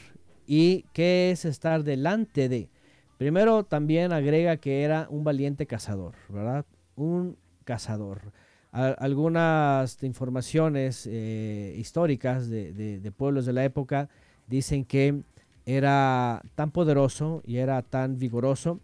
y 0.48 0.86
qué 0.94 1.32
es 1.32 1.46
estar 1.46 1.84
delante 1.84 2.50
de. 2.50 2.70
Primero 3.18 3.64
también 3.64 4.12
agrega 4.12 4.58
que 4.58 4.84
era 4.84 5.08
un 5.10 5.24
valiente 5.24 5.66
cazador, 5.66 6.16
¿verdad? 6.30 6.66
Un 6.96 7.38
cazador. 7.64 8.34
algunas 8.72 10.04
informaciones 10.04 11.08
eh, 11.10 11.74
históricas 11.78 12.50
de, 12.50 13.14
pueblos 13.16 13.46
de 13.46 13.54
la 13.54 13.64
época 13.64 14.10
dicen 14.48 14.84
que 14.86 15.24
era 15.66 16.42
tan 16.56 16.72
poderoso 16.72 17.42
y 17.46 17.58
era 17.58 17.82
tan 17.82 18.18
vigoroso 18.18 18.80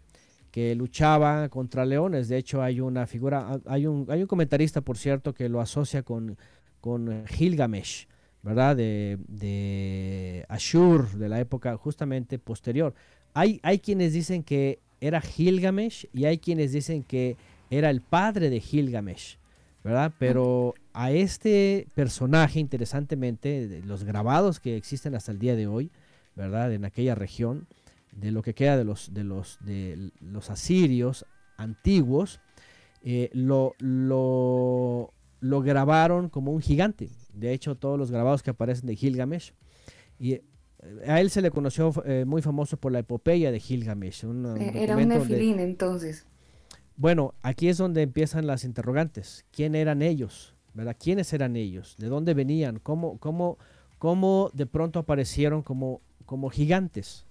que 0.50 0.74
luchaba 0.74 1.48
contra 1.48 1.86
leones. 1.86 2.28
De 2.28 2.36
hecho, 2.36 2.62
hay 2.62 2.80
una 2.80 3.06
figura, 3.06 3.60
hay 3.66 3.86
un, 3.86 4.06
hay 4.08 4.20
un 4.20 4.26
comentarista, 4.26 4.80
por 4.80 4.98
cierto, 4.98 5.32
que 5.32 5.48
lo 5.48 5.60
asocia 5.60 6.02
con, 6.02 6.36
con 6.80 7.24
Gilgamesh, 7.26 8.06
¿verdad? 8.42 8.76
De, 8.76 9.18
de 9.28 10.44
Ashur, 10.48 11.10
de 11.12 11.28
la 11.28 11.40
época 11.40 11.76
justamente 11.76 12.38
posterior. 12.38 12.94
Hay, 13.32 13.60
hay 13.62 13.78
quienes 13.78 14.12
dicen 14.12 14.42
que 14.42 14.78
era 15.00 15.20
Gilgamesh 15.20 16.06
y 16.12 16.26
hay 16.26 16.38
quienes 16.38 16.72
dicen 16.72 17.02
que 17.02 17.36
era 17.70 17.88
el 17.88 18.02
padre 18.02 18.50
de 18.50 18.60
Gilgamesh, 18.60 19.38
¿verdad? 19.82 20.12
Pero 20.18 20.74
a 20.92 21.10
este 21.12 21.86
personaje, 21.94 22.60
interesantemente, 22.60 23.82
los 23.86 24.04
grabados 24.04 24.60
que 24.60 24.76
existen 24.76 25.14
hasta 25.14 25.32
el 25.32 25.38
día 25.38 25.56
de 25.56 25.66
hoy, 25.66 25.90
¿verdad? 26.36 26.72
En 26.72 26.84
aquella 26.84 27.14
región, 27.14 27.66
de 28.12 28.30
lo 28.30 28.42
que 28.42 28.54
queda 28.54 28.76
de 28.76 28.84
los, 28.84 29.12
de 29.12 29.24
los, 29.24 29.58
de 29.60 30.10
los 30.20 30.50
asirios 30.50 31.26
antiguos, 31.56 32.40
eh, 33.02 33.30
lo, 33.32 33.74
lo, 33.80 35.12
grabaron 35.62 36.28
como 36.28 36.52
un 36.52 36.60
gigante. 36.60 37.10
De 37.32 37.52
hecho, 37.52 37.76
todos 37.76 37.98
los 37.98 38.10
grabados 38.10 38.42
que 38.42 38.50
aparecen 38.50 38.86
de 38.86 38.96
Gilgamesh. 38.96 39.54
Y 40.18 40.32
eh, 40.34 40.42
a 41.06 41.20
él 41.20 41.30
se 41.30 41.42
le 41.42 41.50
conoció 41.50 41.92
eh, 42.04 42.24
muy 42.26 42.42
famoso 42.42 42.76
por 42.76 42.92
la 42.92 43.00
epopeya 43.00 43.50
de 43.50 43.60
Gilgamesh. 43.60 44.24
Era 44.74 44.96
un 44.96 45.08
nefilín 45.08 45.58
entonces. 45.58 46.26
Bueno, 46.96 47.34
aquí 47.42 47.68
es 47.68 47.78
donde 47.78 48.02
empiezan 48.02 48.46
las 48.46 48.64
interrogantes. 48.64 49.46
¿Quién 49.50 49.74
eran 49.74 50.02
ellos? 50.02 50.54
¿Verdad? 50.74 50.96
¿Quiénes 50.98 51.32
eran 51.32 51.56
ellos? 51.56 51.96
¿De 51.98 52.08
dónde 52.08 52.34
venían? 52.34 52.78
¿Cómo, 52.78 53.18
cómo, 53.18 53.58
cómo 53.98 54.50
de 54.52 54.66
pronto 54.66 55.00
aparecieron 55.00 55.62
como, 55.62 56.00
como 56.24 56.50
gigantes? 56.50 57.26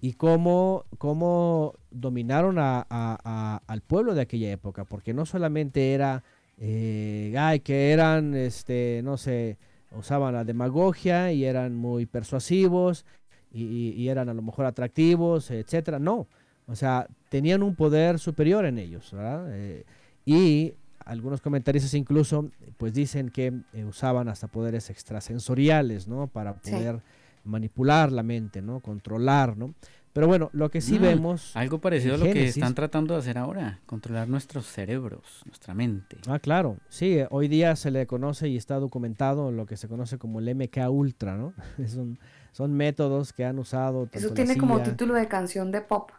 Y 0.00 0.14
cómo, 0.14 0.84
cómo 0.98 1.74
dominaron 1.90 2.56
a, 2.58 3.60
al 3.66 3.80
pueblo 3.82 4.14
de 4.14 4.22
aquella 4.22 4.50
época. 4.50 4.84
Porque 4.84 5.14
no 5.14 5.26
solamente 5.26 5.94
era 5.94 6.22
eh, 6.60 7.34
ay, 7.38 7.60
que 7.60 7.92
eran, 7.92 8.34
este, 8.34 9.00
no 9.04 9.16
sé, 9.16 9.56
usaban 9.92 10.34
la 10.34 10.44
demagogia 10.44 11.32
y 11.32 11.44
eran 11.44 11.74
muy 11.76 12.06
persuasivos 12.06 13.04
y, 13.52 14.08
eran 14.08 14.28
a 14.28 14.34
lo 14.34 14.42
mejor 14.42 14.66
atractivos, 14.66 15.50
etcétera. 15.50 15.98
No, 15.98 16.26
o 16.66 16.74
sea, 16.74 17.06
tenían 17.28 17.62
un 17.62 17.74
poder 17.74 18.18
superior 18.18 18.64
en 18.64 18.78
ellos, 18.78 19.12
¿verdad? 19.12 19.46
Eh, 19.52 19.84
y 20.26 20.74
algunos 21.04 21.40
comentaristas 21.40 21.94
incluso, 21.94 22.50
pues 22.76 22.92
dicen 22.92 23.30
que 23.30 23.52
eh, 23.72 23.84
usaban 23.84 24.28
hasta 24.28 24.48
poderes 24.48 24.90
extrasensoriales, 24.90 26.08
¿no? 26.08 26.26
Para 26.26 26.54
poder 26.54 27.00
manipular 27.48 28.12
la 28.12 28.22
mente, 28.22 28.62
¿no? 28.62 28.80
Controlar, 28.80 29.56
¿no? 29.56 29.74
Pero 30.12 30.26
bueno, 30.26 30.50
lo 30.52 30.70
que 30.70 30.80
sí 30.80 30.98
mm, 30.98 31.02
vemos... 31.02 31.56
Algo 31.56 31.80
parecido 31.80 32.16
a 32.16 32.18
lo 32.18 32.24
que 32.24 32.46
están 32.46 32.74
tratando 32.74 33.14
de 33.14 33.20
hacer 33.20 33.38
ahora, 33.38 33.78
controlar 33.86 34.28
nuestros 34.28 34.66
cerebros, 34.66 35.42
nuestra 35.46 35.74
mente. 35.74 36.16
Ah, 36.26 36.38
claro. 36.38 36.76
Sí, 36.88 37.18
hoy 37.30 37.46
día 37.46 37.76
se 37.76 37.90
le 37.90 38.06
conoce 38.06 38.48
y 38.48 38.56
está 38.56 38.80
documentado 38.80 39.52
lo 39.52 39.66
que 39.66 39.76
se 39.76 39.86
conoce 39.86 40.18
como 40.18 40.40
el 40.40 40.54
MK 40.54 40.90
Ultra, 40.90 41.36
¿no? 41.36 41.52
son, 41.86 42.18
son 42.52 42.72
métodos 42.72 43.32
que 43.32 43.44
han 43.44 43.58
usado... 43.58 44.08
Eso 44.10 44.30
tiene 44.30 44.56
como 44.56 44.82
título 44.82 45.14
de 45.14 45.28
canción 45.28 45.70
de 45.70 45.82
pop. 45.82 46.10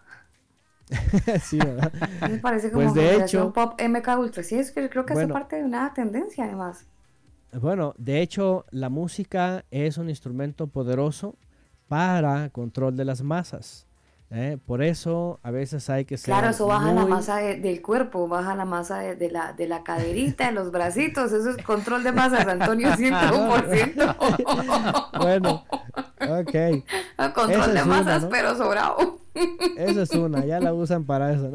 sí, 1.44 1.58
¿verdad? 1.58 1.92
Me 2.30 2.38
parece 2.38 2.72
como 2.72 2.84
pues 2.84 2.94
de 2.96 3.16
hecho, 3.16 3.54
pop 3.54 3.80
MK 3.82 4.08
Ultra. 4.18 4.44
Sí, 4.44 4.56
es 4.56 4.72
que 4.72 4.90
creo 4.90 5.06
que 5.06 5.14
hace 5.14 5.28
parte 5.28 5.58
de 5.58 5.64
una 5.64 5.94
tendencia 5.94 6.46
además. 6.46 6.86
Bueno, 7.54 7.94
de 7.98 8.22
hecho, 8.22 8.66
la 8.72 8.90
música 8.90 9.66
es 9.72 9.98
un 9.98 10.10
instrumento 10.10 10.68
poderoso 10.68 11.36
para 11.88 12.50
control 12.50 12.96
de 12.96 13.06
las 13.06 13.24
masas. 13.24 13.88
¿eh? 14.32 14.58
Por 14.66 14.82
eso 14.84 15.40
a 15.44 15.52
veces 15.52 15.90
hay 15.90 16.06
que 16.06 16.18
ser. 16.18 16.34
Claro, 16.34 16.50
eso 16.50 16.66
baja 16.68 16.92
la 16.94 17.06
masa 17.06 17.38
del 17.38 17.82
cuerpo, 17.82 18.28
baja 18.28 18.56
la 18.56 18.66
masa 18.66 19.00
de, 19.00 19.32
la, 19.32 19.54
de 19.54 19.68
la 19.68 19.84
caderita, 19.84 20.48
de 20.48 20.54
los 20.54 20.72
bracitos. 20.72 21.32
Eso 21.32 21.52
es 21.52 21.64
control 21.64 22.04
de 22.04 22.12
masas, 22.12 22.48
Antonio, 22.48 22.90
101%. 22.90 25.10
bueno, 25.20 25.64
ok. 26.22 26.56
Control 27.34 27.74
de 27.74 27.86
masas, 27.86 28.28
pero 28.30 28.56
sobrado. 28.56 29.18
Esa 29.78 30.02
es 30.04 30.12
una, 30.12 30.46
ya 30.46 30.60
la 30.60 30.74
usan 30.74 31.06
para 31.06 31.34
eso. 31.34 31.52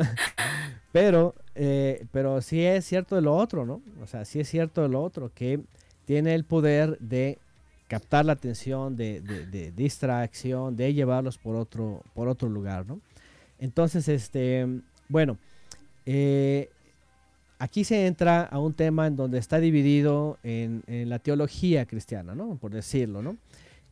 Pero, 0.92 1.34
eh, 1.54 2.06
pero 2.12 2.40
sí 2.40 2.64
es 2.64 2.84
cierto 2.84 3.16
de 3.16 3.22
lo 3.22 3.36
otro, 3.36 3.66
¿no? 3.66 3.82
O 4.02 4.06
sea, 4.06 4.24
sí 4.24 4.40
es 4.40 4.48
cierto 4.48 4.82
de 4.82 4.88
lo 4.88 5.02
otro, 5.02 5.30
que 5.34 5.60
tiene 6.04 6.34
el 6.34 6.44
poder 6.44 6.98
de 6.98 7.38
captar 7.88 8.24
la 8.24 8.32
atención, 8.32 8.96
de, 8.96 9.72
distracción, 9.76 10.76
de 10.76 10.94
llevarlos 10.94 11.38
por 11.38 11.56
otro, 11.56 12.02
por 12.14 12.28
otro 12.28 12.48
lugar, 12.48 12.86
¿no? 12.86 13.00
Entonces, 13.58 14.08
este, 14.08 14.66
bueno, 15.08 15.38
eh, 16.06 16.70
aquí 17.58 17.84
se 17.84 18.06
entra 18.06 18.42
a 18.42 18.58
un 18.58 18.74
tema 18.74 19.06
en 19.06 19.16
donde 19.16 19.38
está 19.38 19.60
dividido 19.60 20.38
en, 20.42 20.82
la 21.08 21.18
teología 21.18 21.86
cristiana, 21.86 22.34
¿no? 22.34 22.56
Por 22.56 22.72
decirlo, 22.72 23.22
¿no? 23.22 23.36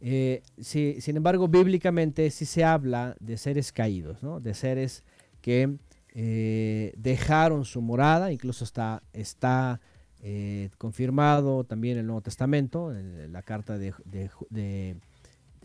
Eh, 0.00 0.42
sin 0.58 1.16
embargo, 1.16 1.46
bíblicamente 1.46 2.28
sí 2.30 2.44
se 2.44 2.64
habla 2.64 3.14
de 3.20 3.36
seres 3.36 3.70
caídos, 3.72 4.22
¿no? 4.22 4.40
De 4.40 4.52
seres 4.54 5.04
que 5.40 5.76
eh, 6.14 6.92
dejaron 6.96 7.64
su 7.64 7.80
morada, 7.80 8.32
incluso 8.32 8.64
está, 8.64 9.02
está 9.12 9.80
eh, 10.24 10.70
confirmado 10.78 11.64
también 11.64 11.98
el 11.98 12.06
Nuevo 12.06 12.20
Testamento, 12.20 12.96
en 12.96 13.32
la 13.32 13.42
carta 13.42 13.76
de, 13.76 15.00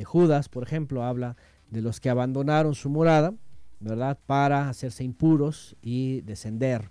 Judas, 0.03 0.49
por 0.49 0.64
ejemplo, 0.64 1.03
habla 1.03 1.38
de 1.70 1.82
los 1.82 1.99
que 1.99 2.10
abandonaron 2.10 2.74
su 2.74 2.89
morada, 2.89 3.36
¿verdad? 3.80 4.18
Para 4.26 4.68
hacerse 4.68 5.03
impuros 5.03 5.76
y 5.84 6.22
descender. 6.22 6.89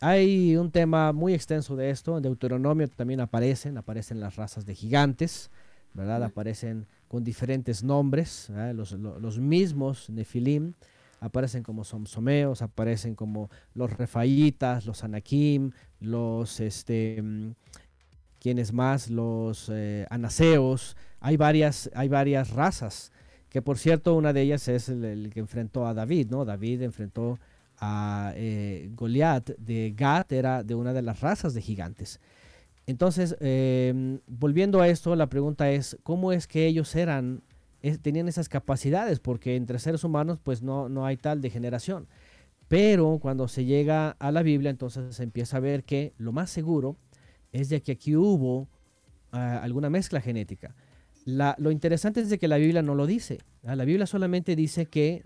Hay 0.00 0.56
un 0.56 0.70
tema 0.70 1.12
muy 1.12 1.34
extenso 1.34 1.76
de 1.76 1.90
esto, 1.90 2.16
en 2.16 2.22
Deuteronomio 2.22 2.88
también 2.88 3.20
aparecen, 3.20 3.76
aparecen 3.76 4.18
las 4.18 4.36
razas 4.36 4.64
de 4.64 4.74
gigantes, 4.74 5.50
¿verdad? 5.92 6.24
Aparecen 6.24 6.86
con 7.06 7.22
diferentes 7.22 7.84
nombres, 7.84 8.50
los, 8.72 8.92
los, 8.92 9.38
mismos 9.38 10.08
Nefilim, 10.08 10.72
aparecen 11.24 11.62
como 11.62 11.84
somsomeos, 11.84 12.60
aparecen 12.60 13.14
como 13.14 13.50
los 13.72 13.90
refaitas, 13.90 14.84
los 14.84 15.04
anakim, 15.04 15.72
los, 16.00 16.60
este, 16.60 17.20
mm, 17.22 17.52
¿quiénes 18.38 18.74
más? 18.74 19.08
Los 19.08 19.70
eh, 19.72 20.06
anaseos. 20.10 20.96
Hay 21.20 21.38
varias, 21.38 21.90
hay 21.94 22.08
varias 22.08 22.50
razas, 22.50 23.10
que 23.48 23.62
por 23.62 23.78
cierto 23.78 24.14
una 24.14 24.34
de 24.34 24.42
ellas 24.42 24.68
es 24.68 24.90
el, 24.90 25.30
que 25.32 25.40
enfrentó 25.40 25.86
a 25.86 25.94
David, 25.94 26.28
¿no? 26.30 26.44
David 26.44 26.82
enfrentó 26.82 27.38
a 27.78 28.32
eh, 28.36 28.90
Goliat 28.94 29.50
de 29.56 29.94
Gat, 29.96 30.30
era 30.30 30.62
de 30.62 30.74
una 30.74 30.92
de 30.92 31.02
las 31.02 31.20
razas 31.20 31.54
de 31.54 31.62
gigantes. 31.62 32.20
Entonces, 32.86 33.34
em, 33.40 34.20
volviendo 34.26 34.82
a 34.82 34.88
esto, 34.88 35.16
la 35.16 35.28
pregunta 35.28 35.70
es, 35.70 35.96
¿cómo 36.02 36.32
es 36.32 36.46
que 36.46 36.66
ellos 36.66 36.94
eran 36.94 37.42
tenían 38.00 38.28
esas 38.28 38.48
capacidades, 38.48 39.20
porque 39.20 39.56
entre 39.56 39.78
seres 39.78 40.04
humanos 40.04 40.38
pues 40.42 40.62
no, 40.62 40.88
no 40.88 41.04
hay 41.06 41.16
tal 41.16 41.40
degeneración. 41.40 42.08
Pero 42.68 43.18
cuando 43.20 43.46
se 43.48 43.64
llega 43.64 44.10
a 44.18 44.32
la 44.32 44.42
Biblia, 44.42 44.70
entonces 44.70 45.14
se 45.14 45.22
empieza 45.22 45.58
a 45.58 45.60
ver 45.60 45.84
que 45.84 46.14
lo 46.16 46.32
más 46.32 46.50
seguro 46.50 46.96
es 47.52 47.68
de 47.68 47.82
que 47.82 47.92
aquí 47.92 48.16
hubo 48.16 48.68
ah, 49.32 49.60
alguna 49.62 49.90
mezcla 49.90 50.20
genética. 50.20 50.74
lo 51.26 51.70
interesante 51.70 52.20
es 52.20 52.30
de 52.30 52.38
que 52.38 52.48
la 52.48 52.56
Biblia 52.56 52.82
no 52.82 52.94
lo 52.94 53.06
dice. 53.06 53.38
La 53.62 53.84
Biblia 53.84 54.06
solamente 54.06 54.56
dice 54.56 54.86
que 54.86 55.24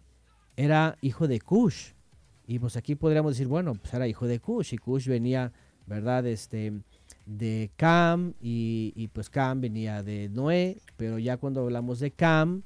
era 0.57 0.99
hijo 1.01 1.29
de 1.29 1.41
Cush. 1.41 1.93
Y 2.47 2.59
pues 2.59 2.77
aquí 2.77 2.95
podríamos 2.95 3.33
decir, 3.35 3.47
bueno, 3.47 3.75
pues 3.75 3.95
era 3.95 4.09
hijo 4.09 4.27
de 4.27 4.41
Cush 4.41 4.75
y 4.75 4.79
Cush 4.79 5.07
venía, 5.07 5.53
¿verdad? 5.87 6.27
Este, 6.27 6.73
de 7.29 7.71
Cam 7.77 8.33
y, 8.41 9.09
pues 9.13 9.29
Cam 9.29 9.61
venía 9.61 10.03
de 10.03 10.29
Noé, 10.31 10.79
pero 10.97 11.19
ya 11.19 11.37
cuando 11.37 11.61
hablamos 11.61 12.01
de 12.01 12.11
Cam, 12.11 12.63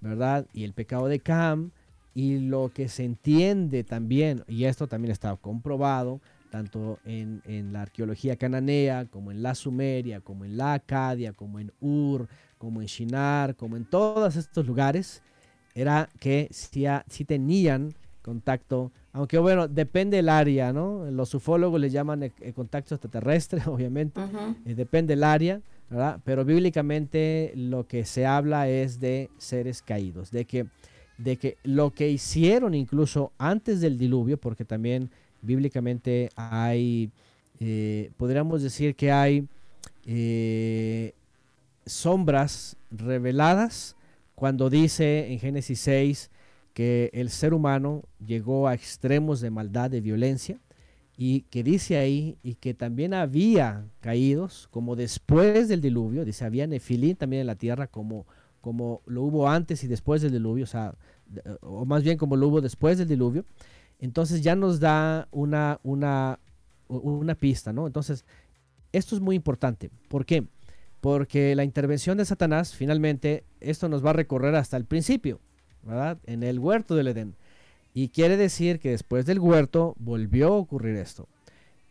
¿verdad? 0.00 0.46
Y 0.52 0.64
el 0.64 0.74
pecado 0.74 1.08
de 1.08 1.18
Cam 1.18 1.70
y 2.14 2.38
lo 2.38 2.70
que 2.74 2.88
se 2.88 3.04
entiende 3.04 3.84
también, 3.84 4.44
y 4.46 4.64
esto 4.64 4.86
también 4.86 5.12
está 5.12 5.34
comprobado, 5.36 6.20
tanto 6.50 6.98
en, 7.06 7.72
la 7.72 7.82
arqueología 7.82 8.36
cananea, 8.36 9.06
como 9.06 9.30
en 9.30 9.42
la 9.42 9.54
Sumeria, 9.54 10.20
como 10.20 10.44
en 10.44 10.58
la 10.58 10.74
Acadia, 10.74 11.32
como 11.32 11.58
en 11.58 11.72
Ur, 11.80 12.28
como 12.58 12.82
en 12.82 12.86
Shinar, 12.86 13.56
como 13.56 13.78
en 13.78 13.86
todos 13.86 14.36
estos 14.36 14.66
lugares, 14.66 15.22
era 15.74 16.10
que 16.20 16.50
si 16.50 17.24
tenían 17.24 17.94
contacto 18.20 18.92
aunque 19.12 19.38
bueno, 19.38 19.68
depende 19.68 20.16
del 20.16 20.30
área, 20.30 20.72
¿no? 20.72 21.10
Los 21.10 21.34
ufólogos 21.34 21.80
le 21.80 21.90
llaman 21.90 22.22
el, 22.22 22.54
contacto 22.54 22.94
extraterrestre, 22.94 23.62
obviamente. 23.66 24.20
Eh, 24.64 24.74
depende 24.74 25.12
del 25.14 25.24
área, 25.24 25.60
¿verdad? 25.90 26.20
Pero 26.24 26.44
bíblicamente 26.44 27.52
lo 27.54 27.86
que 27.86 28.04
se 28.04 28.24
habla 28.24 28.68
es 28.68 29.00
de 29.00 29.30
seres 29.36 29.82
caídos, 29.82 30.30
de 30.30 30.46
que, 30.46 30.66
de 31.18 31.36
que 31.36 31.58
lo 31.62 31.90
que 31.90 32.08
hicieron 32.08 32.74
incluso 32.74 33.32
antes 33.36 33.80
del 33.82 33.98
diluvio, 33.98 34.38
porque 34.38 34.64
también 34.64 35.10
bíblicamente 35.42 36.30
hay, 36.34 37.10
eh, 37.60 38.10
podríamos 38.16 38.62
decir 38.62 38.94
que 38.94 39.12
hay 39.12 39.46
eh, 40.06 41.12
sombras 41.84 42.78
reveladas 42.90 43.94
cuando 44.34 44.70
dice 44.70 45.30
en 45.32 45.38
Génesis 45.38 45.80
6, 45.80 46.30
que 46.72 47.10
el 47.12 47.30
ser 47.30 47.54
humano 47.54 48.02
llegó 48.24 48.68
a 48.68 48.74
extremos 48.74 49.40
de 49.40 49.50
maldad, 49.50 49.90
de 49.90 50.00
violencia, 50.00 50.58
y 51.16 51.42
que 51.42 51.62
dice 51.62 51.98
ahí, 51.98 52.38
y 52.42 52.54
que 52.54 52.74
también 52.74 53.14
había 53.14 53.84
caídos, 54.00 54.68
como 54.70 54.96
después 54.96 55.68
del 55.68 55.80
diluvio, 55.80 56.24
dice, 56.24 56.44
había 56.44 56.66
nefilín 56.66 57.16
también 57.16 57.42
en 57.42 57.46
la 57.46 57.54
tierra, 57.54 57.86
como, 57.86 58.26
como 58.60 59.02
lo 59.06 59.22
hubo 59.22 59.48
antes 59.48 59.84
y 59.84 59.88
después 59.88 60.22
del 60.22 60.32
diluvio, 60.32 60.66
o 60.74 60.96
o 61.60 61.84
más 61.84 62.02
bien 62.02 62.18
como 62.18 62.36
lo 62.36 62.48
hubo 62.48 62.60
después 62.60 62.98
del 62.98 63.08
diluvio. 63.08 63.44
Entonces 63.98 64.42
ya 64.42 64.56
nos 64.56 64.80
da 64.80 65.28
una, 65.30 65.78
una, 65.82 66.40
una 66.88 67.34
pista, 67.34 67.72
¿no? 67.72 67.86
Entonces, 67.86 68.24
esto 68.92 69.14
es 69.14 69.20
muy 69.20 69.36
importante. 69.36 69.90
¿Por 70.08 70.26
qué? 70.26 70.46
Porque 71.00 71.54
la 71.54 71.64
intervención 71.64 72.18
de 72.18 72.24
Satanás, 72.24 72.74
finalmente, 72.74 73.44
esto 73.60 73.88
nos 73.88 74.04
va 74.04 74.10
a 74.10 74.14
recorrer 74.14 74.54
hasta 74.54 74.76
el 74.76 74.86
principio. 74.86 75.40
¿Verdad? 75.82 76.18
En 76.24 76.42
el 76.42 76.58
huerto 76.58 76.94
del 76.94 77.08
Edén. 77.08 77.34
Y 77.94 78.08
quiere 78.08 78.36
decir 78.36 78.78
que 78.78 78.90
después 78.90 79.26
del 79.26 79.38
huerto 79.38 79.94
volvió 79.98 80.48
a 80.48 80.56
ocurrir 80.56 80.96
esto. 80.96 81.28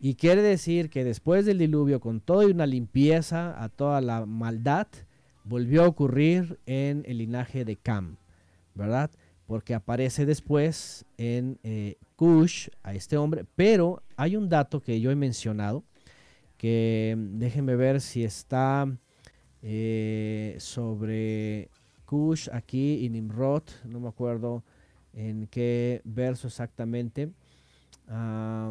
Y 0.00 0.14
quiere 0.14 0.42
decir 0.42 0.90
que 0.90 1.04
después 1.04 1.46
del 1.46 1.58
diluvio, 1.58 2.00
con 2.00 2.20
toda 2.20 2.46
una 2.46 2.66
limpieza 2.66 3.62
a 3.62 3.68
toda 3.68 4.00
la 4.00 4.26
maldad, 4.26 4.88
volvió 5.44 5.84
a 5.84 5.88
ocurrir 5.88 6.58
en 6.66 7.04
el 7.06 7.18
linaje 7.18 7.64
de 7.64 7.76
Cam, 7.76 8.16
¿verdad? 8.74 9.12
Porque 9.46 9.74
aparece 9.74 10.26
después 10.26 11.04
en 11.18 11.58
eh, 11.62 11.98
Cush 12.16 12.68
a 12.82 12.94
este 12.94 13.16
hombre. 13.16 13.44
Pero 13.54 14.02
hay 14.16 14.34
un 14.34 14.48
dato 14.48 14.80
que 14.80 15.00
yo 15.00 15.12
he 15.12 15.16
mencionado, 15.16 15.84
que 16.56 17.16
déjenme 17.16 17.76
ver 17.76 18.00
si 18.00 18.24
está 18.24 18.86
eh, 19.62 20.56
sobre 20.58 21.68
Kush 22.12 22.50
aquí 22.52 23.06
y 23.06 23.08
Nimrod, 23.08 23.62
no 23.86 23.98
me 23.98 24.08
acuerdo 24.08 24.62
en 25.14 25.46
qué 25.46 26.02
verso 26.04 26.46
exactamente. 26.46 27.30
a 28.06 28.70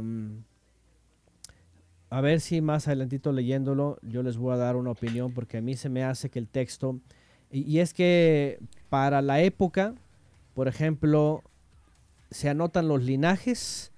ver 2.21 2.39
si 2.39 2.61
más 2.61 2.87
adelantito 2.87 3.31
leyéndolo, 3.31 3.97
yo 4.03 4.21
les 4.21 4.37
voy 4.37 4.53
a 4.53 4.57
dar 4.57 4.75
una 4.75 4.91
opinión 4.91 5.33
porque 5.33 5.57
a 5.57 5.61
mí 5.61 5.75
se 5.75 5.89
me 5.89 6.03
hace 6.03 6.29
que 6.29 6.37
el 6.37 6.47
texto, 6.47 6.99
y, 7.49 7.79
es 7.79 7.95
que 7.95 8.59
para 8.89 9.23
la 9.23 9.41
época, 9.41 9.95
por 10.53 10.67
ejemplo, 10.67 11.41
se 12.29 12.47
anotan 12.47 12.87
los 12.87 13.01
linajes 13.01 13.91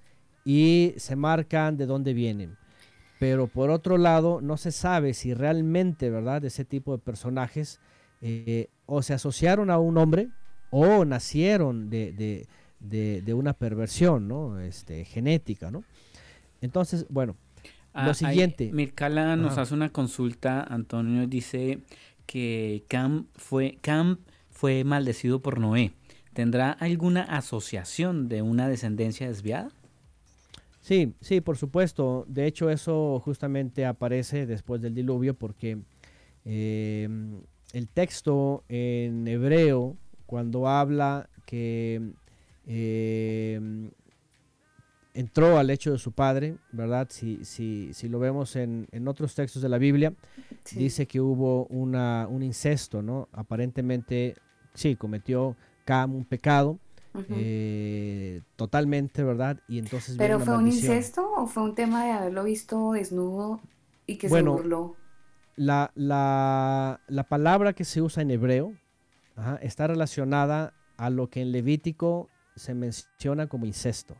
y 0.46 0.94
se 0.96 1.16
marcan 1.16 1.76
de 1.76 1.84
dónde 1.84 2.14
vienen. 2.14 2.56
Pero 3.18 3.46
por 3.46 3.68
otro 3.68 3.98
lado, 3.98 4.40
no 4.40 4.56
se 4.56 4.72
sabe 4.72 5.12
si 5.12 5.34
realmente, 5.34 6.08
¿verdad?, 6.08 6.42
ese 6.46 6.64
tipo 6.64 6.92
de 6.92 6.98
personajes 6.98 7.78
eh, 8.26 8.68
o 8.86 9.02
se 9.02 9.12
asociaron 9.12 9.70
a 9.70 9.78
un 9.78 9.98
hombre 9.98 10.30
o 10.70 11.04
nacieron 11.04 11.90
de, 11.90 12.46
de, 12.80 13.34
una 13.34 13.52
perversión, 13.52 14.28
¿no? 14.28 14.58
Este, 14.60 15.04
genética, 15.04 15.70
¿no? 15.70 15.84
Entonces, 16.62 17.04
bueno, 17.10 17.36
lo 17.92 18.10
ah, 18.10 18.14
siguiente. 18.14 18.72
Mircala 18.72 19.36
nos 19.36 19.58
hace 19.58 19.74
una 19.74 19.90
consulta, 19.90 20.62
Antonio 20.62 21.26
dice 21.26 21.80
que 22.24 22.84
Cam 22.88 23.26
fue, 23.34 23.76
Cam 23.82 24.20
fue 24.50 24.84
maldecido 24.84 25.42
por 25.42 25.60
Noé. 25.60 25.92
¿Tendrá 26.32 26.70
alguna 26.72 27.24
asociación 27.24 28.28
de 28.28 28.40
una 28.40 28.68
descendencia 28.68 29.28
desviada? 29.28 29.68
Sí, 30.80 31.12
sí, 31.20 31.42
por 31.42 31.58
supuesto. 31.58 32.24
De 32.26 32.46
hecho, 32.46 32.70
eso 32.70 33.20
justamente 33.20 33.84
aparece 33.84 34.46
después 34.46 34.80
del 34.80 34.94
diluvio 34.94 35.34
porque 35.34 35.78
eh, 36.46 37.08
el 37.74 37.88
texto 37.88 38.62
en 38.68 39.26
hebreo, 39.26 39.96
cuando 40.26 40.68
habla 40.68 41.28
que 41.44 42.00
eh, 42.68 43.90
entró 45.12 45.58
al 45.58 45.66
lecho 45.66 45.90
de 45.90 45.98
su 45.98 46.12
padre, 46.12 46.56
¿verdad? 46.70 47.08
Si, 47.10 47.44
si, 47.44 47.92
si 47.92 48.08
lo 48.08 48.20
vemos 48.20 48.54
en, 48.54 48.86
otros 49.08 49.34
textos 49.34 49.60
de 49.60 49.68
la 49.68 49.78
Biblia, 49.78 50.14
dice 50.76 51.06
que 51.06 51.20
hubo 51.20 51.66
una, 51.66 52.28
un 52.30 52.44
incesto, 52.44 53.02
¿no? 53.02 53.28
Aparentemente, 53.32 54.36
sí, 54.72 54.94
cometió 54.94 55.56
Cam 55.84 56.14
un 56.14 56.24
pecado, 56.24 56.78
eh, 57.28 58.40
totalmente, 58.54 59.24
¿verdad? 59.24 59.58
Y 59.66 59.78
entonces... 59.78 60.14
¿Pero 60.16 60.38
fue 60.38 60.56
un 60.56 60.68
incesto 60.68 61.28
o 61.36 61.48
fue 61.48 61.64
un 61.64 61.74
tema 61.74 62.04
de 62.04 62.12
haberlo 62.12 62.44
visto 62.44 62.92
desnudo 62.92 63.60
y 64.06 64.16
que 64.16 64.28
se 64.28 64.42
burló? 64.42 64.94
La, 65.56 65.92
la, 65.94 67.00
la, 67.06 67.24
palabra 67.28 67.72
que 67.72 67.84
se 67.84 68.02
usa 68.02 68.22
en 68.22 68.30
hebreo 68.30 68.74
está 69.60 69.86
relacionada 69.86 70.74
a 70.96 71.10
lo 71.10 71.30
que 71.30 71.42
en 71.42 71.52
Levítico 71.52 72.28
se 72.56 72.74
menciona 72.74 73.46
como 73.46 73.66
incesto 73.66 74.16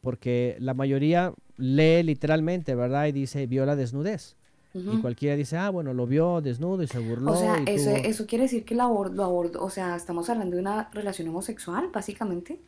porque 0.00 0.56
la 0.60 0.74
mayoría 0.74 1.34
lee 1.56 2.02
literalmente, 2.02 2.74
¿verdad? 2.74 3.06
Y 3.06 3.12
dice, 3.12 3.46
vio 3.46 3.66
la 3.66 3.76
desnudez. 3.76 4.36
Y 4.74 5.00
cualquiera 5.00 5.34
dice, 5.34 5.56
ah, 5.56 5.70
bueno, 5.70 5.92
lo 5.92 6.06
vio 6.06 6.40
desnudo 6.40 6.82
y 6.82 6.86
se 6.86 6.98
burló. 7.00 7.32
O 7.32 7.36
sea, 7.36 7.56
eso, 7.66 7.90
eso, 7.90 8.26
quiere 8.26 8.44
decir 8.44 8.64
que 8.64 8.74
lo 8.74 8.84
abordó, 8.84 9.64
o 9.64 9.70
sea, 9.70 9.96
estamos 9.96 10.30
hablando 10.30 10.54
de 10.54 10.62
una 10.62 10.88
relación 10.92 11.28
homosexual, 11.28 11.90
básicamente. 11.92 12.60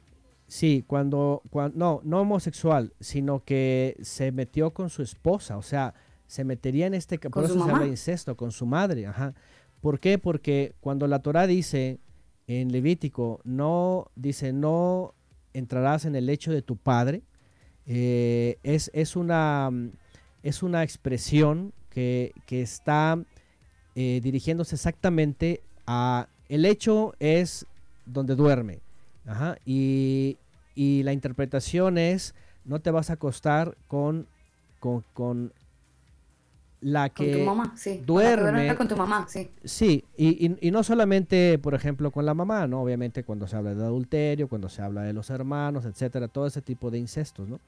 Sí, 0.48 0.82
cuando, 0.86 1.42
cuando, 1.50 1.78
no, 1.78 2.00
no 2.02 2.22
homosexual, 2.22 2.92
sino 2.98 3.44
que 3.44 3.96
se 4.02 4.32
metió 4.32 4.72
con 4.72 4.90
su 4.90 5.02
esposa, 5.02 5.56
o 5.56 5.62
sea, 5.62 5.94
se 6.30 6.44
metería 6.44 6.86
en 6.86 6.94
este, 6.94 7.18
por 7.18 7.42
eso 7.42 7.64
se 7.64 7.68
habla 7.68 7.88
incesto, 7.88 8.36
con 8.36 8.52
su 8.52 8.64
madre, 8.64 9.04
ajá. 9.04 9.34
¿Por 9.80 9.98
qué? 9.98 10.16
Porque 10.16 10.74
cuando 10.78 11.08
la 11.08 11.18
Torah 11.18 11.48
dice 11.48 11.98
en 12.46 12.70
Levítico, 12.70 13.40
no, 13.42 14.12
dice, 14.14 14.52
no 14.52 15.12
entrarás 15.54 16.04
en 16.04 16.14
el 16.14 16.26
lecho 16.26 16.52
de 16.52 16.62
tu 16.62 16.76
padre, 16.76 17.22
eh, 17.84 18.58
es, 18.62 18.92
es, 18.94 19.16
una, 19.16 19.70
es 20.44 20.62
una 20.62 20.84
expresión 20.84 21.72
que, 21.88 22.32
está 22.48 23.20
eh, 23.96 24.20
dirigiéndose 24.22 24.76
exactamente 24.76 25.64
a... 25.84 26.28
El 26.48 26.64
hecho 26.64 27.14
es 27.18 27.66
donde 28.06 28.36
duerme. 28.36 28.82
y, 29.66 30.36
la 30.76 31.12
interpretación 31.12 31.98
es, 31.98 32.36
no 32.64 32.78
te 32.78 32.92
vas 32.92 33.10
a 33.10 33.14
acostar 33.14 33.76
con, 33.88 34.28
con 34.78 35.52
la 36.80 37.10
que 37.10 37.32
con 37.32 37.40
tu 37.40 37.44
mamá, 37.44 37.74
sí. 37.76 38.02
duerme. 38.04 38.74
Con 38.74 38.88
tu 38.88 38.96
mamá, 38.96 39.26
sí. 39.28 39.50
Sí, 39.64 40.04
y, 40.16 40.70
no 40.70 40.82
solamente, 40.82 41.58
por 41.58 41.74
ejemplo, 41.74 42.10
con 42.10 42.24
la 42.24 42.34
mamá, 42.34 42.66
¿no? 42.66 42.82
Obviamente 42.82 43.22
cuando 43.24 43.46
se 43.46 43.56
habla 43.56 43.74
de 43.74 43.84
adulterio, 43.84 44.48
cuando 44.48 44.68
se 44.68 44.82
habla 44.82 45.02
de 45.02 45.12
los 45.12 45.30
hermanos, 45.30 45.84
etcétera, 45.84 46.28
todo 46.28 46.46
ese 46.46 46.62
tipo 46.62 46.90
de 46.90 46.98
incestos, 46.98 47.48
¿no? 47.48 47.60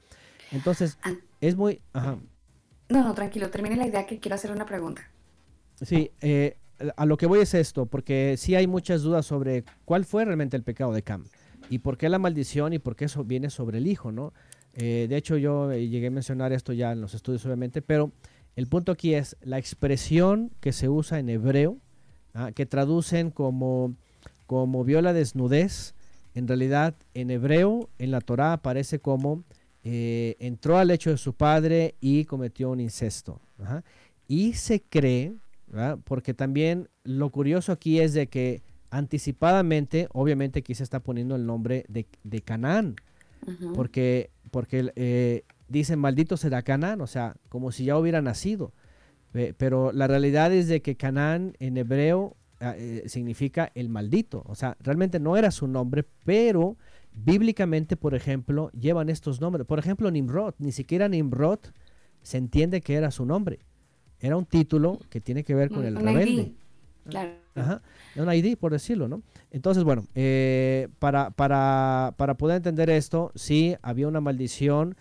Entonces, 0.51 0.97
ah. 1.03 1.13
es 1.41 1.55
muy... 1.55 1.81
Ajá. 1.93 2.17
No, 2.89 3.03
no, 3.03 3.13
tranquilo, 3.13 3.49
termine 3.49 3.75
la 3.75 3.87
idea 3.87 4.05
que 4.05 4.19
quiero 4.19 4.35
hacer 4.35 4.51
una 4.51 4.65
pregunta. 4.65 5.09
Sí, 5.81 6.11
eh, 6.21 6.57
a 6.95 7.05
lo 7.05 7.17
que 7.17 7.25
voy 7.25 7.39
es 7.39 7.53
esto, 7.53 7.85
porque 7.85 8.35
sí 8.37 8.55
hay 8.55 8.67
muchas 8.67 9.01
dudas 9.01 9.25
sobre 9.25 9.63
cuál 9.85 10.05
fue 10.05 10.25
realmente 10.25 10.57
el 10.57 10.63
pecado 10.63 10.93
de 10.93 11.01
Cam 11.01 11.23
y 11.69 11.79
por 11.79 11.97
qué 11.97 12.09
la 12.09 12.19
maldición 12.19 12.73
y 12.73 12.79
por 12.79 12.95
qué 12.95 13.05
eso 13.05 13.23
viene 13.23 13.49
sobre 13.49 13.77
el 13.77 13.87
hijo, 13.87 14.11
¿no? 14.11 14.33
Eh, 14.75 15.05
de 15.07 15.17
hecho, 15.17 15.37
yo 15.37 15.71
eh, 15.71 15.87
llegué 15.87 16.07
a 16.07 16.11
mencionar 16.11 16.51
esto 16.51 16.73
ya 16.73 16.91
en 16.91 17.01
los 17.01 17.13
estudios, 17.13 17.45
obviamente, 17.45 17.81
pero 17.81 18.11
el 18.55 18.67
punto 18.67 18.91
aquí 18.91 19.13
es 19.15 19.35
la 19.41 19.57
expresión 19.57 20.51
que 20.59 20.71
se 20.71 20.89
usa 20.89 21.19
en 21.19 21.29
hebreo, 21.29 21.77
¿ah? 22.33 22.51
que 22.51 22.65
traducen 22.65 23.31
como, 23.31 23.95
como 24.45 24.83
vio 24.83 25.01
la 25.01 25.13
desnudez. 25.13 25.95
En 26.35 26.47
realidad, 26.47 26.95
en 27.13 27.31
hebreo, 27.31 27.89
en 27.99 28.11
la 28.11 28.21
Torá 28.21 28.53
aparece 28.53 28.99
como 28.99 29.43
eh, 29.83 30.35
entró 30.39 30.77
al 30.77 30.87
lecho 30.87 31.09
de 31.09 31.17
su 31.17 31.33
padre 31.33 31.95
y 31.99 32.25
cometió 32.25 32.69
un 32.69 32.79
incesto. 32.79 33.41
Y 34.27 34.53
se 34.53 34.81
cree, 34.81 35.33
porque 36.05 36.33
también 36.33 36.89
lo 37.03 37.29
curioso 37.29 37.71
aquí 37.71 37.99
es 37.99 38.13
de 38.13 38.27
que 38.27 38.61
anticipadamente, 38.89 40.07
obviamente 40.13 40.59
aquí 40.59 40.75
se 40.75 40.83
está 40.83 40.99
poniendo 40.99 41.35
el 41.35 41.45
nombre 41.45 41.85
de, 41.89 42.05
de 42.23 42.41
Canaán, 42.41 42.95
porque, 43.75 44.29
porque 44.51 44.91
eh, 44.95 45.43
dicen 45.73 45.99
maldito 45.99 46.37
será 46.37 46.61
Canaán, 46.61 47.01
o 47.01 47.07
sea, 47.07 47.35
como 47.49 47.71
si 47.71 47.85
ya 47.85 47.97
hubiera 47.97 48.21
nacido. 48.21 48.71
Pero 49.57 49.91
la 49.91 50.07
realidad 50.07 50.53
es 50.53 50.67
de 50.67 50.83
que 50.83 50.95
Canaán 50.95 51.55
en 51.59 51.75
hebreo 51.77 52.37
ah, 52.59 52.75
eh, 52.77 53.03
significa 53.07 53.71
el 53.73 53.89
maldito, 53.89 54.43
o 54.45 54.53
sea, 54.53 54.77
realmente 54.79 55.19
no 55.19 55.35
era 55.35 55.49
su 55.49 55.67
nombre, 55.67 56.05
pero 56.23 56.77
bíblicamente, 57.11 57.97
por 57.97 58.13
ejemplo, 58.13 58.69
llevan 58.79 59.09
estos 59.09 59.41
nombres. 59.41 59.65
Por 59.65 59.79
ejemplo, 59.79 60.11
Nimrod, 60.11 60.53
ni 60.59 60.71
siquiera 60.71 61.09
Nimrod 61.09 61.59
se 62.21 62.37
entiende 62.37 62.81
que 62.81 62.93
era 62.93 63.09
su 63.09 63.25
nombre. 63.25 63.59
Era 64.19 64.37
un 64.37 64.45
título 64.45 64.99
que 65.09 65.19
tiene 65.19 65.43
que 65.43 65.55
ver 65.55 65.69
con 65.69 65.83
el 65.83 65.95
rebelde. 65.95 66.53
Claro. 67.09 67.31
Ajá, 67.55 67.81
un 68.15 68.31
ID, 68.31 68.55
por 68.57 68.71
decirlo, 68.71 69.07
¿no? 69.07 69.21
Entonces, 69.51 69.83
bueno, 69.83 70.05
eh, 70.15 70.87
para, 70.99 71.31
para, 71.31 72.13
para 72.17 72.35
poder 72.35 72.57
entender 72.57 72.89
esto, 72.89 73.31
sí, 73.35 73.75
había 73.81 74.07
una 74.07 74.21
maldición 74.21 74.95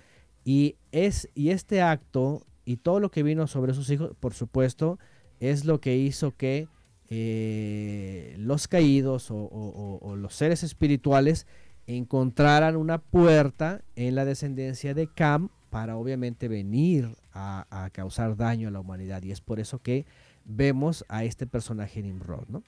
y, 0.44 0.76
es, 0.90 1.28
y 1.34 1.50
este 1.50 1.82
acto 1.82 2.42
y 2.64 2.76
todo 2.76 3.00
lo 3.00 3.10
que 3.10 3.22
vino 3.22 3.46
sobre 3.46 3.74
sus 3.74 3.90
hijos, 3.90 4.12
por 4.18 4.34
supuesto, 4.34 4.98
es 5.40 5.64
lo 5.64 5.80
que 5.80 5.96
hizo 5.96 6.36
que 6.36 6.68
eh, 7.08 8.34
los 8.38 8.68
caídos 8.68 9.28
o, 9.30 10.14
los 10.16 10.34
seres 10.34 10.62
espirituales 10.62 11.46
encontraran 11.86 12.76
una 12.76 12.98
puerta 12.98 13.82
en 13.96 14.14
la 14.14 14.24
descendencia 14.24 14.94
de 14.94 15.08
Cam 15.08 15.48
para 15.68 15.96
obviamente 15.96 16.48
venir 16.48 17.16
a, 17.32 17.90
causar 17.92 18.36
daño 18.36 18.68
a 18.68 18.70
la 18.70 18.80
humanidad. 18.80 19.22
Y 19.22 19.32
es 19.32 19.40
por 19.40 19.58
eso 19.58 19.80
que 19.80 20.06
vemos 20.44 21.04
a 21.08 21.24
este 21.24 21.46
personaje 21.46 22.02
Nimrod, 22.02 22.48
¿no? 22.48 22.62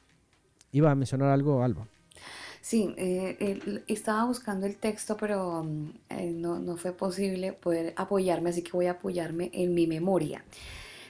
Iba 0.73 0.91
a 0.91 0.95
mencionar 0.95 1.29
algo, 1.29 1.63
Alba. 1.63 1.87
Sí, 2.61 2.95
eh, 2.97 3.82
estaba 3.89 4.24
buscando 4.24 4.66
el 4.66 4.77
texto, 4.77 5.16
pero 5.16 5.65
mm, 5.65 5.91
eh, 6.11 6.31
no, 6.32 6.77
fue 6.77 6.93
posible 6.93 7.53
poder 7.53 7.93
apoyarme, 7.97 8.51
así 8.51 8.62
que 8.62 8.73
voy 8.73 8.86
a 8.86 8.93
apoyarme 8.93 9.51
en 9.53 9.74
mi 9.74 9.86
memoria. 9.86 10.45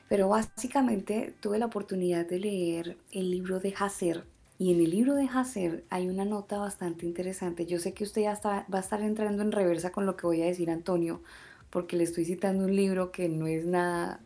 Pero 0.08 0.28
básicamente 0.28 1.34
tuve 1.40 1.58
la 1.58 1.66
oportunidad 1.66 2.26
de 2.26 2.38
leer 2.40 2.96
el 3.12 3.30
libro 3.30 3.60
de 3.60 3.74
Hacer 3.78 4.24
y 4.58 4.72
en 4.72 4.80
el 4.80 4.90
libro 4.90 5.14
de 5.14 5.28
Hacer 5.32 5.84
hay 5.90 6.08
una 6.08 6.24
nota 6.24 6.58
bastante 6.58 7.06
interesante. 7.06 7.66
Yo 7.66 7.78
sé 7.78 7.92
que 7.94 8.04
usted 8.04 8.22
ya 8.22 8.32
está, 8.32 8.66
va 8.72 8.78
a 8.78 8.80
estar 8.82 9.02
entrando 9.02 9.42
en 9.42 9.52
reversa 9.52 9.92
con 9.92 10.06
lo 10.06 10.16
que 10.16 10.26
voy 10.26 10.42
a 10.42 10.46
decir, 10.46 10.70
Antonio, 10.70 11.22
porque 11.70 11.96
le 11.96 12.04
estoy 12.04 12.24
citando 12.24 12.64
un 12.64 12.76
libro 12.76 13.10
que 13.12 13.28
no 13.28 13.46
es 13.46 13.66
nada 13.66 14.20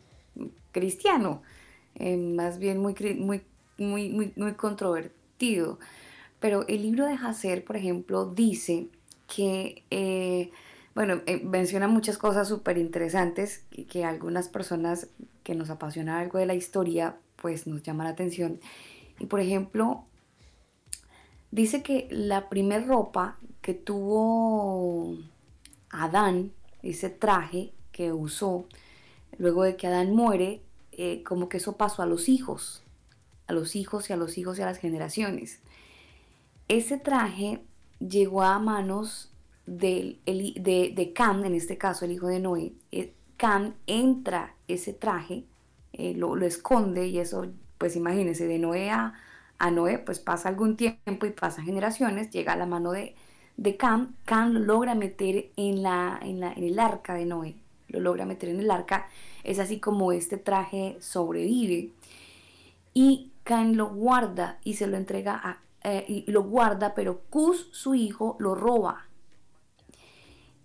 cristiano, 0.73 1.43
eh, 1.95 2.17
más 2.17 2.59
bien 2.59 2.79
muy, 2.79 2.95
muy, 3.19 3.43
muy, 3.79 4.11
muy, 4.11 4.33
muy 4.37 4.53
controvertido. 4.55 5.79
Pero 6.41 6.67
el 6.69 6.83
libro 6.83 7.07
de 7.07 7.15
Hacer, 7.15 7.65
por 7.65 7.77
ejemplo, 7.77 8.27
dice 8.27 8.89
que, 9.27 9.83
eh, 9.91 10.51
bueno, 10.95 11.21
eh, 11.27 11.41
menciona 11.45 11.89
muchas 11.89 12.19
cosas 12.19 12.49
súper 12.49 12.79
interesantes 12.79 13.65
que, 13.89 14.05
algunas 14.05 14.49
personas 14.49 15.09
que 15.43 15.55
nos 15.55 15.71
apasiona 15.71 16.21
algo 16.21 16.39
de 16.39 16.47
la 16.47 16.55
historia, 16.55 17.17
pues 17.37 17.67
nos 17.67 17.83
llama 17.83 18.05
la 18.05 18.11
atención. 18.11 18.61
Y 19.19 19.27
por 19.27 19.41
ejemplo, 19.41 20.05
dice 21.51 21.83
que 21.83 22.09
la 22.11 22.49
primer 22.49 22.87
ropa 22.87 23.37
que 23.61 23.75
tuvo 23.75 25.17
Adán, 25.91 26.53
ese 26.83 27.11
traje 27.11 27.73
que 27.91 28.13
usó, 28.13 28.67
luego 29.39 29.65
de 29.65 29.77
que 29.77 29.87
Adán 29.87 30.15
muere, 30.15 30.63
eh, 30.93 31.23
como 31.25 31.49
que 31.49 31.57
eso 31.59 31.77
pasó 31.77 32.03
a 32.03 32.07
los 32.07 32.29
hijos, 32.29 32.83
a 33.47 33.53
los 33.53 33.77
hijos 33.77 34.11
y 34.11 34.13
a 34.13 34.17
los 34.17 34.39
hijos 34.39 34.59
y 34.59 34.63
a 34.63 34.67
las 34.67 34.79
generaciones. 34.79 35.61
Ese 36.69 36.99
traje 36.99 37.61
llegó 37.99 38.43
a 38.43 38.59
manos 38.59 39.33
de, 39.67 40.19
de, 40.27 41.15
en 41.17 41.55
este 41.55 41.79
caso 41.79 42.05
el 42.05 42.13
hijo 42.13 42.29
de 42.29 42.41
Noé. 42.41 42.73
Eh, 42.93 43.15
Cam 43.37 43.75
entra 43.87 44.55
ese 44.67 44.93
traje, 44.93 45.45
eh, 45.93 46.15
lo, 46.15 46.37
esconde 46.45 47.07
y 47.07 47.19
eso, 47.19 47.47
pues 47.79 47.97
imagínense, 47.97 48.47
de 48.47 48.59
Noé 48.59 48.91
a, 48.91 49.15
Noé, 49.71 49.99
pues 49.99 50.19
pasa 50.19 50.49
algún 50.49 50.77
tiempo 50.77 51.27
y 51.27 51.31
pasa 51.31 51.63
generaciones, 51.63 52.31
llega 52.31 52.53
a 52.53 52.57
la 52.57 52.67
mano 52.67 52.93
de, 52.93 53.15
de 53.57 53.77
Cam, 53.77 54.15
Cam 54.25 54.53
lo 54.53 54.61
logra 54.61 54.95
meter 54.95 55.51
en, 55.57 55.83
la, 55.83 56.19
en, 56.23 56.41
la, 56.41 56.53
en 56.53 56.65
el 56.65 56.79
arca 56.79 57.15
de 57.15 57.27
Noé, 57.27 57.57
lo 57.89 58.01
logra 58.01 58.27
meter 58.27 58.49
en 58.51 58.61
el 58.61 58.71
arca, 58.71 59.09
es 59.45 59.59
así 59.59 59.81
como 59.81 60.13
este 60.13 60.37
traje 60.37 60.97
sobrevive. 61.01 61.91
Y 62.93 63.31
Cam 63.45 63.75
lo 63.75 63.89
guarda 63.89 64.59
y 64.65 64.75
se 64.75 64.87
lo 64.87 64.97
entrega 64.97 65.41
a, 65.43 65.61
eh, 65.91 66.05
y 66.07 66.31
lo 66.31 66.43
guarda, 66.43 66.95
pero 66.95 67.21
Cus, 67.31 67.69
su 67.73 67.95
hijo, 67.95 68.37
lo 68.39 68.55
roba. 68.55 69.07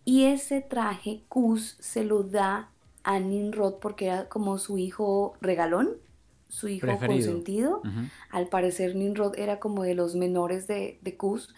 Y 0.06 0.26
ese 0.26 0.62
traje 0.62 1.24
Cus 1.30 1.78
se 1.80 2.04
lo 2.04 2.24
da 2.24 2.70
a 3.04 3.20
Ninrod 3.20 3.76
porque 3.76 4.08
era 4.08 4.28
como 4.28 4.58
su 4.58 4.78
hijo 4.78 5.36
regalón, 5.42 5.92
su 6.50 6.68
hijo 6.68 6.88
consentido. 7.06 7.82
Al 8.30 8.48
parecer 8.48 8.96
Ninrod 8.96 9.38
era 9.38 9.60
como 9.60 9.84
de 9.84 9.96
los 9.96 10.16
menores 10.16 10.68
de, 10.68 11.00
de 11.02 11.16
Cus 11.16 11.54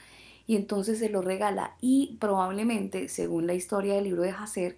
y 0.47 0.55
entonces 0.55 0.99
se 0.99 1.09
lo 1.09 1.21
regala 1.21 1.75
y 1.81 2.17
probablemente, 2.19 3.09
según 3.09 3.47
la 3.47 3.53
historia 3.53 3.95
del 3.95 4.05
libro 4.05 4.21
de 4.21 4.29
Hacer, 4.29 4.77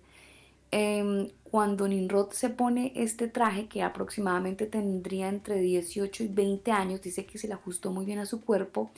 em, 0.72 1.28
cuando 1.52 1.88
Ninrod 1.88 2.32
se 2.32 2.50
pone 2.50 2.92
este 2.96 3.28
traje, 3.28 3.68
que 3.68 3.84
aproximadamente 3.84 4.66
tendría 4.66 5.30
entre 5.30 5.60
18 5.60 6.24
y 6.24 6.28
20 6.28 6.72
años, 6.72 7.02
dice 7.02 7.26
que 7.26 7.38
se 7.38 7.48
le 7.48 7.54
ajustó 7.54 7.92
muy 7.92 8.06
bien 8.06 8.20
a 8.20 8.26
su 8.26 8.42
cuerpo, 8.42 8.92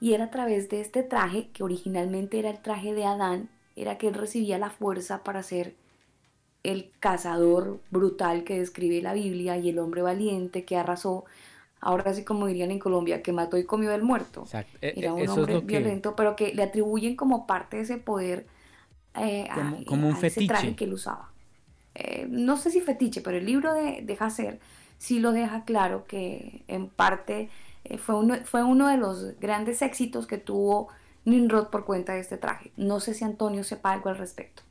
y 0.00 0.14
era 0.14 0.24
a 0.24 0.30
través 0.30 0.68
de 0.68 0.80
este 0.80 1.02
traje, 1.02 1.48
que 1.52 1.62
originalmente 1.62 2.38
era 2.38 2.50
el 2.50 2.60
traje 2.60 2.94
de 2.94 3.04
Adán, 3.04 3.48
era 3.76 3.98
que 3.98 4.08
él 4.08 4.14
recibía 4.14 4.58
la 4.58 4.70
fuerza 4.70 5.22
para 5.22 5.42
ser 5.42 5.74
el 6.62 6.90
cazador 7.00 7.80
brutal 7.90 8.44
que 8.44 8.58
describe 8.58 9.02
la 9.02 9.14
Biblia 9.14 9.56
y 9.58 9.68
el 9.68 9.78
hombre 9.78 10.02
valiente 10.02 10.64
que 10.64 10.76
arrasó 10.76 11.24
ahora 11.80 12.14
sí 12.14 12.24
como 12.24 12.46
dirían 12.46 12.70
en 12.70 12.78
Colombia, 12.78 13.22
que 13.22 13.32
mató 13.32 13.58
y 13.58 13.64
comió 13.64 13.90
del 13.90 14.02
muerto. 14.02 14.42
Exacto. 14.42 14.78
E, 14.80 14.94
Era 14.96 15.08
e, 15.08 15.12
un 15.12 15.28
hombre 15.28 15.60
violento, 15.60 16.14
pero 16.16 16.36
que 16.36 16.54
le 16.54 16.62
atribuyen 16.62 17.16
como 17.16 17.46
parte 17.46 17.78
de 17.78 17.82
ese 17.82 17.98
poder 17.98 18.46
eh, 19.14 19.48
como, 19.86 20.08
un 20.08 20.16
fetiche. 20.16 20.44
ese 20.44 20.48
traje 20.48 20.76
que 20.76 20.84
él 20.84 20.94
usaba. 20.94 21.31
Eh, 21.94 22.26
no 22.30 22.56
sé 22.56 22.70
si 22.70 22.80
fetiche, 22.80 23.20
pero 23.20 23.36
el 23.36 23.46
libro 23.46 23.74
de, 23.74 24.02
de 24.02 24.16
Hacer 24.18 24.60
sí 24.98 25.18
lo 25.18 25.32
deja 25.32 25.64
claro 25.64 26.04
que 26.06 26.62
en 26.68 26.88
parte 26.88 27.48
eh, 27.84 27.98
fue, 27.98 28.14
uno, 28.14 28.36
fue 28.44 28.62
uno 28.62 28.88
de 28.88 28.96
los 28.96 29.38
grandes 29.40 29.82
éxitos 29.82 30.26
que 30.26 30.38
tuvo 30.38 30.88
Nimrod 31.24 31.68
por 31.68 31.84
cuenta 31.84 32.14
de 32.14 32.20
este 32.20 32.36
traje. 32.36 32.72
No 32.76 33.00
sé 33.00 33.14
si 33.14 33.24
Antonio 33.24 33.64
sepa 33.64 33.92
algo 33.92 34.08
al 34.08 34.18
respecto. 34.18 34.62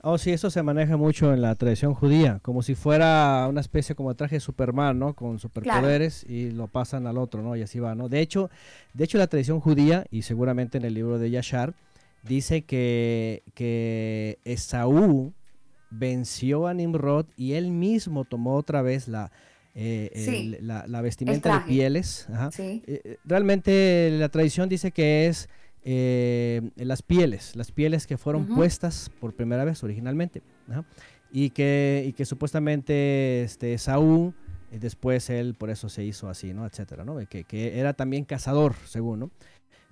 Oh, 0.00 0.16
sí, 0.16 0.30
eso 0.30 0.48
se 0.48 0.62
maneja 0.62 0.96
mucho 0.96 1.34
en 1.34 1.42
la 1.42 1.56
tradición 1.56 1.92
judía, 1.92 2.38
como 2.42 2.62
si 2.62 2.76
fuera 2.76 3.46
una 3.48 3.60
especie 3.60 3.96
como 3.96 4.14
traje 4.14 4.36
de 4.36 4.40
Superman, 4.40 4.96
¿no? 4.96 5.14
Con 5.14 5.40
superpoderes 5.40 6.24
y 6.24 6.52
lo 6.52 6.68
pasan 6.68 7.08
al 7.08 7.18
otro, 7.18 7.42
¿no? 7.42 7.56
Y 7.56 7.62
así 7.62 7.80
va, 7.80 7.96
¿no? 7.96 8.08
De 8.08 8.20
hecho, 8.20 8.48
de 8.94 9.04
hecho 9.04 9.18
la 9.18 9.26
tradición 9.26 9.58
judía, 9.60 10.06
y 10.12 10.22
seguramente 10.22 10.78
en 10.78 10.84
el 10.84 10.94
libro 10.94 11.18
de 11.18 11.30
Yashar, 11.30 11.74
dice 12.22 12.62
que, 12.62 13.42
que 13.54 14.38
Esaú 14.44 15.32
venció 15.90 16.66
a 16.66 16.74
Nimrod 16.74 17.26
y 17.36 17.52
él 17.52 17.70
mismo 17.70 18.24
tomó 18.24 18.56
otra 18.56 18.82
vez 18.82 19.08
la, 19.08 19.30
eh, 19.74 20.58
la, 20.60 21.00
vestimenta 21.02 21.60
de 21.60 21.66
pieles. 21.66 22.26
Eh, 22.58 22.82
eh, 22.86 23.16
realmente 23.24 24.10
la 24.18 24.28
tradición 24.28 24.68
dice 24.68 24.90
que 24.90 25.26
es 25.26 25.48
eh, 25.84 26.70
las 26.76 27.02
pieles, 27.02 27.54
las 27.54 27.70
pieles 27.70 28.06
que 28.06 28.18
fueron 28.18 28.46
puestas 28.46 29.10
por 29.20 29.34
primera 29.34 29.64
vez 29.64 29.82
originalmente, 29.84 30.42
y, 31.30 31.50
que, 31.50 32.12
que 32.16 32.24
supuestamente 32.24 33.42
este, 33.42 33.78
Saúl, 33.78 34.34
después 34.72 35.30
él 35.30 35.54
por 35.54 35.70
eso 35.70 35.88
se 35.88 36.04
hizo 36.04 36.28
así, 36.28 36.52
¿no? 36.52 36.66
etcétera, 36.66 37.04
¿no? 37.04 37.16
Que, 37.28 37.44
que, 37.44 37.78
era 37.78 37.94
también 37.94 38.24
cazador, 38.24 38.74
según, 38.84 39.20
¿no? 39.20 39.30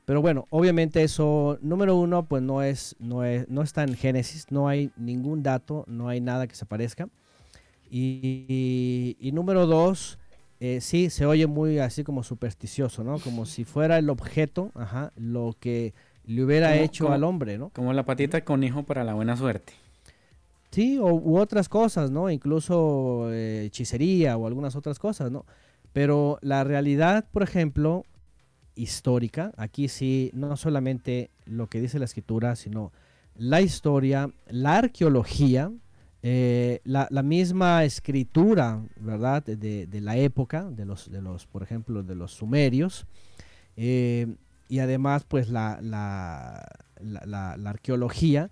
Pero 0.06 0.22
bueno, 0.22 0.46
obviamente 0.50 1.02
eso, 1.02 1.58
número 1.60 1.96
uno, 1.96 2.26
pues 2.26 2.40
no 2.40 2.62
es, 2.62 2.94
no 3.00 3.24
es, 3.24 3.48
no 3.48 3.62
está 3.62 3.82
en 3.82 3.94
Génesis, 3.94 4.46
no 4.50 4.68
hay 4.68 4.92
ningún 4.96 5.42
dato, 5.42 5.84
no 5.88 6.08
hay 6.08 6.20
nada 6.20 6.46
que 6.46 6.54
se 6.54 6.64
parezca. 6.64 7.08
Y, 7.90 9.16
y 9.20 9.32
número 9.32 9.66
dos, 9.66 10.18
eh, 10.60 10.80
sí, 10.80 11.10
se 11.10 11.26
oye 11.26 11.48
muy 11.48 11.80
así 11.80 12.04
como 12.04 12.22
supersticioso, 12.22 13.02
¿no? 13.02 13.18
Como 13.18 13.46
si 13.46 13.64
fuera 13.64 13.98
el 13.98 14.08
objeto, 14.08 14.70
ajá, 14.74 15.12
lo 15.16 15.56
que 15.58 15.92
le 16.24 16.44
hubiera 16.44 16.76
hecho 16.76 17.10
al 17.10 17.24
hombre, 17.24 17.58
¿no? 17.58 17.70
Como 17.70 17.92
la 17.92 18.04
patita 18.04 18.38
de 18.38 18.44
conejo 18.44 18.84
para 18.84 19.02
la 19.02 19.14
buena 19.14 19.36
suerte. 19.36 19.72
Sí, 20.70 20.98
o, 20.98 21.06
u 21.06 21.38
otras 21.38 21.68
cosas, 21.68 22.12
¿no? 22.12 22.30
Incluso 22.30 23.28
eh, 23.32 23.64
hechicería 23.66 24.36
o 24.36 24.46
algunas 24.46 24.76
otras 24.76 25.00
cosas, 25.00 25.32
¿no? 25.32 25.44
Pero 25.92 26.38
la 26.42 26.62
realidad, 26.62 27.24
por 27.32 27.42
ejemplo, 27.42 28.04
histórica, 28.76 29.52
aquí 29.56 29.88
sí, 29.88 30.30
no 30.34 30.56
solamente 30.56 31.30
lo 31.46 31.66
que 31.68 31.80
dice 31.80 31.98
la 31.98 32.04
escritura, 32.04 32.54
sino 32.54 32.92
la 33.34 33.60
historia, 33.60 34.30
la 34.48 34.78
arqueología, 34.78 35.72
eh, 36.22 36.80
la, 36.84 37.08
misma 37.22 37.84
escritura, 37.84 38.82
¿verdad? 39.00 39.42
De, 39.44 40.00
la 40.00 40.16
época, 40.16 40.64
de 40.64 40.84
los, 40.84 41.10
de 41.10 41.22
los, 41.22 41.46
por 41.46 41.62
ejemplo, 41.62 42.02
de 42.02 42.14
los 42.14 42.32
sumerios, 42.32 43.06
eh, 43.76 44.36
y 44.68 44.80
además, 44.80 45.24
pues 45.24 45.48
la, 45.48 45.78
la, 45.80 47.52
arqueología 47.64 48.50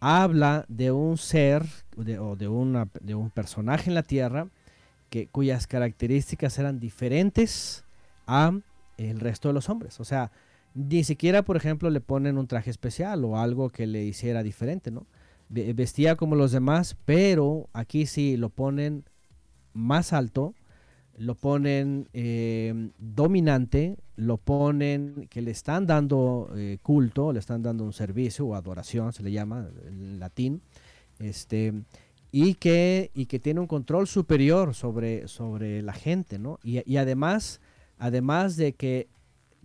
habla 0.00 0.64
de 0.68 0.92
un 0.92 1.16
ser 1.18 1.64
o 1.96 2.04
de, 2.36 2.86
de 3.00 3.14
un 3.14 3.30
personaje 3.30 3.90
en 3.90 3.94
la 3.94 4.02
Tierra 4.02 4.48
que, 5.10 5.26
cuyas 5.28 5.66
características 5.66 6.58
eran 6.58 6.78
diferentes 6.78 7.84
a 8.26 8.52
el 8.96 9.20
resto 9.20 9.48
de 9.48 9.54
los 9.54 9.68
hombres. 9.68 10.00
O 10.00 10.04
sea, 10.04 10.30
ni 10.74 11.04
siquiera, 11.04 11.42
por 11.42 11.56
ejemplo, 11.56 11.90
le 11.90 12.00
ponen 12.00 12.38
un 12.38 12.46
traje 12.46 12.70
especial 12.70 13.24
o 13.24 13.38
algo 13.38 13.70
que 13.70 13.86
le 13.86 14.04
hiciera 14.04 14.42
diferente, 14.42 14.90
¿no? 14.90 15.06
vestía 15.48 16.16
como 16.16 16.34
los 16.34 16.52
demás, 16.52 16.96
pero 17.04 17.68
aquí 17.72 18.06
sí 18.06 18.36
lo 18.36 18.48
ponen 18.48 19.04
más 19.72 20.12
alto, 20.12 20.54
lo 21.18 21.34
ponen 21.34 22.08
eh, 22.12 22.90
dominante, 22.98 23.96
lo 24.16 24.36
ponen 24.38 25.28
que 25.30 25.42
le 25.42 25.50
están 25.50 25.86
dando 25.86 26.50
eh, 26.56 26.78
culto, 26.82 27.32
le 27.32 27.38
están 27.38 27.62
dando 27.62 27.84
un 27.84 27.92
servicio 27.92 28.46
o 28.46 28.54
adoración, 28.54 29.12
se 29.12 29.22
le 29.22 29.32
llama 29.32 29.68
en 29.86 30.18
latín, 30.18 30.62
este, 31.18 31.72
y 32.32 32.54
que, 32.54 33.10
y 33.14 33.26
que 33.26 33.38
tiene 33.38 33.60
un 33.60 33.66
control 33.66 34.06
superior 34.06 34.74
sobre, 34.74 35.28
sobre 35.28 35.80
la 35.80 35.92
gente, 35.92 36.38
¿no? 36.38 36.58
Y, 36.62 36.82
y 36.90 36.96
además, 36.98 37.60
además 37.98 38.56
de 38.56 38.72
que 38.72 39.08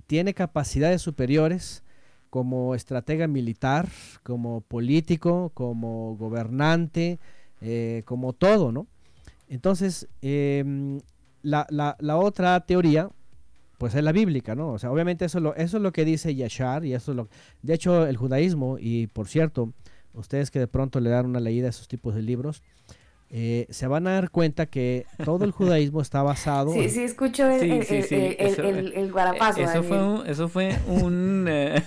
tiene 0.07 0.33
capacidades 0.33 1.01
superiores, 1.01 1.83
como 2.31 2.75
estratega 2.75 3.27
militar, 3.27 3.89
como 4.23 4.61
político, 4.61 5.51
como 5.53 6.15
gobernante, 6.15 7.19
eh, 7.59 8.03
como 8.05 8.31
todo, 8.31 8.71
¿no? 8.71 8.87
Entonces, 9.49 10.07
em, 10.21 11.01
la, 11.43 11.97
otra 12.15 12.61
teoría, 12.61 13.09
pues 13.77 13.95
es 13.95 14.03
la 14.03 14.13
bíblica, 14.13 14.55
¿no? 14.55 14.71
O 14.71 14.79
sea, 14.79 14.91
obviamente 14.91 15.25
eso, 15.25 15.41
lo, 15.41 15.53
eso 15.55 15.77
es 15.77 15.83
lo 15.83 15.91
que 15.91 16.05
dice 16.05 16.33
Yashar 16.33 16.85
y 16.85 16.93
eso 16.93 17.11
es 17.11 17.17
lo... 17.17 17.27
De 17.61 17.73
hecho, 17.73 18.07
el 18.07 18.15
judaísmo, 18.15 18.77
y 18.79 19.07
por 19.07 19.27
cierto, 19.27 19.73
ustedes 20.13 20.51
que 20.51 20.59
de 20.59 20.67
pronto 20.67 21.01
le 21.01 21.09
dan 21.09 21.25
una 21.25 21.41
leída 21.41 21.67
a 21.67 21.71
esos 21.71 21.89
tipos 21.89 22.15
de 22.15 22.21
libros, 22.21 22.63
eh, 23.33 23.65
se 23.69 23.87
van 23.87 24.07
a 24.07 24.11
dar 24.11 24.29
cuenta 24.29 24.65
que 24.65 25.05
todo 25.23 25.45
el 25.45 25.51
judaísmo 25.51 26.01
está 26.01 26.21
basado. 26.21 26.73
Sí, 26.73 26.89
sí, 26.89 27.03
escucho 27.03 27.49
el, 27.49 27.71
el, 27.71 27.85
el, 28.11 28.93
el, 28.93 29.11
guarapazo. 29.11 29.61
Eso 29.61 29.83
fue 29.83 30.03
un, 30.03 30.27
eso 30.27 30.49
fue 30.49 30.77
un 30.87 31.45
eh, 31.49 31.81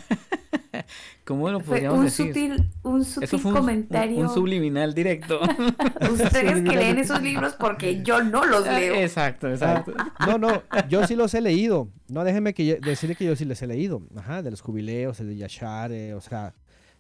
¿Cómo 1.25 1.51
lo 1.51 1.61
podríamos 1.61 1.99
un 1.99 2.05
decir? 2.05 2.27
Sutil, 2.29 2.71
un 2.83 3.05
sutil 3.05 3.43
comentario. 3.43 4.19
Un, 4.21 4.29
subliminal 4.29 4.95
directo. 4.95 5.41
Ustedes 6.11 6.62
que 6.62 6.77
leen 6.77 6.99
esos 6.99 7.23
libros 7.23 7.55
porque 7.59 8.03
yo 8.03 8.23
no 8.23 8.45
los 8.45 8.66
ah, 8.66 8.79
leo. 8.79 8.95
Exacto, 8.95 9.51
exacto. 9.51 9.95
no, 10.27 10.39
no, 10.39 10.62
yo 10.89 11.07
sí 11.07 11.15
los 11.15 11.35
he 11.35 11.41
leído. 11.41 11.89
No, 12.09 12.25
déjenme 12.25 12.55
que 12.55 12.79
decirle 12.81 13.16
que 13.16 13.25
yo 13.25 13.37
sí 13.37 13.45
les 13.45 13.61
he 13.62 13.66
leído. 13.66 14.03
Ajá, 14.16 14.43
de 14.43 14.51
los 14.51 14.61
jubileos, 14.61 15.21
el 15.21 15.29
de 15.29 15.37
Yashar, 15.37 15.93
eh, 15.93 16.15
o 16.15 16.21
sea, 16.21 16.55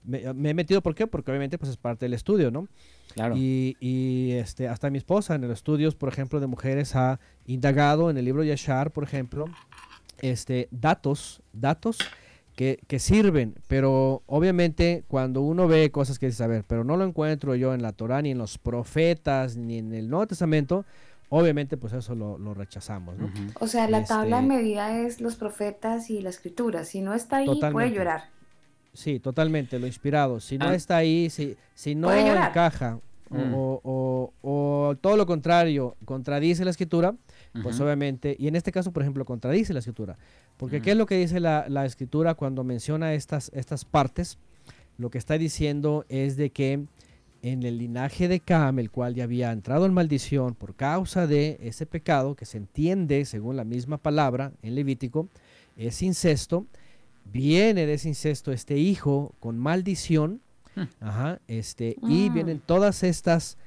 me, 0.04 0.50
he 0.50 0.54
metido, 0.54 0.82
¿por 0.82 0.94
qué? 0.94 1.06
Porque 1.06 1.30
obviamente 1.30 1.58
pues 1.58 1.70
es 1.70 1.76
parte 1.76 2.04
del 2.04 2.14
estudio, 2.14 2.50
¿no? 2.50 2.68
Claro. 3.14 3.36
Y, 3.36 3.76
y, 3.80 4.32
este, 4.32 4.68
hasta 4.68 4.90
mi 4.90 4.98
esposa 4.98 5.34
en 5.34 5.42
los 5.42 5.50
estudios, 5.50 5.94
por 5.94 6.08
ejemplo, 6.08 6.40
de 6.40 6.46
mujeres 6.46 6.96
ha 6.96 7.20
indagado 7.46 8.10
en 8.10 8.16
el 8.16 8.24
libro 8.24 8.42
Yashar, 8.42 8.90
por 8.90 9.04
ejemplo, 9.04 9.46
este, 10.20 10.68
datos, 10.70 11.42
datos 11.52 11.98
que, 12.54 12.98
sirven, 12.98 13.56
pero 13.66 14.22
obviamente 14.26 15.04
cuando 15.08 15.42
uno 15.42 15.66
ve 15.66 15.90
cosas 15.90 16.18
que 16.18 16.26
dice, 16.26 16.44
a 16.44 16.46
ver, 16.46 16.64
pero 16.66 16.84
no 16.84 16.96
lo 16.96 17.04
encuentro 17.04 17.54
yo 17.56 17.74
en 17.74 17.82
la 17.82 17.92
Torah, 17.92 18.22
ni 18.22 18.30
en 18.30 18.38
los 18.38 18.58
profetas, 18.58 19.56
ni 19.56 19.78
en 19.78 19.92
el 19.92 20.08
Nuevo 20.08 20.28
Testamento, 20.28 20.84
obviamente 21.30 21.76
pues 21.76 21.92
eso 21.92 22.14
lo, 22.14 22.54
rechazamos. 22.54 23.18
¿no? 23.18 23.30
O 23.58 23.66
sea, 23.66 23.88
la 23.88 24.04
tabla 24.04 24.40
de 24.40 24.42
este 24.44 24.56
medida 24.56 24.98
es 25.00 25.20
los 25.20 25.34
profetas 25.34 26.10
y 26.10 26.20
la 26.20 26.30
escritura, 26.30 26.84
si 26.84 27.00
no 27.00 27.14
está 27.14 27.38
ahí 27.38 27.60
puede 27.72 27.90
llorar. 27.90 28.30
Sí, 28.94 29.18
totalmente, 29.18 29.78
lo 29.78 29.86
inspirado. 29.86 30.40
Si 30.40 30.56
no 30.56 30.66
ah. 30.66 30.74
está 30.74 30.96
ahí, 30.96 31.28
si, 31.28 31.56
si 31.74 31.94
no 31.94 32.12
encaja 32.12 33.00
mm. 33.28 33.52
o, 33.54 34.32
o, 34.40 34.96
todo 35.00 35.16
lo 35.16 35.26
contrario, 35.26 35.96
contradice 36.04 36.64
la 36.64 36.70
escritura, 36.70 37.14
pues 37.62 37.78
obviamente, 37.80 38.34
y 38.38 38.48
en 38.48 38.56
este 38.56 38.72
caso, 38.72 38.92
por 38.92 39.02
ejemplo, 39.02 39.24
contradice 39.24 39.72
la 39.72 39.80
escritura. 39.80 40.16
Porque 40.56 40.80
¿qué 40.80 40.92
es 40.92 40.96
lo 40.96 41.06
que 41.06 41.18
dice 41.18 41.40
la, 41.40 41.66
la, 41.68 41.84
escritura 41.84 42.34
cuando 42.34 42.64
menciona 42.64 43.14
estas, 43.14 43.50
estas 43.54 43.84
partes? 43.84 44.38
Lo 44.96 45.10
que 45.10 45.18
está 45.18 45.38
diciendo 45.38 46.04
es 46.08 46.36
de 46.36 46.50
que 46.50 46.84
en 47.42 47.62
el 47.62 47.78
linaje 47.78 48.26
de 48.26 48.40
Cam, 48.40 48.78
el 48.78 48.90
cual 48.90 49.14
ya 49.14 49.24
había 49.24 49.52
entrado 49.52 49.84
en 49.84 49.92
maldición 49.92 50.54
por 50.54 50.74
causa 50.74 51.26
de 51.26 51.58
ese 51.60 51.84
pecado 51.84 52.36
que 52.36 52.46
se 52.46 52.56
entiende, 52.56 53.24
según 53.26 53.56
la 53.56 53.64
misma 53.64 53.98
palabra 53.98 54.52
en 54.62 54.74
Levítico, 54.74 55.28
es 55.76 56.00
incesto, 56.00 56.66
viene 57.24 57.86
de 57.86 57.94
ese 57.94 58.08
incesto 58.08 58.52
este 58.52 58.78
hijo 58.78 59.34
con 59.40 59.58
maldición, 59.58 60.40
hmm. 60.76 60.82
ajá, 61.00 61.40
este, 61.48 61.96
y 62.02 62.28
ah. 62.28 62.32
vienen 62.32 62.60
todas 62.64 63.02
estas, 63.02 63.58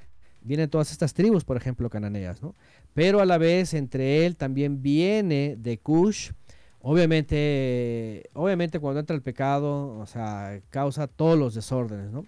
vienen 0.41 0.69
todas 0.69 0.91
estas 0.91 1.13
tribus, 1.13 1.43
por 1.43 1.57
ejemplo, 1.57 1.89
cananeas, 1.89 2.41
¿no? 2.41 2.55
Pero 2.93 3.19
a 3.19 3.25
la 3.25 3.37
vez 3.37 3.73
entre 3.73 4.25
él 4.25 4.35
también 4.35 4.81
viene 4.81 5.55
de 5.57 5.77
Cush, 5.77 6.31
obviamente, 6.79 8.29
obviamente 8.33 8.79
cuando 8.79 8.99
entra 8.99 9.15
el 9.15 9.21
pecado, 9.21 9.97
o 9.99 10.05
sea, 10.05 10.61
causa 10.69 11.07
todos 11.07 11.37
los 11.37 11.53
desórdenes, 11.53 12.11
¿no? 12.11 12.25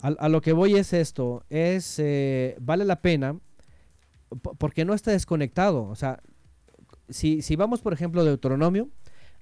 A, 0.00 0.28
lo 0.28 0.40
que 0.40 0.52
voy 0.52 0.74
es 0.74 0.92
esto, 0.92 1.44
es, 1.48 2.00
eh, 2.00 2.56
vale 2.60 2.84
la 2.84 3.00
pena, 3.00 3.38
porque 4.58 4.84
no 4.84 4.94
está 4.94 5.12
desconectado, 5.12 5.84
o 5.84 5.94
sea, 5.94 6.20
si, 7.08 7.40
si 7.40 7.54
vamos 7.54 7.82
por 7.82 7.92
ejemplo 7.92 8.24
de 8.24 8.30
Deuteronomio, 8.30 8.88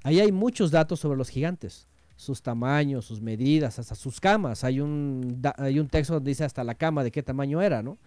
Ahí 0.02 0.20
hay 0.20 0.32
muchos 0.32 0.70
datos 0.70 1.00
sobre 1.00 1.18
los 1.18 1.28
gigantes, 1.28 1.86
sus 2.16 2.42
tamaños, 2.42 3.04
sus 3.04 3.20
medidas, 3.20 3.78
hasta 3.78 3.94
sus 3.94 4.20
camas. 4.20 4.64
Hay 4.64 4.80
un, 4.80 5.40
hay 5.56 5.78
un 5.78 5.88
texto 5.88 6.14
donde 6.14 6.30
dice 6.30 6.44
hasta 6.44 6.64
la 6.64 6.74
cama 6.74 7.04
de 7.04 7.10
qué 7.10 7.22
tamaño 7.22 7.62
era, 7.62 7.82
¿no? 7.82 7.98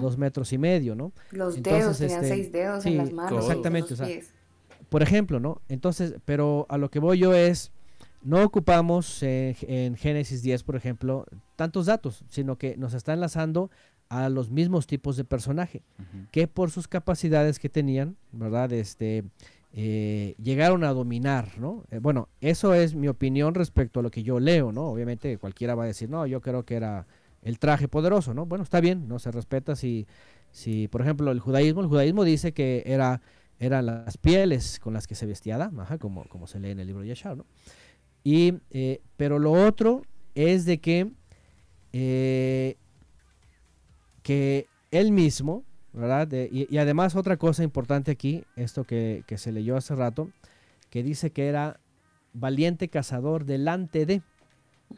Dos 0.00 0.16
metros 0.18 0.52
y 0.52 0.58
medio, 0.58 0.94
¿no? 0.94 1.12
Los 1.30 1.62
dedos, 1.62 1.98
tenían 1.98 2.24
este, 2.24 2.28
seis 2.28 2.52
dedos 2.52 2.86
en 2.86 2.96
las 2.96 3.12
manos. 3.12 3.44
Exactamente, 3.44 3.94
o 3.94 3.96
sea, 3.96 4.08
por 4.88 5.02
ejemplo, 5.02 5.40
¿no? 5.40 5.60
Entonces, 5.68 6.14
pero 6.24 6.66
a 6.68 6.78
lo 6.78 6.90
que 6.90 6.98
voy 6.98 7.18
yo 7.18 7.34
es, 7.34 7.72
no 8.22 8.42
ocupamos 8.42 9.22
en 9.22 9.96
Génesis 9.96 10.42
10, 10.42 10.62
por 10.62 10.76
ejemplo, 10.76 11.26
tantos 11.54 11.86
datos, 11.86 12.24
sino 12.28 12.56
que 12.56 12.76
nos 12.76 12.94
está 12.94 13.12
enlazando 13.12 13.70
a 14.08 14.28
los 14.28 14.50
mismos 14.50 14.86
tipos 14.86 15.16
de 15.16 15.24
personaje, 15.24 15.82
que 16.30 16.46
por 16.46 16.70
sus 16.70 16.88
capacidades 16.88 17.58
que 17.58 17.68
tenían, 17.68 18.16
¿verdad? 18.32 18.72
Este, 18.72 19.24
eh, 19.78 20.34
llegaron 20.42 20.84
a 20.84 20.94
dominar, 20.94 21.58
¿no? 21.58 21.84
Eh, 21.90 21.98
bueno, 21.98 22.30
eso 22.40 22.72
es 22.72 22.94
mi 22.94 23.08
opinión 23.08 23.54
respecto 23.54 24.00
a 24.00 24.02
lo 24.02 24.10
que 24.10 24.22
yo 24.22 24.40
leo, 24.40 24.72
¿no? 24.72 24.86
Obviamente 24.86 25.36
cualquiera 25.36 25.74
va 25.74 25.84
a 25.84 25.86
decir, 25.86 26.08
no, 26.08 26.26
yo 26.26 26.40
creo 26.40 26.64
que 26.64 26.76
era 26.76 27.06
el 27.42 27.58
traje 27.58 27.86
poderoso, 27.86 28.32
¿no? 28.32 28.46
Bueno, 28.46 28.64
está 28.64 28.80
bien, 28.80 29.06
no 29.06 29.18
se 29.18 29.30
respeta 29.30 29.76
si, 29.76 30.06
si 30.50 30.88
por 30.88 31.02
ejemplo, 31.02 31.30
el 31.30 31.40
judaísmo, 31.40 31.82
el 31.82 31.88
judaísmo 31.88 32.24
dice 32.24 32.52
que 32.52 32.84
era 32.86 33.20
eran 33.58 33.84
las 33.84 34.16
pieles 34.16 34.80
con 34.80 34.94
las 34.94 35.06
que 35.06 35.14
se 35.14 35.26
vestía 35.26 35.56
Adán, 35.56 35.76
como, 35.98 36.24
como 36.24 36.46
se 36.46 36.58
lee 36.58 36.70
en 36.70 36.80
el 36.80 36.86
libro 36.86 37.02
de 37.02 37.08
Yeshua, 37.08 37.34
¿no? 37.36 37.44
Y, 38.24 38.54
eh, 38.70 39.02
pero 39.18 39.38
lo 39.38 39.52
otro 39.52 40.02
es 40.34 40.64
de 40.64 40.78
que, 40.78 41.10
que 44.22 44.66
él 44.90 45.12
mismo, 45.12 45.64
¿verdad? 45.96 46.28
y, 46.30 46.76
además 46.76 47.16
otra 47.16 47.38
cosa 47.38 47.64
importante 47.64 48.10
aquí, 48.10 48.44
esto 48.54 48.84
que, 48.84 49.24
se 49.36 49.50
leyó 49.50 49.76
hace 49.76 49.94
rato, 49.94 50.30
que 50.90 51.02
dice 51.02 51.32
que 51.32 51.48
era 51.48 51.80
valiente 52.34 52.88
cazador 52.88 53.46
delante 53.46 54.04
de. 54.04 54.20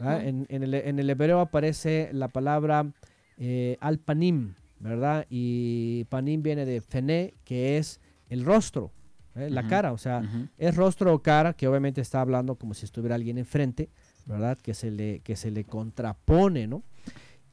en, 0.01 0.47
el, 0.51 1.11
hebreo 1.11 1.39
aparece 1.41 2.11
la 2.13 2.27
palabra 2.27 2.93
eh, 3.39 3.77
al-panim, 3.81 4.55
¿verdad? 4.81 5.25
Y 5.31 6.05
panim 6.09 6.43
viene 6.43 6.67
de 6.67 6.81
fené, 6.81 7.35
que 7.45 7.79
es 7.79 8.01
el 8.29 8.45
rostro, 8.45 8.91
¿eh? 9.37 9.51
la 9.51 9.69
cara, 9.69 9.93
o 9.93 9.99
sea, 9.99 10.23
es 10.59 10.75
rostro 10.75 11.15
o 11.15 11.23
cara, 11.23 11.53
que 11.53 11.69
obviamente 11.69 12.01
está 12.01 12.21
hablando 12.21 12.57
como 12.57 12.75
si 12.75 12.85
estuviera 12.85 13.15
alguien 13.15 13.39
enfrente, 13.39 13.89
¿verdad? 14.27 14.59
Que 14.59 14.75
se 14.75 14.91
le, 14.91 15.21
que 15.21 15.37
se 15.37 15.53
le 15.53 15.63
contrapone, 15.63 16.67
¿no? 16.67 16.83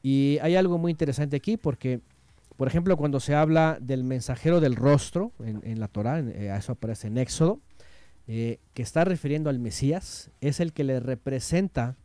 Y 0.02 0.38
hay 0.42 0.56
algo 0.56 0.78
muy 0.78 0.90
interesante 0.90 1.36
aquí 1.36 1.56
porque 1.56 2.00
por 2.56 2.68
ejemplo, 2.68 2.96
cuando 2.96 3.20
se 3.20 3.34
habla 3.34 3.78
del 3.80 4.02
mensajero 4.02 4.60
del 4.60 4.76
rostro 4.76 5.32
en, 5.40 5.78
la 5.78 5.88
Torah, 5.88 6.20
eh, 6.20 6.54
eso 6.56 6.72
aparece 6.72 7.08
en 7.08 7.18
Éxodo, 7.18 7.60
eh, 8.26 8.58
que 8.72 8.82
está 8.82 9.04
refiriendo 9.04 9.50
al 9.50 9.58
Mesías, 9.58 10.30
es 10.40 10.60
el 10.60 10.72
que 10.72 10.84
le 10.84 11.00
representa 11.00 11.96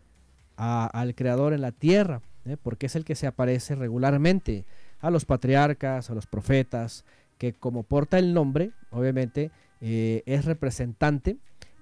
al 0.58 1.16
Creador 1.16 1.54
en 1.54 1.62
la 1.62 1.72
tierra, 1.72 2.22
eh, 2.46 2.58
porque 2.62 2.88
es 2.88 2.96
el 2.96 3.06
que 3.06 3.16
se 3.16 3.28
aparece 3.28 3.76
regularmente 3.76 4.66
a 5.00 5.10
los 5.10 5.26
patriarcas, 5.26 6.10
a 6.10 6.14
los 6.14 6.28
profetas, 6.28 7.06
que 7.38 7.54
como 7.54 7.84
porta 7.84 8.20
el 8.20 8.34
nombre, 8.34 8.72
obviamente, 8.92 9.52
es 9.80 10.46
representante 10.46 11.38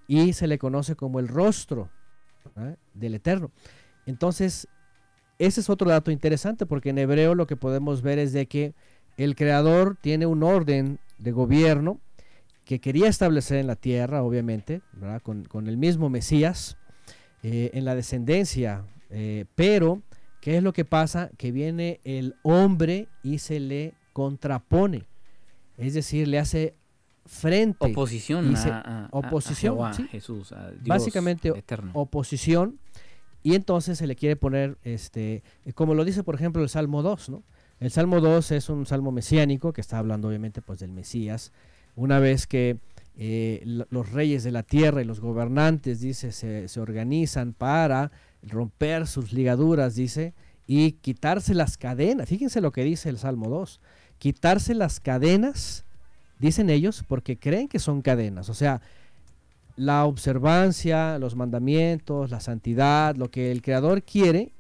y 0.07 0.31
se 0.31 0.47
le 0.47 0.57
conoce 0.57 0.95
como 0.95 1.19
el 1.19 1.27
rostro 1.27 1.89
del 2.93 3.15
Eterno. 3.15 3.51
Entonces, 4.05 4.69
ese 5.39 5.61
es 5.61 5.69
otro 5.69 5.89
dato 5.89 6.11
interesante 6.11 6.65
porque 6.65 6.89
en 6.89 6.97
hebreo 6.97 7.33
lo 7.33 7.47
que 7.47 7.55
podemos 7.55 8.01
ver 8.01 8.19
es 8.19 8.33
de 8.33 8.45
que 8.45 8.73
el 9.17 9.35
creador 9.35 9.97
tiene 9.99 10.25
un 10.25 10.43
orden 10.43 10.99
de 11.17 11.31
gobierno 11.31 11.99
que 12.65 12.79
quería 12.79 13.07
establecer 13.07 13.57
en 13.57 13.67
la 13.67 13.75
tierra, 13.75 14.21
obviamente, 14.21 14.81
Con, 15.23 15.67
el 15.67 15.77
mismo 15.77 16.09
Mesías, 16.09 16.77
eh, 17.41 17.71
en 17.73 17.83
la 17.83 17.95
descendencia, 17.95 18.85
eh, 19.09 19.45
pero 19.55 20.03
¿qué 20.39 20.57
es 20.57 20.63
lo 20.63 20.71
que 20.71 20.85
pasa? 20.85 21.31
Que 21.37 21.51
viene 21.51 21.99
el 22.03 22.35
hombre 22.43 23.07
y 23.23 23.39
se 23.39 23.59
le 23.59 23.93
contrapone, 24.13 25.07
es 25.77 25.93
decir, 25.93 26.27
le 26.27 26.37
hace 26.37 26.75
frente. 27.25 27.91
Oposición 27.91 28.55
a, 28.55 29.07
oposición, 29.11 29.93
Jesús, 30.09 30.51
a 30.51 30.71
Dios 30.71 30.83
básicamente 30.85 31.49
eterno. 31.49 31.91
oposición 31.93 32.79
y 33.43 33.55
entonces 33.55 33.97
se 33.97 34.07
le 34.07 34.15
quiere 34.15 34.35
poner, 34.35 34.77
este, 34.83 35.43
como 35.75 35.93
lo 35.93 36.05
dice 36.05 36.23
por 36.23 36.35
ejemplo 36.35 36.61
el 36.61 36.69
Salmo 36.69 37.01
2, 37.01 37.29
¿no? 37.29 37.43
El 37.79 37.91
Salmo 37.91 38.19
2 38.19 38.51
es 38.51 38.69
un 38.69 38.85
salmo 38.85 39.11
mesiánico 39.11 39.71
que 39.71 39.79
está 39.79 39.99
hablando 39.99 40.27
obviamente 40.27 40.61
pues 40.61 40.79
del 40.79 40.91
Mesías. 40.91 41.53
Una 41.95 42.19
vez 42.19 42.45
que 42.45 42.77
eh, 43.17 43.61
los 43.65 44.11
reyes 44.11 44.43
de 44.43 44.51
la 44.51 44.63
tierra 44.63 45.01
y 45.01 45.05
los 45.05 45.21
gobernantes, 45.21 46.01
dice, 46.01 46.31
se, 46.31 46.67
se, 46.67 46.79
organizan 46.79 47.53
para 47.53 48.11
romper 48.43 49.07
sus 49.07 49.31
ligaduras, 49.31 49.95
dice, 49.95 50.33
y 50.67 50.93
quitarse 50.93 51.53
las 51.53 51.77
cadenas. 51.77 52.29
Fíjense 52.29 52.61
lo 52.61 52.71
que 52.71 52.83
dice 52.83 53.09
el 53.09 53.17
Salmo 53.17 53.49
2. 53.49 53.79
Quitarse 54.19 54.73
las 54.73 54.99
cadenas, 54.99 55.85
dicen 56.37 56.69
ellos, 56.69 57.03
porque 57.07 57.37
creen 57.37 57.67
que 57.67 57.79
son 57.79 58.01
cadenas. 58.01 58.49
O 58.49 58.53
sea, 58.53 58.81
la 59.79 60.03
observancia, 60.03 61.17
los 61.19 61.37
mandamientos, 61.37 62.31
la 62.31 62.41
santidad, 62.41 63.15
lo 63.15 63.31
que 63.31 63.49
el 63.49 63.61
Creador 63.61 64.03
quiere, 64.03 64.51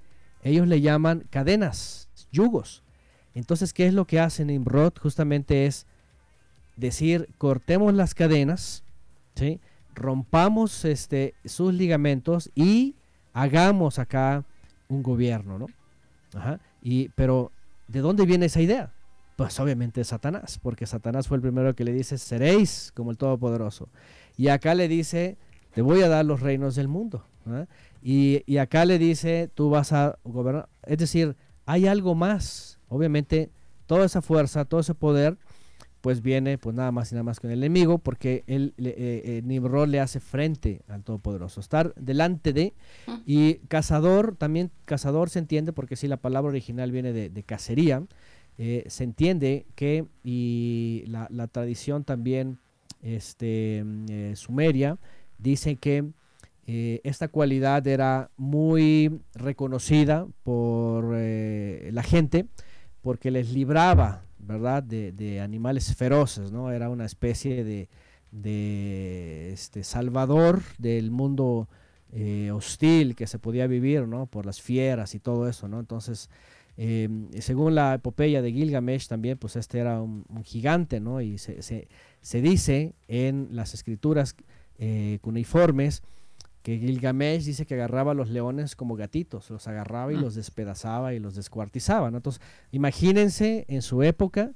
ellos 0.43 0.65
le 0.65 0.79
llaman 0.79 1.25
cadenas, 1.29 2.07
yugos. 2.31 2.83
Entonces, 3.33 3.73
¿qué 3.73 3.85
es 3.85 3.93
lo 3.93 4.05
que 4.05 4.21
hace 4.21 4.45
Nimrod? 4.45 4.93
Justamente 5.01 5.65
es 5.65 5.85
decir, 6.77 7.27
cortemos 7.37 7.93
las 7.93 8.15
cadenas, 8.15 8.85
¿sí? 9.35 9.59
rompamos 9.93 10.85
este, 10.85 11.35
sus 11.43 11.73
ligamentos 11.73 12.49
y 12.55 12.95
hagamos 13.33 13.99
acá 13.99 14.45
un 14.87 15.03
gobierno, 15.03 15.59
¿no? 15.59 15.67
Y, 16.81 17.09
pero, 17.09 17.51
¿de 17.89 17.99
dónde 17.99 18.25
viene 18.25 18.45
esa 18.45 18.61
idea? 18.61 18.93
Pues 19.35 19.59
obviamente 19.59 19.99
de 19.99 20.05
Satanás, 20.05 20.59
porque 20.63 20.85
Satanás 20.85 21.27
fue 21.27 21.35
el 21.35 21.41
primero 21.41 21.75
que 21.75 21.83
le 21.83 21.91
dice, 21.91 22.17
seréis 22.17 22.93
como 22.95 23.11
el 23.11 23.17
Todopoderoso. 23.17 23.89
Y 24.39 24.47
acá 24.47 24.73
le 24.73 24.87
dice, 24.87 25.37
te 25.73 25.81
voy 25.81 26.01
a 26.01 26.07
dar 26.07 26.23
los 26.23 26.39
reinos 26.39 26.73
del 26.75 26.87
mundo. 26.87 27.25
Y, 28.01 28.57
acá 28.57 28.85
le 28.85 28.97
dice, 28.97 29.51
tú 29.53 29.69
vas 29.69 29.91
a 29.91 30.17
gobernar. 30.23 30.69
Es 30.83 30.97
decir, 30.97 31.35
hay 31.65 31.87
algo 31.87 32.15
más. 32.15 32.79
Obviamente, 32.87 33.51
toda 33.85 34.05
esa 34.05 34.21
fuerza, 34.21 34.63
todo 34.63 34.79
ese 34.79 34.95
poder, 34.95 35.37
pues 35.99 36.21
viene 36.21 36.57
pues 36.57 36.73
nada 36.73 36.93
más 36.93 37.11
y 37.11 37.15
nada 37.15 37.23
más 37.23 37.41
con 37.41 37.51
el 37.51 37.57
enemigo, 37.57 37.97
porque 37.97 38.45
él, 38.47 38.73
eh, 38.77 38.93
eh, 39.25 39.41
Nimrod 39.43 39.89
le 39.89 39.99
hace 39.99 40.21
frente 40.21 40.83
al 40.87 41.03
Todopoderoso. 41.03 41.59
Estar 41.59 41.93
delante 41.95 42.53
de, 42.53 42.73
y 43.25 43.55
cazador, 43.67 44.37
también 44.37 44.71
cazador 44.85 45.29
se 45.29 45.39
entiende, 45.39 45.73
porque 45.73 45.97
si 45.97 46.07
la 46.07 46.15
palabra 46.15 46.47
original 46.47 46.93
viene 46.93 47.11
de, 47.11 47.43
cacería, 47.43 48.05
eh, 48.57 48.85
se 48.87 49.03
entiende 49.03 49.65
que, 49.75 50.05
y 50.23 51.03
la, 51.07 51.27
tradición 51.47 52.05
también 52.05 52.57
este, 53.01 53.83
mm, 53.83 54.05
eh, 54.09 54.35
Sumeria, 54.35 54.97
dice 55.37 55.75
que 55.75 56.05
eh, 56.67 57.01
esta 57.03 57.27
cualidad 57.29 57.85
era 57.87 58.29
muy 58.37 59.21
reconocida 59.33 60.27
por 60.43 61.13
eh, 61.15 61.89
la 61.93 62.03
gente 62.03 62.45
porque 63.01 63.31
les 63.31 63.51
libraba, 63.51 64.23
¿verdad?, 64.37 64.83
de, 64.83 65.41
animales 65.41 65.95
feroces, 65.95 66.51
¿no? 66.51 66.71
Era 66.71 66.89
una 66.89 67.05
especie 67.05 67.63
de, 67.63 67.89
este, 69.51 69.83
salvador 69.83 70.61
del 70.77 71.09
mundo 71.11 71.67
hostil 72.51 73.15
que 73.15 73.27
se 73.27 73.39
podía 73.39 73.67
vivir, 73.67 74.07
¿no? 74.07 74.25
Por 74.25 74.45
las 74.45 74.61
fieras 74.61 75.15
y 75.15 75.19
todo 75.19 75.47
eso, 75.47 75.67
¿no? 75.67 75.79
Entonces, 75.79 76.29
em, 76.75 77.29
según 77.39 77.75
la 77.75 77.93
epopeya 77.93 78.41
de 78.41 78.51
Gilgamesh 78.51 79.07
también, 79.07 79.37
pues 79.37 79.55
este 79.55 79.79
era 79.79 80.01
un, 80.01 80.25
gigante, 80.43 80.99
¿no? 80.99 81.21
Y 81.21 81.37
se, 81.37 81.87
dice 82.21 82.93
en 83.07 83.49
las 83.51 83.73
escrituras 83.73 84.35
cuneiformes 85.21 86.01
que 86.63 86.77
Gilgamesh 86.77 87.45
dice 87.45 87.65
que 87.65 87.75
agarraba 87.75 88.11
a 88.11 88.15
los 88.15 88.29
leones 88.29 88.75
como 88.75 88.95
gatitos, 88.95 89.49
los 89.49 89.67
agarraba 89.67 90.11
y 90.11 90.17
mm. 90.17 90.21
los 90.21 90.35
despedazaba 90.35 91.13
y 91.13 91.19
los 91.19 91.35
descuartizaba. 91.35 92.09
Entonces, 92.09 92.41
imagínense 92.71 93.65
en 93.69 93.81
su 93.81 94.03
época, 94.03 94.51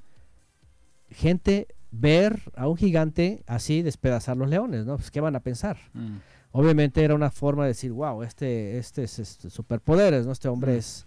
gente 1.09 1.67
ver 1.91 2.41
a 2.55 2.67
un 2.67 2.75
gigante 2.75 3.43
así 3.47 3.81
despedazar 3.81 4.35
los 4.35 4.49
leones, 4.49 4.85
¿no? 4.85 4.97
Pues, 4.97 5.11
¿qué 5.11 5.21
van 5.21 5.35
a 5.35 5.39
pensar? 5.39 5.77
Mm. 5.93 6.17
Obviamente 6.51 7.03
era 7.03 7.15
una 7.15 7.31
forma 7.31 7.63
de 7.63 7.69
decir, 7.69 7.91
wow, 7.91 8.21
este, 8.23 8.77
este 8.77 9.03
es 9.03 9.19
este, 9.19 9.49
superpoderes, 9.49 10.25
¿no? 10.25 10.31
Este 10.31 10.49
hombre 10.49 10.73
mm. 10.73 10.77
es... 10.77 11.05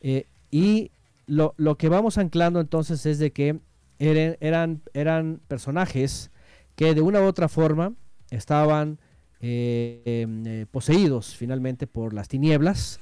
Eh, 0.00 0.26
y 0.50 0.90
lo, 1.26 1.52
lo, 1.56 1.76
que 1.76 1.88
vamos 1.88 2.16
anclando 2.16 2.60
entonces 2.60 3.04
es 3.06 3.18
de 3.18 3.32
que 3.32 3.58
eran, 3.98 4.36
eran, 4.40 4.82
eran 4.94 5.40
personajes 5.48 6.30
que 6.74 6.94
de 6.94 7.00
una 7.00 7.20
u 7.20 7.24
otra 7.24 7.48
forma 7.48 7.94
estaban 8.30 8.98
eh, 9.40 10.02
em, 10.04 10.46
eh, 10.46 10.66
poseídos 10.70 11.36
finalmente 11.36 11.86
por 11.86 12.14
las 12.14 12.28
tinieblas 12.28 13.00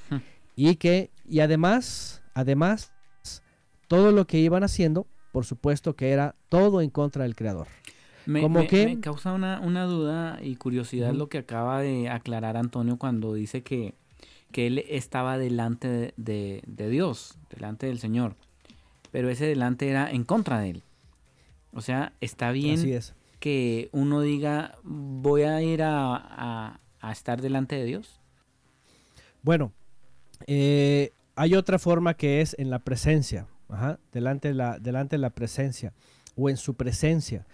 y 0.55 0.75
que 0.75 1.11
y 1.27 1.39
además 1.39 2.21
además 2.33 2.93
todo 3.87 4.11
lo 4.11 4.27
que 4.27 4.39
iban 4.39 4.63
haciendo 4.63 5.07
por 5.31 5.45
supuesto 5.45 5.95
que 5.95 6.11
era 6.11 6.35
todo 6.49 6.81
en 6.81 6.89
contra 6.89 7.23
del 7.23 7.35
creador 7.35 7.67
me, 8.25 8.41
como 8.41 8.67
que 8.67 8.85
me 8.85 8.99
causa 8.99 9.33
una, 9.33 9.59
una, 9.59 9.85
duda 9.85 10.39
y 10.41 10.55
curiosidad 10.55 11.13
lo 11.13 11.29
que 11.29 11.37
acaba 11.37 11.81
de 11.81 12.09
aclarar 12.09 12.57
Antonio 12.57 12.97
cuando 12.97 13.33
dice 13.33 13.61
que, 13.61 13.93
que 14.51 14.67
él 14.67 14.83
estaba 14.89 15.37
delante 15.37 16.13
de, 16.17 16.63
de, 16.65 16.89
Dios, 16.89 17.37
delante 17.49 17.85
del 17.85 17.99
Señor. 17.99 18.35
Pero 19.11 19.29
ese 19.29 19.45
delante 19.45 19.89
era 19.89 20.09
en 20.09 20.23
contra 20.23 20.59
de 20.59 20.71
él. 20.71 20.83
O 21.75 21.81
sea, 21.81 22.13
está 22.19 22.51
bien 22.51 22.79
Así 22.79 22.93
es 22.93 23.13
que 23.45 23.89
uno 23.91 24.21
diga, 24.21 24.75
voy 24.81 25.43
a 25.43 25.61
ir 25.61 25.81
a, 25.83 26.79
estar 27.11 27.43
delante 27.43 27.75
de 27.75 27.85
Dios? 27.85 28.19
Bueno, 29.43 29.71
eh, 30.47 31.11
hay 31.35 31.53
otra 31.53 31.77
forma 31.77 32.15
que 32.15 32.41
es 32.41 32.55
en 32.57 32.71
la 32.71 32.79
presencia, 32.79 33.45
delante, 34.11 34.47
de 34.47 34.53
la, 34.55 34.79
delante 34.79 35.17
de 35.17 35.19
la 35.19 35.29
presencia 35.29 35.93
o 36.35 36.49
en 36.49 36.57
su 36.57 36.73
presencia. 36.73 37.45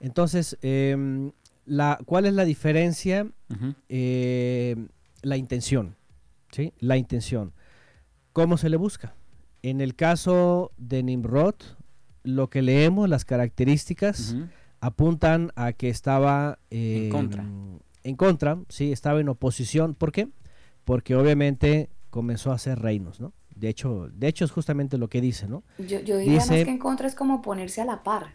Entonces, 0.00 0.58
em, 0.62 1.30
la, 1.64 2.00
¿cuál 2.04 2.26
es 2.26 2.32
la 2.32 2.44
diferencia? 2.44 3.28
Em, 3.88 4.88
la 5.22 5.36
intención, 5.36 5.94
¿sí? 6.50 6.72
La 6.80 6.96
intención. 6.96 7.52
¿Cómo 8.32 8.56
se 8.56 8.68
le 8.68 8.76
busca? 8.76 9.14
En 9.62 9.80
el 9.80 9.94
caso 9.94 10.72
de 10.76 11.04
Nimrod, 11.04 11.54
lo 12.26 12.50
que 12.50 12.60
leemos, 12.60 13.08
las 13.08 13.24
características, 13.24 14.36
apuntan 14.80 15.52
a 15.56 15.72
que 15.72 15.88
estaba 15.88 16.58
en 16.70 17.08
contra. 17.10 17.44
En 18.02 18.16
contra, 18.16 18.58
sí, 18.68 18.92
estaba 18.92 19.20
en 19.20 19.28
oposición. 19.28 19.94
¿Por 19.94 20.12
qué? 20.12 20.28
Porque 20.84 21.16
obviamente 21.16 21.88
comenzó 22.10 22.52
a 22.52 22.54
hacer 22.54 22.78
reinos, 22.78 23.20
¿no? 23.20 23.32
De 23.54 23.68
hecho, 23.68 24.08
de 24.12 24.28
hecho 24.28 24.44
es 24.44 24.50
justamente 24.50 24.98
lo 24.98 25.08
que 25.08 25.20
dice, 25.20 25.48
¿no? 25.48 25.64
Yo, 25.78 26.00
yo 26.00 26.18
diría 26.18 26.38
más 26.38 26.48
que 26.48 26.62
en 26.62 26.78
contra 26.78 27.06
es 27.06 27.14
como 27.14 27.40
ponerse 27.40 27.80
a 27.80 27.84
la 27.84 28.02
par. 28.02 28.34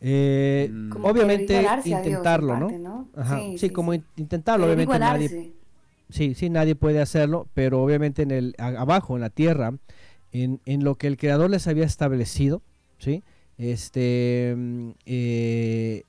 Eh, 0.00 0.70
obviamente 1.02 1.66
intentarlo, 1.84 2.56
¿no? 2.56 3.08
Ajá, 3.16 3.40
sí, 3.56 3.70
como 3.70 3.94
intentarlo, 3.94 4.66
obviamente 4.66 4.98
nadie, 4.98 5.54
sí, 6.10 6.34
sí, 6.34 6.50
nadie 6.50 6.74
puede 6.74 7.00
hacerlo, 7.00 7.48
pero 7.54 7.82
obviamente 7.82 8.22
en 8.22 8.30
el 8.30 8.54
abajo, 8.58 9.16
en 9.16 9.22
la 9.22 9.30
tierra, 9.30 9.74
en, 10.42 10.84
lo 10.84 10.96
que 10.96 11.06
el 11.06 11.16
creador 11.16 11.50
les 11.50 11.66
había 11.66 11.84
establecido, 11.84 12.62
¿sí? 12.98 13.22
este, 13.58 14.54
mm, 14.56 14.90
eh, 15.06 16.02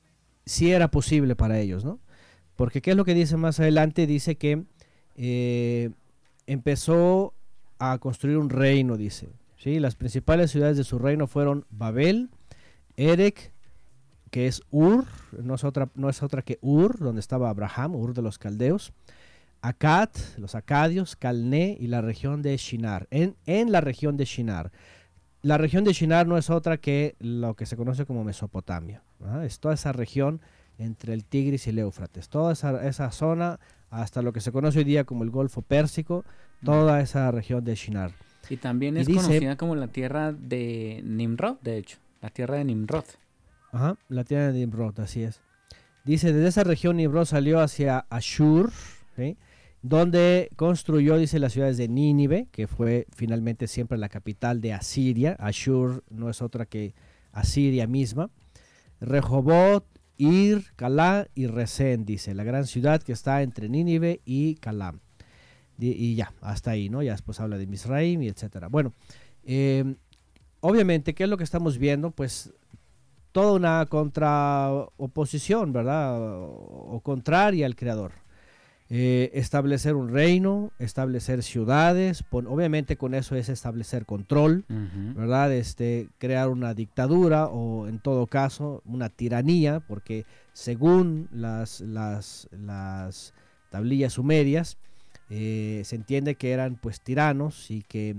sí 0.46 0.72
era 0.72 0.90
posible 0.90 1.36
para 1.36 1.60
ellos, 1.60 1.86
¿no? 1.86 2.00
Porque 2.56 2.82
¿qué 2.82 2.92
es 2.92 2.98
lo 2.98 3.06
que 3.06 3.14
dice 3.14 3.38
más 3.38 3.60
adelante? 3.60 4.08
Dice 4.08 4.36
que 4.36 4.64
eh, 5.16 5.92
empezó 6.48 7.34
a 7.78 7.98
construir 8.00 8.38
un 8.38 8.50
reino, 8.50 8.98
dice. 8.98 9.30
¿sí? 9.58 9.80
Las 9.80 9.96
principales 9.96 10.52
ciudades 10.52 10.78
de 10.78 10.84
su 10.84 10.98
reino 10.98 11.28
fueron 11.28 11.66
Babel, 11.70 12.30
Erech, 12.96 13.52
que 14.32 14.48
es 14.48 14.64
Ur, 14.72 15.06
no 15.40 15.56
es 15.56 15.64
otra, 15.64 15.90
no 15.96 16.10
es 16.10 16.24
otra 16.24 16.42
que 16.42 16.58
Ur, 16.62 16.98
donde 17.00 17.20
estaba 17.20 17.50
Abraham, 17.50 17.96
Ur 17.96 18.14
de 18.14 18.24
los 18.24 18.40
caldeos, 18.40 18.92
Akkad, 19.62 20.10
los 20.38 20.56
acadios, 20.56 21.16
Calné 21.16 21.78
y 21.80 21.88
la 21.88 22.02
región 22.02 22.42
de 22.42 22.56
Shinar, 22.58 23.08
en, 23.12 23.36
en 23.46 23.72
la 23.72 23.82
región 23.82 24.18
de 24.18 24.26
Shinar. 24.26 24.72
La 25.42 25.58
región 25.58 25.84
de 25.84 25.94
Shinar 25.94 26.28
no 26.28 26.38
es 26.38 26.50
otra 26.50 26.78
que 26.78 27.16
lo 27.20 27.56
que 27.56 27.66
se 27.66 27.78
conoce 27.78 28.06
como 28.06 28.24
Mesopotamia. 28.24 29.04
Es 29.44 29.60
toda 29.60 29.74
esa 29.74 29.92
región 29.92 30.42
entre 30.78 31.14
el 31.14 31.26
Tigris 31.26 31.68
y 31.68 31.72
el 31.72 31.80
Éufrates. 31.80 32.30
Toda 32.30 32.54
esa, 32.54 33.12
zona, 33.12 33.60
hasta 33.90 34.22
lo 34.22 34.34
que 34.34 34.42
se 34.42 34.52
conoce 34.52 34.80
hoy 34.80 34.86
día 34.86 35.04
como 35.04 35.24
el 35.24 35.30
Golfo 35.30 35.62
Pérsico, 35.62 36.26
toda 36.64 37.02
esa 37.02 37.32
región 37.32 37.64
de 37.64 37.76
Shinar. 37.76 38.12
Y 38.50 38.58
también 38.58 38.98
es 38.98 39.08
conocida 39.08 39.58
como 39.58 39.76
la 39.76 39.88
tierra 39.88 40.32
de 40.32 41.02
Nimrod, 41.04 41.58
de 41.62 41.78
hecho. 41.78 41.98
La 42.22 42.30
tierra 42.30 42.56
de 42.58 42.66
Nimrod. 42.66 43.06
Ajá, 43.72 43.98
la 44.10 44.24
tierra 44.24 44.48
de 44.48 44.54
Nimrod, 44.54 45.00
así 45.00 45.24
es. 45.24 45.42
Dice, 46.04 46.32
desde 46.32 46.48
esa 46.48 46.64
región 46.64 46.98
Nimrod 46.98 47.26
salió 47.26 47.60
hacia 47.60 48.06
Ashur, 48.10 48.72
¿sí? 49.16 49.38
Donde 49.82 50.50
construyó, 50.56 51.18
dice, 51.18 51.40
las 51.40 51.54
ciudades 51.54 51.78
de 51.78 51.88
Nínive, 51.88 52.48
que 52.52 52.68
fue 52.68 53.08
finalmente 53.16 53.68
siempre 53.68 53.98
la 53.98 54.10
capital 54.10 54.60
de 54.62 54.74
Asiria. 54.74 55.36
Ashur 55.40 56.04
no 56.10 56.30
es 56.30 56.42
otra 56.42 56.66
que 56.66 56.94
Asiria 57.32 57.88
misma. 57.88 58.30
Rehobot, 59.00 59.86
Ir, 60.18 60.66
Calá 60.76 61.28
y 61.36 61.46
Resén, 61.46 62.04
dice, 62.06 62.34
la 62.34 62.44
gran 62.44 62.66
ciudad 62.66 63.04
que 63.04 63.12
está 63.12 63.44
entre 63.44 63.70
Nínive 63.70 64.22
y 64.26 64.56
Calá. 64.56 64.96
Y, 65.80 66.16
ya, 66.16 66.34
hasta 66.42 66.72
ahí, 66.72 66.90
¿no? 66.90 67.04
Ya 67.04 67.12
después 67.12 67.40
habla 67.40 67.60
de 67.60 67.68
Misraim 67.68 68.24
y 68.24 68.28
etcétera. 68.30 68.68
Bueno, 68.68 68.94
em, 69.46 69.96
obviamente, 70.60 71.14
¿qué 71.14 71.26
es 71.26 71.30
lo 71.30 71.38
que 71.38 71.44
estamos 71.44 71.78
viendo? 71.78 72.10
Pues 72.10 72.52
toda 73.32 73.54
una 73.54 73.86
contraoposición, 73.86 75.72
¿verdad? 75.72 76.18
o 76.20 77.00
contraria 77.04 77.68
al 77.68 77.76
Creador. 77.76 78.27
Eh, 78.90 79.32
establecer 79.34 79.96
un 79.96 80.10
reino, 80.10 80.72
establecer 80.80 81.44
ciudades, 81.44 82.24
obviamente 82.32 82.96
con 82.96 83.16
eso 83.16 83.36
es 83.36 83.50
establecer 83.50 84.06
control, 84.06 84.64
¿verdad? 85.14 85.52
Este, 85.52 86.08
crear 86.20 86.48
una 86.48 86.74
dictadura 86.74 87.48
o 87.48 87.90
en 87.90 88.00
todo 88.00 88.28
caso 88.28 88.82
una 88.86 89.10
tiranía, 89.10 89.82
porque 89.82 90.26
según 90.54 91.28
las, 91.34 91.82
las, 91.82 92.48
las 92.52 93.34
tablillas 93.70 94.14
sumerias, 94.14 94.78
eh, 95.30 95.82
se 95.84 95.98
entiende 95.98 96.36
que 96.36 96.52
eran 96.52 96.76
pues 96.76 97.02
tiranos 97.02 97.70
y 97.70 97.82
que, 97.82 98.16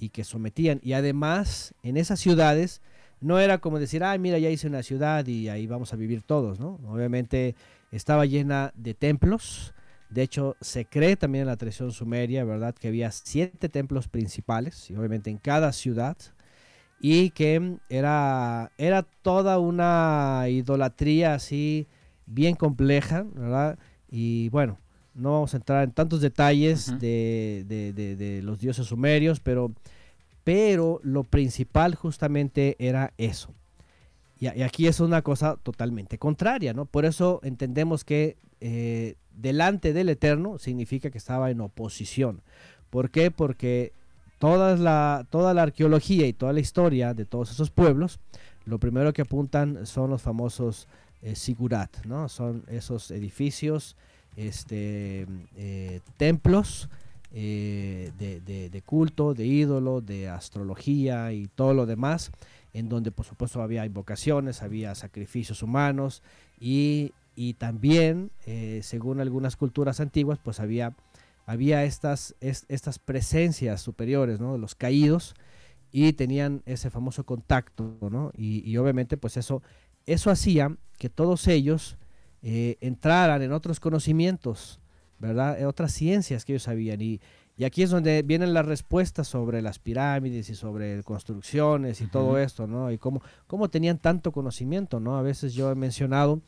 y 0.00 0.08
que 0.08 0.24
sometían. 0.24 0.80
Y 0.82 0.94
además 0.94 1.74
en 1.84 1.96
esas 1.96 2.18
ciudades 2.18 2.80
no 3.20 3.38
era 3.38 3.58
como 3.58 3.78
decir, 3.78 4.02
ay, 4.02 4.18
mira, 4.18 4.38
ya 4.38 4.50
hice 4.50 4.66
una 4.66 4.82
ciudad 4.82 5.26
y 5.26 5.48
ahí 5.48 5.66
vamos 5.66 5.92
a 5.92 5.96
vivir 5.96 6.22
todos, 6.22 6.58
¿no? 6.58 6.80
Obviamente 6.88 7.54
estaba 7.92 8.26
llena 8.26 8.72
de 8.76 8.94
templos, 8.94 9.74
de 10.10 10.22
hecho, 10.22 10.56
se 10.60 10.86
cree 10.86 11.16
también 11.16 11.42
en 11.42 11.48
la 11.48 11.56
tradición 11.56 11.92
sumeria, 11.92 12.44
¿verdad? 12.44 12.74
Que 12.74 12.88
había 12.88 13.10
siete 13.10 13.68
templos 13.68 14.08
principales, 14.08 14.90
y 14.90 14.96
obviamente 14.96 15.30
en 15.30 15.38
cada 15.38 15.72
ciudad, 15.72 16.16
y 17.00 17.30
que 17.30 17.76
era, 17.88 18.72
era 18.78 19.02
toda 19.02 19.58
una 19.58 20.46
idolatría 20.48 21.34
así 21.34 21.86
bien 22.26 22.56
compleja, 22.56 23.24
¿verdad? 23.34 23.78
Y 24.10 24.48
bueno, 24.48 24.78
no 25.14 25.32
vamos 25.32 25.54
a 25.54 25.58
entrar 25.58 25.84
en 25.84 25.92
tantos 25.92 26.20
detalles 26.20 26.98
de, 26.98 27.64
de, 27.66 28.40
los 28.42 28.60
dioses 28.60 28.86
sumerios, 28.86 29.40
pero, 29.40 29.72
pero 30.44 31.00
lo 31.02 31.24
principal 31.24 31.94
justamente 31.94 32.76
era 32.78 33.12
eso. 33.18 33.52
Y, 34.40 34.46
aquí 34.46 34.86
es 34.86 35.00
una 35.00 35.22
cosa 35.22 35.56
totalmente 35.56 36.18
contraria, 36.18 36.72
¿no? 36.72 36.86
Por 36.86 37.04
eso 37.04 37.40
entendemos 37.42 38.04
que 38.04 38.36
eh, 38.60 39.16
delante 39.40 39.92
del 39.92 40.08
Eterno 40.08 40.58
significa 40.58 41.10
que 41.10 41.18
estaba 41.18 41.50
en 41.50 41.60
oposición. 41.60 42.40
¿Por 42.90 43.10
qué? 43.10 43.30
Porque 43.30 43.92
toda 44.38 44.76
la, 44.76 45.26
toda 45.30 45.54
la 45.54 45.62
arqueología 45.62 46.26
y 46.26 46.32
toda 46.32 46.52
la 46.52 46.60
historia 46.60 47.14
de 47.14 47.24
todos 47.24 47.50
esos 47.50 47.70
pueblos, 47.70 48.20
lo 48.64 48.78
primero 48.78 49.12
que 49.12 49.22
apuntan 49.22 49.86
son 49.86 50.10
los 50.10 50.22
famosos 50.22 50.88
sigurat, 51.34 51.90
¿no? 52.06 52.28
Son 52.28 52.64
esos 52.68 53.10
edificios, 53.10 53.96
este, 54.36 55.26
templos 56.16 56.88
de, 57.32 58.82
culto, 58.86 59.34
de 59.34 59.46
ídolo, 59.46 60.00
de 60.00 60.28
astrología 60.28 61.32
y 61.32 61.48
todo 61.48 61.74
lo 61.74 61.86
demás, 61.86 62.30
en 62.72 62.88
donde 62.88 63.10
por 63.10 63.26
supuesto 63.26 63.62
había 63.62 63.84
invocaciones, 63.84 64.62
había 64.62 64.94
sacrificios 64.94 65.62
humanos 65.62 66.22
y, 66.60 67.12
también, 67.54 68.30
según 68.82 69.20
algunas 69.20 69.56
culturas 69.56 70.00
antiguas, 70.00 70.38
pues 70.42 70.60
había 70.60 70.94
había 71.48 71.84
estas, 71.84 72.34
estas 72.40 72.98
presencias 72.98 73.80
superiores, 73.80 74.38
¿no? 74.38 74.58
Los 74.58 74.74
caídos 74.74 75.34
y 75.90 76.12
tenían 76.12 76.62
ese 76.66 76.90
famoso 76.90 77.24
contacto, 77.24 77.96
¿no? 78.02 78.32
Y, 78.36 78.76
obviamente 78.76 79.16
pues 79.16 79.38
eso, 79.38 79.62
eso 80.04 80.30
hacía 80.30 80.76
que 80.98 81.08
todos 81.08 81.48
ellos 81.48 81.96
eh, 82.42 82.76
entraran 82.82 83.40
en 83.40 83.52
otros 83.52 83.80
conocimientos, 83.80 84.78
¿verdad? 85.18 85.58
En 85.58 85.64
otras 85.64 85.92
ciencias 85.92 86.44
que 86.44 86.52
ellos 86.52 86.64
sabían. 86.64 87.00
Y, 87.00 87.18
y 87.56 87.64
aquí 87.64 87.82
es 87.82 87.88
donde 87.88 88.20
vienen 88.20 88.52
las 88.52 88.66
respuestas 88.66 89.26
sobre 89.26 89.62
las 89.62 89.78
pirámides 89.78 90.50
y 90.50 90.54
sobre 90.54 91.02
construcciones 91.02 92.02
y 92.02 92.08
todo 92.08 92.36
esto, 92.36 92.66
¿no? 92.66 92.92
Y 92.92 92.98
cómo, 92.98 93.22
cómo 93.46 93.70
tenían 93.70 93.96
tanto 93.96 94.32
conocimiento, 94.32 95.00
¿no? 95.00 95.16
A 95.16 95.22
veces 95.22 95.54
yo 95.54 95.70
he 95.70 95.74
mencionado 95.74 96.42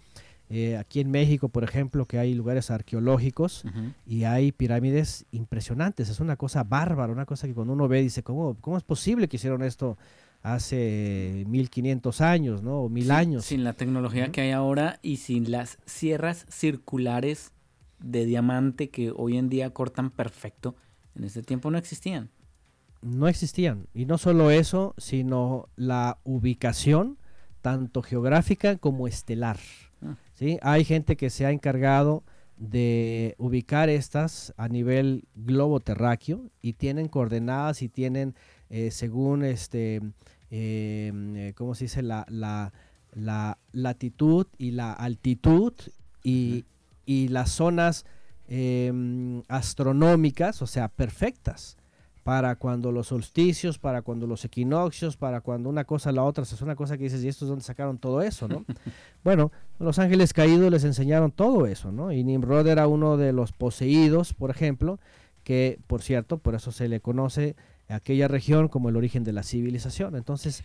eh, 0.53 0.77
aquí 0.77 0.99
en 0.99 1.13
México, 1.13 1.49
por 1.49 1.63
ejemplo, 1.63 2.07
que 2.07 2.19
hay 2.19 2.35
lugares 2.35 2.73
arqueológicos 2.73 3.63
y 4.05 4.25
hay 4.25 4.51
pirámides 4.51 5.25
impresionantes. 5.31 6.09
Es 6.09 6.19
una 6.19 6.37
cosa 6.37 6.65
bárbara, 6.65 7.13
una 7.13 7.25
cosa 7.25 7.47
que 7.47 7.55
cuando 7.55 7.73
uno 7.73 7.87
ve 7.87 8.03
dice, 8.03 8.25
¿cómo, 8.25 8.57
cómo 8.61 8.77
es 8.77 8.83
posible 8.83 9.29
que 9.29 9.37
hicieron 9.37 9.63
esto 9.63 9.97
hace 10.43 11.45
1500 11.47 12.21
años, 12.21 12.63
¿no? 12.65 12.81
O 12.81 12.89
mil 12.89 13.13
años. 13.13 13.45
Sin 13.45 13.63
la 13.63 13.75
tecnología 13.75 14.33
que 14.33 14.41
hay 14.41 14.51
ahora 14.51 14.99
y 15.03 15.19
sin 15.19 15.53
las 15.53 15.79
sierras 15.87 16.47
circulares 16.49 17.53
de 18.01 18.25
diamante 18.25 18.91
que 18.91 19.13
hoy 19.15 19.37
en 19.37 19.51
día 19.51 19.71
cortan 19.71 20.11
perfecto, 20.11 20.75
en 21.15 21.25
ese 21.25 21.43
tiempo 21.45 21.71
no 21.71 21.79
existían. 21.79 22.29
No 23.03 23.29
existían. 23.29 23.87
Y 23.95 24.05
no 24.05 24.19
solo 24.19 24.51
eso, 24.51 24.95
sino 24.99 25.69
la 25.77 26.19
ubicación, 26.25 27.19
tanto 27.63 28.03
geográfica 28.03 28.79
como 28.79 29.07
estelar. 29.07 29.59
Hay 30.63 30.85
gente 30.85 31.17
que 31.17 31.31
se 31.31 31.45
ha 31.45 31.51
encargado 31.51 32.23
de 32.57 33.35
ubicar 33.39 33.89
estas 33.89 34.55
a 34.57 34.69
nivel 34.69 35.25
globo 35.35 35.81
terráqueo 35.81 36.51
y 36.61 36.75
tienen 36.75 37.09
coordenadas 37.09 37.83
y 37.83 37.89
tienen, 37.89 38.35
eh, 38.69 38.91
según 38.91 39.45
este, 39.45 39.97
em, 40.51 41.37
eh, 41.37 41.53
¿cómo 41.57 41.75
se 41.75 41.85
dice? 41.85 42.03
La, 42.03 42.27
la, 42.29 42.73
latitud 43.73 44.47
y 44.57 44.71
la 44.71 44.93
altitud 44.93 45.73
y, 46.23 46.65
y 47.07 47.29
las 47.29 47.51
zonas 47.51 48.05
em, 48.49 49.43
astronómicas, 49.49 50.63
o 50.63 50.67
sea, 50.67 50.89
perfectas 50.89 51.77
para 52.23 52.57
cuando 52.57 52.93
los 52.93 53.09
solsticios, 53.09 53.79
para 53.79 54.03
cuando 54.03 54.27
los 54.27 54.45
equinoccios, 54.45 55.17
para 55.17 55.41
cuando 55.41 55.69
una 55.69 55.85
cosa 55.85 56.13
la 56.13 56.25
otra, 56.25 56.45
es 56.45 56.61
una 56.61 56.77
cosa 56.77 56.99
que 56.99 57.05
dices, 57.05 57.25
¿y 57.25 57.29
esto 57.29 57.45
es 57.45 57.49
donde 57.49 57.65
sacaron 57.65 57.99
todo 57.99 58.21
eso, 58.21 58.47
no? 58.47 58.65
bueno, 59.25 59.51
los 59.79 59.99
ángeles 59.99 60.33
caídos 60.33 60.71
les 60.71 60.85
enseñaron 60.85 61.33
todo 61.33 61.67
eso, 61.67 61.93
¿no? 61.93 62.13
Y 62.13 62.23
Nimrod 62.23 62.67
era 62.67 62.87
uno 62.87 63.17
de 63.17 63.33
los 63.33 63.53
poseídos, 63.53 64.35
por 64.35 64.51
ejemplo, 64.51 65.01
que, 65.45 65.81
por 65.87 66.03
cierto, 66.03 66.39
por 66.39 66.55
eso 66.55 66.73
se 66.73 66.89
le 66.89 67.01
conoce 67.01 67.57
a 67.89 67.97
aquella 67.97 68.29
región 68.29 68.69
como 68.69 68.91
el 68.91 68.97
origen 68.97 69.25
de 69.25 69.33
la 69.33 69.43
civilización. 69.43 70.15
Entonces, 70.15 70.63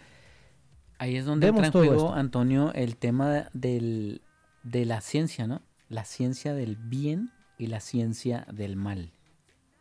ahí 0.98 1.16
es 1.16 1.26
donde 1.26 1.48
entra 1.48 1.68
en 1.68 1.72
juego, 1.72 2.14
Antonio, 2.14 2.74
el 2.74 2.98
tema 2.98 3.50
del, 3.54 4.22
de 4.64 4.86
la 4.86 5.00
ciencia, 5.00 5.48
¿no? 5.48 5.62
La 5.88 6.04
ciencia 6.04 6.54
del 6.54 6.76
bien 6.76 7.32
y 7.58 7.68
la 7.68 7.80
ciencia 7.80 8.46
del 8.52 8.76
mal. 8.76 9.14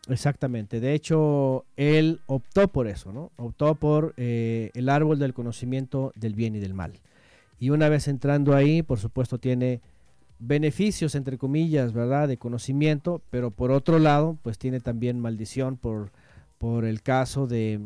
Exactamente. 0.09 0.81
De 0.81 0.93
hecho, 0.95 1.65
él 1.77 2.21
optó 2.27 2.69
por 2.69 2.89
eso, 2.89 3.13
¿no? 3.13 3.31
Optó 3.37 3.75
por 3.75 4.15
eh, 4.17 4.71
el 4.75 4.89
árbol 4.89 5.19
del 5.19 5.33
conocimiento 5.33 6.13
del 6.15 6.35
bien 6.35 6.55
y 6.55 6.61
del 6.61 6.75
mal. 6.75 7.01
Y 7.59 7.71
una 7.71 7.89
vez 7.89 8.09
entrando 8.09 8.55
ahí, 8.55 8.83
por 8.83 8.99
supuesto, 8.99 9.39
tiene 9.39 9.81
beneficios, 10.39 11.15
entre 11.15 11.39
comillas, 11.39 11.93
¿verdad? 11.93 12.29
De 12.29 12.37
conocimiento, 12.37 13.23
pero 13.31 13.51
por 13.51 13.71
otro 13.71 13.99
lado, 13.99 14.37
pues 14.43 14.59
tiene 14.59 14.81
también 14.81 15.21
maldición 15.21 15.77
por, 15.77 16.11
por 16.59 16.85
el 16.85 17.03
caso 17.03 17.47
de, 17.47 17.81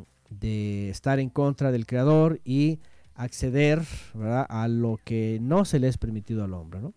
estar 0.90 1.20
en 1.20 1.31
contra 1.31 1.70
del 1.70 1.86
Creador 1.86 2.40
y 2.45 2.81
acceder, 3.15 3.82
¿verdad? 4.15 4.47
A 4.49 4.66
lo 4.66 4.99
que 5.05 5.39
no 5.40 5.65
se 5.65 5.78
le 5.78 5.89
es 5.89 5.99
permitido 5.99 6.45
al 6.45 6.55
hombre, 6.55 6.81
¿no? 6.81 6.95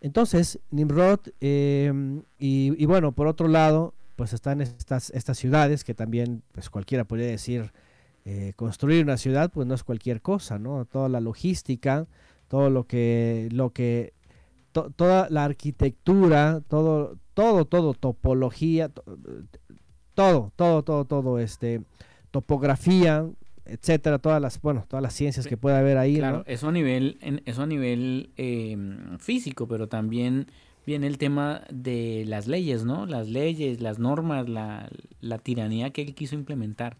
Entonces, 0.00 0.58
Nimrod, 0.70 1.20
y, 1.40 1.88
y, 2.38 2.86
bueno, 2.86 3.12
por 3.12 3.26
otro 3.26 3.48
lado, 3.48 3.92
pues 4.20 4.34
están 4.34 4.60
estas, 4.60 5.08
estas 5.08 5.38
ciudades 5.38 5.82
que 5.82 5.94
también, 5.94 6.42
pues 6.52 6.68
cualquiera 6.68 7.04
podría 7.04 7.28
decir, 7.28 7.72
eh, 8.26 8.52
construir 8.54 9.02
una 9.02 9.16
ciudad, 9.16 9.50
pues 9.50 9.66
no 9.66 9.72
es 9.72 9.82
cualquier 9.82 10.20
cosa, 10.20 10.58
¿no? 10.58 10.84
Toda 10.84 11.08
la 11.08 11.20
logística, 11.20 12.06
todo 12.46 12.68
lo 12.68 12.86
que, 12.86 13.48
lo 13.50 13.70
que, 13.70 14.12
toda 14.72 15.30
la 15.30 15.44
arquitectura, 15.46 16.60
todo, 16.68 17.16
todo, 17.32 17.64
todo, 17.64 17.94
topología, 17.94 18.90
todo, 20.12 20.52
todo, 20.54 20.82
todo, 20.82 21.06
todo, 21.06 21.38
este, 21.38 21.80
topografía, 22.30 23.26
etcétera, 23.64 24.18
todas 24.18 24.42
las, 24.42 24.60
bueno, 24.60 24.84
todas 24.86 25.02
las 25.02 25.14
ciencias 25.14 25.46
que 25.46 25.56
puede 25.56 25.78
haber 25.78 25.96
ahí. 25.96 26.18
Claro, 26.18 26.44
eso 26.46 26.68
a 26.68 26.72
nivel, 26.72 27.42
eso 27.46 27.62
a 27.62 27.66
nivel 27.66 28.32
eh, 28.36 28.76
físico, 29.18 29.66
pero 29.66 29.88
también 29.88 30.46
viene 30.86 31.06
el 31.06 31.18
tema 31.18 31.62
de 31.70 32.24
las 32.26 32.46
leyes, 32.46 32.84
¿no? 32.84 33.06
Las 33.06 33.28
leyes, 33.28 33.80
las 33.80 33.98
normas, 33.98 34.48
la, 34.48 34.88
tiranía 35.42 35.90
que 35.90 36.02
él 36.02 36.14
quiso 36.14 36.34
implementar. 36.34 36.96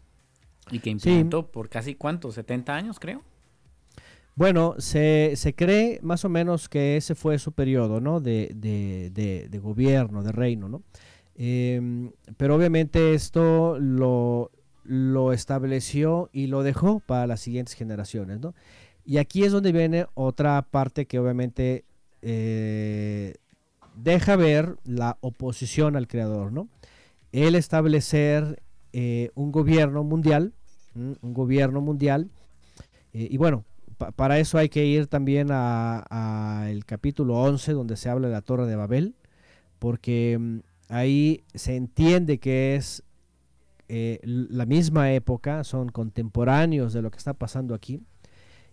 Y 0.70 0.78
que 0.78 0.90
implementó 0.90 1.51
por 1.51 1.69
casi 1.69 1.94
cuánto, 1.94 2.31
70 2.31 2.74
años 2.74 3.01
creo. 3.01 3.23
Bueno, 4.36 4.77
se, 4.78 5.35
cree 5.57 5.98
más 6.02 6.24
o 6.24 6.28
menos 6.28 6.69
que 6.69 6.97
ese 6.97 7.15
fue 7.15 7.39
su 7.39 7.52
periodo, 7.52 8.01
¿no? 8.01 8.20
De, 8.20 8.52
de, 8.55 9.59
gobierno, 9.59 10.23
de 10.23 10.32
reino, 10.32 10.69
¿no? 10.69 10.82
Em, 11.35 12.12
pero 12.36 12.55
obviamente 12.55 13.15
esto 13.15 13.78
lo, 13.78 14.51
lo 14.85 15.32
estableció 15.32 16.28
y 16.32 16.47
lo 16.47 16.62
dejó 16.62 17.01
para 17.01 17.27
las 17.27 17.40
siguientes 17.40 17.74
generaciones, 17.74 18.40
¿no? 18.40 18.55
Y 19.05 19.19
aquí 19.19 19.44
es 19.44 19.52
donde 19.52 19.73
viene 19.73 20.07
otra 20.15 20.62
parte 20.70 21.07
que 21.07 21.19
obviamente 21.19 21.85
eh, 22.23 23.35
deja 24.02 24.36
ver 24.36 24.77
la 24.85 25.18
oposición 25.20 25.97
al 25.97 26.09
creador, 26.09 26.52
¿no? 26.52 26.68
El 27.32 27.55
establecer 27.55 28.62
eh, 28.93 29.31
un 29.35 29.52
gobierno 29.52 30.05
mundial, 30.05 30.52
un 30.94 31.35
gobierno 31.35 31.81
mundial, 31.81 32.31
eh, 33.12 33.28
y 33.31 33.36
bueno, 33.36 33.64
para 34.16 34.39
eso 34.39 34.59
hay 34.59 34.68
que 34.68 34.86
ir 34.86 35.06
también 35.06 35.48
al 35.51 36.85
capítulo 36.86 37.35
11, 37.43 37.72
donde 37.72 37.97
se 37.97 38.09
habla 38.09 38.28
de 38.28 38.35
la 38.35 38.43
Torre 38.43 38.66
de 38.66 38.77
Babel, 38.77 39.14
porque 39.78 40.39
mm, 40.39 40.59
ahí 40.89 41.44
se 41.55 41.77
entiende 41.77 42.39
que 42.39 42.77
es 42.77 43.02
eh, 43.89 44.20
la 44.22 44.66
misma 44.66 45.12
época, 45.12 45.64
son 45.64 45.89
contemporáneos 45.89 46.93
de 46.93 47.02
lo 47.02 47.10
que 47.10 47.18
está 47.18 47.35
pasando 47.35 47.74
aquí. 47.74 48.01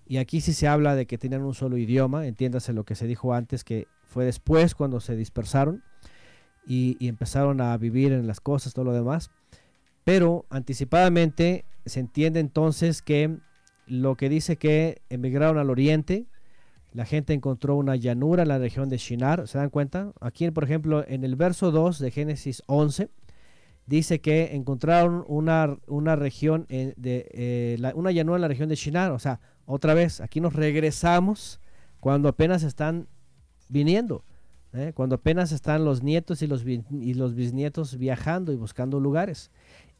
Y 0.07 0.17
aquí 0.17 0.41
sí 0.41 0.53
se 0.53 0.67
habla 0.67 0.95
de 0.95 1.05
que 1.05 1.17
tienen 1.17 1.41
un 1.43 1.53
solo 1.53 1.77
idioma, 1.77 2.25
entiéndase 2.27 2.71
lo 2.73 2.85
que 2.85 2.95
se 2.95 3.07
dijo 3.07 3.33
antes, 3.33 3.63
que 3.63 3.87
fue 4.05 4.25
después 4.25 4.73
cuando 4.73 4.99
se 4.99 5.15
dispersaron 5.15 5.83
y, 6.65 6.97
empezaron 7.07 7.61
a 7.61 7.75
vivir 7.77 8.13
en 8.13 8.25
las 8.25 8.39
cosas, 8.39 8.73
todo 8.73 8.85
lo 8.85 8.93
demás. 8.93 9.31
Pero 10.03 10.45
anticipadamente 10.49 11.65
se 11.85 11.99
entiende 11.99 12.39
entonces 12.39 13.01
que 13.01 13.37
lo 13.85 14.15
que 14.15 14.29
dice 14.29 14.57
que 14.57 15.01
emigraron 15.09 15.57
al 15.57 15.69
oriente, 15.69 16.25
la 16.93 17.05
gente 17.05 17.33
encontró 17.33 17.75
una 17.75 17.95
llanura 17.95 18.43
en 18.43 18.49
la 18.49 18.57
región 18.57 18.89
de 18.89 18.97
Shinar, 18.97 19.47
¿se 19.47 19.57
dan 19.57 19.69
cuenta? 19.69 20.13
Aquí, 20.21 20.49
por 20.51 20.63
ejemplo, 20.63 21.05
en 21.07 21.23
el 21.25 21.35
verso 21.35 21.71
2 21.71 21.99
de 21.99 22.11
Génesis 22.11 22.63
11, 22.67 23.09
dice 23.85 24.19
que 24.19 24.55
encontraron 24.55 25.25
una, 25.27 25.77
una 25.87 26.15
región, 26.15 26.65
de, 26.67 26.95
eh, 27.05 27.91
una 27.95 28.11
llanura 28.11 28.37
en 28.37 28.41
la 28.41 28.47
región 28.47 28.69
de 28.69 28.75
Shinar, 28.75 29.11
o 29.11 29.19
sea, 29.19 29.39
otra 29.67 29.93
vez, 29.93 30.21
aquí 30.21 30.39
nos 30.39 30.53
regresamos 30.53 31.59
cuando 31.99 32.29
apenas 32.29 32.63
están 32.63 33.05
viniendo. 33.67 34.23
¿eh? 34.71 34.93
Cuando 34.95 35.15
apenas 35.15 35.51
están 35.51 35.83
los 35.83 36.01
nietos 36.03 36.41
y 36.41 36.47
los, 36.47 36.63
bisnietos 36.63 37.97
viajando 37.97 38.53
y 38.53 38.55
buscando 38.55 39.01
lugares. 39.01 39.51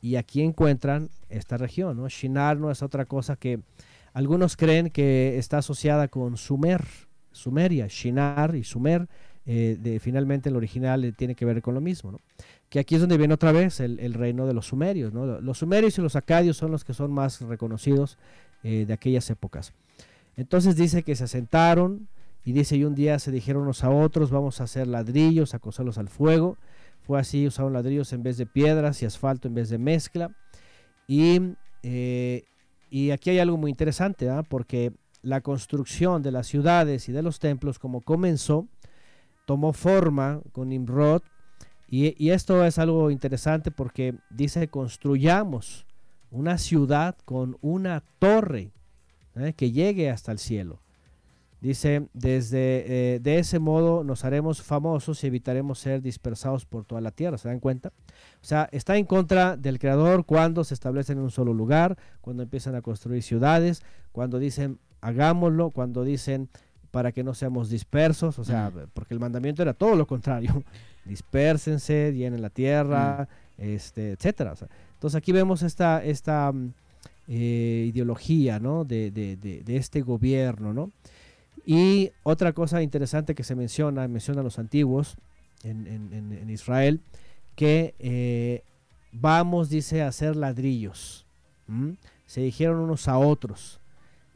Y 0.02 0.16
aquí 0.16 0.42
encuentran 0.42 1.10
esta 1.28 1.58
región. 1.58 1.98
¿no? 1.98 2.08
Shinar 2.08 2.58
no 2.58 2.72
es 2.72 2.82
otra 2.82 3.04
cosa 3.06 3.36
que 3.36 3.60
algunos 4.14 4.56
creen 4.56 4.90
que 4.90 5.38
está 5.38 5.58
asociada 5.58 6.08
con 6.08 6.38
Sumer, 6.38 6.86
Sumeria, 7.34 7.88
Shinar 7.88 8.56
y 8.56 8.64
Sumer. 8.64 9.10
Eh, 9.46 10.00
finalmente 10.02 10.48
el 10.48 10.56
original 10.56 11.14
tiene 11.18 11.36
que 11.36 11.44
ver 11.44 11.62
con 11.62 11.74
lo 11.74 11.82
mismo. 11.82 12.14
¿no? 12.14 12.22
Que 12.70 12.80
aquí 12.80 12.96
es 12.96 13.02
donde 13.02 13.18
viene 13.18 13.34
otra 13.34 13.52
vez 13.52 13.82
el, 13.82 14.14
reino 14.14 14.48
de 14.48 14.54
los 14.54 14.68
sumerios. 14.68 15.14
¿no? 15.14 15.42
Los 15.42 15.58
sumerios 15.58 15.98
y 15.98 16.02
los 16.02 16.16
acadios 16.16 16.56
son 16.56 16.72
los 16.72 16.86
que 16.86 16.94
son 16.94 17.12
más 17.12 17.42
reconocidos 17.42 18.18
eh, 18.64 18.86
de 18.86 18.94
aquellas 18.94 19.30
épocas. 19.30 19.74
Entonces 20.36 20.76
dice 20.76 21.04
que 21.04 21.16
se 21.16 21.24
asentaron, 21.26 22.08
Y 22.44 22.54
dice, 22.54 22.78
y 22.78 22.86
un 22.86 22.96
día 22.96 23.20
se 23.20 23.30
dijeron 23.30 23.64
unos 23.64 23.84
a 23.84 23.90
otros, 23.90 24.32
vamos 24.32 24.62
a 24.62 24.64
hacer 24.64 24.88
ladrillos, 24.88 25.54
a 25.54 25.60
coserlos 25.60 25.98
al 25.98 26.08
fuego. 26.08 26.58
Fue 27.02 27.20
así, 27.20 27.46
usaron 27.46 27.74
ladrillos 27.74 28.14
en 28.14 28.24
vez 28.24 28.38
de 28.38 28.46
piedras 28.46 29.02
y 29.02 29.06
asfalto 29.06 29.50
en 29.50 29.54
vez 29.54 29.70
de 29.70 29.78
mezcla. 29.78 30.30
Y, 31.08 31.42
eh, 31.84 32.46
y 32.90 33.12
aquí 33.12 33.32
hay 33.32 33.40
algo 33.40 33.58
muy 33.58 33.70
interesante, 33.70 34.30
¿ah? 34.30 34.44
porque 34.44 34.94
la 35.22 35.42
construcción 35.42 36.22
de 36.22 36.32
las 36.32 36.48
ciudades 36.48 37.10
y 37.10 37.12
de 37.12 37.22
los 37.22 37.40
templos, 37.40 37.80
como 37.80 38.00
comenzó, 38.00 38.70
tomó 39.46 39.74
forma 39.74 40.40
con 40.54 40.70
Nimrod. 40.70 41.24
Y, 41.90 42.16
y 42.24 42.30
esto 42.32 42.64
es 42.64 42.78
algo 42.78 43.12
interesante 43.12 43.72
porque 43.72 44.16
dice, 44.30 44.70
construyamos 44.70 45.87
una 46.32 46.58
ciudad 46.58 47.16
con 47.26 47.58
una 47.62 48.04
torre 48.20 48.72
¿eh? 49.36 49.54
que 49.56 49.72
llegue 49.72 50.10
hasta 50.10 50.32
el 50.32 50.40
cielo. 50.40 50.82
Dice, 51.60 52.08
desde 52.14 53.16
eh, 53.16 53.20
de 53.20 53.40
ese 53.40 53.58
modo 53.58 54.04
nos 54.04 54.24
haremos 54.26 54.62
famosos 54.62 55.24
y 55.24 55.28
evitaremos 55.28 55.80
ser 55.80 56.04
dispersados 56.04 56.66
por 56.66 56.86
toda 56.86 57.02
la 57.02 57.10
tierra. 57.10 57.40
¿Se 57.40 57.48
dan 57.48 57.60
cuenta? 57.60 57.90
O 58.42 58.46
sea, 58.46 58.70
está 58.72 58.96
en 58.96 59.06
contra 59.06 59.58
del 59.58 59.80
creador 59.80 60.26
cuando 60.26 60.64
se 60.64 60.76
establecen 60.76 61.18
en 61.18 61.24
un 61.24 61.32
solo 61.32 61.54
lugar, 61.54 61.98
cuando 62.22 62.44
empiezan 62.44 62.76
a 62.76 62.84
construir 62.84 63.24
ciudades, 63.24 63.82
cuando 64.12 64.38
dicen 64.38 64.80
hagámoslo, 65.02 65.72
cuando 65.72 66.04
dicen 66.04 66.50
para 66.92 67.12
que 67.12 67.24
no 67.24 67.34
seamos 67.34 67.70
dispersos, 67.70 68.40
o 68.40 68.44
sea, 68.44 68.72
porque 68.94 69.14
el 69.14 69.20
mandamiento 69.20 69.62
era 69.62 69.74
todo 69.74 69.96
lo 69.96 70.08
contrario. 70.08 70.64
Dispersense, 71.06 72.14
llenen 72.14 72.42
la 72.42 72.50
tierra, 72.50 73.28
este, 73.58 74.12
etcétera. 74.12 74.54
Entonces 74.98 75.16
aquí 75.16 75.32
vemos 75.32 75.64
esta, 75.64 76.04
esta 76.04 76.52
mm, 76.52 76.74
eh, 77.30 77.86
ideología, 77.88 78.60
¿no? 78.60 78.84
De, 78.84 79.12
de, 79.12 79.38
de 79.38 79.78
este 79.78 80.02
gobierno, 80.02 80.74
¿no? 80.74 80.92
Y 81.66 82.12
otra 82.24 82.54
cosa 82.54 82.82
interesante 82.82 83.36
que 83.36 83.44
se 83.44 83.54
menciona, 83.54 84.08
mencionan 84.08 84.46
los 84.46 84.58
antiguos 84.58 85.18
en, 85.64 86.50
Israel, 86.50 87.02
que 87.56 87.94
eh, 88.00 88.64
vamos, 89.12 89.70
dice, 89.70 90.02
a 90.02 90.08
hacer 90.08 90.38
ladrillos. 90.38 91.26
Se 92.26 92.40
dijeron 92.40 92.80
unos 92.80 93.10
a 93.10 93.18
otros. 93.18 93.82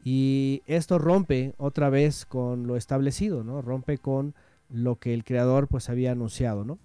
Y 0.04 0.62
esto 0.66 0.98
rompe 0.98 1.54
otra 1.56 1.88
vez 1.88 2.26
con 2.26 2.66
lo 2.66 2.76
establecido, 2.76 3.44
¿no? 3.44 3.62
Rompe 3.62 3.96
con 3.96 4.34
lo 4.68 4.96
que 4.96 5.14
el 5.14 5.24
creador 5.24 5.68
pues 5.68 5.88
había 5.88 6.12
anunciado, 6.12 6.66
¿no? 6.66 6.78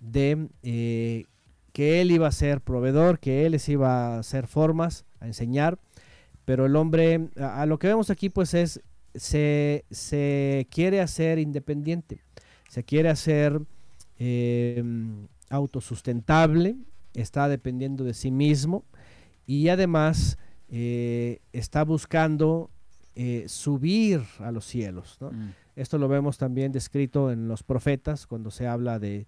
De 0.00 0.48
eh, 0.62 1.26
que 1.72 2.00
él 2.00 2.10
iba 2.10 2.26
a 2.26 2.32
ser 2.32 2.60
proveedor, 2.60 3.18
que 3.18 3.46
él 3.46 3.52
les 3.52 3.68
iba 3.68 4.16
a 4.16 4.18
hacer 4.18 4.46
formas, 4.46 5.04
a 5.20 5.26
enseñar, 5.26 5.78
pero 6.44 6.66
el 6.66 6.76
hombre, 6.76 7.28
a 7.36 7.66
lo 7.66 7.78
que 7.78 7.88
vemos 7.88 8.10
aquí 8.10 8.28
pues 8.28 8.54
es 8.54 8.80
se, 9.14 10.66
quiere 10.70 11.00
hacer 11.00 11.38
independiente, 11.38 12.22
se 12.68 12.84
quiere 12.84 13.08
hacer 13.08 13.60
em, 14.18 15.28
autosustentable, 15.50 16.76
está 17.14 17.48
dependiendo 17.48 18.04
de 18.04 18.14
sí 18.14 18.30
mismo 18.30 18.84
y 19.46 19.68
además 19.68 20.38
eh, 20.70 21.40
está 21.52 21.84
buscando 21.84 22.70
eh, 23.14 23.44
subir 23.48 24.22
a 24.38 24.50
los 24.50 24.64
cielos. 24.64 25.18
Mm. 25.20 25.50
Esto 25.76 25.98
lo 25.98 26.08
vemos 26.08 26.38
también 26.38 26.72
descrito 26.72 27.30
en 27.30 27.48
los 27.48 27.62
profetas, 27.62 28.26
cuando 28.26 28.50
se 28.50 28.66
habla 28.66 28.98
de, 28.98 29.26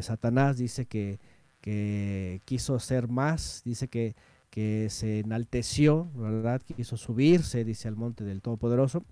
Satanás, 0.00 0.56
dice 0.56 0.86
que, 0.86 1.20
que, 1.64 2.42
quiso 2.44 2.78
ser 2.78 3.08
más, 3.08 3.62
dice 3.64 3.88
que, 3.88 4.14
que 4.50 4.88
se 4.90 5.20
enalteció, 5.20 6.10
¿verdad? 6.14 6.60
Quiso 6.76 6.98
subirse, 6.98 7.64
dice, 7.64 7.88
al 7.88 7.96
monte 7.96 8.22
del 8.22 8.42
Todopoderoso 8.42 9.02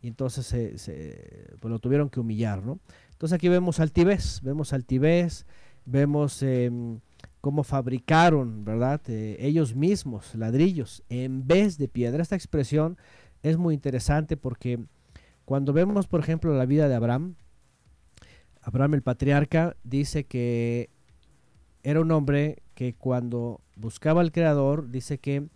y 0.00 0.08
entonces 0.08 0.46
se, 0.46 1.50
pues 1.60 1.70
lo 1.70 1.78
tuvieron 1.78 2.08
que 2.08 2.20
humillar, 2.20 2.64
¿no? 2.64 2.78
Entonces 3.12 3.36
aquí 3.36 3.50
vemos 3.50 3.80
altivez, 3.80 4.40
vemos 4.42 4.72
altivez, 4.72 5.44
vemos 5.84 6.42
em, 6.42 7.00
cómo 7.42 7.64
fabricaron, 7.64 8.64
¿verdad? 8.64 9.02
Eh, 9.08 9.36
ellos 9.40 9.74
mismos 9.74 10.34
ladrillos 10.34 11.02
en 11.10 11.46
vez 11.46 11.76
de 11.76 11.88
piedra. 11.88 12.22
Esta 12.22 12.34
expresión 12.34 12.96
es 13.42 13.58
muy 13.58 13.74
interesante 13.74 14.38
porque 14.38 14.80
cuando 15.44 15.74
vemos, 15.74 16.06
por 16.06 16.20
ejemplo, 16.20 16.56
la 16.56 16.64
vida 16.64 16.88
de 16.88 16.94
Abraham, 16.94 17.34
Abraham 18.62 18.94
el 18.94 19.02
patriarca 19.02 19.76
dice 19.84 20.24
que 20.24 20.88
era 21.82 22.00
un 22.00 22.10
hombre 22.10 22.62
que 22.74 22.94
cuando 22.94 23.60
buscaba 23.76 24.20
al 24.20 24.32
Creador, 24.32 24.90
dice 24.90 25.18
que 25.18 25.48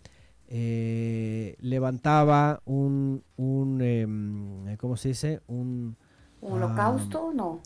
eh, 0.47 1.55
levantaba 1.59 2.61
un, 2.65 3.23
un 3.35 3.81
em, 3.81 4.77
¿cómo 4.77 4.97
se 4.97 5.09
dice? 5.09 5.41
Un, 5.47 5.97
holocausto, 6.41 7.33
no. 7.33 7.61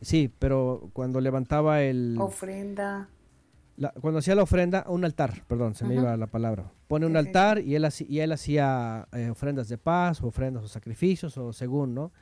Sí, 0.00 0.32
pero 0.38 0.90
cuando 0.92 1.20
levantaba 1.20 1.82
el... 1.82 2.16
Ofrenda. 2.18 3.08
cuando 4.00 4.18
hacía 4.18 4.34
la 4.34 4.42
ofrenda, 4.42 4.84
un 4.88 5.04
altar, 5.04 5.44
perdón, 5.46 5.74
se 5.74 5.84
me 5.84 5.94
iba 5.94 6.16
la 6.16 6.26
palabra. 6.26 6.70
Pone 6.88 7.06
un 7.06 7.16
altar 7.16 7.60
y 7.60 7.74
él, 7.74 7.88
y 8.08 8.18
él 8.20 8.32
hacía 8.32 9.08
eh, 9.12 9.30
ofrendas 9.30 9.68
de 9.68 9.78
paz, 9.78 10.22
ofrendas 10.22 10.64
o 10.64 10.68
sacrificios, 10.68 11.36
o 11.38 11.52
según, 11.52 11.94
¿no? 11.94 12.12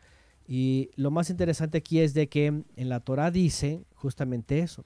Y 0.46 0.90
lo 0.96 1.10
más 1.10 1.30
interesante 1.30 1.78
aquí 1.78 2.00
es 2.00 2.12
de 2.12 2.28
que 2.28 2.46
en 2.46 2.88
la 2.88 3.00
Torah 3.00 3.30
dice 3.30 3.84
justamente 3.94 4.58
eso, 4.58 4.84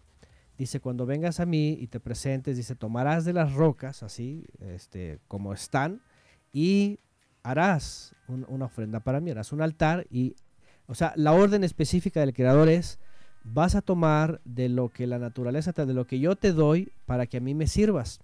Dice, 0.59 0.81
cuando 0.81 1.07
vengas 1.07 1.39
a 1.39 1.47
mí 1.47 1.79
y 1.81 1.87
te 1.87 2.01
presentes, 2.01 2.57
dice, 2.57 2.75
tomarás 2.75 3.25
de 3.25 3.33
las 3.33 3.55
rocas, 3.55 4.03
así, 4.03 4.45
este, 4.59 5.21
como 5.29 5.53
están, 5.53 6.03
y 6.53 6.99
harás 7.45 8.15
una 8.27 8.65
ofrenda 8.67 9.01
para 9.01 9.21
mí, 9.21 9.31
harás 9.31 9.53
un 9.53 9.63
altar 9.63 10.07
y, 10.11 10.35
o 10.87 10.95
sea, 10.95 11.13
la 11.17 11.33
orden 11.33 11.63
específica 11.63 12.21
del 12.21 12.35
Creador 12.35 12.69
es, 12.69 12.99
vas 13.45 13.77
a 13.77 13.83
tomar 13.83 14.41
de 14.45 14.69
lo 14.69 14.89
que 14.89 15.07
la 15.07 15.19
naturaleza 15.19 15.73
te, 15.73 15.87
de 15.87 15.95
lo 15.95 16.07
que 16.07 16.19
yo 16.19 16.35
te 16.35 16.53
doy 16.53 16.93
para 17.07 17.27
que 17.27 17.37
a 17.37 17.41
mí 17.41 17.55
me 17.55 17.69
sirvas. 17.69 18.21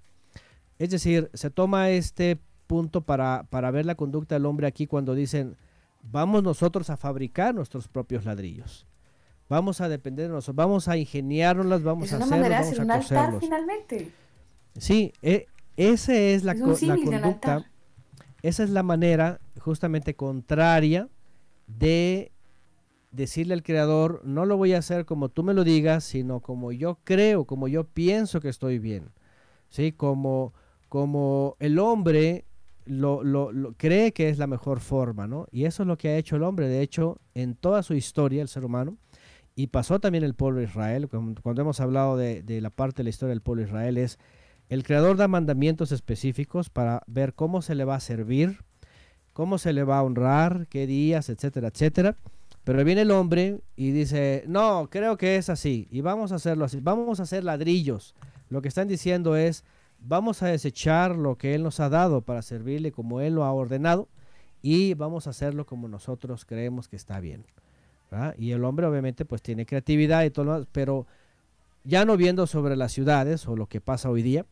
Es 0.78 0.90
decir, 0.90 1.30
se 1.34 1.50
toma 1.50 1.90
este 1.90 2.38
punto 2.66 3.02
para, 3.02 3.46
para 3.48 3.70
ver 3.70 3.86
la 3.86 3.94
conducta 3.94 4.34
del 4.34 4.46
hombre 4.46 4.66
aquí 4.66 4.86
cuando 4.86 5.14
dicen, 5.14 5.56
vamos 6.02 6.42
nosotros 6.42 6.90
a 6.90 6.96
fabricar 6.96 7.54
nuestros 7.54 7.86
propios 7.88 8.24
ladrillos. 8.24 8.86
Vamos 9.48 9.80
a 9.80 9.88
depender 9.88 10.28
de 10.28 10.32
nosotros, 10.32 10.56
vamos 10.56 10.88
a 10.88 10.96
ingeniárnoslas, 10.96 11.82
vamos 11.82 12.12
a 12.12 12.16
hacerlos, 12.16 12.48
vamos 12.48 12.78
a 12.78 12.82
un 12.82 12.90
altar 12.90 13.34
finalmente. 13.40 14.12
Sí, 14.78 15.12
e, 15.22 15.46
esa 15.76 16.14
es 16.14 16.44
la, 16.44 16.54
conducta, 16.54 17.70
esa 18.42 18.64
es 18.64 18.70
la 18.70 18.82
manera 18.82 19.40
justamente 19.60 20.14
contraria 20.14 21.08
de 21.66 22.32
decirle 23.14 23.54
al 23.54 23.62
creador, 23.62 24.20
no 24.24 24.44
lo 24.44 24.56
voy 24.56 24.72
a 24.72 24.78
hacer 24.78 25.04
como 25.04 25.28
tú 25.28 25.42
me 25.44 25.54
lo 25.54 25.64
digas, 25.64 26.04
sino 26.04 26.40
como 26.40 26.72
yo 26.72 26.98
creo, 27.04 27.44
como 27.44 27.68
yo 27.68 27.84
pienso 27.84 28.40
que 28.40 28.48
estoy 28.48 28.78
bien. 28.78 29.10
¿Sí? 29.68 29.92
Como, 29.92 30.52
como 30.88 31.56
el 31.58 31.78
hombre 31.78 32.44
lo, 32.84 33.22
lo, 33.24 33.50
cree 33.76 34.12
que 34.12 34.28
es 34.28 34.38
la 34.38 34.46
mejor 34.46 34.80
forma, 34.80 35.26
¿no? 35.26 35.46
Y 35.50 35.64
eso 35.64 35.82
es 35.82 35.86
lo 35.86 35.98
que 35.98 36.08
ha 36.08 36.16
hecho 36.16 36.36
el 36.36 36.42
hombre. 36.42 36.68
De 36.68 36.80
hecho, 36.80 37.18
en 37.34 37.54
toda 37.54 37.82
su 37.82 37.94
historia, 37.94 38.42
el 38.42 38.48
ser 38.48 38.64
humano, 38.64 38.98
y 39.56 39.68
pasó 39.68 40.00
también 40.00 40.24
el 40.24 40.34
pueblo 40.34 40.58
de 40.60 40.66
Israel, 40.66 41.08
cuando 41.08 41.62
hemos 41.62 41.80
hablado 41.80 42.16
de, 42.16 42.42
la 42.60 42.70
parte 42.70 42.98
de 42.98 43.04
la 43.04 43.10
historia 43.10 43.30
del 43.30 43.40
pueblo 43.40 43.62
de 43.62 43.68
Israel, 43.68 43.98
es 43.98 44.18
el 44.68 44.82
creador 44.82 45.16
da 45.16 45.28
mandamientos 45.28 45.92
específicos 45.92 46.70
para 46.70 47.02
ver 47.06 47.34
cómo 47.34 47.62
se 47.62 47.74
le 47.74 47.84
va 47.84 47.96
a 47.96 48.00
servir, 48.00 48.58
cómo 49.32 49.58
se 49.58 49.72
le 49.72 49.84
va 49.84 49.98
a 49.98 50.02
honrar, 50.02 50.66
qué 50.68 50.86
días, 50.86 51.28
etcétera, 51.28 51.68
etcétera. 51.68 52.16
Pero 52.64 52.82
viene 52.82 53.02
el 53.02 53.10
hombre 53.10 53.60
y 53.76 53.90
dice, 53.90 54.42
no, 54.48 54.88
creo 54.90 55.18
que 55.18 55.36
es 55.36 55.50
así, 55.50 55.86
y 55.90 56.00
vamos 56.00 56.32
a 56.32 56.36
hacerlo 56.36 56.64
así, 56.64 56.80
vamos 56.80 57.20
a 57.20 57.24
hacer 57.24 57.44
ladrillos. 57.44 58.14
Lo 58.48 58.62
que 58.62 58.68
están 58.68 58.88
diciendo 58.88 59.36
es, 59.36 59.64
vamos 59.98 60.42
a 60.42 60.46
desechar 60.46 61.14
lo 61.14 61.36
que 61.36 61.54
Él 61.54 61.62
nos 61.62 61.78
ha 61.78 61.90
dado 61.90 62.22
para 62.22 62.42
servirle 62.42 62.90
como 62.90 63.20
Él 63.20 63.34
lo 63.34 63.44
ha 63.44 63.52
ordenado, 63.52 64.08
y 64.62 64.94
vamos 64.94 65.26
a 65.26 65.30
hacerlo 65.30 65.66
como 65.66 65.88
nosotros 65.88 66.46
creemos 66.46 66.88
que 66.88 66.96
está 66.96 67.20
bien. 67.20 67.44
Y 68.38 68.52
el 68.52 68.64
hombre 68.64 68.86
obviamente 68.86 69.24
pues 69.24 69.42
tiene 69.42 69.66
creatividad 69.66 70.24
y 70.24 70.30
todo 70.30 70.44
lo 70.44 70.52
demás, 70.54 70.68
pero 70.72 71.06
ya 71.84 72.04
no 72.04 72.16
viendo 72.16 72.46
sobre 72.46 72.76
las 72.76 72.92
ciudades 72.92 73.46
o 73.46 73.56
lo 73.56 73.66
que 73.66 73.80
pasa 73.80 74.10
hoy 74.10 74.22
día, 74.22 74.46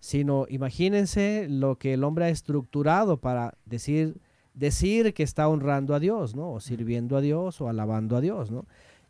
sino 0.00 0.46
imagínense 0.48 1.46
lo 1.48 1.76
que 1.76 1.94
el 1.94 2.04
hombre 2.04 2.26
ha 2.26 2.28
estructurado 2.28 3.16
para 3.16 3.54
decir, 3.64 4.16
decir 4.54 5.14
que 5.14 5.22
está 5.22 5.48
honrando 5.48 5.94
a 5.94 6.00
Dios, 6.00 6.36
¿no? 6.36 6.52
O 6.52 6.60
sirviendo 6.60 7.16
a 7.16 7.20
Dios 7.20 7.60
o 7.60 7.68
alabando 7.68 8.16
a 8.16 8.20
Dios, 8.20 8.50
¿no? 8.50 8.66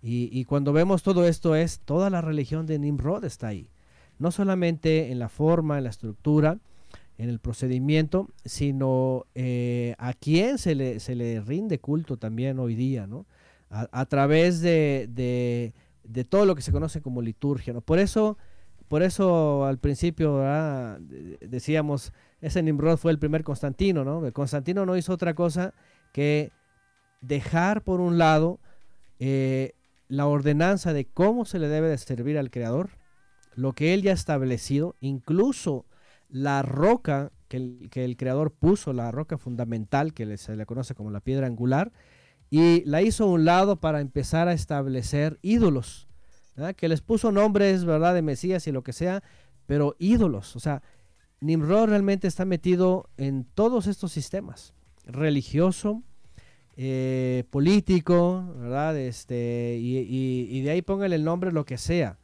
Y, 0.08 0.44
cuando 0.44 0.72
vemos 0.72 1.02
todo 1.02 1.26
esto 1.26 1.56
es, 1.56 1.80
toda 1.80 2.10
la 2.10 2.20
religión 2.20 2.64
de 2.66 2.78
Nimrod 2.78 3.24
está 3.24 3.48
ahí. 3.48 3.68
No 4.20 4.30
solamente 4.30 5.10
en 5.10 5.18
la 5.18 5.28
forma, 5.28 5.78
en 5.78 5.84
la 5.84 5.90
estructura, 5.90 6.58
en 7.18 7.28
el 7.28 7.40
procedimiento, 7.40 8.28
sino 8.44 9.26
eh, 9.34 9.96
a 9.98 10.12
quién 10.12 10.58
se 10.58 10.76
le, 10.76 11.00
se 11.00 11.16
le 11.16 11.40
rinde 11.40 11.80
culto 11.80 12.18
también 12.18 12.60
hoy 12.60 12.76
día, 12.76 13.08
¿no? 13.08 13.26
A, 13.70 14.06
través 14.06 14.60
de, 14.60 15.72
todo 16.28 16.46
lo 16.46 16.54
que 16.54 16.62
se 16.62 16.72
conoce 16.72 17.00
como 17.00 17.22
liturgia. 17.22 17.72
¿no? 17.72 17.80
Por, 17.80 17.98
eso, 17.98 18.38
por 18.88 19.02
eso 19.02 19.64
al 19.64 19.78
principio 19.78 20.42
decíamos, 21.40 22.12
ese 22.40 22.62
Nimrod 22.62 22.98
fue 22.98 23.12
el 23.12 23.18
primer 23.18 23.44
Constantino. 23.44 24.04
¿no? 24.04 24.32
Constantino 24.32 24.86
no 24.86 24.96
hizo 24.96 25.12
otra 25.12 25.34
cosa 25.34 25.74
que 26.12 26.52
dejar 27.20 27.82
por 27.82 28.00
un 28.00 28.18
lado 28.18 28.60
eh, 29.18 29.72
la 30.08 30.26
ordenanza 30.26 30.92
de 30.92 31.06
cómo 31.06 31.44
se 31.44 31.58
le 31.58 31.68
debe 31.68 31.88
de 31.88 31.98
servir 31.98 32.38
al 32.38 32.50
Creador, 32.50 32.90
lo 33.54 33.72
que 33.72 33.94
Él 33.94 34.02
ya 34.02 34.12
ha 34.12 34.14
establecido, 34.14 34.94
incluso 35.00 35.86
la 36.28 36.62
roca 36.62 37.32
que 37.48 37.56
el, 37.92 38.16
Creador 38.16 38.52
puso, 38.52 38.92
la 38.92 39.10
roca 39.10 39.38
fundamental 39.38 40.12
que 40.12 40.36
se 40.36 40.56
le 40.56 40.66
conoce 40.66 40.94
como 40.94 41.10
la 41.10 41.20
piedra 41.20 41.46
angular, 41.46 41.92
y 42.50 42.84
la 42.84 43.02
hizo 43.02 43.24
a 43.24 43.28
un 43.28 43.44
lado 43.44 43.76
para 43.76 44.00
empezar 44.00 44.48
a 44.48 44.52
establecer 44.52 45.38
ídolos, 45.42 46.08
que 46.76 46.88
les 46.88 47.02
puso 47.02 47.32
nombres, 47.32 47.84
¿verdad?, 47.84 48.14
de 48.14 48.22
Mesías 48.22 48.66
y 48.66 48.72
lo 48.72 48.82
que 48.82 48.92
sea, 48.92 49.22
pero 49.66 49.96
ídolos, 49.98 50.56
o 50.56 50.60
sea, 50.60 50.82
Nimrod 51.40 51.90
realmente 51.90 52.28
está 52.28 52.44
metido 52.44 53.10
en 53.18 53.44
todos 53.44 53.86
estos 53.86 54.12
sistemas, 54.12 54.74
religioso, 55.04 56.02
eh, 56.78 57.44
político, 57.50 58.52
¿verdad? 58.58 58.98
Este, 58.98 59.78
y, 59.80 60.60
de 60.62 60.70
ahí 60.70 60.82
póngale 60.82 61.16
el 61.16 61.24
nombre 61.24 61.52
lo 61.52 61.64
que 61.64 61.78
sea, 61.78 62.18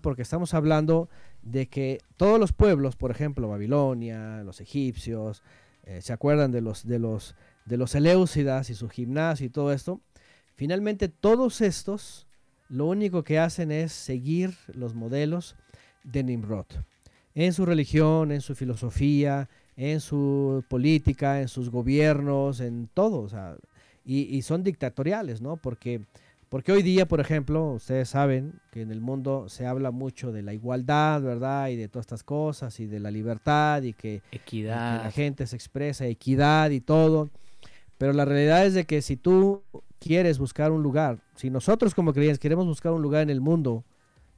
Porque 0.00 0.22
estamos 0.22 0.54
hablando 0.54 1.08
de 1.42 1.68
que 1.68 1.98
todos 2.16 2.38
los 2.38 2.52
pueblos, 2.52 2.94
por 2.96 3.10
ejemplo, 3.10 3.48
Babilonia, 3.48 4.42
los 4.44 4.60
egipcios, 4.60 5.42
eh, 5.84 6.00
se 6.00 6.12
acuerdan 6.12 6.52
de 6.52 6.60
los, 6.60 6.86
de 6.86 6.98
los, 7.00 7.34
de 7.64 7.76
los 7.76 7.94
Eleusidas 7.94 8.70
y 8.70 8.74
su 8.74 8.88
gimnasio 8.88 9.46
y 9.46 9.50
todo 9.50 9.72
esto, 9.72 10.00
finalmente 10.54 11.08
todos 11.08 11.60
estos 11.60 12.26
lo 12.68 12.86
único 12.86 13.22
que 13.22 13.38
hacen 13.38 13.70
es 13.70 13.92
seguir 13.92 14.54
los 14.74 14.94
modelos 14.94 15.56
de 16.04 16.22
Nimrod 16.22 16.66
en 17.34 17.52
su 17.52 17.66
religión, 17.66 18.32
en 18.32 18.40
su 18.40 18.54
filosofía, 18.54 19.48
en 19.76 20.00
su 20.00 20.64
política, 20.68 21.40
en 21.40 21.48
sus 21.48 21.70
gobiernos, 21.70 22.60
en 22.60 22.88
todo. 22.92 23.20
O 23.20 23.28
sea, 23.28 23.56
y, 24.04 24.42
son 24.42 24.62
dictatoriales, 24.62 25.40
¿no? 25.40 25.56
Porque, 25.56 26.02
porque 26.48 26.72
hoy 26.72 26.82
día, 26.82 27.06
por 27.06 27.20
ejemplo, 27.20 27.72
ustedes 27.72 28.08
saben 28.10 28.60
que 28.70 28.82
en 28.82 28.90
el 28.90 29.00
mundo 29.00 29.48
se 29.48 29.66
habla 29.66 29.90
mucho 29.90 30.32
de 30.32 30.42
la 30.42 30.52
igualdad, 30.52 31.22
¿verdad? 31.22 31.68
Y 31.68 31.76
de 31.76 31.88
todas 31.88 32.04
estas 32.04 32.24
cosas, 32.24 32.78
y 32.80 32.86
de 32.86 33.00
la 33.00 33.10
libertad, 33.10 33.82
y 33.82 33.92
que, 33.92 34.22
equidad. 34.30 35.04
la 35.04 35.10
gente 35.10 35.46
se 35.46 35.56
expresa, 35.56 36.06
equidad 36.06 36.70
y 36.70 36.80
todo. 36.80 37.30
Pero 38.02 38.14
la 38.14 38.24
realidad 38.24 38.66
es 38.66 38.74
de 38.74 38.84
que 38.84 39.00
si 39.00 39.16
tú 39.16 39.62
quieres 40.00 40.40
buscar 40.40 40.72
un 40.72 40.82
lugar, 40.82 41.20
si 41.36 41.50
nosotros 41.50 41.94
como 41.94 42.12
creyentes 42.12 42.40
queremos 42.40 42.66
buscar 42.66 42.90
un 42.90 43.00
lugar 43.00 43.22
en 43.22 43.30
el 43.30 43.40
mundo, 43.40 43.84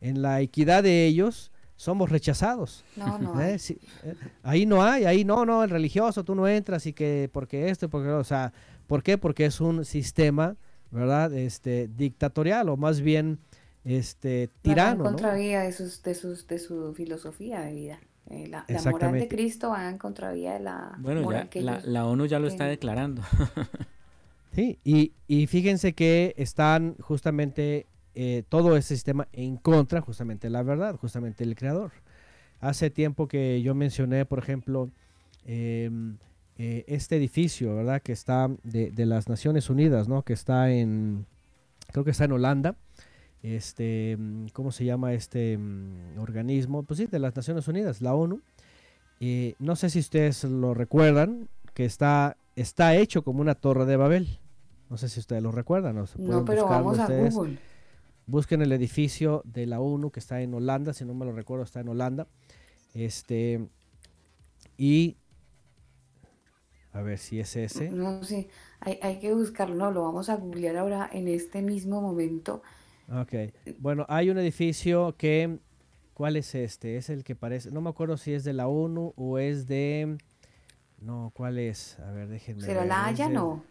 en 0.03 0.21
la 0.21 0.43
equidad 0.43 0.83
de 0.83 1.07
ellos, 1.07 1.51
somos 1.77 2.11
rechazados. 2.11 2.85
No, 2.95 3.19
no. 3.19 3.41
¿Eh? 3.43 3.57
Eh, 3.57 4.15
ahí 4.43 4.67
no 4.67 4.83
hay, 4.83 5.07
ahí 5.07 5.25
no, 5.25 5.47
no, 5.47 5.65
el 5.65 5.71
religioso, 5.71 6.25
tú 6.25 6.35
no 6.35 6.47
entras 6.47 6.85
y 6.85 6.93
que 6.93 7.31
porque 7.33 7.71
esto, 7.71 7.89
porque, 7.89 8.11
o 8.11 8.23
sea, 8.23 8.53
¿Por 8.87 9.03
qué? 9.03 9.19
Porque 9.19 9.47
es 9.47 9.61
un 9.61 9.85
sistema, 9.85 10.57
¿verdad? 10.91 11.33
Este, 11.33 11.89
dictatorial 11.89 12.69
o 12.69 12.77
más 12.77 13.01
bien 13.01 13.39
este, 13.85 14.51
tirano. 14.63 15.05
En 15.05 15.13
contravía 15.13 15.63
de, 15.63 15.73
sus, 15.73 16.03
de, 16.03 16.15
sus, 16.15 16.47
de 16.47 16.59
su 16.59 16.93
filosofía 16.95 17.61
de 17.61 17.73
vida. 17.73 18.01
Eh, 18.31 18.49
la, 18.49 18.65
moral 18.91 19.13
de 19.13 19.29
Cristo 19.29 19.71
va 19.71 19.89
en 19.89 19.99
contravía 19.99 20.55
de 20.55 20.61
la 20.61 20.95
bueno, 20.99 21.31
ya, 21.31 21.47
la, 21.85 22.07
ONU 22.07 22.27
ya 22.27 22.39
lo 22.39 22.47
está 22.47 22.65
declarando. 22.65 23.23
sí, 24.53 24.79
y, 24.83 25.13
y, 25.29 25.47
fíjense 25.47 25.93
que 25.93 26.35
están 26.39 26.97
justamente 27.01 27.87
eh, 28.17 28.45
todo 28.49 28.77
ese 28.77 28.95
sistema 28.95 29.27
en 29.33 29.57
contra 29.57 30.01
justamente 30.01 30.47
de 30.47 30.53
la 30.53 30.63
verdad, 30.63 30.97
justamente 30.97 31.43
el 31.43 31.57
creador. 31.57 31.91
Hace 32.61 32.89
tiempo 32.89 33.27
que 33.27 33.61
yo 33.61 33.75
mencioné, 33.75 34.25
por 34.25 34.39
ejemplo, 34.39 34.91
eh, 35.45 35.91
eh, 36.57 36.85
este 36.87 37.17
edificio, 37.17 37.75
¿verdad? 37.75 38.01
Que 38.01 38.13
está 38.13 38.49
de, 38.63 38.93
las 39.05 39.29
Naciones 39.29 39.69
Unidas, 39.69 40.07
¿no? 40.09 40.23
Que 40.23 40.33
está 40.33 40.71
en, 40.71 41.27
creo 41.89 42.05
que 42.05 42.13
está 42.13 42.25
en 42.25 42.33
Holanda. 42.33 42.77
Este, 43.45 44.17
¿cómo 44.55 44.73
se 44.73 44.87
llama 44.87 45.13
este 45.13 45.59
mm, 45.59 46.19
organismo? 46.19 46.83
Pues 46.83 46.97
sí, 46.97 47.05
de 47.05 47.19
las 47.19 47.37
Naciones 47.37 47.69
Unidas, 47.69 48.01
la 48.01 48.15
ONU. 48.15 48.41
Eh, 49.21 49.55
no 49.59 49.77
sé 49.77 49.91
si 49.91 49.99
ustedes 49.99 50.45
lo 50.45 50.73
recuerdan, 50.73 51.51
que 51.75 51.85
está, 51.85 52.39
está 52.57 52.97
hecho 52.97 53.23
como 53.23 53.43
una 53.43 53.55
torre 53.55 53.85
de 53.85 53.97
Babel. 53.97 54.41
No 54.89 54.97
sé 54.97 55.11
si 55.11 55.21
ustedes 55.21 55.43
lo 55.43 55.53
recuerdan. 55.53 56.03
No, 56.17 56.45
pero 56.47 56.67
vamos 56.67 56.99
a 56.99 57.07
Google. 57.07 57.59
Busquen 58.27 58.63
el 58.63 58.73
edificio 58.73 59.43
de 59.45 59.67
la 59.67 59.79
ONU 59.79 60.11
que 60.11 60.21
está 60.21 60.41
en 60.41 60.55
Holanda, 60.55 60.95
si 60.95 61.05
no 61.05 61.13
me 61.13 61.27
lo 61.27 61.33
recuerdo, 61.33 61.65
está 61.65 61.81
en 61.81 61.89
Holanda. 61.89 62.27
Este, 62.95 63.69
y 64.79 65.19
a 66.95 67.03
ver 67.03 67.19
si 67.19 67.41
es 67.41 67.55
ese. 67.57 67.91
No, 67.91 68.25
sí, 68.25 68.49
hay, 68.81 68.99
hay 69.03 69.19
que 69.19 69.35
buscarlo, 69.35 69.75
no, 69.75 69.91
lo 69.91 70.05
vamos 70.05 70.31
a 70.31 70.37
googlear 70.37 70.79
ahora 70.79 71.11
en 71.13 71.29
este 71.29 71.61
mismo 71.61 72.01
momento. 72.01 72.63
Ok, 73.09 73.35
bueno, 73.79 74.07
hay 74.09 74.31
un 74.31 74.39
edificio 74.39 75.15
que, 75.17 75.59
¿cuál 76.15 76.37
es 76.37 76.55
este? 76.55 76.97
Es 76.97 77.11
el 77.11 77.23
que 77.23 77.37
parece, 77.37 77.71
no 77.71 77.81
me 77.81 77.91
acuerdo 77.91 78.17
si 78.17 78.33
es 78.33 78.45
de 78.45 78.55
la 78.55 78.67
ONU 78.67 79.13
o 79.17 79.39
es 79.39 79.67
de, 79.67 80.17
no, 80.99 81.31
¿cuál 81.35 81.59
es? 81.59 81.99
A 82.01 82.11
ver, 82.13 82.29
déjenme 82.29 82.63
¿Será 82.63 82.85
la 82.85 83.07
Haya? 83.07 83.29
No. 83.29 83.63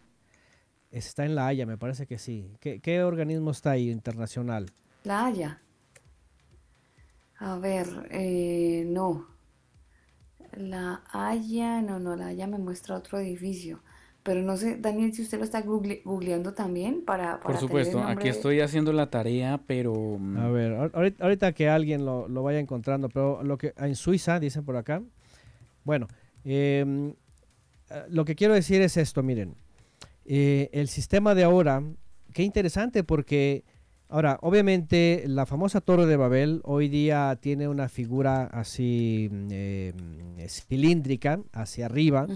Está 0.92 1.24
en 1.24 1.34
la 1.34 1.48
Haya, 1.48 1.66
me 1.66 1.76
parece 1.76 2.06
que 2.06 2.18
sí. 2.18 2.52
¿Qué, 2.60 2.80
qué 2.80 3.02
organismo 3.02 3.50
está 3.50 3.72
ahí 3.72 3.90
internacional? 3.90 4.70
La 5.02 5.26
Haya. 5.26 5.60
A 7.38 7.58
ver, 7.58 8.08
eh, 8.10 8.84
no. 8.86 9.26
La 10.52 11.02
Haya, 11.10 11.82
no, 11.82 11.98
no, 11.98 12.14
la 12.14 12.28
Haya 12.28 12.46
me 12.46 12.58
muestra 12.58 12.96
otro 12.96 13.18
edificio. 13.18 13.82
Pero 14.24 14.40
no 14.40 14.56
sé, 14.56 14.78
Daniel, 14.78 15.12
si 15.12 15.20
usted 15.20 15.36
lo 15.36 15.44
está 15.44 15.60
googleando 15.60 16.54
también 16.54 17.04
para... 17.04 17.40
Por 17.40 17.58
supuesto, 17.58 18.02
aquí 18.02 18.28
estoy 18.28 18.60
haciendo 18.60 18.90
la 18.94 19.10
tarea, 19.10 19.60
pero... 19.66 19.92
Mm, 20.18 20.36
a 20.38 20.48
ver, 20.48 20.90
ahorita, 21.20 21.52
que 21.52 21.68
alguien 21.68 22.06
lo, 22.06 22.26
vaya 22.42 22.58
encontrando, 22.58 23.10
pero 23.10 23.42
lo 23.42 23.58
que 23.58 23.74
en 23.76 23.94
Suiza, 23.94 24.40
dicen 24.40 24.64
por 24.64 24.78
acá, 24.78 25.02
bueno, 25.84 26.08
em, 26.42 27.10
eh, 27.90 28.02
lo 28.08 28.24
que 28.24 28.34
quiero 28.34 28.54
decir 28.54 28.80
es 28.80 28.96
esto, 28.96 29.22
miren, 29.22 29.56
eh, 30.24 30.70
el 30.72 30.88
sistema 30.88 31.34
de 31.34 31.44
ahora, 31.44 31.82
qué 32.32 32.44
interesante 32.44 33.04
porque 33.04 33.62
Ahora, 34.14 34.38
obviamente, 34.42 35.24
la 35.26 35.44
famosa 35.44 35.80
Torre 35.80 36.06
de 36.06 36.16
Babel 36.16 36.60
hoy 36.62 36.88
día 36.88 37.36
tiene 37.40 37.66
una 37.66 37.88
figura 37.88 38.44
así 38.44 39.28
eh, 39.50 39.92
cilíndrica 40.46 41.40
hacia 41.52 41.86
arriba, 41.86 42.28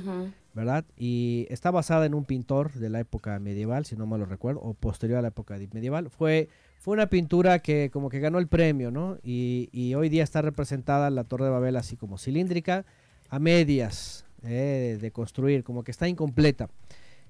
Y 0.96 1.46
está 1.50 1.70
basada 1.70 2.06
en 2.06 2.14
un 2.14 2.24
pintor 2.24 2.72
de 2.74 2.90
la 2.90 3.00
época 3.00 3.38
medieval, 3.38 3.84
si 3.84 3.96
no 3.96 4.06
me 4.06 4.18
lo 4.18 4.26
recuerdo, 4.26 4.60
o 4.60 4.74
posterior 4.74 5.18
a 5.18 5.22
la 5.22 5.28
época 5.28 5.56
medieval. 5.72 6.10
Fue, 6.10 6.48
fue 6.78 6.94
una 6.94 7.08
pintura 7.08 7.60
que 7.60 7.90
como 7.92 8.08
que 8.08 8.20
ganó 8.20 8.38
el 8.38 8.48
premio, 8.48 8.90
¿no? 8.90 9.18
Y, 9.22 9.94
hoy 9.94 10.08
día 10.08 10.24
está 10.24 10.42
representada 10.42 11.10
la 11.10 11.24
Torre 11.24 11.46
de 11.46 11.50
Babel 11.50 11.76
así 11.76 11.96
como 11.96 12.18
cilíndrica, 12.18 12.84
a 13.30 13.38
medias 13.38 14.24
eh, 14.42 14.98
de 15.00 15.10
construir, 15.10 15.64
como 15.64 15.84
que 15.84 15.90
está 15.90 16.08
incompleta. 16.08 16.70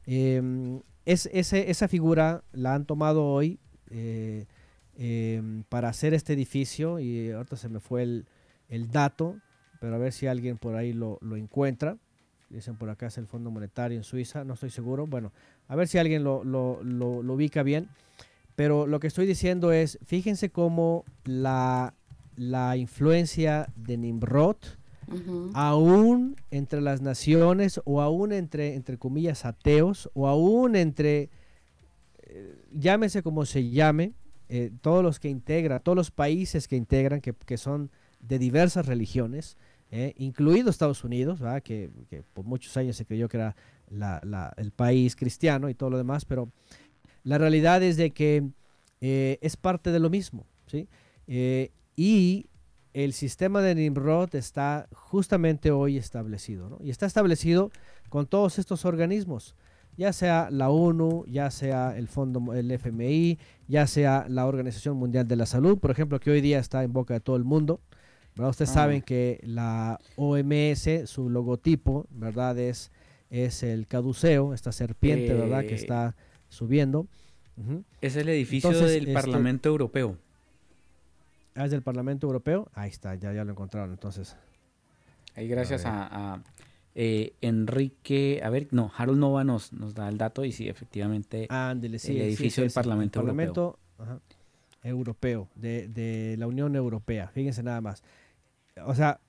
Em, 0.06 0.80
es, 1.04 1.26
esa 1.32 1.88
figura 1.88 2.44
la 2.52 2.74
han 2.74 2.86
tomado 2.86 3.24
hoy 3.26 3.58
eh, 3.90 4.46
em, 4.96 5.64
para 5.64 5.88
hacer 5.88 6.14
este 6.14 6.32
edificio 6.32 6.98
y 6.98 7.30
ahorita 7.30 7.56
se 7.56 7.68
me 7.68 7.80
fue 7.80 8.02
el, 8.02 8.26
dato, 8.90 9.36
pero 9.80 9.94
a 9.94 9.98
ver 9.98 10.12
si 10.12 10.26
alguien 10.26 10.58
por 10.58 10.76
ahí 10.76 10.92
lo, 10.92 11.18
encuentra. 11.36 11.98
Dicen 12.50 12.76
por 12.76 12.90
acá 12.90 13.06
es 13.06 13.18
el 13.18 13.26
Fondo 13.26 13.50
Monetario 13.50 13.96
en 13.96 14.04
Suiza, 14.04 14.44
no 14.44 14.54
estoy 14.54 14.70
seguro. 14.70 15.06
Bueno, 15.06 15.32
a 15.68 15.76
ver 15.76 15.88
si 15.88 15.98
alguien 15.98 16.24
lo, 16.24 16.40
ubica 16.40 17.62
bien. 17.62 17.88
Pero 18.56 18.86
lo 18.86 18.98
que 18.98 19.06
estoy 19.06 19.26
diciendo 19.26 19.70
es, 19.70 19.98
fíjense 20.04 20.50
cómo 20.50 21.04
la, 21.24 21.94
la 22.36 22.76
influencia 22.76 23.68
de 23.76 23.96
Nimrod, 23.96 24.56
aún 25.54 26.36
entre 26.50 26.80
las 26.80 27.00
naciones 27.00 27.80
o 27.84 28.02
aún 28.02 28.32
entre, 28.32 28.74
entre 28.74 28.98
comillas, 28.98 29.44
ateos 29.44 30.10
o 30.14 30.26
aún 30.26 30.76
entre 30.76 31.30
llámese 32.72 33.22
como 33.22 33.46
se 33.46 33.68
llame, 33.70 34.12
eh, 34.48 34.70
todos 34.80 35.02
los 35.02 35.20
que 35.20 35.28
integran, 35.28 35.82
todos 35.82 35.96
los 35.96 36.10
países 36.10 36.68
que 36.68 36.76
integran, 36.76 37.20
que, 37.20 37.56
son 37.56 37.90
de 38.20 38.38
diversas 38.38 38.86
religiones, 38.86 39.56
eh, 39.90 40.14
incluido 40.18 40.70
Estados 40.70 41.04
Unidos, 41.04 41.40
que, 41.64 41.90
por 42.34 42.44
muchos 42.44 42.76
años 42.76 42.96
se 42.96 43.06
creyó 43.06 43.28
que 43.28 43.38
era 43.38 43.56
el 44.56 44.70
país 44.72 45.16
cristiano 45.16 45.68
y 45.68 45.74
todo 45.74 45.90
lo 45.90 45.98
demás, 45.98 46.24
pero 46.24 46.50
la 47.24 47.38
realidad 47.38 47.82
es 47.82 47.96
de 47.96 48.10
que 48.10 48.48
eh, 49.00 49.38
es 49.40 49.56
parte 49.56 49.90
de 49.90 50.00
lo 50.00 50.10
mismo. 50.10 50.46
¿sí? 50.66 50.86
y 51.96 52.46
el 52.92 53.12
sistema 53.14 53.62
de 53.62 53.74
Nimrod 53.74 54.34
está 54.34 54.86
justamente 54.92 55.70
hoy 55.70 55.96
establecido, 55.96 56.78
y 56.82 56.90
está 56.90 57.06
establecido 57.06 57.70
con 58.10 58.26
todos 58.26 58.58
estos 58.58 58.84
organismos 58.84 59.54
ya 59.98 60.12
sea 60.12 60.48
la 60.52 60.70
ONU, 60.70 61.24
ya 61.26 61.50
sea 61.50 61.98
el 61.98 62.06
Fondo, 62.06 62.54
el 62.54 62.70
FMI, 62.70 63.36
ya 63.66 63.88
sea 63.88 64.26
la 64.28 64.46
Organización 64.46 64.96
Mundial 64.96 65.26
de 65.26 65.34
la 65.34 65.44
Salud, 65.44 65.76
por 65.76 65.90
ejemplo, 65.90 66.20
que 66.20 66.30
hoy 66.30 66.40
día 66.40 66.60
está 66.60 66.84
en 66.84 66.92
boca 66.92 67.14
de 67.14 67.20
todo 67.20 67.34
el 67.34 67.42
mundo. 67.42 67.80
Ustedes 68.46 68.70
ah. 68.70 68.74
saben 68.74 69.02
que 69.02 69.40
la 69.42 69.98
OMS, 70.16 71.10
su 71.10 71.28
logotipo, 71.28 72.06
¿verdad? 72.10 72.56
Es, 72.58 72.92
es 73.30 73.62
el 73.62 73.86
caduceo, 73.88 74.54
esta 74.54 74.70
serpiente, 74.70 75.34
¿verdad? 75.34 75.64
Que 75.64 75.74
está 75.74 76.14
subiendo. 76.48 77.08
Es 78.00 78.14
el 78.16 78.28
edificio 78.28 78.70
del 78.70 79.08
este 79.08 79.12
Parlamento 79.12 79.68
Europeo. 79.68 80.16
Ah, 81.56 81.64
es 81.64 81.72
del 81.72 81.82
Parlamento 81.82 82.26
Europeo. 82.28 82.70
Ahí 82.74 82.90
está, 82.90 83.16
ya, 83.16 83.32
ya 83.32 83.44
lo 83.44 83.50
encontraron. 83.50 83.90
Entonces. 83.90 84.36
Ahí 85.34 85.48
gracias 85.48 85.82
a, 85.84 86.40
eh, 86.94 87.34
Enrique, 87.40 88.40
a 88.42 88.50
ver, 88.50 88.68
no, 88.70 88.90
Harold 88.96 89.18
Nova 89.18 89.44
nos, 89.44 89.72
nos 89.72 89.94
da 89.94 90.08
el 90.08 90.18
dato 90.18 90.44
y 90.44 90.52
sí, 90.52 90.68
efectivamente. 90.68 91.46
Ándele, 91.48 91.98
sí, 91.98 92.16
el 92.16 92.22
edificio 92.22 92.62
del 92.62 92.72
Parlamento, 92.72 93.20
Parlamento 93.20 93.78
Europeo. 94.82 95.48
de, 95.54 95.88
de 95.88 96.36
la 96.38 96.46
Unión 96.46 96.76
Europea. 96.76 97.28
Fíjense 97.28 97.62
nada 97.62 97.80
más. 97.80 98.02
O 98.86 98.94
sea, 98.94 99.20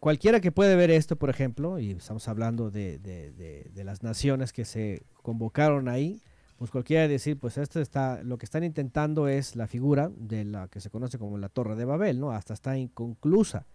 cualquiera 0.00 0.40
que 0.40 0.52
puede 0.52 0.76
ver 0.76 0.90
esto, 0.90 1.16
por 1.16 1.30
ejemplo, 1.30 1.78
y 1.78 1.92
estamos 1.92 2.28
hablando 2.28 2.70
de, 2.70 2.98
de, 2.98 3.32
de, 3.32 3.84
las 3.84 4.02
naciones 4.02 4.52
que 4.52 4.64
se 4.64 5.02
convocaron 5.22 5.88
ahí, 5.88 6.20
pues 6.56 6.70
cualquiera 6.70 7.08
decir, 7.08 7.38
pues 7.38 7.58
esto 7.58 7.80
está, 7.80 8.22
lo 8.22 8.38
que 8.38 8.44
están 8.44 8.64
intentando 8.64 9.28
es 9.28 9.56
la 9.56 9.66
figura 9.66 10.10
de 10.16 10.44
la 10.44 10.68
que 10.68 10.80
se 10.80 10.90
conoce 10.90 11.18
como 11.18 11.38
la 11.38 11.48
Torre 11.48 11.76
de 11.76 11.84
Babel, 11.84 12.20
¿no? 12.20 12.32
Hasta 12.32 12.54
está 12.54 12.76
inconclusa, 12.76 13.66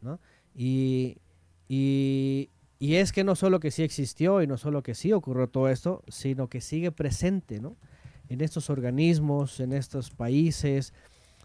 ¿no? 0.00 0.20
Y, 0.54 1.18
y, 1.68 2.50
y 2.78 2.96
es 2.96 3.12
que 3.12 3.24
no 3.24 3.34
solo 3.34 3.60
que 3.60 3.70
sí 3.70 3.82
existió 3.82 4.42
y 4.42 4.46
no 4.46 4.56
solo 4.56 4.82
que 4.82 4.94
sí 4.94 5.12
ocurrió 5.12 5.48
todo 5.48 5.68
esto, 5.68 6.02
sino 6.08 6.48
que 6.48 6.60
sigue 6.60 6.92
presente, 6.92 7.60
¿no? 7.60 7.76
En 8.28 8.40
estos 8.40 8.68
organismos, 8.68 9.60
en 9.60 9.72
estos 9.72 10.10
países, 10.10 10.92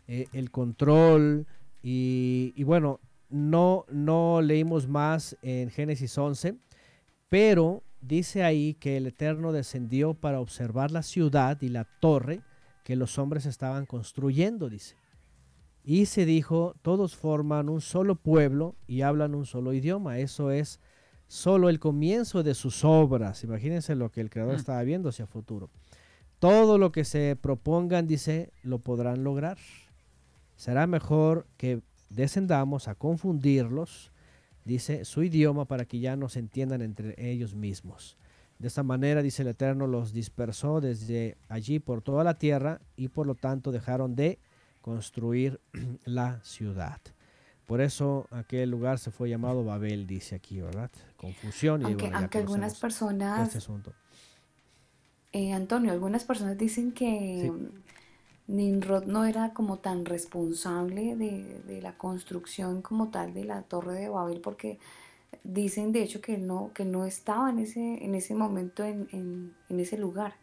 eh, 0.08 0.28
el 0.34 0.52
control 0.52 1.48
y, 1.82 2.54
y 2.56 2.64
bueno, 2.64 3.00
no, 3.34 3.86
no 3.90 4.44
leímos 4.44 4.88
más 4.88 5.36
en 5.42 5.72
Génesis 5.72 6.16
11, 6.16 6.56
pero 7.30 7.82
dice 8.00 8.44
ahí 8.44 8.76
que 8.76 8.98
el 8.98 9.08
Eterno 9.08 9.52
descendió 9.52 10.14
para 10.14 10.40
observar 10.40 10.92
la 10.92 11.02
ciudad 11.02 11.60
y 11.62 11.70
la 11.70 11.86
torre 12.00 12.42
que 12.84 12.96
los 12.96 13.18
hombres 13.18 13.48
estaban 13.48 13.88
construyendo, 13.88 14.70
dice. 14.70 14.96
Y 15.84 16.06
se 16.06 16.26
dijo, 16.26 16.76
todos 16.84 17.16
forman 17.16 17.70
un 17.70 17.82
solo 17.82 18.16
pueblo 18.16 18.76
y 18.86 19.02
hablan 19.02 19.34
un 19.34 19.48
solo 19.48 19.74
idioma. 19.74 20.20
Eso 20.20 20.52
es 20.52 20.80
solo 21.26 21.70
el 21.70 21.80
comienzo 21.80 22.44
de 22.44 22.54
sus 22.54 22.86
obras. 22.86 23.44
Imagínense 23.44 23.96
lo 23.96 24.12
que 24.12 24.22
el 24.22 24.30
Creador 24.30 24.54
mm. 24.54 24.60
estaba 24.60 24.84
viendo 24.84 25.10
hacia 25.10 25.26
futuro. 25.26 25.72
Todo 26.38 26.78
lo 26.78 26.92
que 26.92 27.04
se 27.04 27.36
propongan, 27.36 28.06
dice, 28.06 28.52
lo 28.62 28.78
podrán 28.78 29.24
lograr. 29.24 29.58
Será 30.56 30.86
mejor 30.86 31.48
que 31.58 31.82
descendamos 32.16 32.88
a 32.88 32.96
confundirlos, 32.96 34.12
dice, 34.66 35.06
su 35.06 35.24
idioma 35.24 35.66
para 35.66 35.86
que 35.86 36.00
ya 36.00 36.16
no 36.16 36.30
se 36.30 36.40
entiendan 36.40 36.82
entre 36.82 37.16
ellos 37.18 37.56
mismos. 37.56 38.18
De 38.60 38.68
esta 38.68 38.84
manera, 38.84 39.22
dice 39.22 39.42
el 39.42 39.50
Eterno, 39.50 39.88
los 39.88 40.14
dispersó 40.14 40.80
desde 40.80 41.38
allí 41.50 41.80
por 41.80 42.02
toda 42.02 42.24
la 42.24 42.36
tierra 42.36 42.80
y 42.96 43.10
por 43.10 43.28
lo 43.28 43.36
tanto 43.36 43.72
dejaron 43.72 44.16
de 44.16 44.40
construir 44.82 45.60
la 46.06 46.40
ciudad. 46.44 47.00
Por 47.66 47.82
eso 47.82 48.28
aquel 48.32 48.70
lugar 48.70 49.00
se 49.00 49.10
fue 49.10 49.30
llamado 49.30 49.64
Babel, 49.64 50.06
dice 50.06 50.36
aquí, 50.36 50.62
¿verdad? 50.62 50.92
Confusión 51.18 51.82
y 51.82 51.86
aunque, 51.86 52.10
aunque 52.14 52.38
algunas 52.38 52.80
personas... 52.80 53.56
Este 53.56 53.72
eh, 55.32 55.52
Antonio, 55.52 55.92
algunas 55.92 56.26
personas 56.26 56.58
dicen 56.58 56.92
que 56.92 57.52
Nimrod 58.48 59.06
no 59.06 59.26
era 59.26 59.54
como 59.54 59.78
tan 59.80 60.06
responsable 60.06 61.16
de, 61.16 61.82
la 61.82 61.98
construcción 61.98 62.82
como 62.82 63.10
tal 63.10 63.34
de 63.34 63.46
la 63.46 63.62
torre 63.64 63.94
de 63.94 64.10
Babel 64.10 64.42
porque 64.42 64.80
dicen 65.44 65.92
de 65.92 66.04
hecho 66.04 66.22
que 66.22 66.38
no, 66.38 66.72
que 66.74 66.86
no 66.86 67.06
estaba 67.06 67.50
en 67.50 67.60
ese, 67.60 68.04
en 68.04 68.16
ese 68.16 68.36
momento 68.36 68.84
en, 68.84 69.54
ese 69.70 69.98
lugar. 69.98 70.36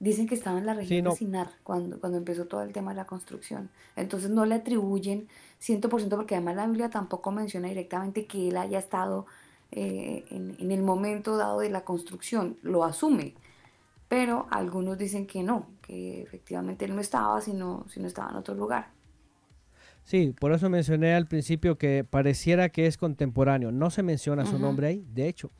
Dicen 0.00 0.26
que 0.26 0.34
estaba 0.34 0.58
en 0.58 0.66
la 0.66 0.74
región 0.74 1.04
de 1.04 1.12
Sinar 1.12 1.52
cuando, 1.62 2.00
cuando 2.00 2.18
empezó 2.18 2.46
todo 2.46 2.62
el 2.62 2.72
tema 2.72 2.90
de 2.90 2.96
la 2.96 3.06
construcción. 3.06 3.70
Entonces 3.94 4.30
no 4.30 4.44
le 4.46 4.56
atribuyen 4.56 5.28
100% 5.60 6.08
porque 6.16 6.34
además 6.34 6.56
la 6.56 6.66
Biblia 6.66 6.90
tampoco 6.90 7.30
menciona 7.30 7.68
directamente 7.68 8.26
que 8.26 8.48
él 8.48 8.56
haya 8.56 8.80
estado 8.80 9.26
eh, 9.70 10.24
en, 10.30 10.56
en 10.58 10.72
el 10.72 10.82
momento 10.82 11.36
dado 11.36 11.60
de 11.60 11.70
la 11.70 11.84
construcción. 11.84 12.56
Lo 12.62 12.82
asume, 12.82 13.34
pero 14.12 14.46
algunos 14.50 14.98
dicen 14.98 15.26
que 15.26 15.42
no, 15.42 15.70
que 15.80 16.20
efectivamente 16.20 16.84
él 16.84 16.94
no 16.94 17.00
estaba, 17.00 17.40
sino, 17.40 17.86
sino 17.88 18.06
estaba 18.06 18.28
en 18.28 18.36
otro 18.36 18.54
lugar. 18.54 18.90
Sí, 20.04 20.34
por 20.38 20.52
eso 20.52 20.68
mencioné 20.68 21.14
al 21.14 21.26
principio 21.26 21.78
que 21.78 22.04
pareciera 22.04 22.68
que 22.68 22.86
es 22.86 22.98
contemporáneo. 22.98 23.72
No 23.72 23.88
se 23.88 24.02
menciona 24.02 24.44
su 24.44 24.58
nombre 24.58 24.88
ahí, 24.88 25.06
de 25.14 25.28
hecho. 25.28 25.50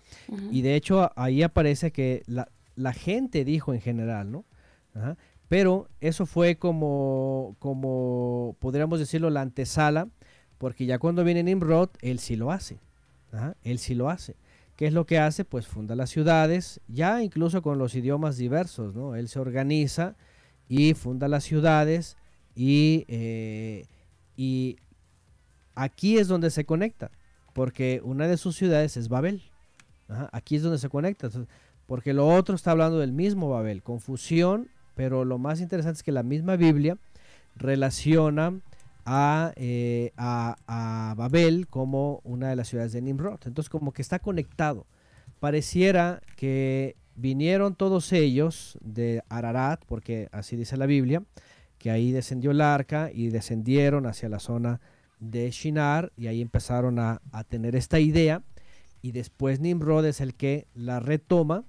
Y 0.51 0.61
de 0.61 0.75
hecho 0.75 1.11
ahí 1.17 1.43
aparece 1.43 1.93
que 1.93 2.25
la, 2.27 2.93
gente 2.93 3.47
dijo 3.47 3.73
en 3.73 3.81
general, 3.81 4.31
¿no? 4.31 4.45
Pero 5.49 5.89
eso 6.03 6.27
fue 6.27 6.57
como, 6.57 7.57
como, 7.59 8.55
podríamos 8.59 8.99
decirlo, 8.99 9.31
la 9.31 9.41
antesala, 9.41 10.09
porque 10.59 10.85
ya 10.85 10.99
cuando 10.99 11.25
viene 11.25 11.43
Nimrod, 11.43 11.89
él 12.03 12.19
sí 12.19 12.37
lo 12.37 12.53
hace. 12.53 12.81
Él 13.63 13.79
sí 13.79 13.95
lo 13.95 14.11
hace. 14.11 14.37
¿Qué 14.77 14.87
es 14.87 14.93
lo 14.93 15.07
que 15.07 15.19
hace? 15.19 15.45
Pues 15.45 15.67
funda 15.67 15.95
las 15.95 16.11
ciudades, 16.11 16.81
ya 16.89 17.23
incluso 17.23 17.63
con 17.63 17.79
los 17.79 17.95
idiomas 17.95 18.37
diversos, 18.37 18.95
¿no? 18.95 19.15
Él 19.15 19.29
se 19.29 19.39
organiza 19.39 20.17
y 20.69 20.95
funda 20.95 21.29
las 21.29 21.45
ciudades 21.45 22.17
y, 22.55 23.05
eh, 23.09 23.85
y 24.37 24.77
aquí 25.75 26.19
es 26.19 26.29
donde 26.29 26.51
se 26.51 26.65
conecta, 26.65 27.11
porque 27.53 28.01
una 28.03 28.27
de 28.27 28.37
sus 28.37 28.57
ciudades 28.57 28.97
es 28.97 29.09
Babel. 29.09 29.43
aquí 30.33 30.57
es 30.57 30.63
donde 30.63 30.79
se 30.79 30.89
conecta, 30.89 31.29
porque 31.87 32.13
lo 32.13 32.29
otro 32.29 32.55
está 32.55 32.71
hablando 32.71 32.99
del 32.99 33.13
mismo 33.13 33.51
Babel, 33.51 33.83
confusión, 33.83 34.69
pero 34.95 35.25
lo 35.25 35.39
más 35.39 35.61
interesante 35.61 35.99
es 35.99 36.03
que 36.03 36.13
la 36.13 36.23
misma 36.23 36.57
Biblia 36.57 36.97
relaciona 37.57 38.61
eh, 39.07 40.13
a, 40.17 40.57
a, 40.67 41.15
Babel 41.17 41.67
como 41.69 42.21
una 42.25 42.49
de 42.49 42.57
las 42.57 42.69
ciudades 42.69 42.93
de 42.93 43.03
Nimrod. 43.03 43.41
Entonces 43.45 43.69
como 43.69 43.93
que 43.93 44.03
está 44.03 44.19
conectado. 44.19 44.87
Pareciera 45.41 46.21
que 46.37 46.97
vinieron 47.15 47.75
todos 47.75 48.13
ellos 48.13 48.79
de 48.81 49.23
Ararat, 49.29 49.85
porque 49.87 50.29
así 50.33 50.57
dice 50.57 50.77
la 50.77 50.87
Biblia, 50.87 51.23
que 51.79 51.91
ahí 51.91 52.13
descendió 52.13 52.53
el 52.53 52.61
arca 52.61 53.11
y 53.13 53.29
descendieron 53.29 54.07
hacia 54.07 54.29
la 54.29 54.39
zona 54.39 54.81
de 55.19 55.51
Shinar 55.51 56.13
y 56.17 56.27
ahí 56.27 56.41
empezaron 56.41 56.99
a, 56.99 57.21
tener 57.49 57.77
esta 57.77 58.01
idea 58.01 58.43
y 59.03 59.13
después 59.13 59.61
Nimrod 59.61 60.05
es 60.07 60.21
el 60.21 60.35
que 60.35 60.67
la 60.75 61.01
retoma, 61.01 61.65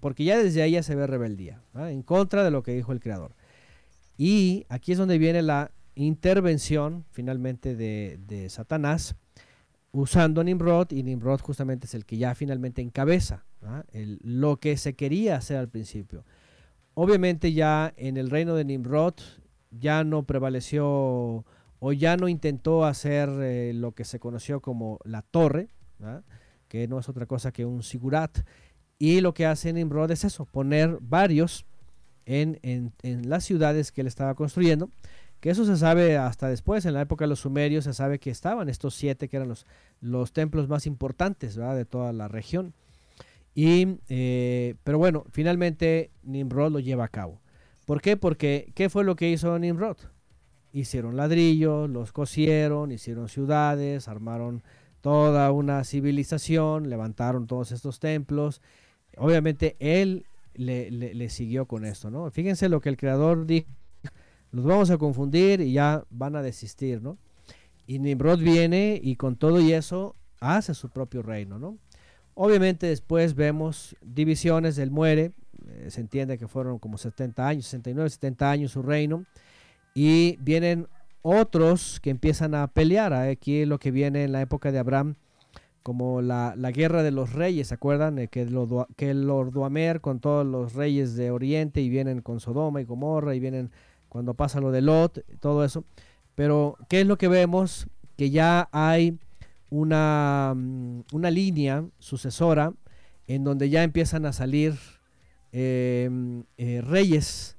porque 0.00 0.24
ya 0.24 0.36
desde 0.36 0.62
ahí 0.62 0.72
ya 0.72 0.82
se 0.82 0.94
ve 0.94 1.06
rebeldía, 1.06 1.62
en 1.74 2.02
contra 2.02 2.44
de 2.44 2.50
lo 2.50 2.62
que 2.62 2.74
dijo 2.74 2.92
el 2.92 3.00
Creador. 3.00 3.34
Y 4.18 4.66
aquí 4.68 4.92
es 4.92 4.98
donde 4.98 5.18
viene 5.18 5.42
la 5.42 5.70
intervención 5.94 7.04
finalmente 7.10 7.74
de, 7.76 8.46
Satanás 8.48 9.16
usando 9.92 10.42
Nimrod 10.42 10.90
y 10.92 11.02
Nimrod 11.02 11.40
justamente 11.40 11.86
es 11.86 11.94
el 11.94 12.06
que 12.06 12.16
ya 12.16 12.34
finalmente 12.34 12.80
encabeza 12.80 13.44
lo 13.94 14.56
que 14.56 14.76
se 14.76 14.94
quería 14.94 15.36
hacer 15.36 15.58
al 15.58 15.68
principio. 15.68 16.24
Obviamente 16.94 17.52
ya 17.52 17.92
en 17.96 18.16
el 18.16 18.30
reino 18.30 18.54
de 18.54 18.64
Nimrod 18.64 19.14
ya 19.70 20.04
no 20.04 20.24
prevaleció 20.24 21.44
o 21.78 21.92
ya 21.92 22.16
no 22.16 22.28
intentó 22.28 22.84
hacer 22.84 23.28
eh, 23.40 23.72
lo 23.74 23.92
que 23.92 24.04
se 24.04 24.18
conoció 24.18 24.60
como 24.60 24.98
la 25.04 25.22
torre, 25.22 25.68
que 26.68 26.88
no 26.88 26.98
es 26.98 27.08
otra 27.08 27.26
cosa 27.26 27.52
que 27.52 27.64
un 27.64 27.82
sigurat. 27.82 28.38
Y 28.98 29.20
lo 29.20 29.34
que 29.34 29.46
hace 29.46 29.72
Nimrod 29.72 30.10
es 30.10 30.24
eso, 30.24 30.44
poner 30.44 30.98
varios 31.00 31.66
en, 32.24 32.58
en 32.62 33.28
las 33.28 33.44
ciudades 33.44 33.90
que 33.90 34.02
él 34.02 34.06
estaba 34.06 34.34
construyendo 34.34 34.90
que 35.42 35.50
eso 35.50 35.64
se 35.64 35.76
sabe 35.76 36.16
hasta 36.16 36.46
después, 36.48 36.86
en 36.86 36.94
la 36.94 37.00
época 37.00 37.24
de 37.24 37.30
los 37.30 37.40
sumerios 37.40 37.82
se 37.82 37.92
sabe 37.92 38.20
que 38.20 38.30
estaban 38.30 38.68
estos 38.68 38.94
siete 38.94 39.28
que 39.28 39.38
eran 39.38 39.48
los, 39.48 39.66
los 40.00 40.32
templos 40.32 40.68
más 40.68 40.86
importantes 40.86 41.56
de 41.56 41.84
toda 41.84 42.12
la 42.12 42.28
región. 42.28 42.74
Y, 43.52 43.98
eh, 44.08 44.76
pero 44.84 44.98
bueno, 44.98 45.24
finalmente 45.32 46.12
Nimrod 46.22 46.70
lo 46.70 46.78
lleva 46.78 47.06
a 47.06 47.08
cabo. 47.08 47.40
¿Por 47.86 48.00
qué? 48.00 48.16
Porque 48.16 48.70
¿qué 48.76 48.88
fue 48.88 49.02
lo 49.02 49.16
que 49.16 49.30
hizo 49.30 49.58
Nimrod? 49.58 49.96
Hicieron 50.72 51.16
ladrillos, 51.16 51.90
los 51.90 52.12
cosieron, 52.12 52.92
hicieron 52.92 53.28
ciudades, 53.28 54.06
armaron 54.06 54.62
toda 55.00 55.50
una 55.50 55.82
civilización, 55.82 56.88
levantaron 56.88 57.48
todos 57.48 57.72
estos 57.72 57.98
templos. 57.98 58.62
Obviamente 59.16 59.74
él 59.80 60.24
le, 60.54 60.88
le 60.92 61.28
siguió 61.30 61.66
con 61.66 61.84
esto, 61.84 62.12
¿no? 62.12 62.30
Fíjense 62.30 62.68
lo 62.68 62.80
que 62.80 62.90
el 62.90 62.96
creador 62.96 63.44
dijo 63.44 63.66
los 64.52 64.64
vamos 64.64 64.90
a 64.90 64.98
confundir 64.98 65.60
y 65.60 65.72
ya 65.72 66.04
van 66.10 66.36
a 66.36 66.42
desistir, 66.42 67.02
¿no? 67.02 67.18
Y 67.86 67.98
Nimrod 67.98 68.38
viene 68.38 69.00
y 69.02 69.16
con 69.16 69.36
todo 69.36 69.60
y 69.60 69.72
eso 69.72 70.14
hace 70.40 70.74
su 70.74 70.90
propio 70.90 71.22
reino, 71.22 71.58
¿no? 71.58 71.78
Obviamente 72.34 72.86
después 72.86 73.34
vemos 73.34 73.96
divisiones, 74.02 74.78
él 74.78 74.90
muere, 74.90 75.32
eh, 75.68 75.90
se 75.90 76.00
entiende 76.00 76.38
que 76.38 76.48
fueron 76.48 76.78
como 76.78 76.98
70 76.98 77.46
años, 77.46 77.64
69, 77.64 78.10
70 78.10 78.50
años 78.50 78.72
su 78.72 78.82
reino, 78.82 79.24
y 79.94 80.36
vienen 80.36 80.86
otros 81.22 82.00
que 82.00 82.10
empiezan 82.10 82.54
a 82.54 82.66
pelear, 82.68 83.12
aquí 83.12 83.64
lo 83.64 83.78
que 83.78 83.90
viene 83.90 84.24
en 84.24 84.32
la 84.32 84.40
época 84.40 84.72
de 84.72 84.78
Abraham, 84.78 85.16
como 85.82 86.22
la, 86.22 86.54
guerra 86.72 87.02
de 87.02 87.10
los 87.10 87.32
reyes, 87.32 87.68
¿se 87.68 87.74
acuerdan? 87.74 88.18
Eh, 88.18 88.28
que, 88.28 88.46
lo, 88.46 88.86
que 88.96 89.10
el 89.10 89.28
Orduamer 89.28 90.00
con 90.00 90.20
todos 90.20 90.46
los 90.46 90.74
reyes 90.74 91.16
de 91.16 91.30
Oriente 91.30 91.80
y 91.80 91.88
vienen 91.88 92.22
con 92.22 92.40
Sodoma 92.40 92.80
y 92.80 92.84
Gomorra 92.84 93.34
y 93.34 93.40
vienen 93.40 93.70
cuando 94.12 94.34
pasa 94.34 94.60
lo 94.60 94.72
de 94.72 94.82
Lot, 94.82 95.24
todo 95.40 95.64
eso. 95.64 95.86
Pero, 96.34 96.76
¿qué 96.90 97.00
es 97.00 97.06
lo 97.06 97.16
que 97.16 97.28
vemos? 97.28 97.86
Que 98.18 98.28
ya 98.28 98.68
hay 98.70 99.18
una, 99.70 100.52
mm, 100.54 101.04
una 101.12 101.30
línea 101.30 101.86
sucesora 101.98 102.74
en 103.26 103.42
donde 103.42 103.70
ya 103.70 103.82
empiezan 103.82 104.26
a 104.26 104.34
salir 104.34 104.74
em, 105.50 106.44
eh, 106.58 106.82
reyes, 106.82 107.56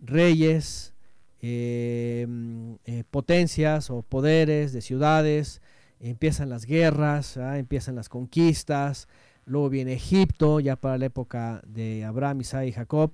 reyes, 0.00 0.92
em, 1.40 2.78
eh, 2.84 3.04
potencias 3.08 3.88
o 3.88 4.02
poderes 4.02 4.72
de 4.72 4.80
ciudades, 4.80 5.62
empiezan 6.00 6.48
las 6.50 6.66
guerras, 6.66 7.36
empiezan 7.36 7.94
las 7.94 8.08
conquistas, 8.08 9.06
luego 9.44 9.70
viene 9.70 9.92
Egipto, 9.92 10.58
ya 10.58 10.74
para 10.74 10.98
la 10.98 11.06
época 11.06 11.62
de 11.66 12.04
Abraham, 12.04 12.40
Isaac 12.40 12.66
y 12.66 12.72
Jacob, 12.72 13.12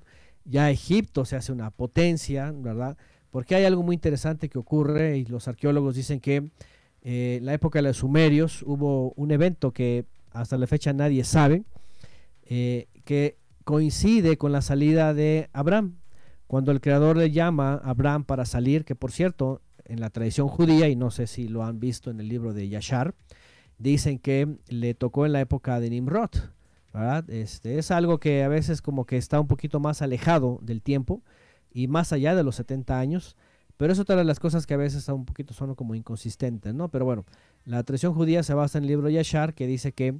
ya 0.49 0.70
Egipto 0.70 1.25
se 1.25 1.37
hace 1.37 1.53
una 1.53 1.70
potencia, 1.70 2.53
¿verdad? 2.55 2.97
Porque 3.31 3.55
hay 3.55 3.65
algo 3.65 3.83
muy 3.83 3.95
interesante 3.95 4.49
que 4.49 4.59
ocurre 4.59 5.19
y 5.19 5.25
los 5.27 5.47
arqueólogos 5.47 5.95
dicen 5.95 6.20
que 6.20 6.51
eh, 7.03 7.37
en 7.39 7.47
la 7.47 7.55
época 7.55 7.79
de 7.79 7.89
los 7.89 7.99
sumerios 7.99 8.62
hubo 8.62 9.12
un 9.12 9.31
evento 9.31 9.73
que 9.73 10.07
hasta 10.33 10.57
la 10.57 10.66
fecha 10.66 10.93
nadie 10.93 11.25
sabe, 11.25 11.65
eh, 12.45 12.89
que 13.05 13.37
coincide 13.65 14.39
con 14.39 14.53
la 14.53 14.62
salida 14.62 15.12
de 15.12 15.51
Abraham. 15.53 15.97
Cuando 16.47 16.73
el 16.73 16.81
creador 16.81 17.19
le 17.19 17.31
llama 17.31 17.75
a 17.75 17.91
Abraham 17.91 18.25
para 18.25 18.47
salir, 18.47 18.87
que 18.87 18.95
por 18.95 19.12
cierto, 19.12 19.61
en 19.85 20.01
la 20.01 20.09
tradición 20.09 20.49
judía, 20.49 20.89
y 20.89 20.97
no 20.97 21.11
sé 21.11 21.27
si 21.27 21.49
lo 21.49 21.65
han 21.65 21.79
visto 21.79 22.11
en 22.11 22.20
el 22.20 22.29
libro 22.29 22.55
de 22.55 22.69
Yashar, 22.69 23.15
dicen 23.77 24.19
que 24.19 24.57
le 24.69 24.95
tocó 24.95 25.27
en 25.27 25.33
la 25.33 25.41
época 25.41 25.79
de 25.81 25.91
Nimrod. 25.91 26.31
Este, 27.29 27.79
es 27.79 27.91
algo 27.91 28.19
que 28.19 28.43
a 28.43 28.49
veces 28.49 28.83
como 28.83 29.05
que 29.05 29.16
está 29.16 29.41
un 29.41 29.47
poquito 29.47 29.79
más 29.79 30.03
alejado 30.03 30.59
del 30.62 30.83
tiempo 30.83 31.23
y 31.73 31.87
más 31.87 32.12
allá 32.12 32.35
de 32.35 32.43
los 32.43 32.57
70 32.57 32.99
años, 32.99 33.37
pero 33.77 33.93
es 33.93 34.01
otra 34.01 34.16
de 34.16 34.25
las 34.25 34.41
cosas 34.41 34.66
que 34.66 34.75
a 34.75 34.79
veces 34.79 35.09
un 35.09 35.25
poquito 35.25 35.55
son 35.55 35.75
como 35.77 35.95
inconsistentes, 35.95 36.75
¿no? 36.75 36.89
Pero 36.89 37.05
bueno, 37.05 37.25
la 37.65 37.83
tradición 37.85 38.15
judía 38.15 38.43
se 38.43 38.55
basa 38.55 38.79
en 38.79 38.85
el 38.85 38.89
libro 38.89 39.09
Yashar 39.09 39.55
que 39.55 39.66
dice 39.69 39.93
que 39.93 40.19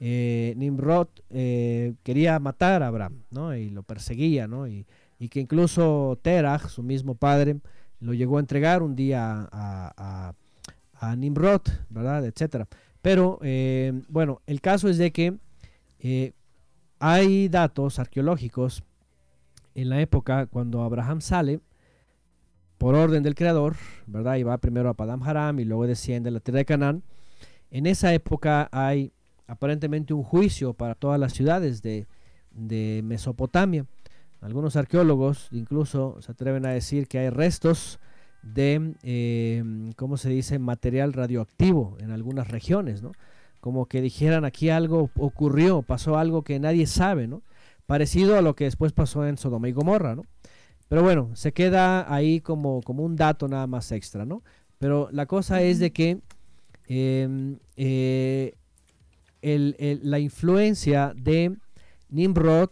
eh, 0.00 0.54
Nimrod 0.56 1.08
eh, 1.30 1.94
quería 2.02 2.38
matar 2.40 2.82
a 2.82 2.88
Abraham, 2.88 3.22
¿no? 3.30 3.54
Y 3.54 3.70
lo 3.70 3.84
perseguía, 3.84 4.48
¿no? 4.48 4.66
Y, 4.66 4.86
que 5.30 5.40
incluso 5.40 6.18
Terach, 6.22 6.68
su 6.68 6.82
mismo 6.82 7.16
padre, 7.16 7.58
lo 8.00 8.14
llegó 8.14 8.36
a 8.36 8.40
entregar 8.40 8.82
un 8.84 8.94
día 8.94 9.48
a, 9.52 10.34
Nimrod, 11.16 11.62
¿verdad? 11.90 12.24
Etcétera. 12.24 12.68
Pero, 13.02 13.38
eh, 13.42 13.92
bueno, 14.08 14.40
el 14.46 14.60
caso 14.60 14.88
es 14.88 14.96
de 14.96 15.12
que 15.12 15.36
hay 16.98 17.48
datos 17.48 17.98
arqueológicos 17.98 18.84
en 19.74 19.88
la 19.88 20.00
época 20.00 20.46
cuando 20.46 20.82
Abraham 20.82 21.20
sale 21.20 21.60
por 22.78 22.94
orden 22.94 23.22
del 23.22 23.34
creador, 23.34 23.76
¿verdad? 24.06 24.36
Y 24.36 24.44
va 24.44 24.58
primero 24.58 24.88
a 24.88 24.94
Padam 24.94 25.22
Haram 25.22 25.58
y 25.58 25.64
luego 25.64 25.86
desciende 25.86 26.28
a 26.28 26.32
la 26.32 26.40
tierra 26.40 26.58
de 26.58 26.64
Canaán. 26.64 27.02
En 27.70 27.86
esa 27.86 28.14
época 28.14 28.68
hay 28.72 29.12
aparentemente 29.46 30.14
un 30.14 30.22
juicio 30.22 30.74
para 30.74 30.94
todas 30.94 31.18
las 31.18 31.32
ciudades 31.32 31.82
de, 31.82 32.06
Mesopotamia. 33.04 33.86
Algunos 34.40 34.76
arqueólogos 34.76 35.48
incluso 35.52 36.20
se 36.22 36.32
atreven 36.32 36.66
a 36.66 36.70
decir 36.70 37.08
que 37.08 37.18
hay 37.18 37.30
restos 37.30 37.98
de, 38.42 38.94
eh, 39.02 39.92
¿cómo 39.96 40.16
se 40.16 40.28
dice?, 40.28 40.58
material 40.58 41.12
radioactivo 41.12 41.96
en 42.00 42.10
algunas 42.10 42.48
regiones, 42.48 43.02
¿no? 43.02 43.12
Como 43.60 43.86
que 43.86 44.00
dijeran 44.00 44.44
aquí 44.44 44.70
algo 44.70 45.10
ocurrió, 45.16 45.82
pasó 45.82 46.18
algo 46.18 46.42
que 46.42 46.58
nadie 46.60 46.86
sabe, 46.86 47.26
¿no? 47.26 47.42
Parecido 47.86 48.36
a 48.36 48.42
lo 48.42 48.54
que 48.54 48.64
después 48.64 48.92
pasó 48.92 49.26
en 49.26 49.36
Sodoma 49.36 49.68
y 49.68 49.72
Gomorra, 49.72 50.14
¿no? 50.14 50.24
Pero 50.88 51.02
bueno, 51.02 51.30
se 51.34 51.52
queda 51.52 52.12
ahí 52.12 52.40
como, 52.40 52.82
como 52.82 53.04
un 53.04 53.16
dato 53.16 53.48
nada 53.48 53.66
más 53.66 53.92
extra, 53.92 54.24
¿no? 54.24 54.42
Pero 54.78 55.08
la 55.12 55.26
cosa 55.26 55.60
es 55.62 55.78
de 55.78 55.92
que 55.92 56.20
em, 56.86 57.58
eh, 57.76 58.54
la 59.42 60.18
influencia 60.18 61.12
de 61.16 61.56
Nimrod 62.08 62.70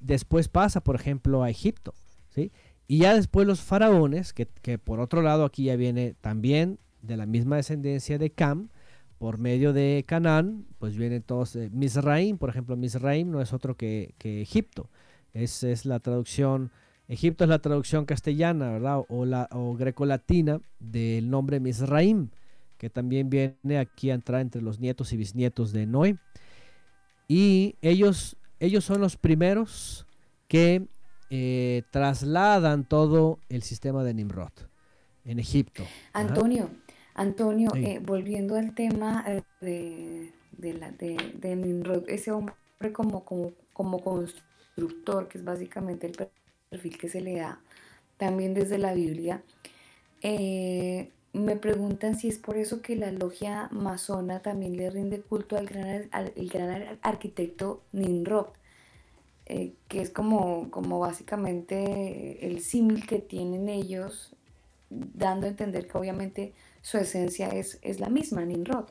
después 0.00 0.48
pasa, 0.48 0.80
por 0.80 0.96
ejemplo, 0.96 1.42
a 1.42 1.50
Egipto. 1.50 1.94
¿sí? 2.34 2.50
Y 2.88 2.98
ya 2.98 3.14
después 3.14 3.46
los 3.46 3.60
faraones, 3.60 4.32
que, 4.32 4.46
por 4.78 5.00
otro 5.00 5.22
lado 5.22 5.44
aquí 5.44 5.64
ya 5.64 5.76
viene 5.76 6.14
también 6.20 6.78
de 7.02 7.16
la 7.16 7.26
misma 7.26 7.56
descendencia 7.56 8.18
de 8.18 8.30
Cam, 8.30 8.68
por 9.20 9.36
medio 9.36 9.74
de 9.74 10.02
Canaán, 10.08 10.64
pues 10.78 10.96
vienen 10.96 11.20
todos, 11.20 11.54
Misraim, 11.72 12.38
por 12.38 12.48
ejemplo, 12.48 12.74
Misraim 12.74 13.30
no 13.30 13.42
es 13.42 13.52
otro 13.52 13.76
que, 13.76 14.14
Egipto. 14.18 14.88
Es, 15.34 15.62
es 15.62 15.84
la 15.84 16.00
traducción, 16.00 16.70
Egipto 17.06 17.44
es 17.44 17.50
la 17.50 17.58
traducción 17.58 18.06
castellana, 18.06 18.70
¿verdad? 18.70 19.02
O, 19.10 19.26
la, 19.26 19.46
o 19.52 19.74
greco-latina 19.74 20.62
del 20.78 21.28
nombre 21.28 21.60
Misraim 21.60 22.30
que 22.78 22.88
también 22.88 23.28
viene 23.28 23.78
aquí 23.78 24.10
a 24.10 24.14
entrar 24.14 24.40
entre 24.40 24.62
los 24.62 24.80
nietos 24.80 25.12
y 25.12 25.18
bisnietos 25.18 25.70
de 25.72 25.84
Noé. 25.84 26.16
Y 27.28 27.76
ellos, 27.82 28.38
ellos 28.58 28.86
son 28.86 29.02
los 29.02 29.18
primeros 29.18 30.06
que 30.48 30.88
eh, 31.28 31.82
trasladan 31.90 32.88
todo 32.88 33.38
el 33.50 33.62
sistema 33.64 34.02
de 34.02 34.14
Nimrod 34.14 34.52
en 35.26 35.40
Egipto. 35.40 35.84
Antonio, 36.14 36.70
Antonio, 37.20 37.70
eh, 37.76 38.00
volviendo 38.02 38.56
al 38.56 38.74
tema 38.74 39.24
eh, 39.26 39.42
de, 39.60 40.32
de, 40.58 41.56
Nimrod, 41.56 42.08
ese 42.08 42.30
hombre 42.30 42.54
como, 42.92 43.24
como, 43.24 43.52
como 43.74 44.02
constructor, 44.02 45.28
que 45.28 45.38
es 45.38 45.44
básicamente 45.44 46.06
el 46.06 46.30
perfil 46.70 46.96
que 46.96 47.08
se 47.10 47.20
le 47.20 47.36
da 47.36 47.60
también 48.16 48.54
desde 48.54 48.78
la 48.78 48.94
Biblia, 48.94 49.42
me 50.22 51.56
preguntan 51.56 52.18
si 52.18 52.28
es 52.28 52.38
por 52.38 52.56
eso 52.56 52.82
que 52.82 52.96
la 52.96 53.12
logia 53.12 53.68
masona 53.70 54.40
también 54.40 54.76
le 54.76 54.90
rinde 54.90 55.20
culto 55.20 55.56
al 55.56 55.66
gran, 55.66 56.08
el 56.36 56.48
gran 56.48 56.98
arquitecto 57.02 57.82
Nimrod, 57.92 58.46
eh, 59.46 59.74
que 59.88 60.00
es 60.00 60.10
como, 60.10 60.70
como 60.70 61.00
básicamente 61.00 62.46
el 62.46 62.60
símil 62.60 63.06
que 63.06 63.18
tienen 63.18 63.68
ellos, 63.68 64.34
dando 64.88 65.46
a 65.46 65.50
entender 65.50 65.86
que 65.86 65.98
obviamente 65.98 66.52
su 66.82 66.98
esencia 66.98 67.48
es, 67.48 67.78
es 67.82 68.00
la 68.00 68.08
misma, 68.08 68.44
Nimrod. 68.44 68.86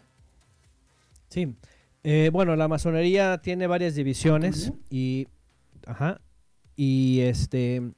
Sí, 1.30 1.56
eh, 2.04 2.30
bueno, 2.32 2.56
la 2.56 2.68
masonería 2.68 3.40
tiene 3.40 3.68
varias 3.68 3.96
divisiones 3.96 4.72
y, 4.90 5.28
ajá, 5.86 6.22
y 6.76 7.20
este, 7.22 7.92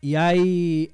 y 0.00 0.16
hay, 0.16 0.92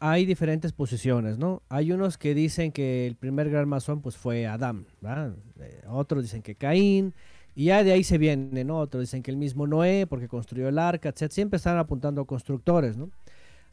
hay 0.00 0.26
diferentes 0.26 0.72
posiciones, 0.72 1.38
¿no? 1.38 1.62
Hay 1.68 1.92
unos 1.92 2.18
que 2.18 2.34
dicen 2.34 2.72
que 2.72 3.06
el 3.06 3.14
primer 3.14 3.48
gran 3.48 3.68
masón 3.68 4.02
pues 4.02 4.16
fue 4.16 4.46
Adán, 4.46 4.86
¿verdad? 5.00 5.34
Eh, 5.60 5.82
otros 5.88 6.22
dicen 6.22 6.42
que 6.42 6.56
Caín, 6.56 7.14
y 7.54 7.66
ya 7.66 7.84
de 7.84 7.92
ahí 7.92 8.04
se 8.04 8.18
viene, 8.18 8.64
¿no? 8.64 8.78
Otros 8.78 9.02
dicen 9.02 9.22
que 9.22 9.30
el 9.30 9.36
mismo 9.36 9.66
Noé 9.66 10.06
porque 10.08 10.28
construyó 10.28 10.68
el 10.68 10.78
arca, 10.78 11.10
etc. 11.10 11.30
Siempre 11.30 11.58
están 11.58 11.78
apuntando 11.78 12.22
a 12.22 12.26
constructores, 12.26 12.96
¿no? 12.96 13.10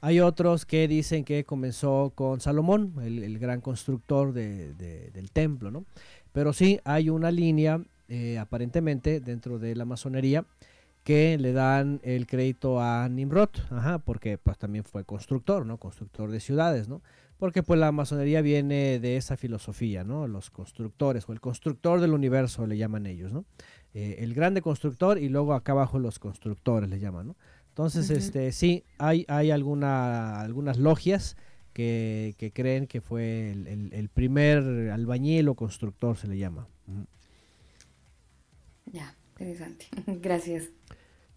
Hay 0.01 0.19
otros 0.19 0.65
que 0.65 0.87
dicen 0.87 1.23
que 1.23 1.43
comenzó 1.43 2.11
con 2.13 2.39
Salomón, 2.39 2.93
el, 3.01 3.39
gran 3.39 3.61
constructor 3.61 4.31
del 4.33 5.31
templo, 5.33 5.71
¿no? 5.71 5.85
Pero 6.31 6.53
sí 6.53 6.79
hay 6.83 7.09
una 7.09 7.31
línea, 7.31 7.81
eh, 8.07 8.37
aparentemente, 8.37 9.19
dentro 9.19 9.57
de 9.57 9.75
la 9.75 9.85
masonería, 9.85 10.45
que 11.03 11.37
le 11.37 11.53
dan 11.53 12.01
el 12.03 12.27
crédito 12.27 12.81
a 12.81 13.07
Nimrod, 13.07 13.49
ajá, 13.71 13.99
porque 13.99 14.37
pues 14.37 14.57
también 14.57 14.83
fue 14.83 15.05
constructor, 15.05 15.65
¿no? 15.65 15.77
Constructor 15.77 16.29
de 16.29 16.41
ciudades, 16.41 16.89
¿no? 16.89 17.01
Porque 17.39 17.63
pues 17.63 17.79
la 17.79 17.91
masonería 17.91 18.41
viene 18.41 18.99
de 18.99 19.15
esa 19.15 19.37
filosofía, 19.37 20.03
¿no? 20.03 20.27
Los 20.27 20.49
constructores 20.49 21.27
o 21.29 21.33
el 21.33 21.39
constructor 21.39 22.01
del 22.01 22.11
universo 22.11 22.67
le 22.67 22.77
llaman 22.77 23.05
ellos, 23.05 23.31
¿no? 23.31 23.45
Eh, 23.93 24.17
el 24.19 24.33
grande 24.33 24.61
constructor 24.61 25.17
y 25.17 25.29
luego 25.29 25.53
acá 25.53 25.71
abajo 25.71 25.97
los 25.97 26.19
constructores 26.19 26.89
le 26.89 26.99
llaman, 26.99 27.27
¿no? 27.27 27.35
Entonces, 27.77 28.09
este, 28.09 28.51
sí, 28.53 28.83
hay, 28.97 29.23
hay 29.27 29.51
alguna, 29.51 30.41
algunas 30.41 30.79
logias 30.79 31.37
que, 31.73 32.33
creen 32.55 32.87
que 32.87 33.01
fue 33.01 33.51
el, 33.51 34.09
primer 34.11 34.89
albañil 34.89 35.47
o 35.47 35.53
constructor, 35.53 36.17
se 36.17 36.27
le 36.27 36.39
llama. 36.39 36.67
Ya, 38.87 39.15
interesante. 39.29 39.85
Gracias. 40.07 40.71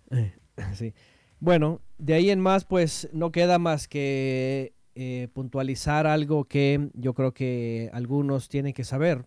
sí. 0.72 0.94
Bueno, 1.40 1.82
de 1.98 2.14
ahí 2.14 2.30
en 2.30 2.40
más, 2.40 2.64
pues 2.64 3.10
no 3.12 3.32
queda 3.32 3.58
más 3.58 3.86
que 3.86 4.72
eh, 4.94 5.28
puntualizar 5.34 6.06
algo 6.06 6.46
que 6.46 6.88
yo 6.94 7.12
creo 7.12 7.34
que 7.34 7.90
algunos 7.92 8.48
tienen 8.48 8.72
que 8.72 8.84
saber, 8.84 9.26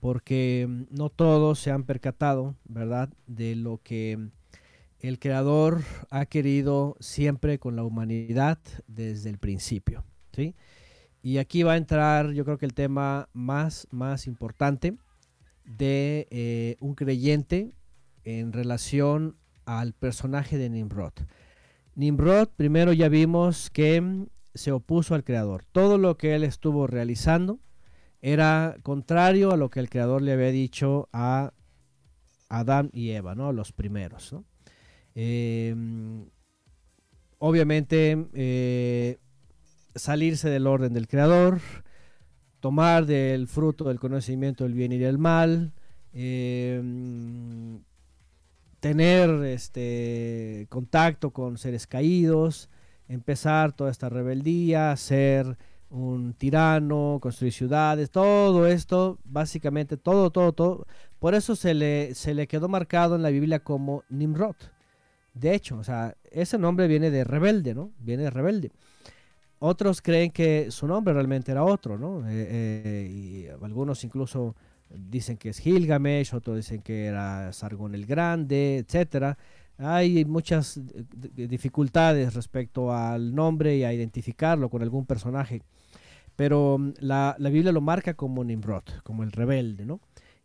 porque 0.00 0.68
no 0.90 1.08
todos 1.08 1.60
se 1.60 1.70
han 1.70 1.84
percatado, 1.84 2.56
¿verdad?, 2.66 3.08
de 3.26 3.56
lo 3.56 3.80
que 3.82 4.28
el 5.02 5.18
creador 5.18 5.82
ha 6.10 6.26
querido 6.26 6.96
siempre 7.00 7.58
con 7.58 7.74
la 7.74 7.82
humanidad 7.82 8.58
desde 8.86 9.30
el 9.30 9.38
principio, 9.38 10.04
¿sí? 10.32 10.54
Y 11.22 11.38
aquí 11.38 11.64
va 11.64 11.72
a 11.72 11.76
entrar, 11.76 12.32
yo 12.32 12.44
creo 12.44 12.56
que 12.56 12.66
el 12.66 12.74
tema 12.74 13.28
más, 13.32 13.88
más 13.90 14.26
importante, 14.26 14.96
de 15.64 16.28
eh, 16.30 16.76
un 16.80 16.94
creyente 16.94 17.72
en 18.24 18.52
relación 18.52 19.36
al 19.64 19.92
personaje 19.92 20.56
de 20.56 20.70
Nimrod. 20.70 21.12
Nimrod, 21.94 22.48
primero 22.56 22.92
ya 22.92 23.08
vimos 23.08 23.70
que 23.70 24.26
se 24.54 24.72
opuso 24.72 25.14
al 25.14 25.24
Creador. 25.24 25.64
Todo 25.64 25.98
lo 25.98 26.16
que 26.16 26.34
él 26.34 26.44
estuvo 26.44 26.86
realizando 26.86 27.60
era 28.20 28.76
contrario 28.82 29.50
a 29.52 29.56
lo 29.56 29.68
que 29.68 29.80
el 29.80 29.90
Creador 29.90 30.22
le 30.22 30.32
había 30.32 30.50
dicho 30.50 31.08
a 31.12 31.52
Adán 32.48 32.90
y 32.92 33.10
Eva, 33.10 33.34
¿no? 33.34 33.52
Los 33.52 33.72
primeros. 33.72 34.34
Em, 35.14 36.26
obviamente, 37.38 38.26
eh, 38.34 39.18
salirse 39.94 40.48
del 40.48 40.66
orden 40.66 40.92
del 40.94 41.08
Creador, 41.08 41.60
tomar 42.60 43.06
del 43.06 43.48
fruto 43.48 43.84
del 43.84 43.98
conocimiento 44.00 44.64
del 44.64 44.74
bien 44.74 44.92
y 44.92 44.98
del 44.98 45.18
mal, 45.18 45.72
em, 46.12 47.82
tener 48.80 49.30
este 49.44 50.66
contacto 50.70 51.30
con 51.32 51.58
seres 51.58 51.86
caídos, 51.86 52.68
empezar 53.08 53.72
toda 53.72 53.90
esta 53.90 54.08
rebeldía, 54.08 54.96
ser 54.96 55.56
un 55.90 56.32
tirano, 56.34 57.18
construir 57.20 57.52
ciudades, 57.52 58.10
todo 58.10 58.66
esto, 58.66 59.18
básicamente 59.24 59.96
todo, 59.96 60.30
todo, 60.30 60.52
todo. 60.52 60.86
Por 61.18 61.34
eso 61.34 61.54
se 61.54 61.74
le, 61.74 62.14
se 62.14 62.34
le 62.34 62.46
quedó 62.48 62.68
marcado 62.68 63.14
en 63.14 63.22
la 63.22 63.28
Biblia 63.28 63.60
como 63.60 64.02
Nimrod. 64.08 64.56
De 65.34 65.54
hecho, 65.54 65.78
o 65.78 65.84
sea, 65.84 66.14
ese 66.30 66.58
nombre 66.58 66.86
viene 66.88 67.10
de 67.10 67.24
rebelde, 67.24 67.74
¿no? 67.74 67.92
Viene 67.98 68.24
de 68.24 68.30
rebelde. 68.30 68.70
Otros 69.58 70.02
creen 70.02 70.30
que 70.30 70.70
su 70.70 70.86
nombre 70.86 71.14
realmente 71.14 71.52
era 71.52 71.64
otro, 71.64 71.96
¿no? 71.96 72.28
Eh, 72.28 72.48
eh, 72.50 73.56
algunos 73.62 74.02
incluso 74.04 74.56
dicen 74.94 75.36
que 75.36 75.50
es 75.50 75.58
Gilgamesh, 75.58 76.34
otros 76.34 76.56
dicen 76.56 76.82
que 76.82 77.06
era 77.06 77.52
Sargón 77.52 77.94
el 77.94 78.06
Grande, 78.06 78.78
etcétera. 78.78 79.38
Hay 79.78 80.24
muchas 80.24 80.80
dificultades 81.34 82.34
respecto 82.34 82.92
al 82.92 83.34
nombre 83.34 83.76
y 83.76 83.84
a 83.84 83.92
identificarlo 83.92 84.68
con 84.68 84.82
algún 84.82 85.06
personaje, 85.06 85.62
pero 86.36 86.78
mm, 86.78 86.92
la, 87.00 87.36
Biblia 87.38 87.72
lo 87.72 87.80
marca 87.80 88.14
como 88.14 88.44
Nimrod, 88.44 88.84
como 89.02 89.22
el 89.22 89.32
rebelde, 89.32 89.86
¿no? 89.86 90.00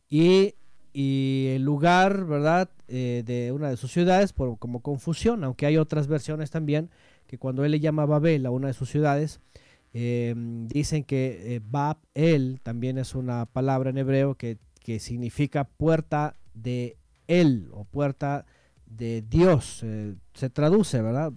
Y, 0.09 0.55
el 0.97 1.63
lugar, 1.63 2.25
¿verdad?, 2.25 2.69
eh, 2.87 3.23
de 3.25 3.51
una 3.51 3.69
de 3.69 3.77
sus 3.77 3.91
ciudades, 3.91 4.33
por, 4.33 4.57
como 4.57 4.81
confusión, 4.81 5.43
aunque 5.43 5.65
hay 5.65 5.77
otras 5.77 6.07
versiones 6.07 6.49
también, 6.49 6.89
que 7.27 7.37
cuando 7.37 7.65
él 7.65 7.71
le 7.71 7.79
llama 7.79 8.05
Babel 8.05 8.45
a 8.45 8.51
una 8.51 8.67
de 8.67 8.73
sus 8.73 8.89
ciudades, 8.89 9.39
em, 9.93 10.67
dicen 10.67 11.03
que 11.03 11.55
eh, 11.55 11.61
Bab, 11.63 11.97
él, 12.13 12.59
también 12.63 12.97
es 12.97 13.15
una 13.15 13.45
palabra 13.45 13.89
en 13.89 13.97
hebreo 13.97 14.35
que, 14.35 14.57
que 14.83 14.99
significa 14.99 15.65
puerta 15.65 16.35
de 16.53 16.97
él 17.27 17.69
o 17.73 17.83
puerta 17.83 18.45
de 18.85 19.21
Dios, 19.21 19.81
eh, 19.83 20.15
se 20.33 20.49
traduce, 20.49 21.01
¿verdad? 21.01 21.33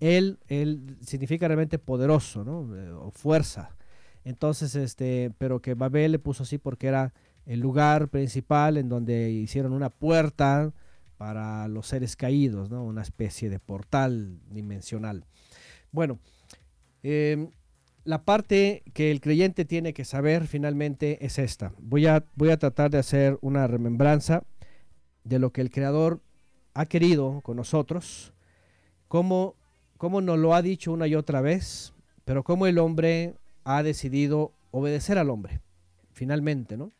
Él, 0.00 0.38
él 0.48 0.96
significa 1.00 1.48
realmente 1.48 1.78
poderoso, 1.78 2.44
¿no? 2.44 2.74
Eh, 2.76 2.90
o 2.92 3.10
fuerza. 3.10 3.76
Entonces, 4.24 4.74
este, 4.74 5.32
pero 5.38 5.60
que 5.60 5.74
Babel 5.74 6.12
le 6.12 6.18
puso 6.18 6.42
así 6.42 6.58
porque 6.58 6.88
era 6.88 7.14
el 7.46 7.60
lugar 7.60 8.08
principal 8.08 8.76
en 8.76 8.88
donde 8.88 9.30
hicieron 9.30 9.72
una 9.72 9.88
puerta 9.88 10.72
para 11.16 11.66
los 11.68 11.86
seres 11.86 12.16
caídos, 12.16 12.70
¿no? 12.70 12.84
Una 12.84 13.02
especie 13.02 13.48
de 13.48 13.58
portal 13.58 14.38
dimensional. 14.50 15.24
Bueno, 15.92 16.18
em, 17.02 17.50
la 18.04 18.24
parte 18.24 18.82
que 18.92 19.10
el 19.10 19.20
creyente 19.20 19.64
tiene 19.64 19.94
que 19.94 20.04
saber 20.04 20.46
finalmente 20.46 21.24
es 21.24 21.38
esta. 21.38 21.72
Voy 21.78 22.06
a, 22.06 22.24
voy 22.34 22.50
a 22.50 22.58
tratar 22.58 22.90
de 22.90 22.98
hacer 22.98 23.38
una 23.40 23.66
remembranza 23.66 24.42
de 25.24 25.38
lo 25.38 25.52
que 25.52 25.60
el 25.60 25.70
Creador 25.70 26.20
ha 26.74 26.86
querido 26.86 27.40
con 27.42 27.56
nosotros, 27.56 28.32
como, 29.08 29.54
como 29.96 30.20
nos 30.20 30.38
lo 30.38 30.54
ha 30.54 30.62
dicho 30.62 30.92
una 30.92 31.06
y 31.06 31.14
otra 31.14 31.40
vez, 31.40 31.94
pero 32.24 32.44
como 32.44 32.66
el 32.66 32.78
hombre 32.78 33.34
ha 33.64 33.82
decidido 33.82 34.52
obedecer 34.70 35.16
al 35.16 35.30
hombre, 35.30 35.60
finalmente, 36.12 36.76
¿no? 36.76 36.92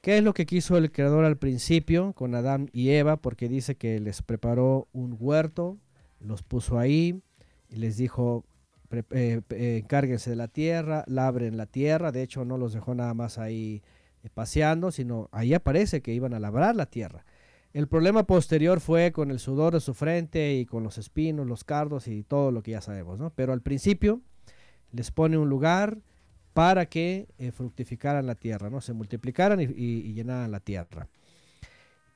¿Qué 0.00 0.16
es 0.16 0.24
lo 0.24 0.32
que 0.32 0.46
quiso 0.46 0.78
el 0.78 0.90
Creador 0.90 1.26
al 1.26 1.36
principio 1.36 2.14
con 2.14 2.34
Adán 2.34 2.70
y 2.72 2.90
Eva? 2.90 3.18
Porque 3.18 3.50
dice 3.50 3.74
que 3.74 4.00
les 4.00 4.22
preparó 4.22 4.88
un 4.92 5.14
huerto, 5.20 5.76
los 6.20 6.42
puso 6.42 6.78
ahí 6.78 7.20
y 7.68 7.76
les 7.76 7.98
dijo, 7.98 8.46
eh, 8.90 9.42
eh, 9.50 9.80
encárguense 9.82 10.30
de 10.30 10.36
la 10.36 10.48
tierra, 10.48 11.04
labren 11.06 11.58
la 11.58 11.66
tierra. 11.66 12.12
De 12.12 12.22
hecho, 12.22 12.46
no 12.46 12.56
los 12.56 12.72
dejó 12.72 12.94
nada 12.94 13.12
más 13.12 13.36
ahí 13.36 13.82
eh, 14.22 14.30
paseando, 14.32 14.90
sino 14.90 15.28
ahí 15.32 15.52
aparece 15.52 16.00
que 16.00 16.14
iban 16.14 16.32
a 16.32 16.40
labrar 16.40 16.74
la 16.76 16.86
tierra. 16.86 17.26
El 17.74 17.86
problema 17.86 18.26
posterior 18.26 18.80
fue 18.80 19.12
con 19.12 19.30
el 19.30 19.38
sudor 19.38 19.74
de 19.74 19.80
su 19.80 19.92
frente 19.92 20.54
y 20.54 20.64
con 20.64 20.82
los 20.82 20.96
espinos, 20.96 21.46
los 21.46 21.62
cardos 21.62 22.08
y 22.08 22.22
todo 22.22 22.52
lo 22.52 22.62
que 22.62 22.70
ya 22.70 22.80
sabemos, 22.80 23.18
¿no? 23.18 23.34
Pero 23.34 23.52
al 23.52 23.60
principio 23.60 24.22
les 24.92 25.10
pone 25.10 25.36
un 25.36 25.50
lugar 25.50 25.98
para 26.52 26.86
que 26.86 27.28
eh, 27.38 27.52
fructificaran 27.52 28.26
la 28.26 28.34
tierra, 28.34 28.70
¿no? 28.70 28.80
Se 28.80 28.92
multiplicaran 28.92 29.60
y, 29.60 30.12
llenaran 30.12 30.50
la 30.50 30.60
tierra. 30.60 31.08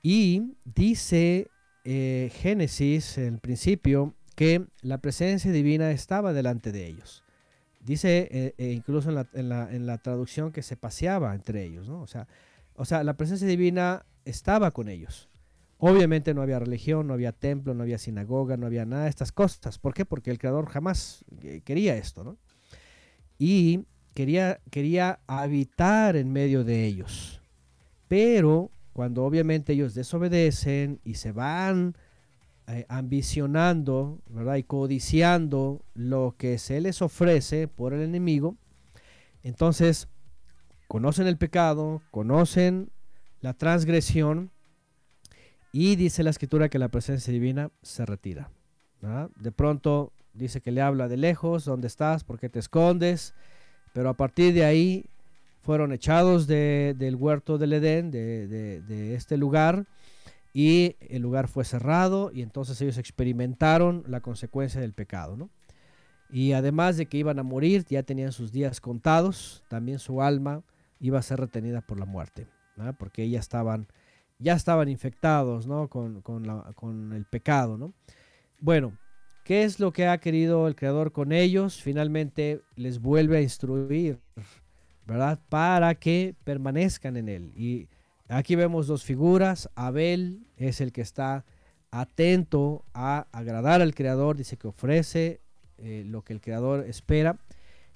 Y 0.03 0.57
dice 0.65 1.49
eh, 1.85 2.31
Génesis, 2.35 3.19
en 3.19 3.35
el 3.35 3.41
principio, 3.41 4.15
que 4.35 4.67
la 4.83 4.99
presencia 4.99 5.53
divina 5.53 5.91
estaba 5.91 6.33
delante 6.33 6.73
de 6.73 6.87
ellos. 6.87 7.23
Dice 7.81 8.55
eh, 8.57 8.73
incluso 8.73 9.11
en 9.11 9.15
la, 9.17 9.29
en, 9.35 9.49
la, 9.49 9.71
en 9.71 9.87
la, 9.87 9.99
traducción 9.99 10.53
que 10.53 10.63
se 10.63 10.77
paseaba 10.77 11.35
entre 11.35 11.65
ellos, 11.65 11.89
¿no? 11.89 12.01
O 12.01 12.07
sea, 12.07 12.27
o 12.75 12.85
sea, 12.85 13.05
la 13.05 13.17
presencia 13.17 13.47
divina 13.47 14.05
estaba 14.25 14.71
con 14.71 14.89
ellos. 14.89 15.29
Obviamente 15.79 16.35
no 16.35 16.43
había 16.43 16.59
religión, 16.59 17.07
no 17.07 17.15
había 17.15 17.33
templo, 17.33 17.75
no 17.75 17.83
había 17.83 17.99
sinagoga, 17.99 18.57
no 18.57 18.67
había 18.67 18.87
nada 18.87 19.05
de 19.05 19.11
estas 19.11 19.33
cosas. 19.33 19.79
¿Por 19.79 19.93
qué? 19.95 20.05
Porque 20.05 20.31
el 20.31 20.39
Creador 20.39 20.67
jamás 20.67 21.25
eh, 21.43 21.61
quería 21.65 21.97
esto, 21.97 22.25
¿no? 22.25 22.39
Y 23.39 23.85
quería, 24.15 24.61
quería 24.71 25.21
habitar 25.27 26.17
en 26.17 26.33
medio 26.33 26.65
de 26.65 26.87
ellos. 26.87 27.41
Pero 28.09 28.71
cuando 28.93 29.25
obviamente 29.25 29.73
ellos 29.73 29.95
desobedecen 29.95 31.01
y 31.05 31.15
se 31.15 31.33
van 31.33 31.97
eh, 32.69 32.87
ambicionando, 32.89 34.21
¿verdad? 34.29 34.57
Y 34.57 34.63
codiciando 34.63 35.83
lo 35.95 36.35
que 36.39 36.59
se 36.59 36.81
les 36.81 37.03
ofrece 37.03 37.69
por 37.69 37.93
el 37.93 38.03
enemigo, 38.03 38.57
entonces 39.43 40.09
conocen 40.89 41.27
el 41.27 41.37
pecado, 41.37 42.01
conocen 42.11 42.91
la 43.41 43.53
transgresión 43.53 44.51
y 45.73 45.97
dice 45.97 46.23
la 46.23 46.31
escritura 46.31 46.69
que 46.69 46.79
la 46.79 46.89
presencia 46.89 47.33
divina 47.33 47.71
se 47.83 48.07
retira. 48.07 48.51
De 49.37 49.53
pronto 49.53 50.13
dice 50.33 50.63
que 50.63 50.71
le 50.71 50.81
habla 50.81 51.09
de 51.09 51.19
lejos, 51.19 51.65
¿dónde 51.67 51.89
estás? 51.89 52.25
¿Por 52.25 52.39
qué 52.39 52.49
te 52.49 52.59
escondes? 52.59 53.35
Pero 53.95 54.11
a 54.11 54.15
partir 54.15 54.53
de 54.53 54.65
ahí 54.65 55.07
fueron 55.63 55.93
echados 55.93 56.47
del 56.47 57.17
huerto 57.17 57.57
del 57.57 57.73
Edén, 57.73 58.11
de, 58.11 59.15
este 59.15 59.39
lugar, 59.39 59.87
y 60.53 60.97
el 61.01 61.23
lugar 61.23 61.49
fue 61.49 61.65
cerrado 61.65 62.31
y 62.33 62.43
entonces 62.43 62.81
ellos 62.81 62.99
experimentaron 62.99 64.05
la 64.07 64.21
consecuencia 64.21 64.81
del 64.81 64.93
pecado. 64.93 65.49
Y 66.29 66.53
además 66.53 66.97
de 66.97 67.07
que 67.07 67.19
iban 67.19 67.39
a 67.39 67.45
morir, 67.45 67.87
ya 67.89 68.03
tenían 68.03 68.33
sus 68.33 68.53
días 68.53 68.81
contados, 68.81 69.63
también 69.69 69.99
su 70.01 70.21
alma 70.21 70.63
iba 71.01 71.19
a 71.19 71.23
ser 71.23 71.39
retenida 71.39 71.81
por 71.81 71.99
la 71.99 72.05
muerte, 72.05 72.49
porque 72.99 73.31
ya 73.31 73.39
estaban 73.39 73.87
ya 74.41 74.55
estaban 74.55 74.89
infectados 74.89 75.67
¿no? 75.67 75.89
con, 75.89 76.21
con, 76.21 77.13
el 77.13 77.25
pecado. 77.25 77.79
¿no? 77.79 77.93
Bueno, 78.59 78.93
¿qué 79.45 79.63
es 79.63 79.79
lo 79.79 79.93
que 79.93 80.09
ha 80.09 80.19
querido 80.19 80.67
el 80.67 80.75
Creador 80.75 81.13
con 81.13 81.31
ellos? 81.31 81.81
Finalmente 81.81 82.63
les 82.75 83.01
vuelve 83.01 83.39
a 83.39 83.43
instruir, 83.43 84.19
¿verdad? 85.07 85.39
Para 85.49 85.95
que 85.95 86.35
permanezcan 86.43 87.17
en 87.17 87.29
Él. 87.29 87.53
Y 87.55 87.89
aquí 88.29 88.57
vemos 88.57 88.89
dos 88.89 89.05
figuras. 89.05 89.71
Abel 89.77 90.47
es 90.57 90.81
el 90.81 90.91
que 90.91 91.03
está 91.03 91.45
atento 91.93 92.85
a 92.93 93.29
agradar 93.31 93.81
al 93.81 93.95
Creador, 93.95 94.37
dice 94.37 94.57
que 94.57 94.67
ofrece 94.67 95.41
eh, 95.79 96.03
lo 96.05 96.23
que 96.23 96.33
el 96.33 96.41
Creador 96.41 96.87
espera. 96.89 97.39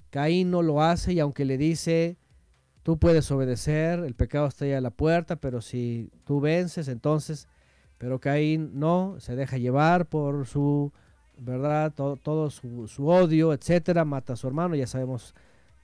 Caín 0.09 0.51
no 0.51 0.61
lo 0.61 0.81
hace 0.81 1.11
y 1.11 1.19
aunque 1.19 1.43
le 1.43 1.57
dice, 1.57 2.17
Tú 2.83 2.97
puedes 2.97 3.29
obedecer, 3.29 3.99
el 3.99 4.15
pecado 4.15 4.47
está 4.47 4.65
ahí 4.65 4.71
a 4.71 4.81
la 4.81 4.89
puerta, 4.89 5.35
pero 5.35 5.61
si 5.61 6.09
tú 6.23 6.39
vences, 6.39 6.87
entonces, 6.87 7.47
pero 7.97 8.19
Caín 8.19 8.71
no, 8.79 9.17
se 9.19 9.35
deja 9.35 9.57
llevar 9.57 10.07
por 10.07 10.47
su, 10.47 10.91
¿verdad? 11.39 11.93
Todo, 11.93 12.49
su, 12.49 13.07
odio, 13.07 13.53
etcétera, 13.53 14.05
mata 14.05 14.33
a 14.33 14.35
su 14.35 14.47
hermano, 14.47 14.75
ya 14.75 14.87
sabemos 14.87 15.33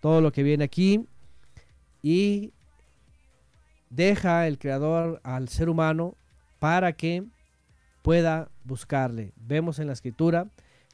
todo 0.01 0.21
lo 0.21 0.31
que 0.31 0.43
viene 0.43 0.63
aquí, 0.63 1.05
y 2.01 2.51
deja 3.89 4.47
el 4.47 4.59
Creador 4.59 5.19
al 5.23 5.49
ser 5.49 5.69
humano 5.69 6.15
para 6.59 6.93
que 6.93 7.23
pueda 8.01 8.49
buscarle. 8.63 9.31
Vemos 9.35 9.79
en 9.79 9.87
la 9.87 9.93
escritura 9.93 10.47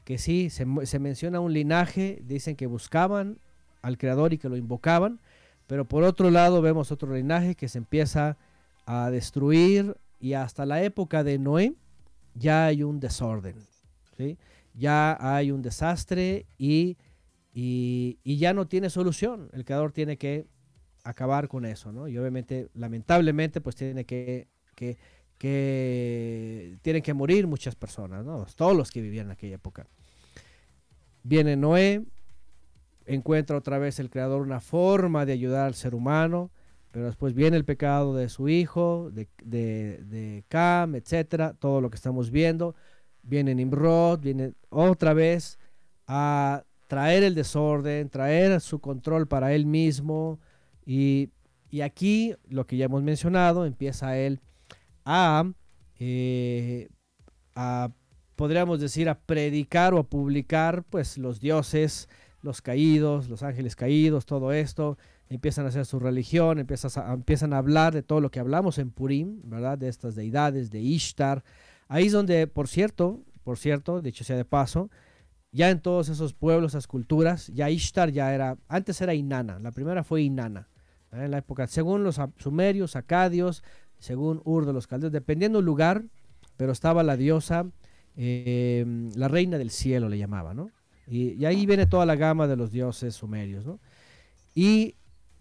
que 0.04 0.18
sí, 0.18 0.50
se, 0.50 0.66
se 0.84 0.98
menciona 0.98 1.40
un 1.40 1.52
linaje, 1.52 2.20
dicen 2.24 2.56
que 2.56 2.66
buscaban 2.66 3.38
al 3.82 3.98
Creador 3.98 4.32
y 4.32 4.38
que 4.38 4.48
lo 4.48 4.56
invocaban, 4.56 5.20
Pero 5.66 5.84
por 5.84 6.02
otro 6.02 6.30
lado 6.30 6.60
vemos 6.60 6.92
otro 6.92 7.14
linaje 7.14 7.54
que 7.54 7.68
se 7.68 7.78
empieza 7.78 8.36
a 8.86 9.10
destruir 9.10 9.96
y 10.20 10.34
hasta 10.34 10.66
la 10.66 10.82
época 10.82 11.24
de 11.24 11.38
Noé 11.38 11.74
ya 12.34 12.66
hay 12.66 12.82
un 12.82 13.00
desorden, 13.00 13.56
¿sí? 14.16 14.38
Ya 14.74 15.16
hay 15.20 15.50
un 15.50 15.62
desastre 15.62 16.46
y, 16.58 16.96
y, 17.52 18.18
ya 18.24 18.54
no 18.54 18.66
tiene 18.66 18.90
solución. 18.90 19.50
El 19.52 19.64
creador 19.64 19.92
tiene 19.92 20.16
que 20.16 20.46
acabar 21.04 21.48
con 21.48 21.64
eso, 21.64 21.92
¿no? 21.92 22.08
Y 22.08 22.16
obviamente, 22.18 22.68
lamentablemente, 22.74 23.60
pues 23.60 23.76
tiene 23.76 24.04
que, 24.04 24.48
que, 24.74 24.96
tienen 26.82 27.02
que 27.02 27.14
morir 27.14 27.46
muchas 27.46 27.74
personas. 27.74 28.24
Todos 28.54 28.76
los 28.76 28.90
que 28.90 29.02
vivían 29.02 29.26
en 29.26 29.32
aquella 29.32 29.56
época. 29.56 29.86
Viene 31.24 31.56
Noé, 31.56 32.04
encuentra 33.06 33.56
otra 33.56 33.78
vez 33.78 33.98
el 33.98 34.10
creador 34.10 34.42
una 34.42 34.60
forma 34.60 35.26
de 35.26 35.32
ayudar 35.32 35.66
al 35.66 35.74
ser 35.74 35.94
humano, 35.94 36.50
pero 36.90 37.06
después 37.06 37.34
viene 37.34 37.56
el 37.56 37.64
pecado 37.64 38.14
de 38.14 38.28
su 38.28 38.48
hijo, 38.48 39.10
de, 39.12 39.28
de, 39.42 39.98
de 40.04 40.44
Cam, 40.48 40.94
etcétera, 40.94 41.54
todo 41.54 41.80
lo 41.80 41.90
que 41.90 41.96
estamos 41.96 42.30
viendo. 42.30 42.74
Viene 43.22 43.54
Nimrod, 43.54 44.20
viene 44.20 44.54
otra 44.68 45.14
vez 45.14 45.58
a 46.06 46.64
traer 46.88 47.22
el 47.22 47.34
desorden, 47.34 48.10
traer 48.10 48.60
su 48.60 48.80
control 48.80 49.26
para 49.26 49.54
él 49.54 49.66
mismo. 49.66 50.40
Y, 50.84 51.30
aquí, 51.82 52.34
lo 52.48 52.66
que 52.66 52.76
ya 52.76 52.86
hemos 52.86 53.02
mencionado, 53.02 53.64
empieza 53.64 54.18
él 54.18 54.40
a, 55.04 55.50
eh, 55.98 56.88
a, 57.54 57.90
podríamos 58.36 58.80
decir, 58.80 59.08
a 59.08 59.18
predicar 59.18 59.94
o 59.94 59.98
a 59.98 60.02
publicar, 60.02 60.84
pues, 60.84 61.16
los 61.16 61.40
dioses, 61.40 62.08
los 62.42 62.60
caídos, 62.60 63.28
los 63.28 63.42
ángeles 63.42 63.76
caídos, 63.76 64.26
todo 64.26 64.52
esto 64.52 64.98
empiezan 65.34 65.64
a 65.64 65.68
hacer 65.68 65.86
su 65.86 65.98
religión, 65.98 66.58
empiezan 66.58 66.90
a, 67.02 67.14
empiezan 67.14 67.52
a 67.54 67.58
hablar 67.58 67.94
de 67.94 68.02
todo 68.02 68.20
lo 68.20 68.30
que 68.30 68.40
hablamos 68.40 68.78
en 68.78 68.90
Purim, 68.90 69.40
¿verdad? 69.44 69.78
De 69.78 69.88
estas 69.88 70.14
deidades, 70.14 70.70
de 70.70 70.80
Ishtar. 70.80 71.42
Ahí 71.92 72.06
es 72.06 72.12
donde, 72.12 72.46
por 72.46 72.68
cierto, 72.68 73.20
por 73.44 73.58
cierto, 73.58 74.00
dicho 74.00 74.24
sea 74.24 74.34
de 74.34 74.46
paso, 74.46 74.88
ya 75.50 75.68
en 75.68 75.78
todos 75.78 76.08
esos 76.08 76.32
pueblos, 76.32 76.72
esas 76.72 76.86
culturas, 76.86 77.48
ya 77.48 77.68
Ishtar 77.68 78.10
ya 78.10 78.34
era, 78.34 78.56
antes 78.66 78.98
era 79.02 79.12
Inanna, 79.12 79.58
la 79.58 79.72
primera 79.72 80.02
fue 80.02 80.22
Inanna, 80.22 80.70
en 81.12 81.30
la 81.30 81.36
época, 81.36 81.66
según 81.66 82.02
los 82.02 82.18
sumerios, 82.38 82.96
acadios, 82.96 83.62
según 83.98 84.40
Ur 84.46 84.64
de 84.64 84.72
los 84.72 84.86
caldeos, 84.86 85.12
dependiendo 85.12 85.58
del 85.58 85.66
lugar, 85.66 86.04
pero 86.56 86.72
estaba 86.72 87.02
la 87.02 87.18
diosa, 87.18 87.66
eh, 88.16 89.10
la 89.14 89.28
reina 89.28 89.58
del 89.58 89.68
cielo 89.68 90.08
le 90.08 90.16
llamaba, 90.16 90.54
¿no? 90.54 90.70
Y, 91.06 91.34
y, 91.34 91.44
ahí 91.44 91.66
viene 91.66 91.84
toda 91.84 92.06
la 92.06 92.16
gama 92.16 92.46
de 92.46 92.56
los 92.56 92.72
dioses 92.72 93.14
sumerios, 93.14 93.66
¿no? 93.66 93.80
Y 94.54 94.94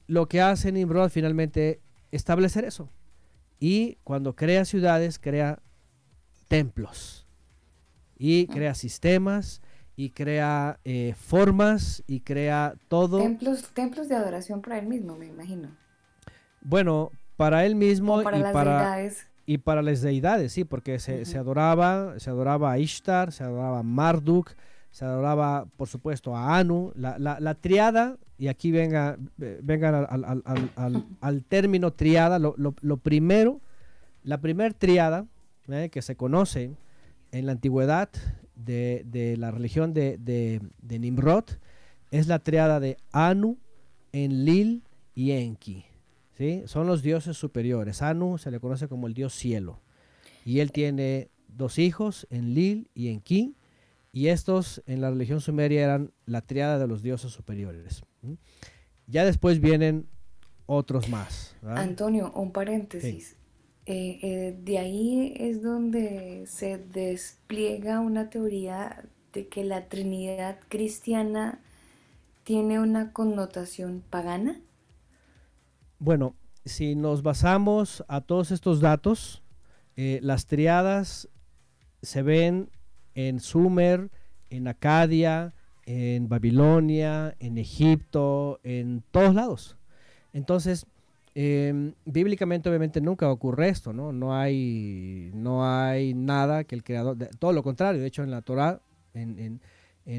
lo 0.06 0.28
que 0.28 0.42
hace 0.42 0.74
Nimrod 0.74 1.12
finalmente 1.12 1.80
establecer 2.12 2.66
eso. 2.66 2.90
Y 3.58 4.00
cuando 4.04 4.36
crea 4.36 4.66
ciudades, 4.66 5.18
crea 5.18 5.62
templos. 6.52 7.26
Y 8.18 8.46
crea 8.48 8.76
sistemas, 8.76 9.62
y 9.96 10.10
crea 10.12 10.80
eh, 10.84 11.16
formas, 11.18 12.04
y 12.08 12.20
crea 12.20 12.76
todo. 12.88 13.20
Templos, 13.20 13.72
templos 13.74 14.10
de 14.10 14.16
adoración 14.16 14.62
para 14.62 14.78
él 14.78 14.86
mismo, 14.86 15.16
me 15.16 15.28
imagino. 15.28 15.70
Bueno, 16.62 17.12
para 17.38 17.66
él 17.66 17.76
mismo 17.76 18.22
para 18.22 18.38
y 18.38 18.42
las 18.42 18.54
para... 18.54 18.78
Deidades. 18.78 19.28
Y 19.48 19.58
para 19.58 19.82
las 19.82 20.02
deidades, 20.02 20.54
sí, 20.54 20.64
porque 20.64 21.00
se, 21.00 21.26
se, 21.26 21.38
adoraba, 21.38 22.20
se 22.20 22.30
adoraba 22.30 22.72
a 22.72 22.78
Ishtar, 22.78 23.32
se 23.32 23.44
adoraba 23.44 23.80
a 23.80 23.84
Marduk, 23.84 24.52
se 24.92 25.04
adoraba, 25.04 25.66
por 25.78 25.88
supuesto, 25.88 26.36
a 26.38 26.58
Anu. 26.58 26.94
La, 26.96 27.18
la, 27.18 27.40
la 27.40 27.56
triada 27.56 28.18
y 28.42 28.48
aquí 28.48 28.72
venga, 28.72 29.18
vengan 29.38 30.08
al, 31.22 31.44
término 31.44 31.94
triada, 31.94 32.40
lo, 32.40 32.98
primero, 32.98 33.62
la 34.24 34.40
primer 34.40 34.74
triada 34.74 35.28
¿eh? 35.74 35.90
que 35.90 36.02
se 36.02 36.16
conoce 36.16 36.76
en 37.32 37.46
la 37.46 37.54
antigüedad 37.54 38.10
de, 38.56 39.36
la 39.38 39.52
religión 39.52 39.94
de, 39.94 40.18
de, 40.18 41.00
Nimrod 41.00 41.46
es 42.12 42.28
la 42.28 42.40
triada 42.40 42.80
de 42.80 42.98
Anu, 43.12 43.58
Enlil 44.12 44.84
y 45.16 45.32
Enki. 45.32 45.86
¿sí? 46.38 46.64
Son 46.66 46.88
los 46.88 47.02
dioses 47.02 47.38
superiores. 47.38 48.02
Anu 48.02 48.38
se 48.38 48.52
le 48.52 48.60
conoce 48.60 48.88
como 48.88 49.08
el 49.08 49.14
dios 49.14 49.34
cielo. 49.34 49.82
Y 50.46 50.60
él 50.60 50.72
tiene 50.72 51.30
dos 51.48 51.80
hijos, 51.80 52.28
Enlil 52.30 52.90
y 52.94 53.10
Enki. 53.10 53.56
Y 54.14 54.28
estos 54.28 54.84
en 54.88 55.00
la 55.00 55.10
religión 55.10 55.40
sumeria 55.40 55.84
eran 55.84 56.12
la 56.26 56.42
triada 56.42 56.78
de 56.78 56.88
los 56.88 57.02
dioses 57.02 57.32
superiores. 57.32 58.04
Ya 59.08 59.24
después 59.24 59.62
vienen 59.62 60.08
otros 60.66 61.10
más. 61.10 61.56
Antonio, 61.64 62.32
un 62.34 62.52
paréntesis. 62.52 63.38
Eh, 63.86 64.20
eh, 64.22 64.58
de 64.64 64.78
ahí 64.78 65.34
es 65.38 65.64
donde 65.64 66.46
se 66.48 66.78
despliega 66.78 68.00
una 68.00 68.30
teoría 68.30 69.04
de 69.34 69.48
que 69.48 69.64
la 69.64 69.88
Trinidad 69.88 70.60
cristiana 70.70 71.60
tiene 72.44 72.80
una 72.80 73.12
connotación 73.12 74.04
pagana. 74.08 74.62
Bueno, 75.98 76.36
si 76.64 76.96
nos 76.96 77.24
basamos 77.24 78.04
a 78.08 78.22
todos 78.22 78.52
estos 78.52 78.82
datos, 78.82 79.42
eh, 79.96 80.20
las 80.22 80.46
triadas 80.46 81.28
se 82.02 82.22
ven 82.22 82.70
en 83.16 83.40
Sumer, 83.40 84.12
en 84.50 84.68
Acadia, 84.68 85.54
en 85.86 86.30
Babilonia, 86.30 87.36
en 87.40 87.58
Egipto, 87.58 88.60
en 88.64 89.04
todos 89.12 89.34
lados. 89.34 89.78
Entonces, 90.34 90.86
em, 91.34 91.94
bíblicamente 92.06 92.70
obviamente 92.70 93.02
nunca 93.02 93.32
ocurre 93.32 93.70
esto, 93.70 93.94
¿no? 93.94 94.12
No 94.12 94.36
hay, 94.36 95.32
no 95.34 95.66
hay 95.66 96.14
nada 96.14 96.64
que 96.64 96.76
el 96.76 96.84
creador, 96.84 97.18
todo 97.40 97.54
lo 97.54 97.64
contrario, 97.64 98.02
de 98.02 98.08
hecho 98.08 98.24
en 98.24 98.32
la 98.32 98.42
Torah, 98.42 98.82
en, 99.14 99.60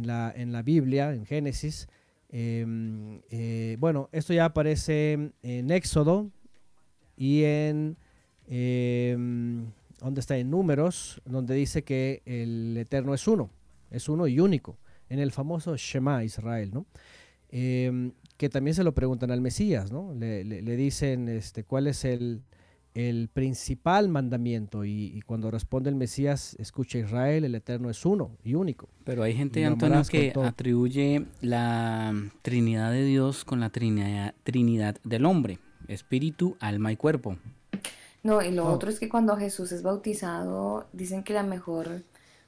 la, 0.06 0.62
Biblia, 0.62 1.12
en 1.12 1.26
Génesis, 1.26 1.89
em, 2.30 3.20
eh, 3.30 3.76
bueno, 3.78 4.09
esto 4.12 4.32
ya 4.32 4.47
aparece 4.47 5.32
en 5.43 5.70
Éxodo 5.70 6.30
y 7.16 7.44
en, 7.44 7.97
em, 8.48 9.66
¿dónde 10.01 10.20
está? 10.20 10.36
En 10.36 10.51
Números, 10.51 11.20
donde 11.24 11.55
dice 11.55 11.84
que 11.84 12.22
el 12.24 12.76
Eterno 12.76 13.14
es 13.14 13.26
uno, 13.28 13.51
es 13.90 14.09
uno 14.09 14.26
y 14.26 14.40
único 14.40 14.78
en 15.09 15.18
el 15.18 15.30
famoso 15.30 15.76
Shema 15.76 16.24
Israel, 16.24 16.70
¿no? 16.72 16.86
Que 18.43 18.48
también 18.48 18.74
se 18.74 18.82
lo 18.82 18.93
preguntan 18.93 19.31
al 19.31 19.40
Mesías, 19.40 19.93
¿no? 19.93 20.12
Le, 20.14 20.43
dicen 20.74 21.28
este, 21.28 21.62
cuál 21.62 21.86
es 21.86 22.05
el, 22.05 22.43
principal 23.32 24.09
mandamiento 24.09 24.85
y, 24.85 25.23
cuando 25.27 25.48
responde 25.48 25.90
el 25.90 25.94
Mesías, 25.94 26.56
escucha 26.59 26.98
Israel, 26.98 27.44
el 27.44 27.55
Eterno 27.55 27.89
es 27.89 28.05
uno 28.05 28.32
y 28.43 28.55
único. 28.55 28.89
Pero 29.05 29.23
hay 29.23 29.36
gente, 29.36 29.64
Antonio, 29.64 30.02
que 30.10 30.32
atribuye 30.43 31.24
la 31.40 32.12
Trinidad 32.43 32.90
de 32.90 33.05
Dios 33.05 33.44
con 33.44 33.60
la 33.60 33.70
Trinidad, 33.70 34.35
Trinidad 34.43 34.97
del 35.05 35.24
hombre, 35.24 35.60
espíritu, 35.86 36.56
alma 36.59 36.90
y 36.90 36.97
cuerpo. 36.97 37.36
No, 38.24 38.43
y 38.43 38.51
lo 38.51 38.66
oh. 38.66 38.73
otro 38.73 38.90
es 38.90 38.98
que 38.98 39.09
cuando 39.09 39.36
Jesús 39.36 39.70
es 39.70 39.85
bautizado, 39.85 40.89
dicen 40.93 41.23
que 41.23 41.32
la 41.32 41.44
mejor 41.44 42.02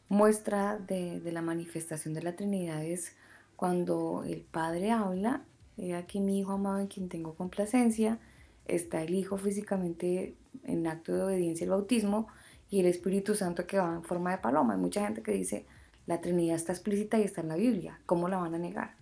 muestra 0.08 0.76
de, 0.76 1.20
la 1.30 1.40
manifestación 1.40 2.14
de 2.14 2.22
la 2.22 2.34
Trinidad 2.34 2.84
es 2.84 3.12
cuando 3.54 4.24
el 4.26 4.40
Padre 4.40 4.90
habla, 4.90 5.44
he 5.76 5.94
aquí 5.94 6.20
mi 6.20 6.38
Hijo 6.38 6.52
amado 6.52 6.78
en 6.78 6.86
quien 6.86 7.08
tengo 7.08 7.34
complacencia, 7.34 8.18
está 8.66 9.02
el 9.02 9.14
Hijo 9.14 9.36
físicamente 9.36 10.36
en 10.62 10.86
acto 10.86 11.14
de 11.14 11.22
obediencia 11.22 11.64
al 11.64 11.70
bautismo 11.70 12.28
y 12.70 12.80
el 12.80 12.86
Espíritu 12.86 13.34
Santo 13.34 13.66
que 13.66 13.78
va 13.78 13.94
en 13.94 14.02
forma 14.02 14.30
de 14.30 14.38
paloma. 14.38 14.74
Hay 14.74 14.80
mucha 14.80 15.04
gente 15.04 15.22
que 15.22 15.32
dice, 15.32 15.66
la 16.06 16.20
Trinidad 16.20 16.56
está 16.56 16.72
explícita 16.72 17.18
y 17.18 17.22
está 17.22 17.40
en 17.40 17.48
la 17.48 17.56
Biblia, 17.56 18.00
¿cómo 18.06 18.28
la 18.28 18.38
van 18.38 18.54
a 18.54 18.58
negar? 18.58 18.96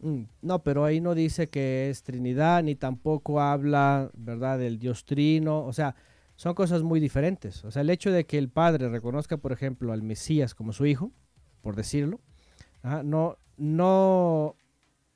Mm, 0.00 0.22
no, 0.42 0.62
pero 0.62 0.84
ahí 0.84 1.00
no 1.00 1.14
dice 1.14 1.48
que 1.48 1.88
es 1.88 2.02
Trinidad, 2.02 2.62
ni 2.62 2.74
tampoco 2.74 3.40
habla, 3.40 4.10
¿verdad?, 4.14 4.58
del 4.58 4.78
Dios 4.78 5.04
Trino, 5.04 5.64
o 5.64 5.72
sea, 5.72 5.94
son 6.36 6.54
cosas 6.54 6.82
muy 6.82 6.98
diferentes. 6.98 7.64
O 7.64 7.70
sea, 7.70 7.82
el 7.82 7.90
hecho 7.90 8.10
de 8.10 8.26
que 8.26 8.38
el 8.38 8.48
padre 8.48 8.88
reconozca, 8.88 9.36
por 9.36 9.52
ejemplo, 9.52 9.92
al 9.92 10.02
Mesías 10.02 10.54
como 10.54 10.72
su 10.72 10.86
hijo, 10.86 11.12
por 11.60 11.76
decirlo, 11.76 12.20
no, 13.04 13.36
no, 13.56 14.56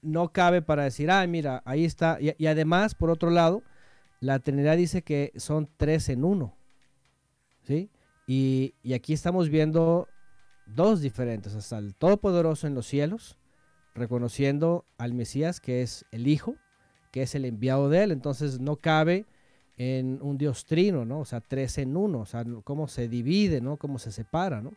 no 0.03 0.33
cabe 0.33 0.63
para 0.63 0.85
decir, 0.85 1.11
ah, 1.11 1.27
mira, 1.27 1.63
ahí 1.65 1.85
está. 1.85 2.19
Y, 2.21 2.47
además, 2.47 2.95
por 2.95 3.11
otro 3.11 3.31
lado, 3.31 3.63
la 4.21 4.39
Trinidad 4.39 4.77
dice 4.77 5.03
que 5.03 5.33
son 5.37 5.69
tres 5.77 6.09
en 6.09 6.25
uno. 6.25 6.57
¿Sí? 7.65 7.91
Y, 8.27 8.75
y 8.83 8.95
aquí 8.95 9.13
estamos 9.13 9.49
viendo 9.49 10.09
dos 10.67 11.01
diferentes. 11.01 11.55
Hasta 11.55 11.79
el 11.79 11.95
Todopoderoso 11.95 12.67
en 12.67 12.75
los 12.75 12.87
cielos, 12.87 13.39
reconociendo 13.95 14.85
al 14.99 15.15
Mesías 15.15 15.61
que 15.61 15.83
es 15.83 16.05
el 16.13 16.27
Hijo, 16.29 16.57
que 17.11 17.23
es 17.23 17.35
el 17.35 17.45
enviado 17.45 17.89
de 17.89 18.05
él. 18.05 18.13
Entonces 18.13 18.61
no 18.61 18.77
cabe 18.77 19.27
en 19.77 20.21
un 20.23 20.39
Dios 20.39 20.65
trino, 20.65 21.05
¿no? 21.05 21.21
O 21.21 21.25
sea, 21.25 21.41
tres 21.41 21.79
en 21.79 21.97
uno, 21.97 22.21
o 22.21 22.27
sea, 22.27 22.45
cómo 22.65 22.89
se 22.89 23.09
divide, 23.09 23.61
¿no? 23.61 23.77
Cómo 23.77 23.99
se 23.99 24.11
separa, 24.11 24.63
¿no? 24.63 24.73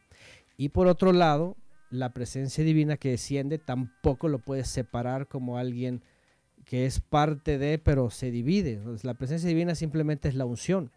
Y 0.57 0.69
por 0.69 0.87
otro 0.87 1.13
lado, 1.13 1.55
la 1.89 2.13
presencia 2.13 2.63
divina 2.63 2.97
que 2.97 3.09
desciende 3.09 3.57
tampoco 3.57 4.27
lo 4.27 4.39
puedes 4.39 4.67
separar 4.67 5.27
como 5.27 5.57
alguien 5.57 6.03
que 6.65 6.85
es 6.85 6.99
parte 6.99 7.57
de, 7.57 7.79
pero 7.79 8.11
se 8.11 8.29
divide. 8.31 8.79
la 9.03 9.15
presencia 9.15 9.47
divina 9.47 9.73
simplemente 9.73 10.29
es 10.29 10.35
la 10.35 10.45
unción. 10.45 10.91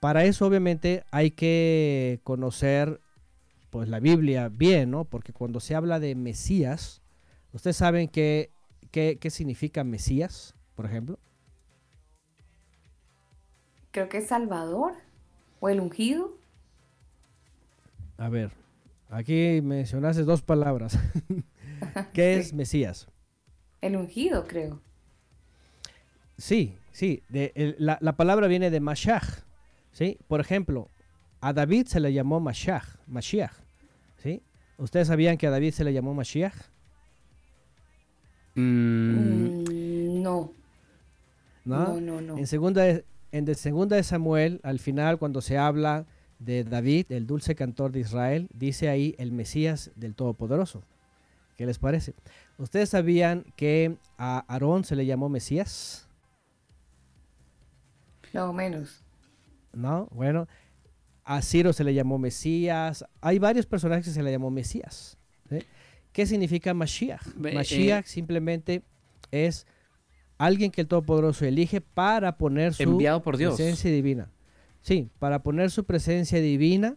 Para 0.00 0.24
eso 0.24 0.46
obviamente 0.46 1.04
hay 1.10 1.30
que 1.30 2.20
conocer 2.24 3.00
pues 3.70 3.88
la 3.88 4.00
Biblia 4.00 4.48
bien, 4.48 4.90
¿no? 4.90 5.04
Porque 5.04 5.32
cuando 5.32 5.60
se 5.60 5.74
habla 5.74 5.98
de 6.00 6.14
Mesías, 6.14 7.02
¿ustedes 7.52 7.76
saben 7.76 8.08
qué, 8.08 8.50
qué, 8.90 9.18
qué 9.20 9.30
significa 9.30 9.84
Mesías, 9.84 10.54
por 10.74 10.86
ejemplo? 10.86 11.18
Creo 13.90 14.08
que 14.08 14.18
es 14.18 14.28
Salvador 14.28 14.94
o 15.60 15.68
el 15.68 15.80
ungido. 15.80 16.32
A 18.16 18.28
ver, 18.28 18.52
aquí 19.14 19.60
mencionaste 19.62 20.24
dos 20.24 20.42
palabras. 20.42 20.98
¿Qué 22.12 22.36
es 22.36 22.52
Mesías? 22.52 23.06
El 23.80 23.96
ungido, 23.96 24.46
creo. 24.46 24.80
Sí, 26.36 26.76
sí. 26.90 27.22
la, 27.28 28.16
palabra 28.16 28.48
viene 28.48 28.70
de 28.70 28.80
Mashiach. 28.80 29.44
¿sí? 29.92 30.18
Por 30.26 30.40
ejemplo, 30.40 30.88
a 31.40 31.52
David 31.52 31.86
se 31.86 32.00
le 32.00 32.12
llamó 32.12 32.40
Mashiach. 32.40 32.96
Mashiach 33.06 33.52
¿sí? 34.16 34.42
¿Ustedes 34.78 35.08
sabían 35.08 35.36
que 35.36 35.46
a 35.46 35.50
David 35.50 35.72
se 35.72 35.84
le 35.84 35.92
llamó 35.92 36.12
Mashiach? 36.14 36.54
Mm, 38.56 40.22
no. 40.22 40.52
no. 41.64 42.00
No, 42.00 42.20
no, 42.20 42.38
En 42.38 42.46
segunda, 42.46 42.84
en 43.30 43.54
segunda 43.54 43.96
de 43.96 44.02
Samuel, 44.02 44.60
al 44.64 44.80
final, 44.80 45.18
cuando 45.18 45.40
se 45.40 45.56
habla 45.56 46.06
de 46.44 46.64
David, 46.64 47.06
el 47.10 47.26
dulce 47.26 47.54
cantor 47.54 47.92
de 47.92 48.00
Israel, 48.00 48.48
dice 48.52 48.88
ahí 48.88 49.14
el 49.18 49.32
Mesías 49.32 49.90
del 49.96 50.14
Todopoderoso. 50.14 50.82
¿Qué 51.56 51.66
les 51.66 51.78
parece? 51.78 52.14
¿Ustedes 52.58 52.90
sabían 52.90 53.44
que 53.56 53.96
a 54.18 54.44
Aarón 54.48 54.84
se 54.84 54.96
le 54.96 55.06
llamó 55.06 55.28
Mesías? 55.28 56.08
No, 58.32 58.52
menos. 58.52 59.02
No, 59.72 60.08
bueno, 60.10 60.48
a 61.24 61.40
Ciro 61.42 61.72
se 61.72 61.84
le 61.84 61.94
llamó 61.94 62.18
Mesías. 62.18 63.04
Hay 63.20 63.38
varios 63.38 63.66
personajes 63.66 64.06
que 64.06 64.12
se 64.12 64.22
le 64.22 64.30
llamó 64.30 64.50
Mesías. 64.50 65.16
¿Qué 66.12 66.26
significa 66.26 66.74
Mashiach? 66.74 67.34
Mashiach 67.36 68.04
eh, 68.04 68.08
simplemente 68.08 68.82
es 69.30 69.66
alguien 70.38 70.70
que 70.70 70.80
el 70.80 70.88
Todopoderoso 70.88 71.44
elige 71.44 71.80
para 71.80 72.36
poner 72.36 72.74
su 72.74 72.98
presencia 73.24 73.90
divina. 73.90 74.30
Sí, 74.84 75.08
para 75.18 75.42
poner 75.42 75.72
su 75.72 75.84
presencia 75.84 76.40
divina 76.40 76.96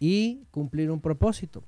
y 0.00 0.44
cumplir 0.50 0.90
un 0.90 1.00
propósito. 1.00 1.62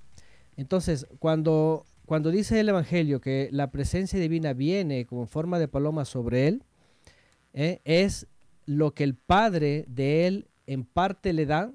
Entonces, 0.57 1.07
cuando 1.19 1.85
cuando 2.07 2.31
dice 2.31 2.61
el 2.61 2.69
Evangelio 2.69 3.21
que 3.21 3.49
la 3.51 3.73
presencia 3.73 4.19
divina 4.21 4.53
viene 4.53 5.07
como 5.07 5.27
forma 5.27 5.59
de 5.59 5.67
paloma 5.67 6.05
sobre 6.05 6.47
él, 6.47 6.63
eh, 7.53 7.81
es 7.85 8.29
lo 8.65 8.95
que 8.95 9.03
el 9.03 9.17
Padre 9.17 9.85
de 9.89 10.29
él 10.29 10.49
en 10.69 10.85
parte 10.85 11.33
le 11.33 11.47
da 11.47 11.73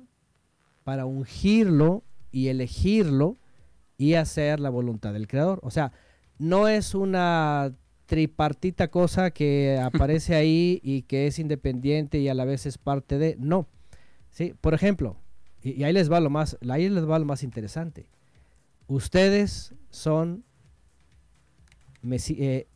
para 0.85 1.05
ungirlo 1.05 2.03
y 2.31 2.47
elegirlo 2.47 3.37
y 3.97 4.13
hacer 4.13 4.61
la 4.61 4.69
voluntad 4.69 5.11
del 5.11 5.27
Creador. 5.27 5.59
O 5.63 5.69
sea, 5.69 5.91
no 6.39 6.69
es 6.69 6.95
una 6.95 7.75
tripartita 8.05 8.89
cosa 8.89 9.31
que 9.31 9.79
aparece 9.81 10.35
ahí 10.35 10.79
y 10.81 11.01
que 11.03 11.27
es 11.27 11.39
independiente 11.39 12.19
y 12.19 12.29
a 12.29 12.33
la 12.33 12.45
vez 12.45 12.65
es 12.65 12.77
parte 12.77 13.17
de. 13.17 13.35
No. 13.37 13.67
¿Sí? 14.31 14.53
Por 14.59 14.73
ejemplo, 14.73 15.17
y, 15.61 15.83
ahí 15.83 15.93
les 15.93 16.11
va 16.11 16.19
lo 16.19 16.29
más, 16.29 16.57
ahí 16.69 16.89
les 16.89 17.07
va 17.07 17.19
lo 17.19 17.25
más 17.25 17.43
interesante. 17.43 18.07
Ustedes 18.87 19.73
son, 19.89 20.43
eh, 22.03 22.67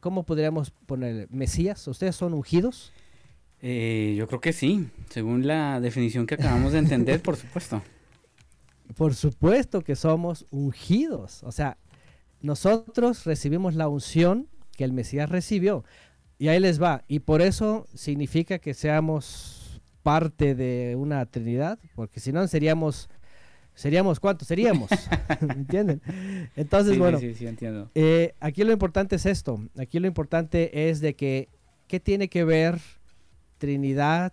¿cómo 0.00 0.24
podríamos 0.24 0.70
poner? 0.70 1.28
Mesías, 1.30 1.86
¿ustedes 1.86 2.16
son 2.16 2.34
ungidos? 2.34 2.92
Eh, 3.60 4.14
yo 4.16 4.26
creo 4.26 4.40
que 4.40 4.52
sí, 4.52 4.88
según 5.10 5.46
la 5.46 5.80
definición 5.80 6.26
que 6.26 6.34
acabamos 6.34 6.72
de 6.72 6.78
entender, 6.78 7.22
por 7.22 7.36
supuesto. 7.36 7.82
Por 8.98 9.14
supuesto 9.14 9.80
que 9.80 9.96
somos 9.96 10.44
ungidos, 10.50 11.42
o 11.42 11.50
sea, 11.50 11.78
nosotros 12.42 13.24
recibimos 13.24 13.74
la 13.74 13.88
unción 13.88 14.46
que 14.76 14.84
el 14.84 14.92
Mesías 14.92 15.30
recibió. 15.30 15.84
Y 16.38 16.48
ahí 16.48 16.60
les 16.60 16.82
va. 16.82 17.02
Y 17.08 17.20
por 17.20 17.40
eso 17.40 17.86
significa 17.94 18.58
que 18.58 18.74
seamos 18.74 19.63
parte 20.04 20.54
de 20.54 20.94
una 20.96 21.24
Trinidad, 21.26 21.78
porque 21.96 22.20
si 22.20 22.30
no 22.30 22.46
seríamos 22.46 23.08
seríamos 23.74 24.20
cuántos 24.20 24.46
seríamos 24.46 24.88
entienden 25.40 26.00
entonces 26.54 26.96
bueno 26.96 27.18
sí, 27.18 27.34
sí, 27.34 27.48
entiendo. 27.48 27.90
Eh, 27.96 28.34
aquí 28.38 28.62
lo 28.62 28.72
importante 28.72 29.16
es 29.16 29.26
esto. 29.26 29.58
Aquí 29.76 29.98
lo 29.98 30.06
importante 30.06 30.88
es 30.88 31.00
de 31.00 31.14
que 31.14 31.48
qué 31.88 31.98
tiene 31.98 32.28
que 32.28 32.44
ver 32.44 32.78
Trinidad 33.58 34.32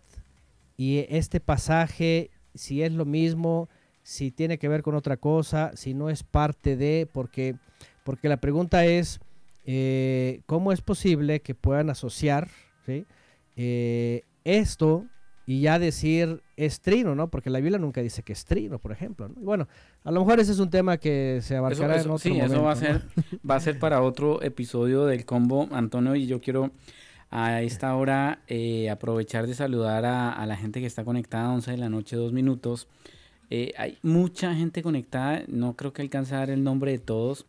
y 0.77 1.05
este 1.09 1.39
pasaje 1.39 2.29
si 2.53 2.83
es 2.83 2.91
lo 2.91 3.05
mismo 3.05 3.69
si 4.03 4.29
tiene 4.29 4.59
que 4.59 4.67
ver 4.67 4.83
con 4.83 4.93
otra 4.93 5.17
cosa 5.17 5.71
si 5.75 5.93
no 5.93 6.09
es 6.09 6.23
parte 6.23 6.75
de 6.75 7.07
porque 7.11 7.55
porque 8.03 8.27
la 8.27 8.37
pregunta 8.37 8.85
es 8.85 9.21
eh, 9.63 10.41
cómo 10.47 10.73
es 10.73 10.81
posible 10.81 11.39
que 11.39 11.55
puedan 11.55 11.89
asociar 11.89 12.49
eh, 13.55 14.23
esto 14.43 15.05
y 15.51 15.59
ya 15.59 15.79
decir 15.79 16.41
estrino, 16.55 17.13
¿no? 17.13 17.29
Porque 17.29 17.49
la 17.49 17.59
Biblia 17.59 17.77
nunca 17.77 18.01
dice 18.01 18.23
que 18.23 18.31
estrino, 18.31 18.79
por 18.79 18.93
ejemplo. 18.93 19.27
¿no? 19.27 19.35
Y 19.37 19.43
bueno, 19.43 19.67
a 20.05 20.09
lo 20.09 20.21
mejor 20.21 20.39
ese 20.39 20.53
es 20.53 20.59
un 20.59 20.69
tema 20.69 20.95
que 20.97 21.39
se 21.41 21.57
abarcará 21.57 21.95
en 21.95 22.09
otro 22.09 22.19
sí, 22.19 22.39
eso 22.39 22.63
va 22.63 22.71
a 22.71 22.75
ser 22.77 23.01
va 23.49 23.55
a 23.55 23.59
ser 23.59 23.77
para 23.77 24.01
otro 24.01 24.41
episodio 24.43 25.05
del 25.05 25.25
combo, 25.25 25.67
Antonio, 25.71 26.15
y 26.15 26.25
yo 26.25 26.39
quiero 26.39 26.71
a 27.31 27.61
esta 27.63 27.93
hora 27.97 28.39
eh, 28.47 28.89
aprovechar 28.89 29.45
de 29.45 29.53
saludar 29.53 30.05
a, 30.05 30.45
la 30.45 30.55
gente 30.55 30.79
que 30.79 30.85
está 30.85 31.03
conectada 31.03 31.47
a 31.47 31.51
11 31.51 31.71
de 31.71 31.77
la 31.77 31.89
noche, 31.89 32.15
dos 32.15 32.31
minutos. 32.31 32.87
Eh, 33.49 33.73
hay 33.77 33.97
mucha 34.03 34.55
gente 34.55 34.81
conectada, 34.81 35.43
no 35.47 35.75
creo 35.75 35.91
que 35.91 36.01
alcance 36.01 36.33
a 36.33 36.37
dar 36.37 36.49
el 36.49 36.63
nombre 36.63 36.93
de 36.93 36.99
todos, 36.99 37.45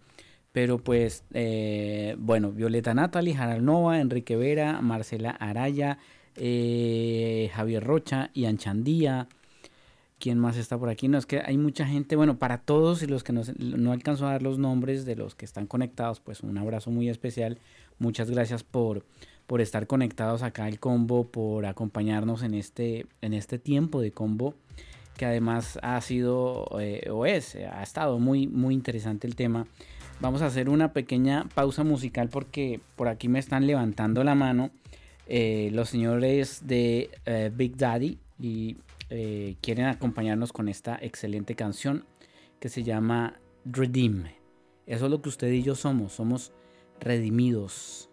pero 0.50 0.78
pues, 0.78 1.22
eh, 1.34 2.16
bueno, 2.18 2.50
Violeta 2.50 2.94
Natalie, 2.94 3.36
Jaral 3.36 3.64
Nova, 3.64 4.00
Enrique 4.00 4.34
Vera, 4.34 4.80
Marcela 4.80 5.30
Araya, 5.30 5.98
eh, 6.36 7.50
Javier 7.54 7.84
Rocha, 7.84 8.30
Ian 8.34 8.58
Chandía. 8.58 9.28
¿Quién 10.18 10.38
más 10.38 10.56
está 10.56 10.78
por 10.78 10.88
aquí? 10.88 11.08
No, 11.08 11.18
es 11.18 11.26
que 11.26 11.40
hay 11.44 11.58
mucha 11.58 11.84
gente. 11.84 12.14
Bueno, 12.14 12.38
para 12.38 12.58
todos 12.58 13.02
y 13.02 13.06
los 13.06 13.24
que 13.24 13.32
no, 13.32 13.42
no 13.58 13.92
alcanzo 13.92 14.26
a 14.26 14.32
dar 14.32 14.42
los 14.42 14.58
nombres 14.58 15.04
de 15.04 15.16
los 15.16 15.34
que 15.34 15.44
están 15.44 15.66
conectados, 15.66 16.20
pues 16.20 16.42
un 16.42 16.56
abrazo 16.58 16.90
muy 16.90 17.08
especial. 17.08 17.58
Muchas 17.98 18.30
gracias 18.30 18.62
por, 18.62 19.04
por 19.46 19.60
estar 19.60 19.86
conectados 19.86 20.42
acá 20.42 20.66
al 20.66 20.78
combo, 20.78 21.24
por 21.24 21.66
acompañarnos 21.66 22.42
en 22.42 22.54
este, 22.54 23.06
en 23.20 23.34
este 23.34 23.58
tiempo 23.58 24.00
de 24.00 24.12
combo, 24.12 24.54
que 25.16 25.26
además 25.26 25.78
ha 25.82 26.00
sido 26.00 26.68
eh, 26.80 27.08
o 27.10 27.26
es, 27.26 27.56
ha 27.56 27.82
estado 27.82 28.18
muy, 28.18 28.46
muy 28.46 28.74
interesante 28.74 29.26
el 29.26 29.34
tema. 29.34 29.66
Vamos 30.20 30.40
a 30.42 30.46
hacer 30.46 30.68
una 30.68 30.92
pequeña 30.92 31.48
pausa 31.52 31.82
musical 31.82 32.28
porque 32.28 32.80
por 32.94 33.08
aquí 33.08 33.26
me 33.26 33.40
están 33.40 33.66
levantando 33.66 34.22
la 34.22 34.36
mano 34.36 34.70
eh, 35.26 35.70
los 35.72 35.88
señores 35.88 36.66
de 36.66 37.10
eh, 37.26 37.50
Big 37.54 37.76
Daddy 37.76 38.18
y 38.38 38.76
eh, 39.10 39.56
quieren 39.60 39.86
acompañarnos 39.86 40.52
con 40.52 40.68
esta 40.68 40.98
excelente 41.00 41.54
canción 41.54 42.06
que 42.58 42.68
se 42.68 42.82
llama 42.82 43.40
Redeem. 43.64 44.24
Eso 44.86 45.04
es 45.04 45.10
lo 45.10 45.22
que 45.22 45.28
usted 45.28 45.50
y 45.52 45.62
yo 45.62 45.74
somos, 45.74 46.12
somos 46.12 46.52
redimidos. 47.00 48.11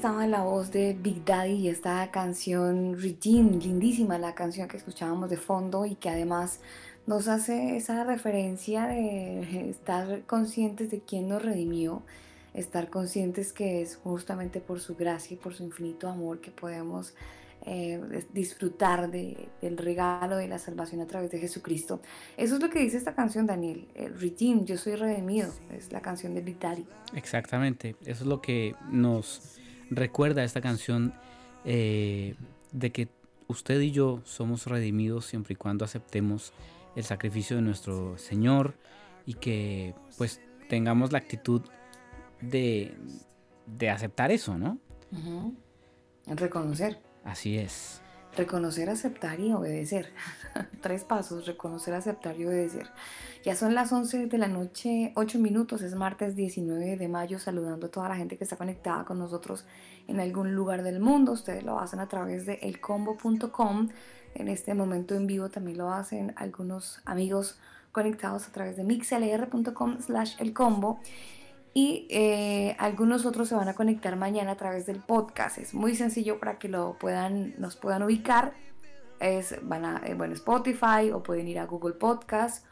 Estaba 0.00 0.26
la 0.26 0.40
voz 0.44 0.70
de 0.72 0.96
Big 0.98 1.26
Daddy 1.26 1.52
y 1.56 1.68
esta 1.68 2.10
canción 2.10 2.98
Redeem, 2.98 3.58
lindísima 3.58 4.16
la 4.16 4.34
canción 4.34 4.66
que 4.66 4.78
escuchábamos 4.78 5.28
de 5.28 5.36
fondo 5.36 5.84
y 5.84 5.94
que 5.94 6.08
además 6.08 6.60
nos 7.06 7.28
hace 7.28 7.76
esa 7.76 8.02
referencia 8.04 8.86
de 8.86 9.68
estar 9.68 10.22
conscientes 10.22 10.90
de 10.90 11.00
quién 11.00 11.28
nos 11.28 11.42
redimió, 11.44 12.02
estar 12.54 12.88
conscientes 12.88 13.52
que 13.52 13.82
es 13.82 13.96
justamente 13.96 14.60
por 14.60 14.80
su 14.80 14.96
gracia 14.96 15.34
y 15.34 15.36
por 15.36 15.52
su 15.52 15.64
infinito 15.64 16.08
amor 16.08 16.40
que 16.40 16.50
podemos 16.50 17.12
eh, 17.66 18.00
disfrutar 18.32 19.10
de- 19.10 19.48
del 19.60 19.76
regalo 19.76 20.36
de 20.38 20.48
la 20.48 20.58
salvación 20.58 21.02
a 21.02 21.06
través 21.06 21.30
de 21.30 21.38
Jesucristo. 21.40 22.00
Eso 22.38 22.54
es 22.56 22.62
lo 22.62 22.70
que 22.70 22.78
dice 22.78 22.96
esta 22.96 23.14
canción, 23.14 23.44
Daniel. 23.46 23.86
Eh, 23.94 24.08
Redeem, 24.08 24.64
yo 24.64 24.78
soy 24.78 24.94
redimido, 24.94 25.52
es 25.76 25.92
la 25.92 26.00
canción 26.00 26.32
de 26.32 26.40
Big 26.40 26.58
Daddy. 26.58 26.86
Exactamente, 27.14 27.96
eso 28.06 28.24
es 28.24 28.26
lo 28.26 28.40
que 28.40 28.74
nos 28.90 29.59
recuerda 29.90 30.44
esta 30.44 30.60
canción 30.60 31.12
eh, 31.64 32.34
de 32.72 32.90
que 32.90 33.08
usted 33.48 33.80
y 33.80 33.90
yo 33.90 34.20
somos 34.24 34.66
redimidos 34.66 35.26
siempre 35.26 35.54
y 35.54 35.56
cuando 35.56 35.84
aceptemos 35.84 36.52
el 36.96 37.04
sacrificio 37.04 37.56
de 37.56 37.62
nuestro 37.62 38.16
Señor 38.18 38.74
y 39.26 39.34
que 39.34 39.94
pues 40.16 40.40
tengamos 40.68 41.12
la 41.12 41.18
actitud 41.18 41.62
de, 42.40 42.96
de 43.66 43.90
aceptar 43.90 44.30
eso, 44.30 44.56
¿no? 44.56 44.78
Reconocer. 46.26 46.98
Así 47.24 47.58
es. 47.58 48.00
Reconocer, 48.36 48.88
aceptar 48.88 49.40
y 49.40 49.52
obedecer. 49.52 50.12
Tres 50.82 51.04
pasos, 51.04 51.46
reconocer, 51.46 51.94
aceptar 51.94 52.38
y 52.38 52.46
obedecer. 52.46 52.88
Ya 53.44 53.56
son 53.56 53.74
las 53.74 53.92
11 53.92 54.26
de 54.26 54.38
la 54.38 54.48
noche, 54.48 55.12
8 55.16 55.38
minutos, 55.38 55.82
es 55.82 55.94
martes 55.94 56.36
19 56.36 56.96
de 56.96 57.08
mayo, 57.08 57.38
saludando 57.38 57.86
a 57.86 57.90
toda 57.90 58.08
la 58.08 58.16
gente 58.16 58.36
que 58.36 58.44
está 58.44 58.56
conectada 58.56 59.04
con 59.04 59.18
nosotros 59.18 59.64
en 60.06 60.20
algún 60.20 60.54
lugar 60.54 60.82
del 60.82 61.00
mundo. 61.00 61.32
Ustedes 61.32 61.64
lo 61.64 61.80
hacen 61.80 62.00
a 62.00 62.08
través 62.08 62.46
de 62.46 62.54
elcombo.com. 62.62 63.88
En 64.34 64.48
este 64.48 64.74
momento 64.74 65.14
en 65.14 65.26
vivo 65.26 65.48
también 65.48 65.78
lo 65.78 65.92
hacen 65.92 66.32
algunos 66.36 67.00
amigos 67.04 67.58
conectados 67.92 68.46
a 68.46 68.52
través 68.52 68.76
de 68.76 68.84
mixlr.com 68.84 70.00
slash 70.00 70.36
elcombo. 70.38 71.00
Y 71.72 72.06
eh, 72.10 72.74
algunos 72.78 73.24
otros 73.26 73.48
se 73.48 73.54
van 73.54 73.68
a 73.68 73.74
conectar 73.74 74.16
mañana 74.16 74.52
a 74.52 74.56
través 74.56 74.86
del 74.86 74.98
podcast. 75.00 75.58
Es 75.58 75.72
muy 75.72 75.94
sencillo 75.94 76.40
para 76.40 76.58
que 76.58 76.68
lo 76.68 76.96
puedan, 76.98 77.54
nos 77.58 77.76
puedan 77.76 78.02
ubicar. 78.02 78.54
Es, 79.20 79.54
van 79.62 79.84
a 79.84 80.02
eh, 80.04 80.14
bueno, 80.14 80.34
Spotify 80.34 81.10
o 81.12 81.22
pueden 81.22 81.46
ir 81.46 81.58
a 81.58 81.66
Google 81.66 81.94
Podcast 81.94 82.64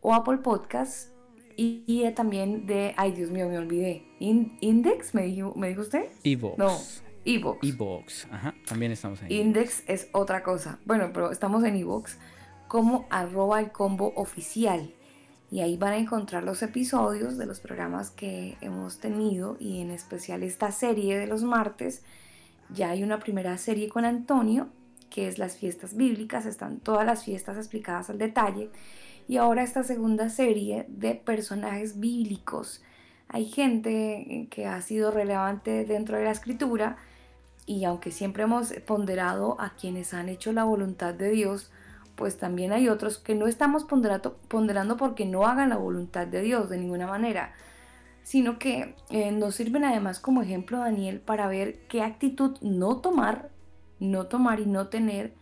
o 0.00 0.14
Apple 0.14 0.38
Podcast. 0.38 1.10
Y, 1.58 1.84
y, 1.86 2.04
eh, 2.04 2.12
también 2.12 2.66
de, 2.66 2.94
ay 2.96 3.12
Dios 3.12 3.30
mío, 3.30 3.48
me 3.48 3.58
olvidé. 3.58 4.06
In- 4.20 4.56
Index, 4.60 5.14
¿me 5.14 5.22
dijo, 5.22 5.52
¿me 5.56 5.68
dijo 5.68 5.80
usted? 5.82 6.06
Evox. 6.22 6.58
No, 6.58 6.70
Evox. 7.24 7.58
Evox, 7.66 8.26
ajá, 8.30 8.54
también 8.66 8.92
estamos 8.92 9.22
ahí. 9.22 9.40
Index 9.40 9.82
es 9.86 10.08
otra 10.12 10.42
cosa. 10.42 10.78
Bueno, 10.84 11.10
pero 11.12 11.30
estamos 11.30 11.64
en 11.64 11.76
Evox 11.76 12.18
como 12.68 13.06
arroba 13.10 13.60
el 13.60 13.72
combo 13.72 14.12
oficial. 14.16 14.92
Y 15.50 15.60
ahí 15.60 15.76
van 15.76 15.92
a 15.92 15.98
encontrar 15.98 16.42
los 16.42 16.62
episodios 16.62 17.38
de 17.38 17.46
los 17.46 17.60
programas 17.60 18.10
que 18.10 18.56
hemos 18.60 18.98
tenido 18.98 19.56
y 19.60 19.80
en 19.80 19.90
especial 19.90 20.42
esta 20.42 20.72
serie 20.72 21.18
de 21.18 21.26
los 21.26 21.42
martes. 21.42 22.02
Ya 22.70 22.90
hay 22.90 23.02
una 23.02 23.20
primera 23.20 23.56
serie 23.58 23.88
con 23.88 24.04
Antonio, 24.04 24.68
que 25.08 25.28
es 25.28 25.38
las 25.38 25.56
fiestas 25.56 25.94
bíblicas, 25.94 26.46
están 26.46 26.80
todas 26.80 27.06
las 27.06 27.24
fiestas 27.24 27.56
explicadas 27.56 28.10
al 28.10 28.18
detalle. 28.18 28.70
Y 29.28 29.36
ahora 29.36 29.62
esta 29.62 29.84
segunda 29.84 30.30
serie 30.30 30.84
de 30.88 31.14
personajes 31.14 32.00
bíblicos. 32.00 32.82
Hay 33.28 33.46
gente 33.46 34.48
que 34.50 34.66
ha 34.66 34.80
sido 34.82 35.10
relevante 35.10 35.84
dentro 35.84 36.16
de 36.16 36.24
la 36.24 36.30
escritura 36.30 36.96
y 37.66 37.84
aunque 37.84 38.12
siempre 38.12 38.44
hemos 38.44 38.72
ponderado 38.86 39.60
a 39.60 39.74
quienes 39.74 40.14
han 40.14 40.28
hecho 40.28 40.52
la 40.52 40.64
voluntad 40.64 41.14
de 41.14 41.30
Dios, 41.30 41.70
pues 42.16 42.38
también 42.38 42.72
hay 42.72 42.88
otros 42.88 43.18
que 43.18 43.34
no 43.34 43.46
estamos 43.46 43.84
ponderando, 43.84 44.96
porque 44.96 45.26
no 45.26 45.46
hagan 45.46 45.68
la 45.68 45.76
voluntad 45.76 46.26
de 46.26 46.40
Dios 46.40 46.68
de 46.70 46.78
ninguna 46.78 47.06
manera, 47.06 47.52
sino 48.22 48.58
que 48.58 48.96
eh, 49.10 49.30
nos 49.30 49.54
sirven 49.54 49.84
además 49.84 50.18
como 50.18 50.42
ejemplo, 50.42 50.78
Daniel, 50.78 51.20
para 51.20 51.46
ver 51.46 51.78
qué 51.88 52.02
actitud 52.02 52.56
no 52.62 52.96
tomar, 52.96 53.50
no 54.00 54.26
tomar 54.26 54.60
y 54.60 54.66
no 54.66 54.88
tener 54.88 55.34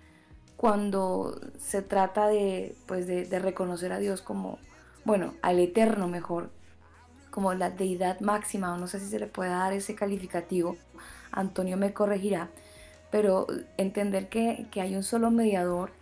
cuando 0.56 1.40
se 1.58 1.80
trata 1.82 2.26
de, 2.26 2.74
pues 2.86 3.06
de, 3.06 3.38
reconocer 3.38 3.92
a 3.92 3.98
Dios 3.98 4.20
como, 4.20 4.58
bueno, 5.04 5.34
al 5.42 5.60
eterno 5.60 6.08
mejor, 6.08 6.50
como 7.30 7.54
la 7.54 7.70
deidad 7.70 8.20
máxima, 8.20 8.74
o 8.74 8.78
no 8.78 8.86
sé 8.86 8.98
si 9.00 9.06
se 9.06 9.18
le 9.18 9.26
puede 9.26 9.50
dar 9.50 9.72
ese 9.72 9.94
calificativo, 9.94 10.76
Antonio 11.30 11.76
me 11.76 11.92
corregirá, 11.92 12.50
pero 13.10 13.46
entender 13.76 14.28
que, 14.28 14.66
que 14.70 14.80
hay 14.80 14.96
un 14.96 15.02
solo 15.02 15.30
mediador, 15.30 15.92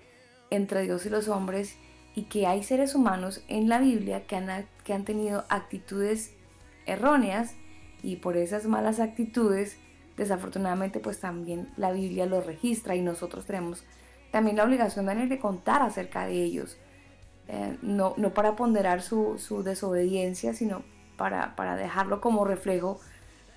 entre 0.54 0.82
Dios 0.82 1.06
y 1.06 1.10
los 1.10 1.28
hombres 1.28 1.76
y 2.14 2.24
que 2.24 2.46
hay 2.46 2.62
seres 2.62 2.94
humanos 2.94 3.42
en 3.48 3.68
la 3.68 3.78
Biblia 3.78 4.26
que 4.26 4.36
han, 4.36 4.66
que 4.84 4.92
han 4.92 5.04
tenido 5.04 5.44
actitudes 5.48 6.34
erróneas 6.86 7.54
y 8.02 8.16
por 8.16 8.36
esas 8.36 8.66
malas 8.66 9.00
actitudes 9.00 9.78
desafortunadamente 10.16 11.00
pues 11.00 11.20
también 11.20 11.68
la 11.76 11.92
Biblia 11.92 12.26
los 12.26 12.44
registra 12.44 12.94
y 12.94 13.02
nosotros 13.02 13.46
tenemos 13.46 13.84
también 14.30 14.56
la 14.56 14.64
obligación 14.64 15.06
de 15.06 15.38
contar 15.38 15.82
acerca 15.82 16.26
de 16.26 16.42
ellos. 16.42 16.78
Eh, 17.48 17.76
no, 17.82 18.14
no, 18.16 18.32
para 18.32 18.56
ponderar 18.56 19.02
su, 19.02 19.36
su 19.38 19.62
desobediencia, 19.62 20.54
sino 20.54 20.82
para, 21.16 21.54
para, 21.54 21.76
dejarlo 21.76 22.20
como 22.20 22.44
reflejo 22.44 22.98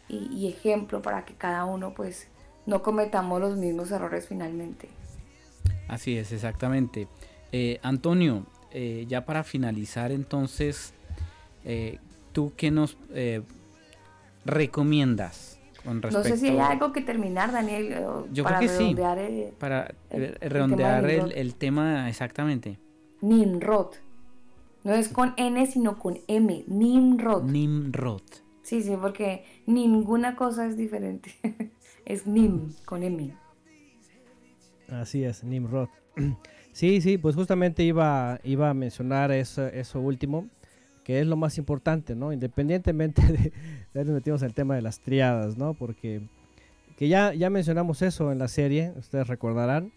y, 0.09 0.27
y 0.35 0.47
ejemplo 0.47 1.01
para 1.01 1.23
que 1.23 1.35
cada 1.35 1.65
uno 1.65 1.93
pues 1.93 2.27
no 2.65 2.81
cometamos 2.81 3.39
los 3.39 3.57
mismos 3.57 3.91
errores 3.91 4.27
finalmente. 4.27 4.89
Así 5.87 6.17
es, 6.17 6.31
exactamente. 6.31 7.07
Eh, 7.51 7.79
Antonio, 7.83 8.45
eh, 8.71 9.05
ya 9.07 9.25
para 9.25 9.43
finalizar 9.43 10.11
entonces, 10.11 10.93
eh, 11.63 11.99
¿tú 12.31 12.53
qué 12.57 12.71
nos 12.71 12.97
recomiendas 14.43 15.59
con 15.83 16.01
respecto? 16.01 16.29
No 16.29 16.35
sé 16.35 16.41
si 16.41 16.49
hay 16.49 16.59
algo 16.59 16.91
que 16.91 17.01
terminar, 17.01 17.51
Daniel. 17.51 17.95
Yo 18.31 18.43
creo 18.43 18.59
que 18.59 18.69
sí. 18.69 18.95
para 19.59 19.93
redondear 20.41 21.09
el, 21.09 21.55
tema 21.55 22.09
exactamente. 22.09 22.79
Nimrod. 23.21 23.95
No 24.83 24.93
es 24.93 25.09
con 25.09 25.33
N, 25.37 25.65
sino 25.65 25.97
con 25.97 26.19
M. 26.27 26.63
Nimrod. 26.67 27.43
Nimrod. 27.43 28.21
Sí, 28.61 28.81
sí, 28.81 28.95
porque 28.99 29.45
ninguna 29.67 30.35
cosa 30.35 30.65
es 30.65 30.75
diferente. 30.75 31.35
es 32.05 32.25
Nim, 32.25 32.73
con 32.85 33.03
M. 33.03 33.35
Así 34.89 35.23
es, 35.23 35.43
Nimrod. 35.43 35.89
Sí, 36.71 36.99
sí, 36.99 37.17
pues 37.17 37.35
justamente 37.35 37.83
iba, 37.83 38.41
iba 38.43 38.69
a 38.69 38.73
mencionar 38.73 39.31
eso, 39.31 39.65
eso 39.65 40.01
último, 40.01 40.49
que 41.05 41.21
es 41.21 41.25
lo 41.25 41.37
más 41.37 41.57
importante, 41.57 42.17
¿no? 42.17 42.33
Independientemente 42.33 43.21
de, 43.93 44.03
de 44.03 44.11
metimos 44.11 44.41
en 44.41 44.47
el 44.47 44.53
tema 44.53 44.75
de 44.75 44.81
las 44.81 44.99
triadas, 44.99 45.55
¿no? 45.55 45.73
Porque 45.73 46.23
que 46.97 47.07
ya, 47.07 47.33
ya 47.33 47.49
mencionamos 47.49 48.01
eso 48.01 48.31
en 48.31 48.39
la 48.39 48.47
serie, 48.47 48.93
ustedes 48.97 49.27
recordarán, 49.27 49.91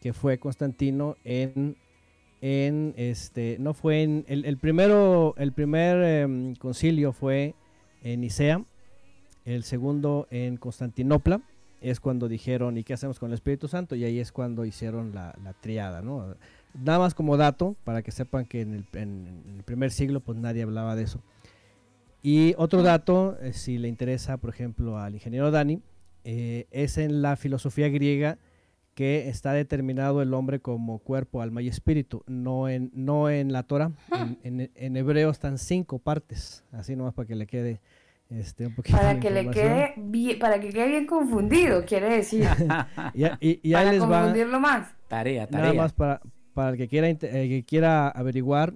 que 0.00 0.12
fue 0.12 0.38
Constantino 0.38 1.16
en, 1.24 1.76
en 2.40 2.94
este, 2.96 3.56
no 3.58 3.74
fue 3.74 4.02
en, 4.02 4.24
el, 4.28 4.56
primero, 4.58 5.34
el 5.36 5.52
primer 5.52 6.02
em, 6.02 6.54
concilio 6.56 7.12
fue 7.12 7.54
en 8.02 8.20
Nicea, 8.20 8.64
el 9.44 9.64
segundo 9.64 10.26
en 10.30 10.56
Constantinopla, 10.56 11.40
es 11.80 12.00
cuando 12.00 12.28
dijeron, 12.28 12.76
¿y 12.78 12.84
qué 12.84 12.94
hacemos 12.94 13.18
con 13.18 13.30
el 13.30 13.34
Espíritu 13.34 13.68
Santo? 13.68 13.94
Y 13.94 14.04
ahí 14.04 14.18
es 14.18 14.32
cuando 14.32 14.64
hicieron 14.64 15.14
la, 15.14 15.34
triada, 15.60 16.02
¿no? 16.02 16.34
Nada 16.74 16.98
más 16.98 17.14
como 17.14 17.36
dato, 17.36 17.76
para 17.84 18.02
que 18.02 18.10
sepan 18.10 18.44
que 18.46 18.60
en 18.60 18.74
el, 18.74 19.62
primer 19.64 19.90
siglo 19.90 20.20
pues 20.20 20.38
nadie 20.38 20.62
hablaba 20.62 20.96
de 20.96 21.04
eso. 21.04 21.20
Y 22.22 22.54
otro 22.58 22.82
dato, 22.82 23.38
eh, 23.40 23.52
si 23.52 23.78
le 23.78 23.88
interesa, 23.88 24.36
por 24.36 24.50
ejemplo, 24.50 24.98
al 24.98 25.14
ingeniero 25.14 25.50
Dani, 25.50 25.80
eh, 26.24 26.66
es 26.70 26.98
en 26.98 27.22
la 27.22 27.36
filosofía 27.36 27.88
griega 27.88 28.38
que 28.94 29.28
está 29.28 29.52
determinado 29.52 30.22
el 30.22 30.32
hombre 30.32 30.58
como 30.58 30.98
cuerpo, 30.98 31.42
alma 31.42 31.60
y 31.60 31.68
espíritu, 31.68 32.24
no 32.26 32.68
en, 32.68 32.90
no 32.94 33.28
en 33.28 33.52
la 33.52 33.62
Torah. 33.62 33.92
En, 34.42 34.70
en, 34.74 34.96
hebreo 34.96 35.30
están 35.30 35.58
cinco 35.58 35.98
partes, 35.98 36.64
así 36.72 36.96
nomás 36.96 37.12
para 37.12 37.28
que 37.28 37.34
le 37.34 37.46
quede 37.46 37.80
este, 38.30 38.70
para 38.90 39.20
que 39.20 39.30
le 39.30 39.50
quede 39.50 39.94
bien, 39.96 40.38
para 40.38 40.58
que 40.60 40.70
quede 40.70 40.88
bien 40.88 41.06
confundido, 41.06 41.84
quiere 41.84 42.08
decir. 42.08 42.48
y, 43.14 43.72
para 43.72 43.98
confundirlo 43.98 44.58
más. 44.58 44.94
Tarea, 45.08 45.46
tarea. 45.46 45.66
Nada 45.66 45.74
más 45.74 45.92
para, 45.92 46.20
para 46.52 46.70
el 46.70 46.76
que 46.76 46.88
quiera, 46.88 47.08
eh, 47.08 47.18
que 47.20 47.64
quiera 47.64 48.08
averiguar, 48.08 48.74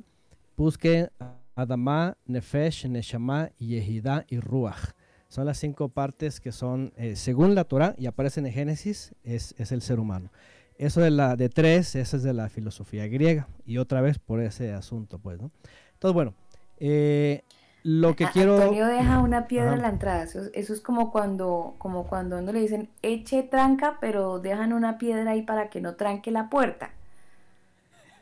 busque 0.57 1.11
Adama, 1.57 2.17
Nefesh, 2.27 2.87
Neshama, 2.87 3.51
Yehida 3.59 4.25
y 4.29 4.39
Ruach. 4.39 4.93
Son 5.29 5.47
las 5.47 5.59
cinco 5.59 5.89
partes 5.89 6.41
que 6.41 6.53
son, 6.53 6.93
eh, 6.97 7.17
según 7.17 7.55
la 7.55 7.65
Torah, 7.65 7.95
y 7.99 8.07
aparecen 8.07 8.47
en 8.47 8.53
Génesis, 8.53 9.15
es, 9.25 9.55
es, 9.59 9.73
el 9.73 9.83
ser 9.83 10.01
humano. 10.01 10.31
Eso 10.77 11.01
de 11.01 11.11
la 11.11 11.37
de 11.37 11.49
tres, 11.49 11.95
eso 11.95 12.17
es 12.17 12.23
de 12.23 12.33
la 12.33 12.49
filosofía 12.49 13.07
griega. 13.07 13.49
Y 13.67 13.79
otra 13.79 14.01
vez 14.01 14.19
por 14.19 14.41
ese 14.41 14.73
asunto, 14.73 15.19
pues, 15.19 15.41
¿no? 15.41 15.51
Entonces, 15.95 16.15
bueno, 16.15 16.35
eh, 16.79 17.43
lo 17.83 18.17
que 18.17 18.27
quiero... 18.27 18.57
Antonio 18.57 18.87
deja 18.87 19.21
una 19.21 19.47
piedra 19.47 19.75
en 19.75 19.83
la 19.83 19.89
entrada. 19.89 20.23
Eso, 20.23 20.43
es 20.53 20.81
como 20.81 21.11
cuando, 21.11 21.75
como 21.79 22.07
cuando 22.07 22.39
uno 22.39 22.53
le 22.53 22.61
dicen 22.61 22.91
eche 23.03 23.43
tranca, 23.43 23.99
pero 24.01 24.39
dejan 24.39 24.73
una 24.73 24.99
piedra 24.99 25.33
ahí 25.33 25.43
para 25.43 25.71
que 25.71 25.81
no 25.81 25.95
tranque 25.95 26.31
la 26.31 26.51
puerta. 26.51 26.91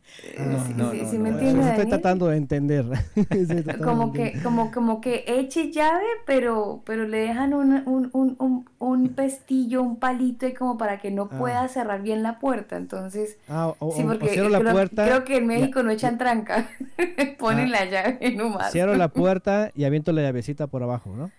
No, 0.77 0.93
me 0.93 1.29
entiende, 1.29 1.71
estoy 1.71 1.89
tratando 1.89 2.29
de 2.29 2.37
entender. 2.37 2.87
como 3.83 4.13
que, 4.13 4.41
como, 4.43 4.71
como 4.71 5.01
que 5.01 5.25
eche 5.27 5.71
llave, 5.71 6.05
pero, 6.25 6.83
pero 6.85 7.07
le 7.07 7.19
dejan 7.19 7.53
un, 7.53 7.83
un, 7.87 8.11
un, 8.13 8.69
un 8.79 9.09
pestillo, 9.11 9.83
un 9.83 9.99
palito 9.99 10.47
como 10.59 10.79
para 10.79 10.99
que 10.99 11.11
no 11.11 11.29
ah. 11.31 11.39
pueda 11.39 11.69
cerrar 11.69 12.03
bien 12.03 12.23
la 12.23 12.39
puerta. 12.39 12.77
Entonces, 12.77 13.39
ah, 13.49 13.75
sí, 13.95 14.03
porque 14.05 14.29
cierro 14.29 14.49
la 14.49 14.73
puerta, 14.73 15.05
creo 15.05 15.25
que 15.25 15.37
en 15.39 15.47
México 15.47 15.83
no 15.83 15.91
echan 15.91 16.17
tranca, 16.17 16.69
ponen 17.39 17.69
ah. 17.69 17.81
la 17.81 17.85
llave 17.85 18.19
en 18.21 18.41
un 18.41 18.55
Cierro 18.71 18.95
la 18.95 19.09
puerta 19.09 19.71
y 19.75 19.85
aviento 19.85 20.13
la 20.13 20.23
llavecita 20.23 20.67
por 20.69 20.83
abajo, 20.83 21.15
¿no? 21.17 21.31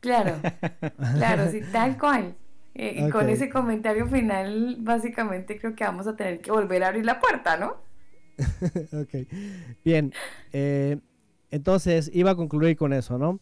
Claro, 0.00 0.34
claro, 1.16 1.50
sí, 1.50 1.60
tal 1.70 1.96
cual. 1.96 2.34
Eh, 2.74 3.10
con 3.10 3.28
ese 3.28 3.50
comentario 3.50 4.06
final, 4.06 4.76
básicamente 4.80 5.60
creo 5.60 5.74
que 5.74 5.84
vamos 5.84 6.06
a 6.06 6.16
tener 6.16 6.40
que 6.40 6.50
volver 6.50 6.82
a 6.82 6.88
abrir 6.88 7.04
la 7.04 7.20
puerta, 7.20 7.56
¿no? 7.56 7.76
ok, 8.92 9.26
bien. 9.84 10.12
Eh, 10.52 10.98
entonces, 11.50 12.10
iba 12.14 12.30
a 12.30 12.34
concluir 12.34 12.76
con 12.76 12.92
eso, 12.92 13.18
¿no? 13.18 13.40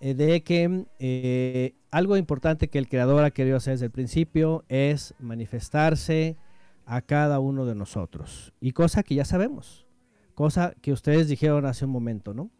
Eh, 0.00 0.14
de 0.14 0.42
que 0.42 1.74
algo 1.90 2.16
importante 2.16 2.68
que 2.68 2.78
el 2.78 2.88
creador 2.88 3.24
ha 3.24 3.30
querido 3.30 3.56
hacer 3.56 3.74
desde 3.74 3.86
el 3.86 3.92
principio 3.92 4.64
es 4.68 5.14
manifestarse 5.18 6.36
a 6.86 7.02
cada 7.02 7.38
uno 7.38 7.66
de 7.66 7.74
nosotros. 7.74 8.52
Y 8.60 8.72
cosa 8.72 9.02
que 9.02 9.14
ya 9.14 9.24
sabemos, 9.24 9.86
cosa 10.34 10.74
que 10.80 10.92
ustedes 10.92 11.28
dijeron 11.28 11.66
hace 11.66 11.84
un 11.84 11.90
momento, 11.90 12.34
¿no? 12.34 12.50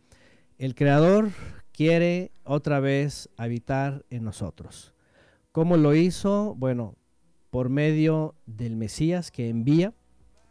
El 0.59 0.75
creador 0.75 1.31
quiere 1.73 2.31
otra 2.45 2.81
vez 2.81 3.31
habitar 3.37 4.05
en 4.11 4.25
nosotros. 4.25 4.95
¿Cómo 5.53 5.77
lo 5.77 5.95
hizo? 5.95 6.55
Bueno, 6.55 6.97
por 7.51 7.71
medio 7.71 8.35
del 8.47 8.77
Mesías 8.77 9.31
que 9.31 9.49
envía 9.49 9.95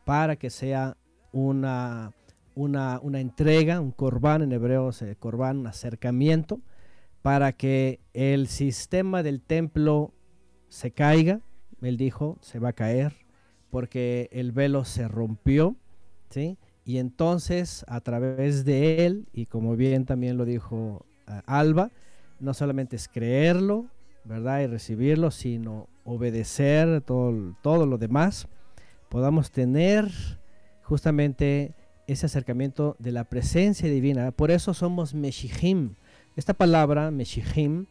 para 0.06 0.36
que 0.36 0.50
sea 0.50 0.98
una, 1.32 2.12
una, 2.56 3.20
entrega, 3.20 3.80
un 3.80 3.92
corbán, 3.92 4.42
en 4.42 4.52
hebreo 4.52 4.92
se 4.92 5.16
corbán, 5.16 5.60
un 5.60 5.68
acercamiento, 5.68 6.60
para 7.22 7.54
que 7.54 8.00
el 8.14 8.48
sistema 8.48 9.24
del 9.24 9.42
templo 9.42 10.14
se 10.68 10.92
caiga. 10.92 11.42
Él 11.82 11.98
dijo, 11.98 12.38
se 12.42 12.60
va 12.60 12.70
a 12.70 12.74
caer, 12.74 13.14
porque 13.70 14.30
el 14.32 14.52
velo 14.52 14.86
se 14.86 15.08
rompió, 15.08 15.76
¿sí? 16.30 16.58
Y 16.86 16.98
entonces, 16.98 17.86
a 17.88 18.02
través 18.02 18.66
de 18.66 19.06
él, 19.06 19.28
y 19.32 19.46
como 19.46 19.76
bien 19.76 20.06
también 20.06 20.38
lo 20.38 20.46
dijo 20.46 21.06
eh, 21.28 21.42
Alba, 21.46 21.92
no 22.40 22.54
solamente 22.54 22.96
es 22.96 23.08
creerlo, 23.08 23.86
¿verdad? 24.26 24.62
Y 24.62 24.68
recibirlo, 24.68 25.32
sino 25.32 25.88
obedecer 26.04 27.02
todo, 27.02 27.56
todo 27.62 27.86
lo 27.86 27.98
demás, 27.98 28.48
podamos 29.10 29.52
tener 29.52 30.10
justamente 30.90 31.76
ese 32.08 32.26
acercamiento 32.26 32.96
de 32.98 33.12
la 33.12 33.24
presencia 33.24 33.88
divina. 33.88 34.32
Por 34.32 34.50
eso 34.50 34.74
somos 34.74 35.14
Meshihim. 35.14 35.94
Esta 36.36 36.56
palabra, 36.56 37.12
Meshihim, 37.12 37.86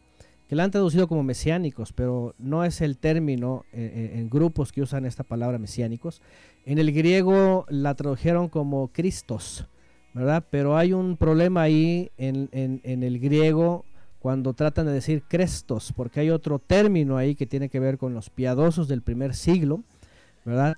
que 0.49 0.55
la 0.55 0.65
han 0.65 0.71
traducido 0.71 1.07
como 1.07 1.23
mesiánicos, 1.23 1.93
pero 1.93 2.35
no 2.37 2.65
es 2.65 2.81
el 2.81 2.97
término 2.97 3.63
eh, 3.71 4.11
eh, 4.13 4.19
en, 4.19 4.29
grupos 4.29 4.73
que 4.73 4.81
usan 4.81 5.05
esta 5.05 5.23
palabra 5.23 5.57
mesiánicos. 5.57 6.21
En 6.65 6.77
el 6.77 6.91
griego 6.91 7.65
la 7.69 7.95
tradujeron 7.95 8.49
como 8.49 8.89
Cristos, 8.89 9.65
¿verdad? 10.13 10.43
Pero 10.49 10.75
hay 10.75 10.91
un 10.91 11.15
problema 11.15 11.61
ahí 11.61 12.11
en, 12.17 12.49
en 12.51 13.03
el 13.03 13.19
griego 13.19 13.85
cuando 14.19 14.53
tratan 14.53 14.87
de 14.87 14.91
decir 14.91 15.23
Crestos, 15.27 15.93
porque 15.95 16.19
hay 16.19 16.29
otro 16.29 16.59
término 16.59 17.15
ahí 17.15 17.35
que 17.35 17.45
tiene 17.45 17.69
que 17.69 17.79
ver 17.79 17.97
con 17.97 18.13
los 18.13 18.29
piadosos 18.29 18.89
del 18.89 19.01
primer 19.01 19.33
siglo, 19.35 19.83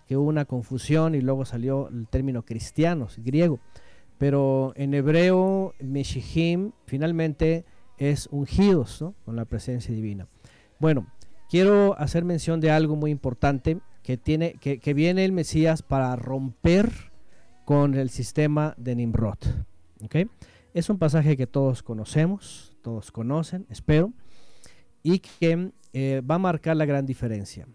Que 0.08 0.18
hubo 0.18 0.28
una 0.28 0.46
confusión 0.46 1.16
y 1.16 1.22
luego 1.22 1.46
salió 1.46 1.88
el 1.90 2.08
término 2.08 2.44
cristianos, 2.44 3.18
griego. 3.18 3.60
Pero 4.18 4.74
en 4.76 4.94
hebreo, 4.94 5.74
Meshihim, 5.80 6.72
finalmente 6.86 7.66
es 7.98 8.28
ungidos 8.32 9.06
con 9.26 9.36
la 9.36 9.46
presencia 9.46 9.94
divina. 9.94 10.28
Bueno, 10.80 11.08
quiero 11.50 11.98
hacer 12.00 12.26
mención 12.26 12.60
de 12.60 12.72
algo 12.72 12.96
muy 12.96 13.12
importante 13.12 13.80
que, 14.04 14.18
tiene, 14.18 14.54
que, 14.54 14.94
viene 14.94 15.26
el 15.26 15.32
Mesías 15.32 15.84
para 15.84 16.16
romper 16.16 16.92
con 17.66 17.94
el 17.94 18.10
sistema 18.10 18.74
de 18.78 18.96
Nimrod. 18.96 19.38
¿okay? 20.04 20.28
Es 20.74 20.90
un 20.90 20.98
pasaje 20.98 21.38
que 21.38 21.48
todos 21.48 21.84
conocemos, 21.84 22.74
todos 22.82 23.12
conocen, 23.12 23.66
espero, 23.70 24.14
y 25.04 25.20
que 25.20 25.72
eh, 25.94 26.22
va 26.30 26.36
a 26.36 26.40
marcar 26.40 26.78
la 26.78 26.86
gran 26.86 27.06
diferencia. 27.06 27.68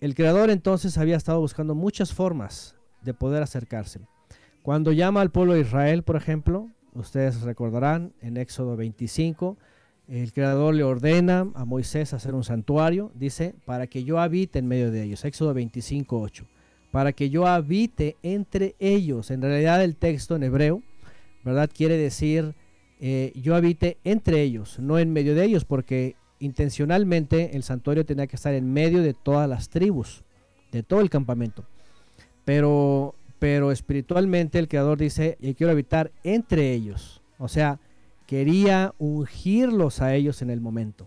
El 0.00 0.14
creador 0.14 0.50
entonces 0.50 0.98
había 0.98 1.16
estado 1.16 1.40
buscando 1.40 1.74
muchas 1.74 2.12
formas 2.12 2.76
de 3.02 3.14
poder 3.14 3.42
acercarse. 3.42 4.00
Cuando 4.62 4.92
llama 4.92 5.20
al 5.20 5.30
pueblo 5.30 5.54
de 5.54 5.60
Israel, 5.60 6.02
por 6.02 6.16
ejemplo, 6.16 6.70
Ustedes 6.96 7.42
recordarán 7.42 8.14
en 8.22 8.38
Éxodo 8.38 8.74
25, 8.74 9.58
el 10.08 10.32
Creador 10.32 10.74
le 10.74 10.82
ordena 10.82 11.46
a 11.54 11.66
Moisés 11.66 12.14
hacer 12.14 12.34
un 12.34 12.42
santuario, 12.42 13.12
dice, 13.14 13.54
para 13.66 13.86
que 13.86 14.02
yo 14.02 14.18
habite 14.18 14.60
en 14.60 14.66
medio 14.66 14.90
de 14.90 15.02
ellos. 15.02 15.24
Éxodo 15.26 15.52
25, 15.52 16.18
8. 16.18 16.46
Para 16.92 17.12
que 17.12 17.28
yo 17.28 17.46
habite 17.46 18.16
entre 18.22 18.76
ellos. 18.78 19.30
En 19.30 19.42
realidad 19.42 19.84
el 19.84 19.96
texto 19.96 20.36
en 20.36 20.44
hebreo, 20.44 20.82
¿verdad? 21.44 21.68
Quiere 21.72 21.98
decir, 21.98 22.54
eh, 22.98 23.32
yo 23.34 23.54
habite 23.54 23.98
entre 24.04 24.40
ellos, 24.40 24.78
no 24.78 24.98
en 24.98 25.12
medio 25.12 25.34
de 25.34 25.44
ellos, 25.44 25.66
porque 25.66 26.16
intencionalmente 26.38 27.56
el 27.56 27.62
santuario 27.62 28.04
tenía 28.04 28.26
que 28.26 28.36
estar 28.36 28.54
en 28.54 28.72
medio 28.72 29.02
de 29.02 29.14
todas 29.14 29.48
las 29.48 29.68
tribus, 29.68 30.24
de 30.72 30.82
todo 30.82 31.00
el 31.00 31.10
campamento. 31.10 31.64
Pero 32.44 33.14
pero 33.38 33.70
espiritualmente 33.70 34.58
el 34.58 34.68
Creador 34.68 34.98
dice, 34.98 35.36
yo 35.40 35.54
quiero 35.54 35.72
habitar 35.72 36.10
entre 36.24 36.72
ellos. 36.72 37.22
O 37.38 37.48
sea, 37.48 37.80
quería 38.26 38.94
ungirlos 38.98 40.00
a 40.00 40.14
ellos 40.14 40.42
en 40.42 40.50
el 40.50 40.60
momento. 40.60 41.06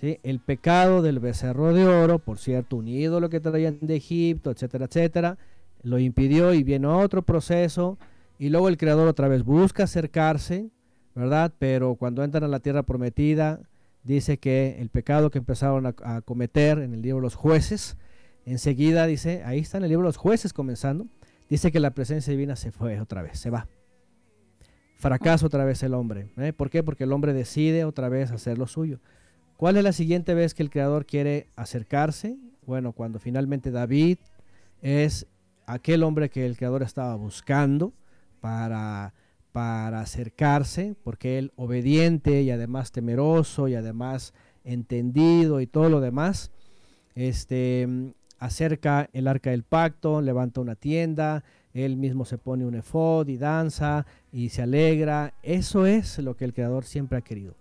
El 0.00 0.38
pecado 0.38 1.02
del 1.02 1.18
becerro 1.18 1.74
de 1.74 1.86
oro, 1.86 2.20
por 2.20 2.38
cierto, 2.38 2.76
un 2.76 2.86
ídolo 2.86 3.28
que 3.28 3.40
traían 3.40 3.78
de 3.80 3.96
Egipto, 3.96 4.52
etcétera, 4.52 4.84
etcétera, 4.84 5.38
lo 5.82 5.98
impidió 5.98 6.54
y 6.54 6.62
viene 6.62 6.86
otro 6.86 7.22
proceso. 7.22 7.98
Y 8.38 8.50
luego 8.50 8.68
el 8.68 8.76
Creador 8.76 9.08
otra 9.08 9.26
vez 9.26 9.42
busca 9.42 9.84
acercarse, 9.84 10.70
¿verdad? 11.16 11.52
Pero 11.58 11.96
cuando 11.96 12.22
entran 12.22 12.44
a 12.44 12.48
la 12.48 12.60
tierra 12.60 12.84
prometida, 12.84 13.60
dice 14.08 14.38
que 14.38 14.80
el 14.80 14.88
pecado 14.88 15.30
que 15.30 15.38
empezaron 15.38 15.86
a, 15.86 16.20
cometer 16.22 16.78
en 16.78 16.94
el 16.94 17.02
libro 17.02 17.18
de 17.18 17.22
los 17.22 17.34
jueces, 17.34 17.96
enseguida 18.46 19.06
dice, 19.06 19.42
ahí 19.44 19.60
está 19.60 19.76
en 19.76 19.84
el 19.84 19.90
libro 19.90 20.04
de 20.04 20.08
los 20.08 20.16
jueces 20.16 20.52
comenzando, 20.52 21.06
dice 21.50 21.70
que 21.70 21.78
la 21.78 21.90
presencia 21.92 22.30
divina 22.30 22.56
se 22.56 22.72
fue 22.72 22.98
otra 23.00 23.22
vez, 23.22 23.38
se 23.38 23.50
va. 23.50 23.68
Fracasa 24.96 25.46
otra 25.46 25.64
vez 25.64 25.82
el 25.82 25.94
hombre. 25.94 26.32
¿eh? 26.38 26.52
¿Por 26.52 26.70
qué? 26.70 26.82
Porque 26.82 27.04
el 27.04 27.12
hombre 27.12 27.32
decide 27.34 27.84
otra 27.84 28.08
vez 28.08 28.32
hacer 28.32 28.58
lo 28.58 28.66
suyo. 28.66 28.98
¿Cuál 29.56 29.76
es 29.76 29.84
la 29.84 29.92
siguiente 29.92 30.34
vez 30.34 30.54
que 30.54 30.62
el 30.62 30.70
Creador 30.70 31.04
quiere 31.04 31.48
acercarse? 31.54 32.38
Bueno, 32.66 32.92
cuando 32.92 33.18
finalmente 33.18 33.70
David 33.70 34.18
es 34.80 35.26
aquel 35.66 36.02
hombre 36.02 36.30
que 36.30 36.46
el 36.46 36.56
Creador 36.56 36.82
estaba 36.82 37.14
buscando 37.14 37.92
para, 38.40 39.12
para 39.52 40.00
acercarse, 40.00 40.94
porque 41.02 41.38
él 41.38 41.52
obediente 41.56 42.42
y 42.42 42.50
además 42.50 42.92
temeroso 42.92 43.68
y 43.68 43.74
además 43.74 44.34
entendido 44.64 45.60
y 45.60 45.66
todo 45.66 45.88
lo 45.88 46.00
demás, 46.00 46.50
este, 47.14 48.12
acerca 48.38 49.08
el 49.12 49.26
arca 49.26 49.50
del 49.50 49.64
pacto, 49.64 50.20
levanta 50.20 50.60
una 50.60 50.76
tienda, 50.76 51.44
él 51.72 51.96
mismo 51.96 52.24
se 52.24 52.38
pone 52.38 52.66
un 52.66 52.74
efod 52.74 53.28
y 53.28 53.36
danza 53.36 54.06
y 54.32 54.48
se 54.50 54.62
alegra. 54.62 55.34
Eso 55.42 55.86
es 55.86 56.18
lo 56.18 56.36
que 56.36 56.44
el 56.44 56.54
Creador 56.54 56.84
siempre 56.84 57.18
ha 57.18 57.22
querido. 57.22 57.56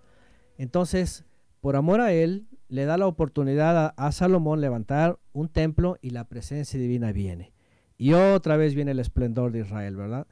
Entonces, 0.57 1.25
por 1.61 1.75
amor 1.75 2.01
a 2.01 2.13
él, 2.13 2.47
le 2.69 2.85
da 2.85 2.97
la 2.97 3.07
oportunidad 3.07 3.93
a, 3.95 4.11
Salomón 4.11 4.61
levantar 4.61 5.19
un 5.33 5.49
templo 5.49 5.97
y 6.01 6.09
la 6.11 6.25
presencia 6.25 6.79
divina 6.79 7.11
viene. 7.11 7.53
Y 7.97 8.13
otra 8.13 8.57
vez 8.57 8.75
viene 8.75 8.91
el 8.91 8.99
esplendor 8.99 9.51
de 9.51 9.59
Israel, 9.59 9.95
¿verdad? 9.95 10.27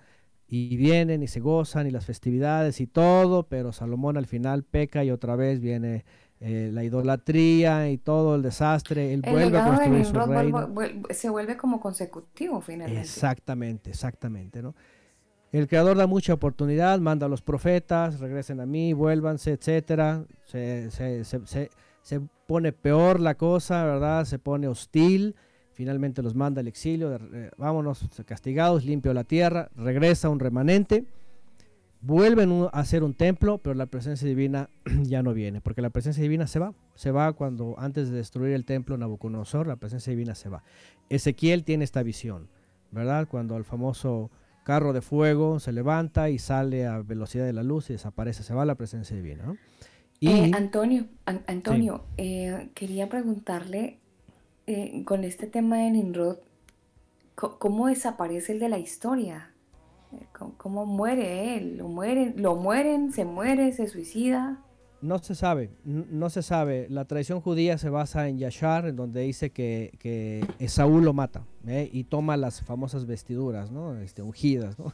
Y 0.48 0.78
vienen 0.78 1.24
y 1.24 1.28
se 1.28 1.40
gozan 1.40 1.88
y 1.88 1.92
las 1.92 2.06
festividades 2.06 2.80
y 2.80 2.88
todo, 2.88 3.44
pero 3.44 3.72
Salomón 3.72 4.18
al 4.18 4.28
final 4.28 4.64
peca 4.64 5.04
y 5.04 5.10
otra 5.10 5.36
vez 5.36 5.60
viene 5.60 6.06
eh, 6.42 6.70
la 6.72 6.84
idolatría 6.84 7.90
y 7.90 7.98
todo 7.98 8.36
el 8.36 8.42
desastre, 8.42 9.14
él 9.14 9.22
vuelve 9.22 9.58
a 9.58 9.66
construir 9.66 10.06
su 10.06 10.14
reino. 10.14 10.70
se 11.10 11.30
vuelve 11.30 11.56
como 11.56 11.80
consecutivo 11.80 12.62
finalmente. 12.62 13.02
Exactamente, 13.02 13.90
exactamente, 13.90 14.62
¿no? 14.62 14.76
El 15.52 15.70
creador 15.70 15.96
da 15.96 16.06
mucha 16.08 16.34
oportunidad, 16.34 17.00
manda 17.00 17.28
a 17.28 17.30
los 17.30 17.42
profetas, 17.42 18.20
regresen 18.20 18.60
a 18.60 18.66
mí, 18.66 18.92
vuélvanse, 18.92 19.54
etcétera. 19.54 20.26
Se, 20.44 20.92
se, 20.92 21.24
se, 21.24 21.70
se, 22.02 22.22
pone 22.46 22.74
peor 22.74 23.22
la 23.22 23.36
cosa, 23.36 23.86
¿verdad? 23.86 24.26
Se 24.26 24.38
pone 24.38 24.68
hostil. 24.68 25.36
Finalmente 25.76 26.24
los 26.24 26.34
manda 26.34 26.62
al 26.62 26.68
exilio, 26.68 27.16
eh, 27.16 27.52
vámonos 27.58 28.08
castigados, 28.26 28.84
limpio 28.84 29.14
la 29.14 29.24
tierra, 29.24 29.70
regresa 29.76 30.30
un 30.30 30.40
remanente 30.40 31.06
vuelven 32.06 32.68
a 32.72 32.80
hacer 32.80 33.04
un 33.04 33.14
templo, 33.14 33.58
pero 33.58 33.74
la 33.74 33.88
presencia 33.88 34.28
divina 34.28 34.70
ya 35.04 35.24
no 35.24 35.34
viene, 35.34 35.62
porque 35.62 35.82
la 35.82 35.90
presencia 35.90 36.22
divina 36.22 36.48
se 36.48 36.60
va, 36.60 36.74
se 36.94 37.12
va 37.12 37.34
cuando 37.34 37.76
antes 37.80 38.10
de 38.10 38.18
destruir 38.18 38.54
el 38.54 38.66
templo 38.66 38.98
Nabucodonosor, 38.98 39.68
la 39.68 39.76
presencia 39.78 40.12
divina 40.12 40.36
se 40.36 40.50
va. 40.50 40.64
Ezequiel 41.10 41.64
tiene 41.64 41.84
esta 41.84 42.04
visión, 42.04 42.48
¿verdad? 42.92 43.28
Cuando 43.28 43.58
el 43.58 43.64
famoso 43.64 44.30
carro 44.64 44.94
de 44.94 45.02
fuego 45.02 45.60
se 45.60 45.72
levanta 45.72 46.30
y 46.30 46.40
sale 46.40 46.86
a 46.86 47.00
velocidad 47.00 47.46
de 47.46 47.54
la 47.54 47.64
luz 47.64 47.90
y 47.90 47.94
desaparece, 47.94 48.44
se 48.44 48.54
va 48.54 48.66
la 48.66 48.76
presencia 48.76 49.16
divina. 49.16 49.56
Y, 50.20 50.30
eh, 50.30 50.52
Antonio, 50.54 51.08
Antonio, 51.26 52.06
eh, 52.18 52.70
quería 52.74 53.10
preguntarle 53.10 54.00
eh, 54.68 55.04
con 55.06 55.24
este 55.24 55.48
tema 55.48 55.78
de 55.78 55.92
Nimrod, 55.92 56.38
¿cómo 57.36 57.88
desaparece 57.88 58.54
el 58.54 58.60
de 58.60 58.70
la 58.70 58.80
historia? 58.80 59.52
¿Cómo, 60.58 60.86
muere 60.86 61.58
él? 61.58 61.78
¿Lo 61.78 61.88
mueren? 61.88 62.36
¿Lo 62.38 62.56
mueren? 62.56 63.12
¿Se 63.12 63.26
muere? 63.26 63.74
¿Se 63.74 63.88
suicida? 63.88 64.62
No 65.02 65.20
se 65.20 65.36
sabe, 65.36 65.70
no 65.84 66.30
se 66.30 66.42
sabe. 66.42 66.88
La 66.90 67.06
tradición 67.06 67.42
judía 67.42 67.78
se 67.78 67.90
basa 67.90 68.28
en 68.28 68.40
Yashar, 68.40 68.96
donde 68.96 69.22
dice 69.22 69.52
que, 69.52 69.92
que 70.00 70.44
Esaú 70.58 71.00
lo 71.00 71.14
mata 71.14 71.46
¿eh? 71.68 71.90
y 71.92 72.06
toma 72.06 72.38
las 72.38 72.62
famosas 72.62 73.06
vestiduras, 73.06 73.72
¿no? 73.72 73.96
Este, 74.00 74.22
ungidas. 74.22 74.76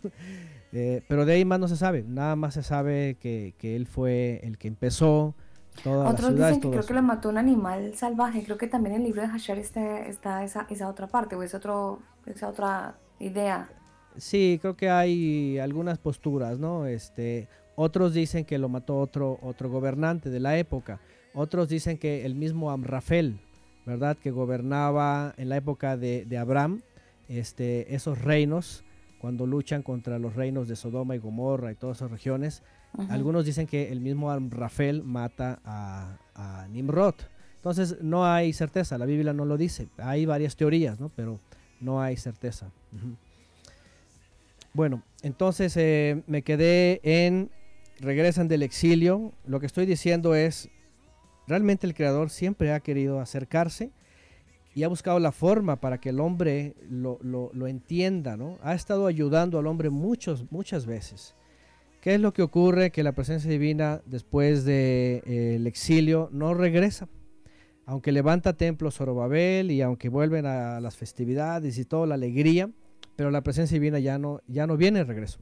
Eh, 0.74 1.04
pero 1.10 1.26
de 1.26 1.34
ahí 1.34 1.44
más 1.44 1.60
no 1.60 1.68
se 1.68 1.76
sabe, 1.76 2.06
nada 2.08 2.38
más 2.38 2.54
se 2.54 2.64
sabe 2.64 3.18
que, 3.20 3.56
que 3.58 3.76
él 3.76 3.86
fue 3.86 4.40
el 4.44 4.58
que 4.58 4.70
empezó 4.70 5.36
toda 5.84 6.10
Otros 6.10 6.34
la 6.34 6.48
dicen 6.48 6.62
que 6.62 6.70
creo 6.70 6.86
que 6.86 6.94
lo 6.94 7.02
mató 7.02 7.30
un 7.30 7.38
animal 7.38 7.96
salvaje, 7.96 8.44
creo 8.44 8.58
que 8.58 8.68
también 8.68 8.96
en 8.96 9.02
el 9.02 9.08
libro 9.08 9.22
de 9.22 9.28
Yashar 9.30 9.58
está, 9.58 10.00
está 10.06 10.44
esa, 10.44 10.68
esa 10.70 10.88
otra 10.88 11.08
parte, 11.08 11.36
o 11.36 11.44
es 11.44 11.54
otro, 11.54 12.00
esa 12.26 12.48
otra 12.48 12.96
idea. 13.20 13.70
Sí, 14.18 14.60
creo 14.62 14.76
que 14.76 14.90
hay 14.90 15.58
algunas 15.60 15.98
posturas, 15.98 16.60
¿no? 16.60 16.86
Este, 16.86 17.48
otros 17.76 18.14
dicen 18.14 18.46
que 18.46 18.58
lo 18.58 18.70
mató 18.70 19.00
otro, 19.00 19.40
otro 19.42 19.70
gobernante 19.70 20.30
de 20.30 20.40
la 20.40 20.58
época. 20.58 21.00
Otros 21.34 21.70
dicen 21.70 21.98
que 21.98 22.26
el 22.26 22.36
mismo 22.36 22.72
Amrafel, 22.72 23.40
¿verdad? 23.86 24.18
Que 24.18 24.32
gobernaba 24.32 25.34
en 25.38 25.50
la 25.50 25.58
época 25.58 25.96
de, 25.96 26.38
Abraham, 26.38 26.82
este, 27.30 27.96
esos 27.96 28.22
reinos, 28.22 28.84
cuando 29.20 29.46
luchan 29.46 29.84
contra 29.84 30.20
los 30.20 30.36
reinos 30.36 30.68
de 30.68 30.76
Sodoma 30.76 31.16
y 31.16 31.20
Gomorra 31.20 31.72
y 31.72 31.76
todas 31.76 31.98
esas 31.98 32.12
regiones. 32.12 32.64
Algunos 33.10 33.46
dicen 33.46 33.68
que 33.68 33.92
el 33.92 34.02
mismo 34.02 34.32
Amrafel 34.32 35.04
mata 35.04 35.60
a, 35.66 36.18
Nimrod. 36.70 37.16
Entonces 37.56 37.98
no 38.02 38.26
hay 38.26 38.54
certeza, 38.54 38.98
la 38.98 39.06
Biblia 39.06 39.34
no 39.34 39.46
lo 39.46 39.58
dice. 39.58 39.88
Hay 39.98 40.26
varias 40.26 40.56
teorías, 40.56 41.00
¿no? 41.00 41.10
Pero 41.16 41.40
no 41.80 42.02
hay 42.02 42.18
certeza. 42.18 42.72
Bueno, 44.74 45.04
entonces 45.22 45.76
eh, 45.78 46.24
me 46.28 46.42
quedé 46.42 47.02
en 47.04 47.52
regresan 48.02 48.48
del 48.48 48.64
exilio. 48.64 49.32
Lo 49.46 49.60
que 49.60 49.68
estoy 49.68 49.86
diciendo 49.86 50.36
es, 50.36 50.70
realmente 51.48 51.88
el 51.88 51.94
creador 51.94 52.30
siempre 52.30 52.74
ha 52.74 52.80
querido 52.80 53.20
acercarse. 53.20 53.92
y 54.74 54.84
ha 54.84 54.88
buscado 54.88 55.20
la 55.20 55.34
forma 55.34 55.82
para 55.82 56.00
que 56.00 56.10
el 56.10 56.22
hombre 56.22 56.76
lo, 56.90 57.68
entienda, 57.68 58.38
¿no? 58.38 58.58
Ha 58.64 58.74
estado 58.74 59.06
ayudando 59.06 59.60
al 59.60 59.68
hombre 59.68 59.90
muchos, 59.90 60.50
muchas 60.50 60.86
veces. 60.86 61.36
¿Qué 62.02 62.16
es 62.16 62.20
lo 62.20 62.34
que 62.34 62.42
ocurre? 62.42 62.92
Que 62.92 63.04
la 63.04 63.14
presencia 63.14 63.50
divina 63.50 64.02
después 64.06 64.66
del 64.66 65.22
de, 65.24 65.56
eh, 65.56 65.64
exilio 65.68 66.30
no 66.32 66.56
regresa. 66.56 67.08
Aunque 67.86 68.12
levanta 68.12 68.58
templos 68.58 68.96
Zorobabel 68.96 69.70
y 69.70 69.82
aunque 69.82 70.10
vuelven 70.10 70.48
a 70.48 70.80
las 70.80 70.98
festividades 70.98 71.78
y 71.78 71.86
toda 71.86 72.08
la 72.08 72.16
alegría, 72.16 72.72
pero 73.16 73.30
la 73.30 73.42
presencia 73.42 73.76
divina 73.76 74.00
ya 74.00 74.18
no, 74.18 74.42
ya 74.48 74.66
no 74.66 74.78
viene 74.78 75.00
de 75.00 75.06
regreso. 75.06 75.40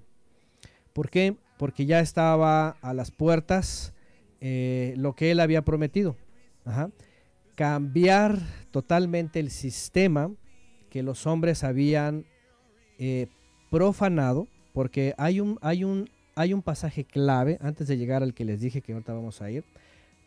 ¿Por 0.91 1.09
qué? 1.09 1.37
Porque 1.57 1.85
ya 1.85 2.01
estaba 2.01 2.71
a 2.81 2.93
las 2.93 3.11
puertas 3.11 3.93
eh, 4.41 4.93
lo 4.97 5.13
que 5.15 5.31
él 5.31 5.39
había 5.39 5.63
prometido. 5.63 6.17
Cambiar 7.55 8.37
totalmente 8.71 9.39
el 9.39 9.49
sistema 9.49 10.31
que 10.89 11.03
los 11.03 11.25
hombres 11.25 11.63
habían 11.63 12.25
eh, 12.97 13.27
profanado, 13.71 14.47
porque 14.73 15.13
hay 15.17 15.39
un, 15.39 15.57
hay, 15.61 15.83
un, 15.83 16.09
hay 16.39 16.53
un 16.53 16.61
pasaje 16.61 17.03
clave, 17.03 17.57
antes 17.59 17.89
de 17.89 17.97
llegar 17.97 18.23
al 18.23 18.33
que 18.33 18.45
les 18.45 18.61
dije 18.61 18.81
que 18.81 18.93
ahorita 18.93 19.11
vamos 19.13 19.41
a 19.41 19.51
ir, 19.51 19.65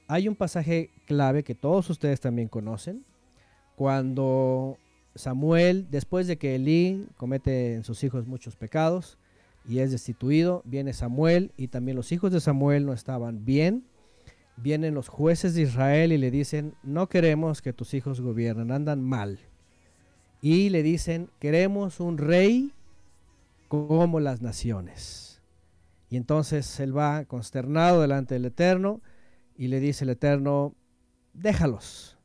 hay 0.08 0.28
un 0.28 0.36
pasaje 0.36 0.90
clave 1.06 1.42
que 1.42 1.54
todos 1.54 1.88
ustedes 1.88 2.20
también 2.20 2.48
conocen, 2.48 3.02
cuando 3.76 4.76
Samuel, 5.14 5.86
después 5.90 6.26
de 6.26 6.36
que 6.36 6.56
Elí 6.56 7.08
comete 7.16 7.72
en 7.72 7.82
sus 7.82 8.04
hijos 8.04 8.26
muchos 8.26 8.56
pecados 8.56 9.16
y 9.66 9.78
es 9.78 9.90
destituido, 9.90 10.60
viene 10.66 10.92
Samuel 10.92 11.50
y 11.56 11.68
también 11.68 11.96
los 11.96 12.12
hijos 12.12 12.30
de 12.30 12.40
Samuel 12.40 12.84
no 12.84 12.92
estaban 12.92 13.46
bien 13.46 13.84
vienen 14.58 14.92
los 14.92 15.08
jueces 15.08 15.54
de 15.54 15.62
Israel 15.62 16.12
y 16.12 16.18
le 16.18 16.30
dicen, 16.30 16.74
no 16.82 17.08
queremos 17.08 17.62
que 17.62 17.72
tus 17.72 17.94
hijos 17.94 18.20
gobiernen, 18.20 18.70
andan 18.70 19.02
mal. 19.02 19.38
Y 20.42 20.68
le 20.68 20.82
dicen, 20.82 21.30
queremos 21.38 22.00
un 22.00 22.18
rey 22.18 22.70
como 23.68 24.20
las 24.20 24.42
naciones. 24.42 25.31
Y 26.12 26.18
entonces 26.18 26.78
él 26.78 26.94
va 26.94 27.24
consternado 27.24 28.02
delante 28.02 28.34
del 28.34 28.44
Eterno 28.44 29.00
y 29.56 29.68
le 29.68 29.80
dice 29.80 30.04
el 30.04 30.10
Eterno, 30.10 30.76
déjalos. 31.32 32.18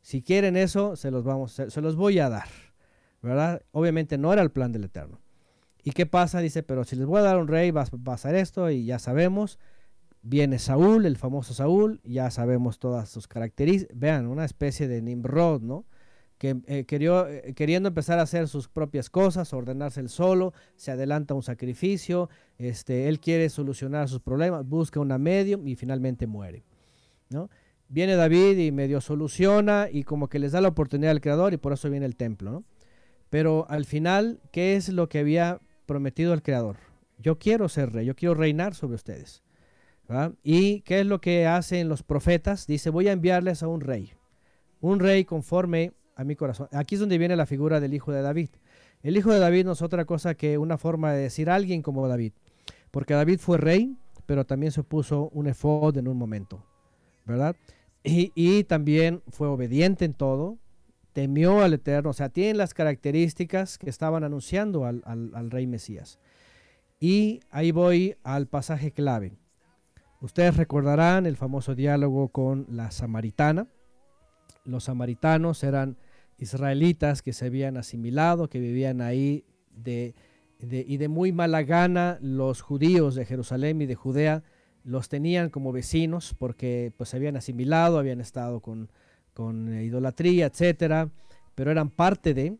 Si 0.00 0.22
quieren 0.22 0.56
eso, 0.56 0.94
se 0.94 1.10
los, 1.10 1.24
vamos, 1.24 1.50
se, 1.50 1.80
los 1.80 1.96
voy 1.96 2.20
a 2.20 2.28
dar. 2.28 2.46
¿verdad? 3.22 3.62
Obviamente 3.72 4.16
no 4.16 4.32
era 4.32 4.42
el 4.42 4.52
plan 4.52 4.70
del 4.70 4.84
Eterno. 4.84 5.18
¿Y 5.82 5.90
qué 5.90 6.06
pasa? 6.06 6.38
Dice, 6.38 6.62
pero 6.62 6.84
si 6.84 6.94
les 6.94 7.04
voy 7.04 7.18
a 7.18 7.24
dar 7.24 7.38
un 7.38 7.48
rey, 7.48 7.72
va, 7.72 7.82
a 7.82 8.12
hacer 8.12 8.36
esto 8.36 8.70
y 8.70 8.84
ya 8.84 9.00
sabemos 9.00 9.58
Viene 10.22 10.60
Saúl, 10.60 11.04
el 11.04 11.16
famoso 11.16 11.52
Saúl, 11.52 12.00
ya 12.04 12.30
sabemos 12.30 12.78
todas 12.78 13.08
sus 13.08 13.26
características. 13.26 13.98
Vean, 13.98 14.28
una 14.28 14.44
especie 14.44 14.86
de 14.86 15.02
Nimrod, 15.02 15.62
¿no? 15.62 15.84
Que 16.38 16.50
eh, 16.66 16.84
eh, 16.88 17.54
queriendo 17.54 17.88
empezar 17.88 18.18
a 18.18 18.22
hacer 18.22 18.48
sus 18.48 18.68
propias 18.68 19.08
cosas, 19.08 19.52
ordenarse 19.52 20.00
el 20.00 20.08
solo, 20.08 20.52
se 20.76 20.90
adelanta 20.90 21.34
un 21.34 21.42
sacrificio, 21.42 22.28
este, 22.58 23.08
él 23.08 23.20
quiere 23.20 23.48
solucionar 23.48 24.08
sus 24.08 24.20
problemas, 24.20 24.66
busca 24.66 25.00
una 25.00 25.16
medium 25.18 25.66
y 25.66 25.76
finalmente 25.76 26.26
muere, 26.26 26.64
¿no? 27.30 27.48
Viene 27.88 28.16
David 28.16 28.58
y 28.58 28.72
medio 28.72 29.00
soluciona 29.00 29.88
y 29.90 30.02
como 30.02 30.28
que 30.28 30.38
les 30.38 30.52
da 30.52 30.60
la 30.60 30.68
oportunidad 30.68 31.12
al 31.12 31.20
Creador 31.20 31.54
y 31.54 31.56
por 31.56 31.72
eso 31.72 31.88
viene 31.88 32.04
el 32.04 32.16
templo, 32.16 32.50
¿no? 32.50 32.64
Pero 33.30 33.66
al 33.68 33.84
final, 33.84 34.40
¿qué 34.52 34.76
es 34.76 34.88
lo 34.88 35.08
que 35.08 35.20
había 35.20 35.60
prometido 35.86 36.34
el 36.34 36.42
Creador? 36.42 36.76
Yo 37.18 37.38
quiero 37.38 37.68
ser 37.68 37.92
rey, 37.92 38.06
yo 38.06 38.14
quiero 38.14 38.34
reinar 38.34 38.74
sobre 38.74 38.96
ustedes. 38.96 39.42
¿Y 40.42 40.82
qué 40.82 41.00
es 41.00 41.06
lo 41.06 41.20
que 41.20 41.46
hacen 41.46 41.88
los 41.88 42.02
profetas? 42.02 42.66
Dice, 42.66 42.90
voy 42.90 43.08
a 43.08 43.12
enviarles 43.12 43.62
a 43.62 43.68
un 43.68 43.80
rey, 43.80 44.12
un 44.80 45.00
rey 45.00 45.24
conforme 45.24 45.92
a 46.16 46.24
mi 46.24 46.34
corazón. 46.34 46.68
Aquí 46.72 46.96
es 46.96 47.00
donde 47.00 47.18
viene 47.18 47.36
la 47.36 47.46
figura 47.46 47.78
del 47.78 47.94
hijo 47.94 48.10
de 48.10 48.22
David. 48.22 48.48
El 49.02 49.16
hijo 49.16 49.30
de 49.30 49.38
David 49.38 49.66
no 49.66 49.72
es 49.72 49.82
otra 49.82 50.04
cosa 50.06 50.34
que 50.34 50.58
una 50.58 50.78
forma 50.78 51.12
de 51.12 51.22
decir 51.22 51.48
alguien 51.48 51.82
como 51.82 52.08
David, 52.08 52.32
porque 52.90 53.14
David 53.14 53.38
fue 53.38 53.58
rey, 53.58 53.96
pero 54.24 54.44
también 54.44 54.72
se 54.72 54.82
puso 54.82 55.28
un 55.32 55.46
efod 55.46 55.96
en 55.98 56.08
un 56.08 56.16
momento, 56.16 56.64
¿verdad? 57.24 57.54
Y, 58.02 58.62
también 58.64 59.22
fue 59.28 59.48
obediente 59.48 60.04
en 60.04 60.14
todo, 60.14 60.58
temió 61.12 61.62
al 61.62 61.74
Eterno, 61.74 62.10
o 62.10 62.12
sea, 62.12 62.28
tiene 62.28 62.54
las 62.54 62.72
características 62.72 63.78
que 63.78 63.90
estaban 63.90 64.22
anunciando 64.22 64.84
al, 64.84 65.02
al 65.04 65.50
rey 65.50 65.66
Mesías. 65.66 66.20
Y 67.00 67.40
ahí 67.50 67.72
voy 67.72 68.16
al 68.22 68.46
pasaje 68.46 68.92
clave. 68.92 69.36
Ustedes 70.20 70.56
recordarán 70.56 71.26
el 71.26 71.36
famoso 71.36 71.74
diálogo 71.74 72.28
con 72.28 72.66
la 72.70 72.92
samaritana. 72.92 73.66
Los 74.64 74.84
samaritanos 74.84 75.64
eran 75.64 75.96
israelitas 76.38 77.22
que 77.22 77.32
se 77.32 77.46
habían 77.46 77.76
asimilado, 77.76 78.48
que 78.48 78.60
vivían 78.60 79.00
ahí 79.00 79.44
de, 79.70 80.14
y 80.60 80.96
de 80.96 81.08
muy 81.08 81.32
mala 81.32 81.62
gana 81.62 82.18
los 82.20 82.60
judíos 82.60 83.14
de 83.14 83.24
Jerusalén 83.24 83.80
y 83.82 83.86
de 83.86 83.94
Judea 83.94 84.42
los 84.84 85.08
tenían 85.08 85.50
como 85.50 85.72
vecinos 85.72 86.34
porque 86.38 86.92
pues 86.96 87.10
se 87.10 87.16
habían 87.16 87.36
asimilado, 87.36 87.98
habían 87.98 88.20
estado 88.20 88.60
con, 88.60 88.90
con 89.34 89.80
idolatría, 89.82 90.46
etcétera, 90.46 91.10
pero 91.54 91.70
eran 91.70 91.90
parte 91.90 92.34
de 92.34 92.56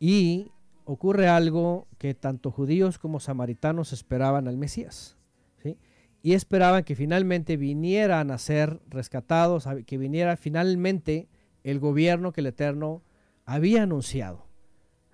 y 0.00 0.50
ocurre 0.84 1.28
algo 1.28 1.86
que 1.98 2.14
tanto 2.14 2.50
judíos 2.50 2.98
como 2.98 3.20
samaritanos 3.20 3.92
esperaban 3.92 4.48
al 4.48 4.56
Mesías 4.56 5.16
y 6.22 6.34
esperaban 6.34 6.84
que 6.84 6.94
finalmente 6.94 7.56
vinieran 7.56 8.30
a 8.30 8.38
ser 8.38 8.80
rescatados, 8.88 9.66
que 9.86 9.98
viniera 9.98 10.36
finalmente 10.36 11.28
el 11.64 11.78
gobierno 11.78 12.32
que 12.32 12.40
el 12.40 12.48
Eterno 12.48 13.02
había 13.44 13.82
anunciado, 13.82 14.46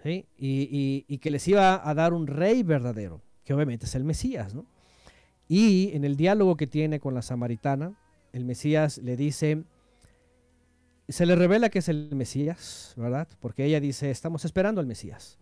y, 0.05 1.18
que 1.18 1.31
les 1.31 1.47
iba 1.49 1.89
a 1.89 1.94
dar 1.94 2.12
un 2.12 2.27
rey 2.27 2.62
verdadero, 2.62 3.20
que 3.44 3.55
obviamente 3.55 3.86
es 3.86 3.94
el 3.94 4.05
Mesías. 4.05 4.55
Y 5.49 5.91
en 5.94 6.05
el 6.05 6.17
diálogo 6.17 6.57
que 6.57 6.67
tiene 6.67 7.01
con 7.01 7.15
la 7.15 7.23
samaritana, 7.23 7.99
el 8.33 8.44
Mesías 8.44 8.99
le 8.99 9.17
dice, 9.17 9.65
se 11.09 11.27
le 11.27 11.35
revela 11.35 11.70
que 11.70 11.78
es 11.81 11.89
el 11.89 12.15
Mesías, 12.15 12.93
¿verdad? 12.97 13.28
Porque 13.41 13.65
ella 13.65 13.81
dice, 13.81 14.10
estamos 14.10 14.44
esperando 14.44 14.81
al 14.81 14.86
Mesías. 14.86 15.39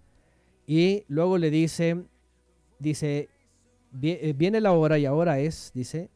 Y 0.66 1.04
luego 1.08 1.38
le 1.38 1.50
dice, 1.50 2.04
dice, 2.78 3.28
eh, 4.02 4.34
viene 4.36 4.60
la 4.60 4.72
hora 4.72 4.98
y 4.98 5.06
ahora 5.06 5.38
es, 5.38 5.72
dice, 5.74 6.10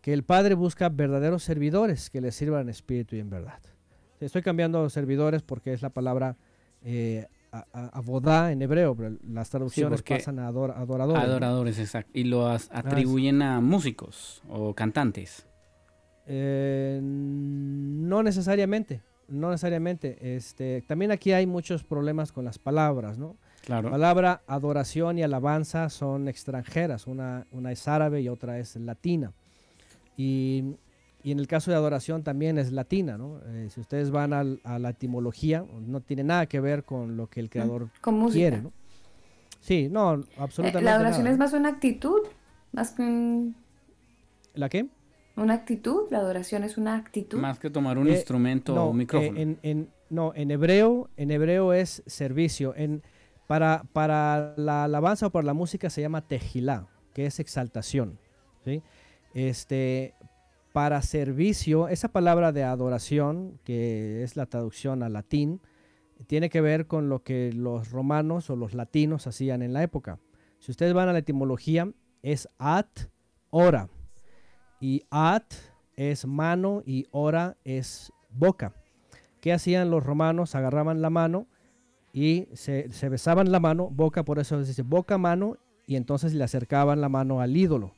que 0.00 0.12
el 0.12 0.24
Padre 0.24 0.54
busca 0.54 0.88
verdaderos 0.88 1.42
servidores 1.42 2.10
que 2.10 2.20
le 2.20 2.32
sirvan 2.32 2.62
en 2.62 2.68
espíritu 2.70 3.16
y 3.16 3.20
en 3.20 3.30
verdad. 3.30 3.60
Estoy 4.20 4.42
cambiando 4.42 4.88
servidores 4.90 5.42
porque 5.42 5.72
es 5.72 5.82
la 5.82 5.90
palabra 5.90 6.36
eh, 6.82 7.26
abodá 7.72 8.52
en 8.52 8.62
hebreo, 8.62 8.94
pero 8.94 9.16
las 9.28 9.50
traducciones 9.50 10.02
pasan 10.02 10.38
a 10.38 10.48
adoradores. 10.48 11.22
Adoradores, 11.22 11.78
exacto. 11.78 12.10
Y 12.14 12.24
lo 12.24 12.46
ah, 12.46 12.58
atribuyen 12.70 13.42
a 13.42 13.60
músicos 13.60 14.42
o 14.48 14.74
cantantes. 14.74 15.46
Eh, 16.26 17.00
no 17.02 18.22
necesariamente, 18.22 19.02
no 19.28 19.50
necesariamente. 19.50 20.36
Este, 20.36 20.82
también 20.86 21.10
aquí 21.10 21.32
hay 21.32 21.46
muchos 21.46 21.84
problemas 21.84 22.32
con 22.32 22.44
las 22.44 22.58
palabras, 22.58 23.18
¿no? 23.18 23.36
La 23.66 23.82
palabra 23.82 24.42
adoración 24.46 25.18
y 25.18 25.22
alabanza 25.22 25.90
son 25.90 26.28
extranjeras, 26.28 27.06
una, 27.06 27.46
una 27.50 27.70
es 27.70 27.86
árabe 27.86 28.22
y 28.22 28.28
otra 28.28 28.58
es 28.58 28.76
latina. 28.76 29.32
Y, 30.16 30.76
en 31.24 31.38
el 31.38 31.46
caso 31.46 31.70
de 31.70 31.76
adoración 31.76 32.22
también 32.22 32.58
es 32.58 32.72
latina, 32.72 33.18
¿no? 33.18 33.40
Eh, 33.46 33.68
si 33.70 33.80
ustedes 33.80 34.10
van 34.10 34.32
a 34.32 34.78
la 34.78 34.90
etimología, 34.90 35.64
no 35.86 36.00
tiene 36.00 36.24
nada 36.24 36.46
que 36.46 36.60
ver 36.60 36.84
con 36.84 37.16
lo 37.16 37.26
que 37.26 37.40
el 37.40 37.50
creador 37.50 37.90
quiere, 38.32 38.62
¿no? 38.62 38.72
Sí, 39.60 39.88
no, 39.90 40.24
absolutamente. 40.36 40.82
la 40.82 40.94
adoración 40.94 41.26
es 41.26 41.36
más 41.36 41.52
una 41.52 41.68
actitud, 41.68 42.20
más 42.72 42.92
que 42.92 43.02
un... 43.02 43.56
¿La 44.54 44.68
qué? 44.68 44.86
Una 45.36 45.54
actitud, 45.54 46.10
la 46.10 46.18
adoración 46.18 46.64
es 46.64 46.78
una 46.78 46.96
actitud. 46.96 47.38
Más 47.38 47.58
que 47.58 47.70
tomar 47.70 47.98
un 47.98 48.08
eh, 48.08 48.12
instrumento 48.12 48.74
o 48.74 48.90
un 48.90 48.96
micrófono. 48.96 49.38
en, 49.38 49.58
en, 49.62 49.90
no, 50.10 50.32
en 50.34 50.50
hebreo, 50.50 51.10
en 51.16 51.30
hebreo 51.30 51.72
es 51.72 52.02
servicio. 52.06 52.74
En, 52.76 53.02
para, 53.46 53.84
para 53.92 54.54
la 54.56 54.84
alabanza 54.84 55.26
o 55.26 55.30
para 55.30 55.46
la 55.46 55.54
música 55.54 55.90
se 55.90 56.00
llama 56.00 56.22
tejilá, 56.22 56.86
que 57.14 57.26
es 57.26 57.40
exaltación. 57.40 58.18
Este, 59.34 60.14
para 60.72 61.02
servicio, 61.02 61.88
esa 61.88 62.08
palabra 62.08 62.52
de 62.52 62.64
adoración, 62.64 63.58
que 63.64 64.22
es 64.22 64.36
la 64.36 64.46
traducción 64.46 65.02
al 65.02 65.14
latín, 65.14 65.60
tiene 66.26 66.50
que 66.50 66.60
ver 66.60 66.86
con 66.86 67.08
lo 67.08 67.22
que 67.22 67.52
los 67.52 67.90
romanos 67.90 68.50
o 68.50 68.56
los 68.56 68.74
latinos 68.74 69.26
hacían 69.26 69.62
en 69.62 69.72
la 69.72 69.82
época. 69.82 70.18
Si 70.58 70.70
ustedes 70.70 70.92
van 70.92 71.08
a 71.08 71.12
la 71.12 71.20
etimología, 71.20 71.90
es 72.22 72.48
at, 72.58 72.88
ora. 73.50 73.88
Y 74.80 75.02
at 75.10 75.44
es 75.96 76.26
mano 76.26 76.82
y 76.84 77.06
ora 77.10 77.56
es 77.64 78.12
boca. 78.30 78.72
¿Qué 79.40 79.52
hacían 79.52 79.90
los 79.90 80.04
romanos? 80.04 80.54
Agarraban 80.54 81.00
la 81.00 81.10
mano 81.10 81.46
y 82.12 82.48
se, 82.54 82.88
besaban 83.08 83.52
la 83.52 83.60
mano, 83.60 83.90
boca, 83.90 84.24
por 84.24 84.38
eso 84.38 84.60
se 84.62 84.68
dice 84.68 84.82
boca, 84.82 85.18
mano, 85.18 85.56
y 85.86 85.96
entonces 85.96 86.34
le 86.34 86.42
acercaban 86.44 87.00
la 87.00 87.08
mano 87.08 87.40
al 87.40 87.56
ídolo. 87.56 87.92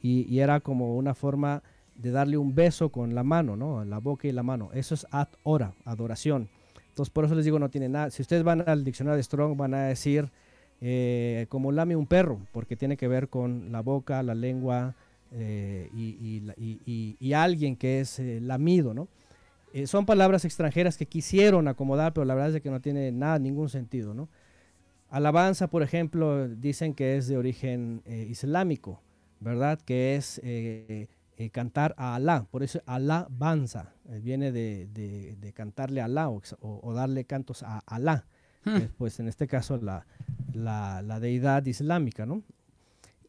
Y, 0.00 0.38
era 0.38 0.60
como 0.60 0.96
una 0.96 1.14
forma 1.14 1.62
de 1.98 2.12
darle 2.12 2.38
un 2.38 2.54
beso 2.54 2.90
con 2.90 3.14
la 3.14 3.24
mano, 3.24 3.56
¿no? 3.56 3.84
La 3.84 3.98
boca 3.98 4.26
y 4.28 4.32
la 4.32 4.42
mano. 4.42 4.70
Eso 4.72 4.94
es 4.94 5.06
ad 5.10 5.28
ora, 5.42 5.74
adoración. 5.84 6.48
Entonces, 6.88 7.12
por 7.12 7.24
eso 7.24 7.34
les 7.34 7.44
digo, 7.44 7.58
no 7.58 7.68
tiene 7.68 7.88
nada. 7.88 8.10
Si 8.10 8.22
ustedes 8.22 8.44
van 8.44 8.66
al 8.66 8.84
diccionario 8.84 9.16
de 9.16 9.22
Strong, 9.22 9.56
van 9.56 9.74
a 9.74 9.82
decir 9.88 10.30
eh, 10.80 11.46
como 11.48 11.72
lame 11.72 11.96
un 11.96 12.06
perro, 12.06 12.40
porque 12.52 12.76
tiene 12.76 12.96
que 12.96 13.08
ver 13.08 13.28
con 13.28 13.72
la 13.72 13.80
boca, 13.80 14.22
la 14.22 14.34
lengua 14.34 14.94
eh, 15.32 15.90
y, 15.92 17.32
alguien 17.32 17.76
que 17.76 18.00
es 18.00 18.18
eh, 18.18 18.40
lamido, 18.40 18.94
¿no? 18.94 19.08
son 19.84 20.06
palabras 20.06 20.46
extranjeras 20.46 20.96
que 20.96 21.04
quisieron 21.04 21.68
acomodar, 21.68 22.14
pero 22.14 22.24
la 22.24 22.34
verdad 22.34 22.56
es 22.56 22.62
que 22.62 22.70
no 22.70 22.80
tiene 22.80 23.12
nada, 23.12 23.38
ningún 23.38 23.68
sentido, 23.68 24.14
¿no? 24.14 24.28
Alabanza, 25.10 25.68
por 25.68 25.82
ejemplo, 25.82 26.48
dicen 26.48 26.94
que 26.94 27.18
es 27.18 27.28
de 27.28 27.36
origen 27.36 28.02
islámico, 28.06 29.02
¿verdad? 29.40 29.78
Que 29.84 30.16
es 30.16 30.40
cantar 31.52 31.94
a 31.96 32.14
Alá, 32.14 32.46
por 32.50 32.62
eso 32.62 32.82
alabanza, 32.86 33.94
viene 34.04 34.52
de, 34.52 35.52
cantarle 35.54 36.00
a 36.00 36.06
Alá 36.06 36.28
o, 36.28 36.94
darle 36.94 37.24
cantos 37.24 37.62
a 37.62 37.78
Alá, 37.86 38.26
hmm. 38.64 38.78
pues 38.96 39.20
en 39.20 39.28
este 39.28 39.46
caso 39.46 39.78
la, 39.78 40.06
la, 40.52 41.20
deidad 41.20 41.64
islámica, 41.66 42.26
¿no? 42.26 42.42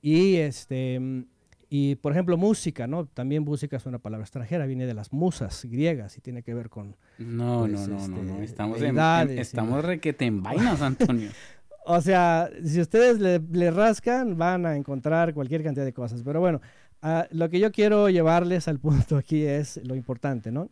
Y 0.02 0.38
este 0.38 1.26
y 1.70 1.96
por 1.96 2.12
ejemplo 2.12 2.36
música, 2.36 2.88
¿no? 2.88 3.06
También 3.06 3.44
música 3.44 3.78
es 3.78 3.86
una 3.86 4.00
palabra 4.00 4.24
extranjera, 4.24 4.66
viene 4.66 4.88
de 4.88 4.96
las 4.96 5.14
musas 5.14 5.64
griegas 5.66 6.18
y 6.18 6.22
tiene 6.22 6.42
que 6.42 6.54
ver 6.56 6.70
con 6.70 6.96
No, 7.20 7.68
pues, 7.68 7.88
no, 7.88 8.00
no, 8.00 8.08
no, 8.08 8.24
no, 8.24 8.34
este, 8.34 8.46
estamos 8.46 8.82
en, 8.82 8.98
estamos 9.38 9.86
requete 9.86 10.26
en 10.26 10.42
vainas, 10.42 10.82
Antonio. 10.82 11.30
o 11.86 12.02
sea, 12.02 12.50
si 12.64 12.82
ustedes 12.82 13.20
le, 13.20 13.72
rascan 13.72 14.38
van 14.38 14.66
a 14.66 14.76
encontrar 14.76 15.34
cualquier 15.34 15.64
cantidad 15.64 15.86
de 15.86 15.94
cosas, 15.94 16.24
pero 16.24 16.40
bueno, 16.40 16.60
ah, 17.02 17.28
lo 17.32 17.50
que 17.50 17.60
yo 17.60 17.72
quiero 17.72 18.10
llevarles 18.10 18.68
al 18.68 18.80
punto 18.80 19.18
aquí 19.18 19.44
es 19.44 19.80
lo 19.84 19.96
importante, 19.96 20.52
¿no? 20.52 20.70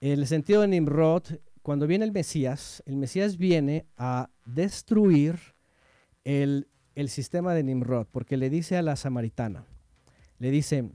El 0.00 0.26
sentido 0.26 0.60
de 0.60 0.68
Nimrod, 0.68 1.22
cuando 1.62 1.86
viene 1.86 2.04
el 2.04 2.12
Mesías, 2.12 2.82
el 2.86 2.96
Mesías 2.96 3.38
viene 3.38 3.86
a 3.96 4.30
destruir 4.44 5.38
el, 6.24 6.68
sistema 7.08 7.54
de 7.54 7.62
Nimrod, 7.62 8.06
porque 8.12 8.36
le 8.36 8.50
dice 8.50 8.76
a 8.76 8.82
la 8.82 8.96
samaritana, 8.96 9.64
le 10.38 10.50
dice, 10.50 10.90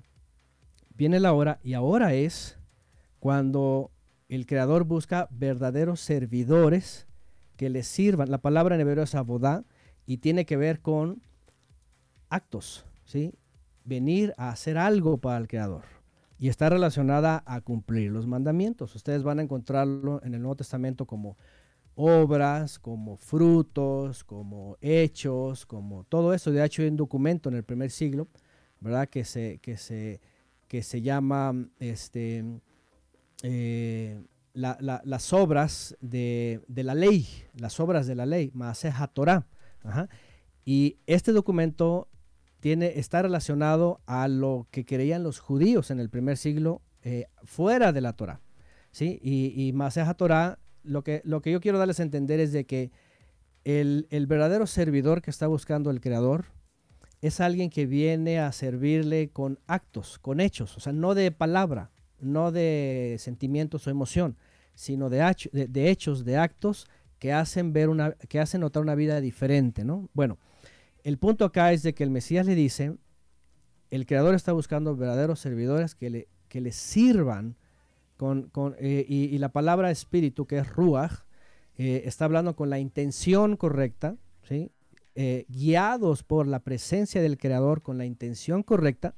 viene 0.96 1.20
la 1.20 1.34
hora 1.34 1.60
y 1.64 1.74
ahora 1.74 2.14
es 2.14 2.58
cuando 3.20 3.92
el 4.30 4.46
Creador 4.46 4.84
busca 4.84 5.28
verdaderos 5.32 6.00
servidores 6.00 7.08
que 7.58 7.70
le 7.70 7.84
sirvan. 7.84 8.32
La 8.32 8.40
palabra 8.40 8.76
en 8.76 8.82
hebreo 8.82 9.04
es 9.04 9.16
abodá 9.16 9.64
y 10.06 10.18
tiene 10.18 10.46
que 10.46 10.58
ver 10.58 10.80
con 10.82 11.22
actos, 12.30 12.86
¿sí? 13.06 13.34
Venir 13.92 14.34
a 14.38 14.52
hacer 14.52 14.78
algo 14.78 15.18
para 15.18 15.38
el 15.38 15.50
Creador. 15.50 15.84
Y 16.40 16.48
está 16.48 16.70
relacionada 16.70 17.44
a 17.46 17.60
cumplir 17.60 18.10
los 18.10 18.26
mandamientos. 18.26 18.96
Ustedes 18.96 19.22
van 19.22 19.40
a 19.40 19.42
encontrarlo 19.42 20.22
en 20.24 20.34
el 20.34 20.40
Nuevo 20.40 20.56
Testamento 20.56 21.06
como 21.06 21.38
obras, 21.96 22.80
como 22.80 23.18
frutos, 23.18 24.24
como 24.24 24.78
hechos, 24.80 25.66
como 25.66 26.06
todo 26.06 26.34
eso. 26.34 26.52
De 26.52 26.64
hecho, 26.64 26.84
hay 26.84 26.88
un 26.88 26.96
documento 26.96 27.50
en 27.50 27.56
el 27.56 27.66
primer 27.66 27.92
siglo, 27.92 28.30
¿verdad? 28.80 29.10
Que 29.10 29.26
se, 29.26 29.60
que 29.60 29.76
se, 29.76 30.22
que 30.70 30.84
se 30.84 31.02
llama 31.02 31.54
este, 31.80 32.46
eh, 33.44 34.24
las 34.54 35.34
obras 35.34 35.98
de, 36.00 36.62
la 36.70 36.96
ley, 36.96 37.28
las 37.56 37.78
obras 37.82 38.08
de 38.08 38.16
la 38.16 38.26
ley, 38.26 38.52
Maaseja 38.54 39.08
Torah. 39.08 39.46
Y 40.64 40.96
este 41.08 41.34
documento 41.34 42.08
tiene, 42.62 42.94
está 43.00 43.22
relacionado 43.22 44.00
a 44.06 44.30
lo 44.30 44.68
que 44.72 44.86
creían 44.86 45.24
los 45.24 45.40
judíos 45.40 45.92
en 45.92 46.00
el 46.00 46.10
primer 46.10 46.38
siglo 46.38 46.82
eh, 47.04 47.26
fuera 47.44 47.92
de 47.92 48.00
la 48.00 48.14
Torah. 48.14 48.40
¿sí? 48.92 49.20
Y, 49.22 49.68
y 49.68 49.74
Maaseja 49.74 50.14
Torah 50.14 50.58
lo 50.84 51.04
que, 51.04 51.22
lo 51.26 51.42
que 51.42 51.52
yo 51.52 51.62
quiero 51.62 51.78
darles 51.78 52.00
a 52.00 52.04
entender 52.04 52.40
es 52.40 52.52
de 52.52 52.66
que 52.66 52.92
el, 53.64 54.08
verdadero 54.28 54.66
servidor 54.68 55.22
que 55.22 55.32
está 55.32 55.48
buscando 55.48 55.92
el 55.92 56.02
Creador 56.02 56.46
es 57.22 57.40
alguien 57.40 57.70
que 57.70 57.86
viene 57.86 58.40
a 58.40 58.52
servirle 58.52 59.30
con 59.30 59.60
actos, 59.68 60.18
con 60.18 60.40
hechos, 60.40 60.76
o 60.78 60.80
sea, 60.80 60.94
no 60.94 61.14
de 61.14 61.32
palabra, 61.32 61.92
no 62.20 62.52
de 62.52 63.18
sentimientos 63.20 63.86
o 63.86 63.92
emoción, 63.92 64.38
sino 64.74 65.10
de, 65.10 65.36
de, 65.52 65.90
hechos, 65.92 66.26
de 66.26 66.38
actos 66.38 66.88
que 67.20 67.32
hacen 67.32 67.74
ver 67.74 67.90
una, 67.90 68.14
que 68.14 68.40
hacen 68.40 68.62
notar 68.62 68.82
una 68.82 68.96
vida 68.96 69.22
diferente, 69.22 69.86
¿no? 69.86 70.10
Bueno, 70.14 70.40
el 71.04 71.18
punto 71.18 71.46
acá 71.46 71.72
es 71.74 71.84
de 71.84 71.94
que 71.94 72.04
el 72.04 72.10
Mesías 72.12 72.46
le 72.46 72.56
dice, 72.56 72.96
el 73.90 74.06
Creador 74.06 74.36
está 74.36 74.54
buscando 74.54 74.96
verdaderos 74.96 75.40
servidores 75.40 75.96
que 75.96 76.10
le, 76.10 76.28
que 76.48 76.62
le 76.62 76.72
sirvan 76.72 77.56
eh, 78.78 79.06
y, 79.08 79.38
la 79.40 79.50
palabra 79.50 79.90
espíritu, 79.90 80.46
que 80.46 80.60
es 80.60 80.70
ruach, 80.70 81.24
eh, 81.78 82.04
está 82.06 82.26
hablando 82.26 82.56
con 82.56 82.70
la 82.70 82.78
intención 82.78 83.58
correcta, 83.58 84.16
¿sí? 84.44 84.72
Eh, 85.16 85.46
guiados 85.50 86.24
por 86.24 86.48
la 86.48 86.60
presencia 86.60 87.22
del 87.22 87.38
Creador 87.38 87.82
con 87.82 87.98
la 87.98 88.06
intención 88.06 88.64
correcta. 88.64 89.16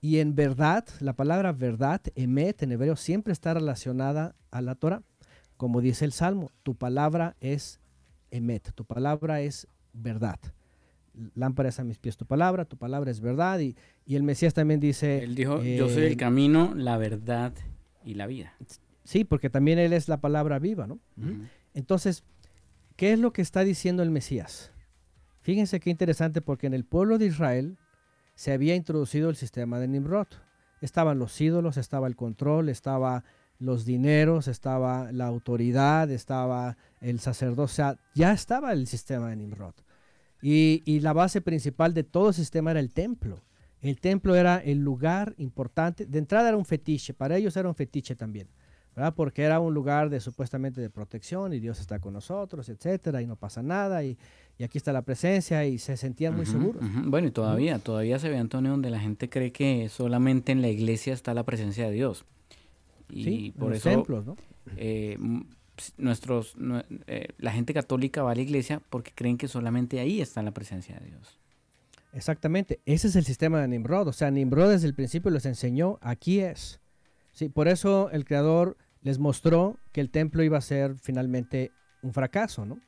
Y 0.00 0.18
en 0.18 0.34
verdad, 0.34 0.86
la 1.00 1.14
palabra 1.14 1.52
verdad, 1.52 2.00
emet 2.14 2.62
en 2.62 2.72
hebreo, 2.72 2.96
siempre 2.96 3.32
está 3.32 3.52
relacionada 3.52 4.34
a 4.50 4.62
la 4.62 4.76
Torah. 4.76 5.02
Como 5.56 5.80
dice 5.80 6.04
el 6.04 6.12
Salmo, 6.12 6.50
tu 6.62 6.74
palabra 6.74 7.36
es 7.40 7.80
emet, 8.30 8.72
tu 8.72 8.84
palabra 8.84 9.40
es 9.40 9.66
verdad. 9.92 10.38
Lámparas 11.34 11.80
a 11.80 11.84
mis 11.84 11.98
pies 11.98 12.16
tu 12.16 12.26
palabra, 12.26 12.64
tu 12.64 12.76
palabra 12.76 13.10
es 13.10 13.20
verdad. 13.20 13.58
Y, 13.60 13.76
y 14.06 14.16
el 14.16 14.22
Mesías 14.22 14.54
también 14.54 14.80
dice... 14.80 15.24
Él 15.24 15.34
dijo, 15.34 15.62
yo 15.62 15.88
soy 15.88 16.04
el 16.04 16.16
camino, 16.16 16.72
la 16.74 16.96
verdad 16.96 17.52
y 18.04 18.14
la 18.14 18.26
vida. 18.26 18.54
Sí, 19.04 19.24
porque 19.24 19.50
también 19.50 19.78
Él 19.78 19.92
es 19.92 20.08
la 20.08 20.20
palabra 20.20 20.58
viva, 20.58 20.86
¿no? 20.86 20.98
Entonces, 21.74 22.24
¿qué 22.96 23.12
es 23.12 23.18
lo 23.18 23.32
que 23.32 23.42
está 23.42 23.64
diciendo 23.64 24.02
el 24.02 24.10
Mesías? 24.10 24.72
Fíjense 25.42 25.80
qué 25.80 25.90
interesante, 25.90 26.40
porque 26.40 26.66
en 26.66 26.74
el 26.74 26.84
pueblo 26.84 27.18
de 27.18 27.26
Israel 27.26 27.76
se 28.34 28.52
había 28.52 28.74
introducido 28.74 29.30
el 29.30 29.36
sistema 29.36 29.78
de 29.78 29.88
Nimrod. 29.88 30.28
Estaban 30.80 31.18
los 31.18 31.38
ídolos, 31.40 31.76
estaba 31.76 32.06
el 32.06 32.16
control, 32.16 32.68
estaba 32.68 33.24
los 33.58 33.84
dineros, 33.84 34.48
estaba 34.48 35.12
la 35.12 35.26
autoridad, 35.26 36.10
estaba 36.10 36.76
el 37.00 37.20
sacerdocio, 37.20 37.64
o 37.64 37.68
sea, 37.68 37.98
ya 38.14 38.32
estaba 38.32 38.72
el 38.72 38.86
sistema 38.86 39.28
de 39.28 39.36
Nimrod. 39.36 39.74
Y, 40.42 40.82
y, 40.84 41.00
la 41.00 41.12
base 41.12 41.40
principal 41.40 41.92
de 41.94 42.02
todo 42.02 42.28
el 42.28 42.34
sistema 42.34 42.70
era 42.70 42.80
el 42.80 42.90
templo. 42.90 43.40
El 43.82 43.98
templo 43.98 44.34
era 44.34 44.58
el 44.58 44.78
lugar 44.78 45.34
importante. 45.38 46.06
De 46.06 46.18
entrada 46.18 46.48
era 46.48 46.56
un 46.56 46.64
fetiche, 46.64 47.14
para 47.14 47.36
ellos 47.36 47.56
era 47.56 47.68
un 47.68 47.74
fetiche 47.74 48.14
también, 48.14 48.46
¿verdad? 48.94 49.14
Porque 49.14 49.42
era 49.42 49.58
un 49.60 49.72
lugar 49.72 50.10
de 50.10 50.20
supuestamente 50.20 50.80
de 50.80 50.90
protección 50.90 51.52
y 51.54 51.60
Dios 51.60 51.80
está 51.80 51.98
con 51.98 52.12
nosotros, 52.12 52.68
etcétera, 52.68 53.22
y 53.22 53.26
no 53.26 53.36
pasa 53.36 53.62
nada, 53.62 54.04
y, 54.04 54.18
aquí 54.62 54.76
está 54.76 54.92
la 54.92 55.02
presencia, 55.02 55.64
y 55.64 55.78
se 55.78 55.96
sentían 55.96 56.36
muy 56.36 56.44
seguros. 56.44 56.82
Bueno, 57.06 57.28
y 57.28 57.30
todavía, 57.30 57.78
todavía 57.78 58.18
se 58.18 58.28
ve, 58.28 58.36
Antonio, 58.36 58.72
donde 58.72 58.90
la 58.90 59.00
gente 59.00 59.30
cree 59.30 59.52
que 59.52 59.88
solamente 59.88 60.52
en 60.52 60.60
la 60.60 60.68
iglesia 60.68 61.14
está 61.14 61.32
la 61.32 61.44
presencia 61.44 61.86
de 61.86 61.92
Dios. 61.92 62.26
Y 63.08 63.52
por 63.52 63.72
eso. 63.72 63.88
Templos, 63.88 64.26
¿no? 64.26 64.36
Eh, 64.76 65.18
nuestros, 65.96 66.56
eh, 67.06 67.28
la 67.38 67.52
gente 67.52 67.74
católica 67.74 68.22
va 68.22 68.32
a 68.32 68.34
la 68.34 68.42
iglesia 68.42 68.80
porque 68.90 69.12
creen 69.14 69.38
que 69.38 69.48
solamente 69.48 70.00
ahí 70.00 70.20
está 70.20 70.42
la 70.42 70.52
presencia 70.52 70.98
de 70.98 71.06
Dios. 71.06 71.38
Exactamente, 72.12 72.80
ese 72.86 73.08
es 73.08 73.16
el 73.16 73.24
sistema 73.24 73.60
de 73.60 73.68
Nimrod. 73.68 74.08
O 74.08 74.12
sea, 74.12 74.30
Nimrod 74.30 74.70
desde 74.70 74.88
el 74.88 74.94
principio 74.94 75.30
les 75.30 75.46
enseñó, 75.46 75.98
aquí 76.02 76.40
es. 76.40 76.80
Sí, 77.32 77.48
por 77.48 77.68
eso 77.68 78.10
el 78.10 78.24
creador 78.24 78.76
les 79.02 79.18
mostró 79.18 79.78
que 79.92 80.00
el 80.00 80.10
templo 80.10 80.42
iba 80.42 80.58
a 80.58 80.62
ser 80.62 80.96
finalmente 80.96 81.72
un 82.02 82.12
fracaso, 82.12 82.66
¿no? 82.66 82.78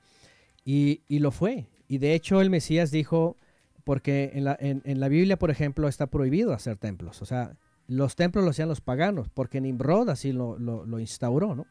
Y, 0.65 1.03
lo 1.09 1.31
fue. 1.31 1.67
Y 1.89 1.99
de 1.99 2.15
hecho 2.15 2.41
el 2.41 2.51
Mesías 2.51 2.91
dijo, 2.91 3.37
porque 3.85 4.33
en 4.35 4.45
la, 4.45 4.57
en, 4.61 5.01
la, 5.01 5.09
Biblia, 5.09 5.39
por 5.39 5.51
ejemplo, 5.51 5.89
está 5.89 6.07
prohibido 6.07 6.53
hacer 6.53 6.77
templos. 6.77 7.23
O 7.23 7.27
sea, 7.27 7.57
los 7.87 8.17
templos 8.17 8.45
los 8.45 8.55
hacían 8.55 8.69
los 8.69 8.81
paganos, 8.81 9.29
porque 9.29 9.61
Nimrod 9.61 10.09
así 10.09 10.33
lo, 10.33 10.59
lo, 10.59 10.99
instauró, 11.01 11.55
¿no? 11.55 11.67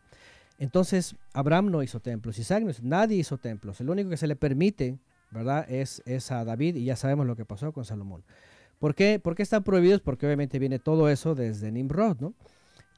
Entonces, 0.61 1.15
Abraham 1.33 1.71
no 1.71 1.83
hizo 1.83 1.99
templos, 1.99 2.39
Isaac 2.39 2.63
no 2.63 2.71
nadie 2.81 3.17
hizo 3.17 3.37
templos. 3.37 3.81
El 3.81 3.89
único 3.89 4.09
que 4.09 4.17
se 4.17 4.27
le 4.27 4.35
permite 4.35 4.99
¿verdad? 5.31 5.65
Es, 5.69 6.03
es 6.05 6.31
a 6.31 6.43
David 6.43 6.75
y 6.75 6.85
ya 6.85 6.95
sabemos 6.95 7.25
lo 7.25 7.35
que 7.35 7.45
pasó 7.45 7.71
con 7.71 7.85
Salomón. 7.85 8.23
¿Por 8.79 8.95
qué, 8.95 9.19
¿Por 9.19 9.35
qué 9.35 9.43
están 9.43 9.63
prohibidos? 9.63 10.01
Porque 10.01 10.25
obviamente 10.25 10.59
viene 10.59 10.79
todo 10.79 11.09
eso 11.09 11.35
desde 11.35 11.71
Nimrod, 11.71 12.17
¿no? 12.19 12.33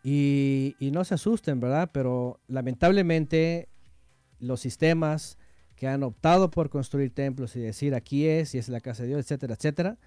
Y, 0.03 0.75
y, 0.79 0.91
no 0.91 1.05
se 1.05 1.13
asusten, 1.13 1.61
¿verdad? 1.61 1.89
Pero 1.93 2.41
lamentablemente 2.47 3.69
los 4.39 4.59
sistemas 4.59 5.37
que 5.77 5.87
han 5.87 6.03
optado 6.03 6.51
por 6.51 6.69
construir 6.69 7.13
templos 7.13 7.55
y 7.55 7.61
decir 7.61 7.95
aquí 7.95 8.27
es 8.27 8.53
y 8.53 8.57
es 8.57 8.67
la 8.67 8.81
casa 8.81 9.03
de 9.03 9.09
Dios, 9.09 9.21
etcétera, 9.21 9.53
etcétera, 9.53 9.97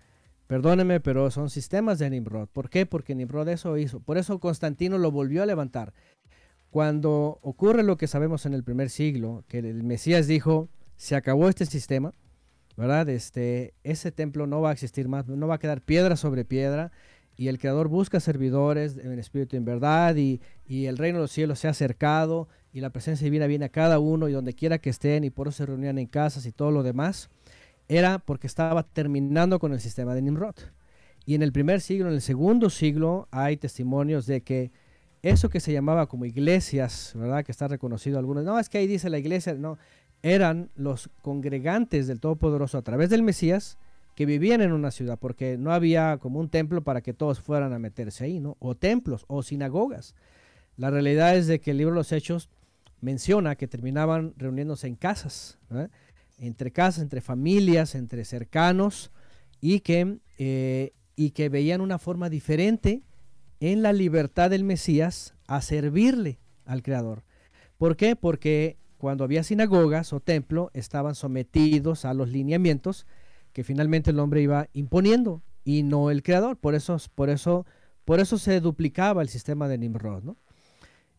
perdónenme, 0.47 1.01
pero 1.01 1.31
son 1.31 1.49
sistemas 1.49 1.99
de 1.99 2.11
Nimrod. 2.11 2.49
¿Por 2.49 2.69
qué? 2.69 2.85
Porque 2.85 3.15
Nimrod 3.15 3.49
eso 3.49 3.79
hizo. 3.79 4.01
Por 4.01 4.19
eso 4.19 4.39
Constantino 4.39 4.99
lo 4.99 5.11
volvió 5.11 5.43
a 5.43 5.47
levantar. 5.47 5.95
Cuando 6.77 7.39
ocurre 7.41 7.83
lo 7.83 7.97
que 7.97 8.07
sabemos 8.07 8.45
en 8.45 8.53
el 8.53 8.63
primer 8.63 8.91
siglo, 8.91 9.45
que 9.49 9.61
el 9.61 9.83
Mesías 9.83 10.27
dijo, 10.27 10.69
se 10.97 11.17
acabó 11.17 11.49
este 11.49 11.65
sistema, 11.65 12.13
¿verdad? 12.77 13.09
Este, 13.09 13.73
ese 13.83 14.13
templo 14.13 14.47
no 14.47 14.61
va 14.61 14.69
a 14.69 14.73
existir 14.75 15.09
más, 15.09 15.27
no 15.27 15.49
va 15.49 15.55
a 15.55 15.59
quedar 15.59 15.81
piedra 15.81 16.17
sobre 16.17 16.45
piedra 16.45 16.93
y 17.35 17.49
el 17.49 17.59
Creador 17.59 17.89
busca 17.89 18.21
servidores 18.21 18.99
en 18.99 19.19
espíritu 19.19 19.57
y 19.57 19.61
en 19.61 19.65
verdad 19.65 20.17
y, 20.17 20.43
el 20.69 20.99
reino 20.99 21.17
de 21.17 21.23
los 21.23 21.31
cielos 21.31 21.61
se 21.61 21.69
ha 21.69 21.71
acercado 21.71 22.47
y 22.75 22.81
la 22.81 22.91
presencia 22.91 23.25
divina 23.25 23.47
viene 23.47 23.65
a 23.65 23.71
cada 23.71 23.99
uno 23.99 24.29
y 24.29 24.33
donde 24.33 24.53
quiera 24.53 24.77
que 24.77 24.91
estén 24.91 25.25
y 25.25 25.31
por 25.31 25.49
eso 25.49 25.57
se 25.57 25.65
reunían 25.65 25.97
en 25.97 26.09
casas 26.09 26.45
y 26.45 26.53
todo 26.53 26.73
lo 26.73 26.83
demás, 26.83 27.31
era 27.89 28.19
porque 28.19 28.47
estaba 28.47 28.83
terminando 28.83 29.59
con 29.61 29.73
el 29.73 29.81
sistema 29.81 30.15
de 30.15 30.21
Nimrod. 30.21 30.57
Y 31.25 31.37
en 31.37 31.43
el 31.43 31.53
primer 31.53 31.81
siglo, 31.81 32.09
en 32.09 32.15
el 32.17 32.21
segundo 32.21 32.69
siglo, 32.69 33.29
hay 33.31 33.57
testimonios 33.57 34.27
de 34.27 34.43
que 34.43 34.73
eso 35.23 35.49
que 35.49 35.61
se 35.61 35.73
llamaba 35.73 36.07
como 36.07 36.25
iglesias, 36.25 37.13
¿verdad? 37.15 37.45
Que 37.45 37.53
está 37.53 37.69
reconocido 37.69 38.19
algunos. 38.19 38.45
No, 38.45 38.59
es 38.59 38.69
que 38.69 38.79
ahí 38.79 38.87
dice 38.87 39.11
la 39.11 39.19
iglesia, 39.19 39.55
no. 39.55 39.79
Eran 40.23 40.71
los 40.77 41.11
congregantes 41.23 42.07
del 42.07 42.21
Todopoderoso 42.21 42.79
a 42.79 42.83
través 42.83 43.11
del 43.11 43.23
Mesías 43.23 43.79
que 44.15 44.25
vivían 44.25 44.63
en 44.63 44.73
una 44.73 44.91
ciudad, 44.91 45.19
porque 45.19 45.59
no 45.59 45.73
había 45.73 46.17
como 46.19 46.41
un 46.41 46.49
templo 46.49 46.83
para 46.83 47.03
que 47.03 47.13
todos 47.13 47.41
fueran 47.41 47.75
a 47.75 47.79
meterse 47.79 48.25
ahí, 48.25 48.41
¿no? 48.41 48.57
O 48.61 48.75
templos 48.75 49.25
o 49.29 49.43
sinagogas. 49.43 50.15
La 50.77 50.91
realidad 50.91 51.37
es 51.37 51.47
de 51.47 51.61
que 51.61 51.73
el 51.73 51.79
libro 51.79 51.93
de 51.93 52.01
los 52.01 52.13
Hechos 52.13 52.49
menciona 53.01 53.57
que 53.57 53.69
terminaban 53.69 54.33
reuniéndose 54.39 54.87
en 54.87 54.97
casas, 54.97 55.59
entre 56.39 56.71
casas, 56.71 57.03
entre 57.03 57.21
familias, 57.21 57.95
entre 57.95 58.25
cercanos, 58.25 59.11
y 59.61 59.81
que 59.81 60.19
eh, 60.39 60.93
y 61.17 61.31
que 61.31 61.49
veían 61.49 61.81
una 61.81 61.99
forma 61.99 62.29
diferente 62.29 63.03
en 63.61 63.83
la 63.83 63.93
libertad 63.93 64.51
del 64.51 64.65
Mesías 64.65 65.35
a 65.47 65.61
servirle 65.61 66.39
al 66.65 66.83
Creador. 66.83 67.25
¿Por 67.79 67.97
qué? 67.97 68.17
Porque 68.17 68.77
cuando 68.99 69.25
había 69.25 69.43
sinagogas 69.43 70.13
o 70.13 70.21
templo 70.21 70.71
estaban 70.75 71.15
sometidos 71.15 72.05
a 72.05 72.15
los 72.15 72.29
lineamientos 72.29 73.07
que 73.53 73.65
finalmente 73.65 74.11
el 74.11 74.19
hombre 74.19 74.43
iba 74.43 74.69
imponiendo 74.73 75.43
y 75.65 75.83
no 75.83 76.11
el 76.11 76.23
Creador. 76.23 76.57
Por 76.57 76.75
eso, 76.75 76.97
por 77.15 77.31
eso, 77.31 77.67
por 78.05 78.21
eso 78.21 78.39
se 78.39 78.61
duplicaba 78.61 79.23
el 79.23 79.29
sistema 79.29 79.69
de 79.69 79.79
Nimrod. 79.79 80.23
¿no? 80.23 80.37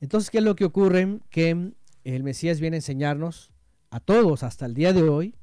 Entonces, 0.01 0.29
¿qué 0.29 0.39
es 0.39 0.43
lo 0.43 0.55
que 0.55 0.65
ocurre? 0.65 1.19
Que 1.29 1.73
el 2.03 2.23
Mesías 2.23 2.59
viene 2.59 2.75
a 2.75 2.79
enseñarnos 2.79 3.51
a 3.89 3.99
todos 3.99 4.43
hasta 4.43 4.65
el 4.65 4.73
día 4.73 4.93
de 4.93 5.03
hoy 5.03 5.35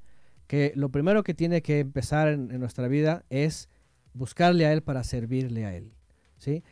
que 0.46 0.72
lo 0.76 0.90
primero 0.90 1.22
que 1.22 1.34
tiene 1.34 1.62
que 1.62 1.80
empezar 1.80 2.28
en, 2.28 2.50
en 2.50 2.60
nuestra 2.60 2.86
vida 2.86 3.24
es 3.30 3.68
buscarle 4.12 4.66
a 4.66 4.72
Él 4.72 4.82
para 4.82 5.02
servirle 5.02 5.64
a 5.64 5.74
Él. 5.74 5.94
¿sí? 6.38 6.62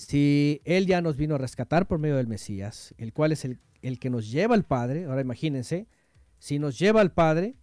Si 0.00 0.62
Él 0.64 0.86
ya 0.86 1.02
nos 1.02 1.18
vino 1.18 1.34
a 1.34 1.38
rescatar 1.38 1.86
por 1.86 1.98
medio 1.98 2.16
del 2.16 2.26
Mesías, 2.26 2.94
el 2.96 3.12
cual 3.12 3.32
es 3.32 3.44
el, 3.44 3.60
el 3.82 3.98
que 3.98 4.08
nos 4.08 4.30
lleva 4.30 4.54
al 4.54 4.64
Padre, 4.64 5.04
ahora 5.04 5.20
imagínense, 5.20 5.88
si 6.38 6.58
nos 6.58 6.78
lleva 6.78 7.02
al 7.02 7.12
Padre, 7.12 7.54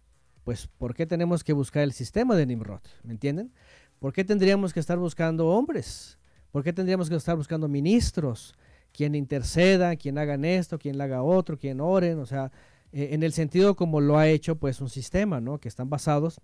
pues 0.43 0.67
¿por 0.67 0.93
qué 0.93 1.07
tenemos 1.07 1.43
que 1.43 1.53
buscar 1.53 1.81
el 1.81 1.93
sistema 1.93 2.35
de 2.35 2.45
Nimrod? 2.45 2.81
¿Me 3.01 3.13
entienden? 3.13 3.51
¿Por 3.97 4.13
qué 4.13 4.23
tendríamos 4.23 4.71
que 4.71 4.79
estar 4.79 4.99
buscando 4.99 5.47
hombres? 5.47 6.19
¿Por 6.51 6.63
qué 6.63 6.73
tendríamos 6.73 7.09
que 7.09 7.15
estar 7.15 7.35
buscando 7.35 7.67
ministros? 7.67 8.53
Quien 8.91 9.15
interceda, 9.15 9.95
quien 9.95 10.19
hagan 10.19 10.45
esto, 10.45 10.77
quien 10.77 11.01
haga 11.01 11.23
otro, 11.23 11.57
quien 11.57 11.81
oren, 11.81 12.19
o 12.19 12.27
sea, 12.27 12.51
eh, 12.91 13.09
en 13.13 13.23
el 13.23 13.33
sentido 13.33 13.75
como 13.75 13.99
lo 13.99 14.19
ha 14.19 14.27
hecho 14.27 14.57
pues 14.57 14.79
un 14.79 14.89
sistema, 14.89 15.41
¿no? 15.41 15.57
Que 15.57 15.69
están 15.69 15.89
basados 15.89 16.39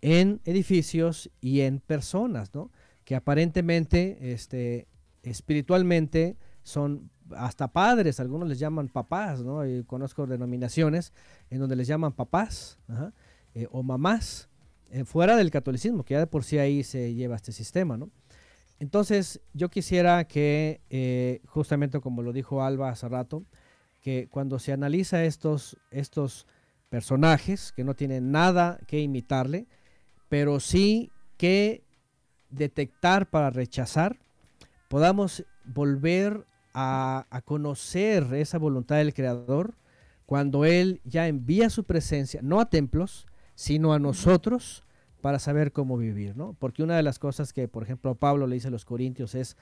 en 0.00 0.40
edificios 0.46 1.30
y 1.40 1.60
en 1.60 1.78
personas, 1.78 2.52
¿no? 2.54 2.72
Que 3.04 3.14
aparentemente, 3.14 4.32
este, 4.32 4.88
espiritualmente 5.22 6.36
son 6.62 7.10
hasta 7.36 7.68
padres, 7.68 8.20
algunos 8.20 8.48
les 8.48 8.58
llaman 8.58 8.88
papás, 8.88 9.42
¿no? 9.42 9.66
Y 9.66 9.84
conozco 9.84 10.26
denominaciones 10.26 11.12
en 11.50 11.60
donde 11.60 11.76
les 11.76 11.86
llaman 11.86 12.12
papás 12.12 12.78
eh, 13.54 13.66
o 13.70 13.82
mamás, 13.82 14.48
eh, 14.90 15.04
fuera 15.04 15.36
del 15.36 15.50
catolicismo, 15.50 16.04
que 16.04 16.14
ya 16.14 16.20
de 16.20 16.26
por 16.26 16.44
sí 16.44 16.58
ahí 16.58 16.84
se 16.84 17.14
lleva 17.14 17.36
este 17.36 17.52
sistema, 17.52 17.96
¿no? 17.96 18.10
Entonces, 18.78 19.40
yo 19.54 19.70
quisiera 19.70 20.24
que, 20.24 20.80
eh, 20.90 21.40
justamente 21.46 22.00
como 22.00 22.22
lo 22.22 22.32
dijo 22.32 22.62
Alba 22.62 22.90
hace 22.90 23.08
rato, 23.08 23.44
que 24.02 24.28
cuando 24.28 24.58
se 24.58 24.72
analiza 24.72 25.24
estos, 25.24 25.78
estos 25.92 26.46
personajes 26.88 27.72
que 27.72 27.84
no 27.84 27.94
tienen 27.94 28.32
nada 28.32 28.80
que 28.88 29.00
imitarle, 29.00 29.68
pero 30.28 30.58
sí 30.60 31.12
que 31.36 31.84
detectar 32.50 33.30
para 33.30 33.50
rechazar, 33.50 34.18
podamos 34.92 35.46
volver 35.64 36.44
a, 36.74 37.24
conocer 37.46 38.26
esa 38.34 38.58
voluntad 38.58 38.96
del 38.96 39.14
Creador 39.14 39.72
cuando 40.26 40.66
Él 40.66 41.00
ya 41.04 41.28
envía 41.28 41.70
su 41.70 41.84
presencia, 41.84 42.40
no 42.42 42.60
a 42.60 42.68
templos, 42.68 43.26
sino 43.54 43.94
a 43.94 43.98
nosotros 43.98 44.84
para 45.22 45.38
saber 45.38 45.72
cómo 45.72 45.96
vivir, 45.96 46.36
¿no? 46.36 46.54
Porque 46.58 46.82
una 46.82 46.94
de 46.94 47.02
las 47.02 47.18
cosas 47.18 47.54
que, 47.54 47.68
por 47.68 47.84
ejemplo, 47.84 48.14
Pablo 48.16 48.46
le 48.46 48.56
dice 48.56 48.68
a 48.68 48.70
los 48.70 48.84
corintios 48.84 49.34
es, 49.34 49.56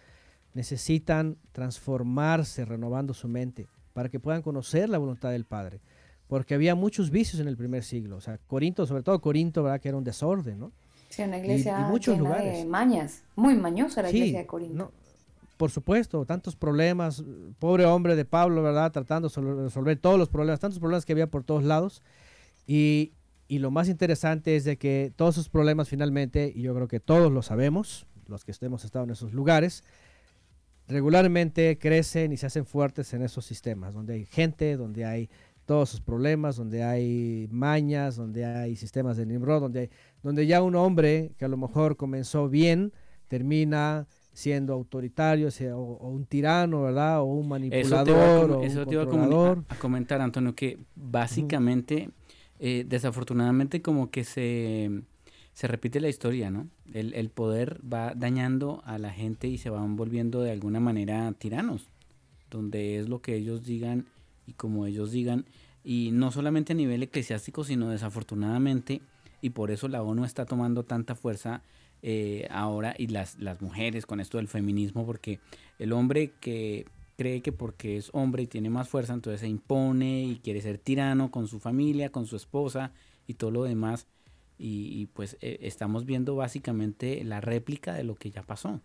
necesitan 0.53 1.37
transformarse 1.53 2.65
renovando 2.65 3.15
su 3.15 3.29
mente 3.29 3.69
para 3.93 4.09
que 4.09 4.19
puedan 4.19 4.43
conocer 4.43 4.89
la 4.89 4.99
voluntad 4.99 5.31
del 5.31 5.45
Padre 5.45 5.81
porque 6.27 6.55
había 6.55 6.75
muchos 6.75 7.11
vicios 7.11 7.41
en 7.41 7.47
el 7.47 7.57
primer 7.57 7.85
siglo. 7.85 8.17
O 8.17 8.21
sea, 8.21 8.39
Corinto, 8.49 8.85
sobre 8.85 9.05
todo 9.05 9.21
Corinto, 9.21 9.63
¿verdad? 9.63 9.81
Que 9.81 9.91
era 9.91 9.99
un 9.99 10.05
desorden, 10.05 10.59
¿no? 10.59 10.73
Sí, 11.09 11.23
una 11.23 11.39
iglesia 11.39 11.87
y, 11.87 11.91
muchos 11.91 12.19
lugares. 12.19 12.59
de 12.59 12.65
mañas, 12.65 13.25
muy 13.37 13.55
mañosa 13.55 14.03
la 14.03 14.11
iglesia 14.11 14.41
de 14.41 14.47
Corinto. 14.47 14.93
Por 15.61 15.71
supuesto, 15.71 16.25
tantos 16.25 16.57
problemas, 16.57 17.23
pobre 17.59 17.85
hombre 17.85 18.17
de 18.17 18.25
Pablo, 18.25 18.63
¿verdad? 18.63 18.93
Tratando 18.93 19.29
de 19.29 19.65
resolver 19.65 19.99
todos 19.99 20.19
los 20.19 20.31
problemas, 20.31 20.59
tantos 20.59 20.79
problemas 20.79 21.05
que 21.05 21.13
había 21.13 21.27
por 21.27 21.45
todos 21.45 21.65
lados. 21.65 22.03
Y, 22.67 23.13
y 23.47 23.59
lo 23.59 23.71
más 23.71 23.91
interesante 23.91 24.57
es 24.57 24.65
de 24.65 24.79
que 24.79 25.13
todos 25.15 25.35
esos 25.35 25.51
problemas 25.51 25.91
finalmente, 25.91 26.51
y 26.57 26.63
yo 26.63 26.75
creo 26.75 26.89
que 26.89 26.99
todos 26.99 27.31
lo 27.31 27.43
sabemos, 27.43 28.07
los 28.27 28.43
que 28.43 28.55
hemos 28.63 28.87
estado 28.87 29.05
en 29.05 29.11
esos 29.11 29.35
lugares, 29.35 29.85
regularmente 30.89 31.77
crecen 31.79 32.33
y 32.33 32.39
se 32.39 32.47
hacen 32.47 32.65
fuertes 32.65 33.13
en 33.13 33.21
esos 33.21 33.45
sistemas, 33.45 33.93
donde 33.93 34.15
hay 34.15 34.25
gente, 34.25 34.79
donde 34.79 35.05
hay 35.05 35.29
todos 35.67 35.91
sus 35.91 36.01
problemas, 36.01 36.57
donde 36.57 36.85
hay 36.85 37.49
mañas, 37.51 38.17
donde 38.17 38.47
hay 38.47 38.77
sistemas 38.77 39.19
de 39.19 39.27
Nimrod, 39.27 39.61
donde, 39.61 39.91
donde 40.23 40.47
ya 40.47 40.63
un 40.63 40.75
hombre 40.75 41.33
que 41.37 41.45
a 41.45 41.49
lo 41.49 41.59
mejor 41.59 41.99
comenzó 41.99 42.49
bien, 42.49 42.95
termina 43.29 44.07
siendo 44.41 44.73
autoritario 44.73 45.49
o, 45.75 46.09
un 46.09 46.25
tirano, 46.25 46.83
¿verdad? 46.83 47.21
O 47.21 47.25
un 47.25 47.49
manipulador. 47.49 48.65
Eso 48.65 48.87
te 48.87 48.95
iba, 48.95 49.03
a, 49.03 49.77
comentar, 49.79 50.23
Antonio, 50.23 50.55
que 50.55 50.79
básicamente, 50.97 52.09
eh, 52.59 52.87
desafortunadamente, 52.89 53.83
como 53.83 54.11
que 54.11 54.25
se, 54.25 55.03
se 55.53 55.69
repite 55.69 56.01
la 56.01 56.09
historia, 56.09 56.51
¿no? 56.51 56.69
El, 56.95 57.13
el, 57.13 57.29
poder 57.29 57.81
va 57.85 58.15
dañando 58.15 58.83
a 58.87 58.99
la 58.99 59.11
gente 59.11 59.47
y 59.47 59.59
se 59.59 59.69
van 59.69 59.97
volviendo 59.97 60.41
de 60.41 60.53
alguna 60.53 60.81
manera 60.81 61.31
tiranos, 61.33 61.91
donde 62.51 62.99
es 62.99 63.11
lo 63.11 63.21
que 63.21 63.37
ellos 63.37 63.65
digan 63.65 64.07
y 64.47 64.55
como 64.55 64.87
ellos 64.87 65.13
digan, 65.13 65.45
y 65.85 66.11
no 66.13 66.33
solamente 66.33 66.73
a 66.73 66.77
nivel 66.77 67.03
eclesiástico, 67.03 67.63
sino 67.63 67.91
desafortunadamente, 67.91 69.03
y 69.43 69.51
por 69.51 69.71
eso 69.71 69.87
la 69.87 70.03
ONU 70.03 70.25
está 70.25 70.47
tomando 70.47 70.83
tanta 70.83 71.15
fuerza 71.15 71.63
eh, 72.03 72.47
ahora, 72.51 72.95
y 72.97 73.09
las, 73.09 73.39
las 73.39 73.61
mujeres 73.61 74.07
con 74.07 74.21
esto 74.21 74.39
del 74.39 74.49
feminismo, 74.49 75.05
porque 75.05 75.41
el 75.79 75.93
hombre 75.93 76.33
que 76.41 76.87
cree 77.21 77.43
que 77.43 77.53
porque 77.53 77.99
es 77.99 78.09
hombre 78.15 78.45
y 78.45 78.47
tiene 78.47 78.71
más 78.71 78.89
fuerza, 78.89 79.13
entonces 79.13 79.43
se 79.43 79.49
impone 79.49 80.23
y 80.25 80.37
quiere 80.37 80.63
ser 80.63 80.79
tirano 80.79 81.31
con 81.31 81.49
su 81.49 81.61
familia, 81.61 82.11
con 82.11 82.25
su 82.25 82.35
esposa 82.35 82.93
y 83.27 83.35
todo 83.35 83.51
lo 83.51 83.65
demás. 83.65 84.07
Y, 84.63 85.07
pues 85.15 85.37
eh, 85.41 85.59
estamos 85.63 86.05
viendo 86.05 86.37
básicamente 86.37 87.23
la 87.25 87.41
réplica 87.41 87.95
de 87.95 88.05
lo 88.05 88.15
que 88.15 88.31
ya 88.31 88.43
pasó. 88.43 88.81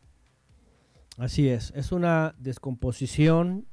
Así 1.18 1.48
es, 1.48 1.72
es 1.76 1.94
una 1.94 2.36
descomposición 2.38 3.66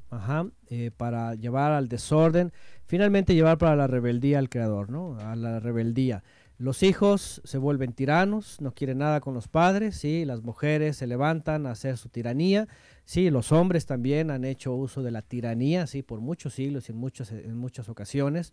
eh, 0.69 0.93
para 0.97 1.35
llevar 1.35 1.73
al 1.73 1.89
desorden, 1.89 2.53
finalmente 2.87 3.35
llevar 3.35 3.59
para 3.59 3.75
la 3.75 3.89
rebeldía 3.89 4.39
al 4.39 4.49
Creador, 4.49 4.91
¿no? 4.91 5.19
A 5.19 5.35
la 5.35 5.59
rebeldía. 5.59 6.23
Los 6.63 6.85
hijos 6.85 7.43
se 7.45 7.59
vuelven 7.59 7.93
tiranos, 7.93 8.61
no 8.61 8.73
quieren 8.73 8.99
nada 8.99 9.21
con 9.21 9.35
los 9.35 9.49
padres, 9.49 9.97
¿sí? 9.97 10.25
las 10.25 10.43
mujeres 10.43 10.97
se 10.97 11.09
levantan 11.09 11.67
a 11.67 11.73
hacer 11.73 11.97
su 11.97 12.09
tiranía, 12.09 12.69
sí, 13.05 13.31
los 13.31 13.51
hombres 13.51 13.85
también 13.85 14.31
han 14.31 14.45
hecho 14.45 14.73
uso 14.73 15.03
de 15.03 15.11
la 15.11 15.23
tiranía 15.23 15.89
¿sí? 15.89 16.03
por 16.03 16.21
muchos 16.21 16.55
siglos 16.55 16.89
y 16.89 16.93
en, 16.93 16.99
muchas, 16.99 17.33
en 17.33 17.57
muchas 17.57 17.89
ocasiones. 17.89 18.53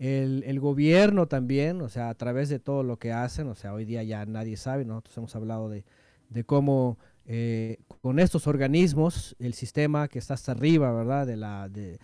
El, 0.00 0.42
el, 0.44 0.58
gobierno 0.58 1.26
también, 1.26 1.80
o 1.82 1.88
sea, 1.88 2.08
a 2.08 2.14
través 2.14 2.48
de 2.48 2.58
todo 2.58 2.82
lo 2.82 2.98
que 2.98 3.12
hacen, 3.12 3.46
o 3.46 3.54
sea, 3.54 3.72
hoy 3.72 3.84
día 3.84 4.02
ya 4.02 4.26
nadie 4.26 4.56
sabe, 4.56 4.84
nosotros 4.84 5.16
hemos 5.16 5.36
hablado 5.36 5.68
de, 5.68 5.84
de 6.28 6.44
cómo 6.44 6.98
eh, 7.28 7.78
con 8.02 8.18
estos 8.18 8.46
organismos, 8.46 9.34
el 9.38 9.54
sistema 9.54 10.08
que 10.08 10.18
está 10.18 10.34
hasta 10.34 10.52
arriba, 10.52 10.92
¿verdad? 10.92 11.26
De 11.26 11.36
la, 11.36 11.68
de, 11.68 11.98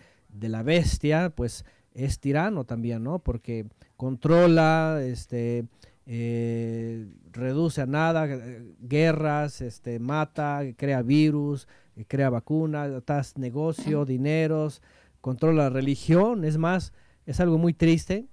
la 0.49 0.63
bestia, 0.63 1.31
pues 1.35 1.65
es 1.93 2.19
tirano 2.19 2.65
también, 2.65 3.03
¿no? 3.03 3.19
Porque 3.19 3.65
controla, 3.97 5.01
este, 5.03 5.65
eh, 6.05 7.07
reduce 7.31 7.81
a 7.81 7.85
nada, 7.85 8.25
eh, 8.27 8.63
guerras, 8.79 9.61
este, 9.61 9.99
mata, 9.99 10.61
crea 10.75 11.01
virus, 11.01 11.67
crea 12.07 12.29
vacunas, 12.29 12.91
negocio, 13.37 14.05
dineros, 14.05 14.81
controla 15.21 15.63
la 15.63 15.69
religión. 15.69 16.43
Es 16.43 16.57
más, 16.57 16.93
es 17.25 17.39
algo 17.39 17.57
muy 17.57 17.73
triste 17.73 18.27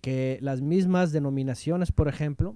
que 0.00 0.38
las 0.40 0.60
mismas 0.60 1.12
denominaciones, 1.12 1.90
por 1.90 2.08
ejemplo, 2.08 2.54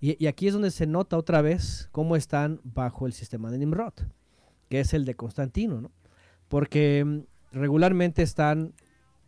y, 0.00 0.26
aquí 0.26 0.46
es 0.46 0.52
donde 0.52 0.70
se 0.70 0.86
nota 0.86 1.16
otra 1.16 1.40
vez 1.40 1.88
cómo 1.90 2.16
están 2.16 2.60
bajo 2.64 3.06
el 3.06 3.12
sistema 3.12 3.50
de 3.50 3.58
Nimrod, 3.58 3.94
que 4.68 4.80
es 4.80 4.94
el 4.94 5.04
de 5.04 5.14
Constantino, 5.14 5.80
¿no? 5.80 5.90
Porque 6.48 7.04
mm, 7.04 7.20
regularmente 7.52 8.22
están 8.22 8.74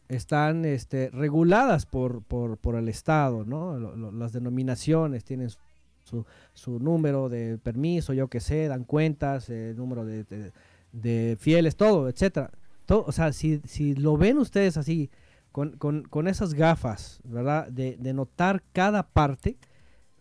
están 0.09 0.65
este, 0.65 1.11
reguladas 1.11 1.87
por, 1.87 2.23
por, 2.23 2.75
el 2.77 2.89
Estado, 2.89 3.45
¿no? 3.45 3.79
las 4.13 4.33
denominaciones 4.33 5.25
tienen 5.25 5.51
su, 5.51 6.25
su, 6.55 6.79
número 6.79 7.29
de 7.29 7.59
permiso, 7.59 8.15
yo 8.15 8.29
qué 8.29 8.41
sé, 8.41 8.69
dan 8.69 8.85
cuentas, 8.85 9.51
el 9.51 9.77
número 9.77 10.05
de, 10.05 10.53
de, 10.93 11.37
fieles, 11.39 11.77
todo, 11.77 12.09
etcétera. 12.09 12.51
Todo, 12.87 13.05
o 13.07 13.13
sea, 13.13 13.33
si, 13.33 13.61
si 13.67 13.95
lo 13.95 14.17
ven 14.17 14.39
ustedes 14.39 14.79
así, 14.79 15.11
con, 15.53 15.73
con, 15.73 16.05
con 16.05 16.27
esas 16.27 16.55
gafas, 16.55 17.21
¿verdad? 17.25 17.69
De, 17.69 17.97
de, 17.99 18.15
notar 18.15 18.63
cada 18.73 19.03
parte, 19.09 19.59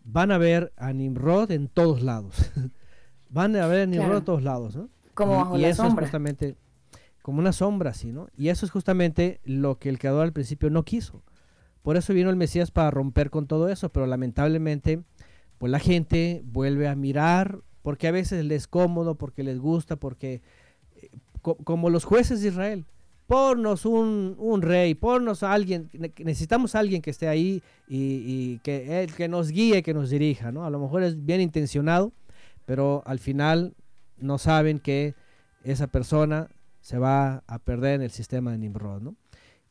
van 0.04 0.30
a 0.30 0.38
ver 0.38 0.72
a 0.76 0.92
Nimrod 0.92 1.50
en 1.50 1.68
todos 1.68 2.02
lados. 2.02 2.34
van 3.30 3.56
a 3.56 3.66
ver 3.66 3.82
a 3.82 3.86
Nimrod 3.86 4.18
en 4.18 4.24
todos 4.24 4.42
lados, 4.42 4.76
¿no? 4.76 4.90
Como 5.14 5.36
bajo 5.36 5.56
y 5.56 5.62
la 5.62 5.68
eso 5.68 5.82
sombra. 5.82 6.04
es 6.04 6.10
justamente 6.10 6.56
como 7.28 7.40
una 7.40 7.52
sombra, 7.52 7.92
¿sí, 7.92 8.10
¿no? 8.10 8.28
Y 8.38 8.48
eso 8.48 8.64
es 8.64 8.72
justamente 8.72 9.38
lo 9.44 9.78
que 9.78 9.90
el 9.90 9.98
creador 9.98 10.22
al 10.22 10.32
principio 10.32 10.70
no 10.70 10.86
quiso. 10.86 11.22
Por 11.82 11.98
eso 11.98 12.14
vino 12.14 12.30
el 12.30 12.36
Mesías 12.36 12.70
para 12.70 12.90
romper 12.90 13.28
con 13.28 13.46
todo 13.46 13.68
eso, 13.68 13.90
pero 13.90 14.06
lamentablemente, 14.06 15.02
pues 15.58 15.70
la 15.70 15.78
gente 15.78 16.40
vuelve 16.46 16.88
a 16.88 16.94
mirar, 16.94 17.58
porque 17.82 18.08
a 18.08 18.12
veces 18.12 18.46
les 18.46 18.62
es 18.62 18.66
cómodo, 18.66 19.16
porque 19.16 19.42
les 19.42 19.58
gusta, 19.58 19.96
porque 19.96 20.40
eh, 20.96 21.10
como 21.42 21.90
los 21.90 22.06
jueces 22.06 22.40
de 22.40 22.48
Israel, 22.48 22.86
ponnos 23.26 23.84
un, 23.84 24.34
un, 24.38 24.62
rey, 24.62 24.94
ponnos 24.94 25.42
a 25.42 25.52
alguien, 25.52 25.90
necesitamos 26.24 26.74
a 26.74 26.78
alguien 26.78 27.02
que 27.02 27.10
esté 27.10 27.28
ahí 27.28 27.62
y, 27.86 28.56
que, 28.60 29.06
que 29.14 29.28
nos 29.28 29.50
guíe, 29.50 29.82
que 29.82 29.92
nos 29.92 30.08
dirija, 30.08 30.50
¿no? 30.50 30.64
A 30.64 30.70
lo 30.70 30.78
mejor 30.78 31.02
es 31.02 31.26
bien 31.26 31.42
intencionado, 31.42 32.10
pero 32.64 33.02
al 33.04 33.18
final 33.18 33.74
no 34.16 34.38
saben 34.38 34.78
que 34.78 35.14
esa 35.62 35.88
persona 35.88 36.48
se 36.88 36.96
va 36.96 37.44
a 37.46 37.58
perder 37.58 37.96
en 37.96 38.00
el 38.00 38.10
sistema 38.10 38.50
de 38.50 38.56
Nimrod, 38.56 39.02
¿no? 39.02 39.14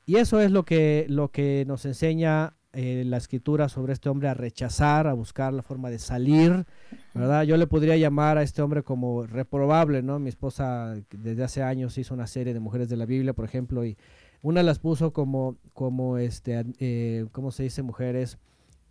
Y 0.05 0.17
eso 0.17 0.39
es 0.39 0.51
lo 0.51 0.65
que, 0.65 1.07
lo 1.09 1.31
que 1.31 1.65
nos 1.65 1.83
enseña 1.85 2.53
eh, 2.73 3.01
la 3.07 3.17
escritura 3.17 3.69
sobre 3.69 3.93
este 3.93 4.07
hombre 4.07 4.27
a 4.27 4.35
rechazar, 4.35 5.07
a 5.07 5.13
buscar 5.13 5.51
la 5.51 5.63
forma 5.63 5.89
de 5.89 5.97
salir, 5.97 6.67
¿verdad? 7.15 7.41
Yo 7.41 7.57
le 7.57 7.65
podría 7.65 7.97
llamar 7.97 8.37
a 8.37 8.43
este 8.43 8.61
hombre 8.61 8.83
como 8.83 9.25
reprobable, 9.25 10.03
¿no? 10.03 10.19
Mi 10.19 10.29
esposa 10.29 10.93
desde 11.09 11.43
hace 11.43 11.63
años 11.63 11.97
hizo 11.97 12.13
una 12.13 12.27
serie 12.27 12.53
de 12.53 12.59
mujeres 12.59 12.87
de 12.87 12.97
la 12.97 13.07
Biblia, 13.07 13.33
por 13.33 13.45
ejemplo, 13.45 13.83
y 13.83 13.97
una 14.43 14.61
las 14.61 14.77
puso 14.77 15.11
como, 15.11 15.57
como 15.73 16.19
este, 16.19 16.65
eh, 16.77 17.25
¿cómo 17.31 17.49
se 17.49 17.63
dice? 17.63 17.81
Mujeres, 17.81 18.37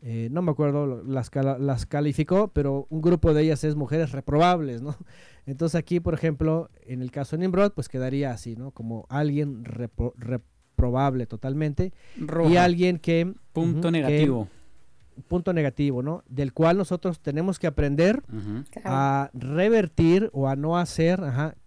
eh, 0.02 0.28
no 0.31 0.42
me 0.42 0.50
acuerdo, 0.50 1.02
las, 1.05 1.31
las 1.34 1.86
calificó, 1.86 2.49
pero 2.49 2.86
un 2.91 3.00
grupo 3.00 3.34
de 3.34 3.42
ellas 3.42 3.65
es 3.65 3.75
mujeres 3.76 4.12
reprobables, 4.12 4.83
¿no? 4.83 4.94
Entonces 5.47 5.76
aquí, 5.76 6.00
por 6.00 6.15
ejemplo, 6.15 6.70
en 6.83 7.02
el 7.02 7.10
caso 7.10 7.36
de 7.36 7.41
Nimrod, 7.41 7.73
pues 7.73 7.89
quedaría 7.89 8.31
así, 8.33 8.57
¿no? 8.57 8.73
Como 8.73 9.07
alguien 9.08 9.65
reprobable 9.65 11.26
totalmente 11.26 11.92
y 12.49 12.57
alguien 12.57 12.99
que... 12.99 13.33
Punto 13.52 13.91
negativo. 13.91 14.49
punto 15.28 15.52
negativo, 15.52 16.02
¿no? 16.02 16.23
Del 16.28 16.52
cual 16.52 16.76
nosotros 16.76 17.20
tenemos 17.20 17.58
que 17.58 17.66
aprender 17.66 18.23
a 18.84 19.31
revertir 19.33 20.31
o 20.33 20.49
a 20.49 20.57
no 20.57 20.76
hacer 20.76 21.20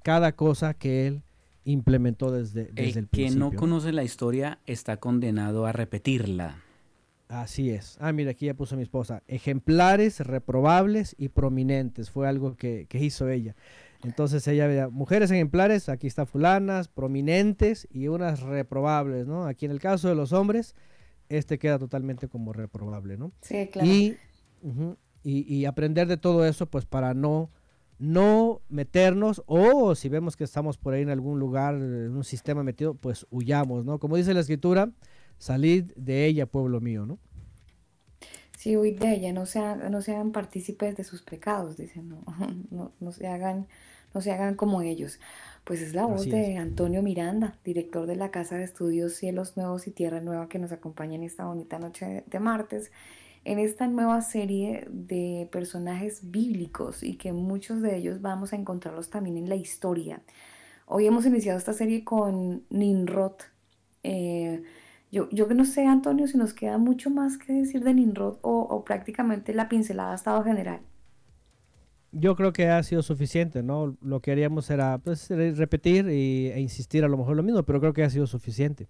cada 0.03 0.33
cosa 0.33 0.74
que 0.74 1.08
él 1.08 1.24
implementó 1.64 2.32
desde, 2.32 2.66
desde 2.66 2.99
el, 2.99 3.08
principio. 3.08 3.33
Que 3.33 3.40
no 3.40 3.51
conoce 3.53 3.91
la 3.91 4.03
historia 4.03 4.59
está 4.66 4.98
condenado 4.98 5.66
a 5.66 5.72
repetirla. 5.72 6.58
Así 7.30 7.69
es. 7.69 7.95
Ah, 8.01 8.11
mira, 8.11 8.32
aquí 8.32 8.48
ya 8.48 8.56
puso 8.56 8.75
mi 8.75 8.82
esposa. 8.82 9.22
Ejemplares, 9.27 10.19
reprobables 10.19 11.16
y 11.19 11.30
prominentes. 11.30 12.09
Fue 12.09 12.27
algo 12.27 12.58
que, 12.58 12.88
hizo 12.91 13.30
ella. 13.30 13.56
Entonces 14.03 14.48
ella 14.48 14.66
veía 14.66 14.90
mujeres 14.90 15.30
ejemplares, 15.30 15.90
aquí 15.90 16.08
está 16.08 16.25
fulanas, 16.25 16.88
prominentes 16.88 17.88
y 17.91 18.08
unas 18.08 18.41
reprobables, 18.41 19.27
¿no? 19.27 19.45
Aquí 19.45 19.66
en 19.66 19.72
el 19.72 19.80
caso 19.80 20.09
de 20.09 20.16
los 20.16 20.33
hombres, 20.33 20.74
este 21.27 21.59
queda 21.59 21.77
totalmente 21.77 22.27
como 22.27 22.51
reprobable, 22.51 23.17
¿no? 23.17 23.32
Sí, 23.41 23.67
claro. 23.72 23.88
Y, 23.88 24.17
y, 25.22 25.66
aprender 25.66 26.08
de 26.08 26.17
todo 26.17 26.45
eso, 26.48 26.66
pues 26.66 26.85
para 26.85 27.14
no, 27.14 27.51
no 27.99 28.61
meternos 28.69 29.43
o 29.45 29.93
si 29.93 30.09
vemos 30.09 30.35
que 30.35 30.45
estamos 30.45 30.77
por 30.77 30.93
ahí 30.93 31.03
en 31.03 31.09
algún 31.09 31.38
lugar, 31.38 31.75
en 31.75 32.16
un 32.16 32.24
sistema 32.24 32.64
metido, 32.64 32.95
pues 32.95 33.27
huyamos, 33.30 33.85
¿no? 33.85 33.99
Como 33.99 34.16
dice 34.16 34.33
la 34.33 34.40
escritura, 34.40 34.90
salid 35.40 35.92
de 35.95 36.26
ella, 36.26 36.45
pueblo 36.45 36.80
mío, 36.80 37.06
¿no? 37.06 37.18
Sí, 38.58 38.76
huid 38.76 39.00
de 39.00 39.14
ella, 39.14 39.32
no, 39.32 39.45
sean, 39.45 39.90
no 39.90 40.01
sean 40.01 40.34
partícipes 40.34 40.98
de 40.98 41.06
sus 41.06 41.22
pecados, 41.22 41.77
dicen, 41.77 42.09
no, 42.72 42.92
no, 43.00 43.11
se 43.14 43.26
hagan, 43.26 43.68
no 44.14 44.22
se 44.22 44.32
hagan 44.32 44.56
como 44.56 44.82
ellos. 44.82 45.19
Pues 45.64 45.82
es 45.82 45.93
la 45.93 46.06
voz 46.06 46.26
de 46.26 46.58
Antonio 46.58 47.01
Miranda, 47.01 47.58
director 47.64 48.06
de 48.06 48.18
la 48.18 48.32
Casa 48.32 48.58
de 48.58 48.64
Estudios 48.64 49.14
Cielos 49.14 49.56
Nuevos 49.56 49.88
y 49.88 49.92
Tierra 49.92 50.19
Nueva, 50.19 50.50
que 50.50 50.59
nos 50.59 50.74
acompaña 50.74 51.16
en 51.16 51.24
esta 51.24 51.45
bonita 51.45 51.80
noche 51.80 52.24
de 52.27 52.40
martes, 52.40 52.92
en 53.45 53.59
esta 53.59 53.88
nueva 53.88 54.22
serie 54.22 54.85
de 54.90 55.48
personajes 55.51 56.30
bíblicos 56.30 57.03
y 57.03 57.16
que 57.16 57.32
muchos 57.32 57.82
de 57.82 57.95
ellos 57.95 58.22
vamos 58.22 58.51
a 58.51 58.58
encontrarlos 58.58 59.09
también 59.09 59.38
en 59.38 59.48
la 59.48 59.56
historia. 59.56 60.22
Hoy 60.85 61.06
hemos 61.06 61.26
iniciado 61.26 61.58
esta 61.58 61.74
serie 61.74 62.03
con 62.03 62.64
Ninrod, 62.69 63.35
eh, 64.03 64.64
yo, 65.12 65.30
yo 65.32 65.48
que 65.48 65.56
no 65.56 65.66
sé, 65.66 65.86
Antonio, 65.86 66.28
si 66.28 66.38
nos 66.38 66.54
queda 66.54 66.78
mucho 66.78 67.10
más 67.10 67.38
que 67.38 67.54
decir 67.54 67.84
de 67.84 67.94
Ninrod 67.94 68.38
o, 68.42 68.84
prácticamente 68.86 69.54
la 69.54 69.70
pincelada 69.70 70.12
ha 70.12 70.16
estado 70.16 70.44
general. 70.44 70.82
Yo 72.12 72.36
creo 72.36 72.54
que 72.54 72.68
ha 72.68 72.82
sido 72.82 73.04
suficiente, 73.04 73.62
¿no? 73.62 73.96
Lo 74.02 74.20
que 74.20 74.32
haríamos 74.32 74.70
era 74.70 74.98
pues, 74.98 75.30
repetir 75.30 76.08
e 76.08 76.60
insistir 76.60 77.04
a 77.04 77.08
lo 77.08 77.18
mejor 77.18 77.36
lo 77.36 77.44
mismo, 77.44 77.64
pero 77.64 77.80
creo 77.80 77.94
que 77.94 78.04
ha 78.04 78.10
sido 78.10 78.26
suficiente. 78.26 78.88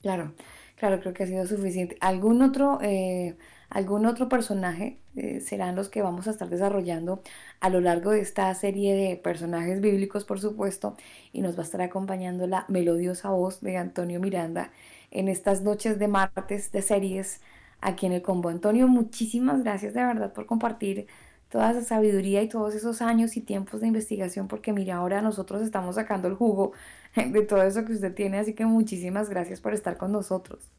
Claro, 0.00 0.34
claro, 0.76 1.00
creo 1.00 1.14
que 1.14 1.24
ha 1.24 1.26
sido 1.26 1.46
suficiente. 1.46 1.96
¿Algún 2.00 2.42
otro 2.42 2.78
eh, 2.80 3.36
algún 3.70 4.06
otro 4.06 4.28
personaje 4.28 4.98
eh, 5.16 5.40
serán 5.40 5.76
los 5.76 5.88
que 5.88 6.02
vamos 6.02 6.26
a 6.26 6.30
estar 6.30 6.48
desarrollando 6.48 7.22
a 7.60 7.68
lo 7.68 7.80
largo 7.80 8.10
de 8.10 8.20
esta 8.20 8.54
serie 8.54 8.94
de 8.94 9.16
personajes 9.16 9.80
bíblicos, 9.80 10.24
por 10.24 10.40
supuesto, 10.40 10.96
y 11.32 11.42
nos 11.42 11.56
va 11.56 11.60
a 11.60 11.64
estar 11.64 11.82
acompañando 11.82 12.46
la 12.46 12.64
melodiosa 12.68 13.30
voz 13.30 13.60
de 13.60 13.76
Antonio 13.76 14.20
Miranda 14.20 14.70
en 15.10 15.28
estas 15.28 15.62
noches 15.62 15.98
de 15.98 16.08
martes 16.08 16.72
de 16.72 16.82
series 16.82 17.40
aquí 17.80 18.06
en 18.06 18.12
el 18.12 18.22
combo. 18.22 18.48
Antonio, 18.48 18.88
muchísimas 18.88 19.62
gracias 19.62 19.94
de 19.94 20.04
verdad 20.04 20.32
por 20.32 20.46
compartir 20.46 21.06
toda 21.48 21.70
esa 21.70 21.82
sabiduría 21.82 22.42
y 22.42 22.48
todos 22.48 22.74
esos 22.74 23.00
años 23.02 23.36
y 23.36 23.40
tiempos 23.40 23.80
de 23.80 23.86
investigación, 23.88 24.48
porque 24.48 24.72
mira, 24.72 24.96
ahora 24.96 25.22
nosotros 25.22 25.62
estamos 25.62 25.94
sacando 25.96 26.28
el 26.28 26.34
jugo 26.34 26.72
de 27.16 27.42
todo 27.42 27.62
eso 27.62 27.84
que 27.84 27.92
usted 27.92 28.14
tiene, 28.14 28.38
así 28.38 28.54
que 28.54 28.66
muchísimas 28.66 29.30
gracias 29.30 29.60
por 29.60 29.74
estar 29.74 29.96
con 29.96 30.12
nosotros. 30.12 30.70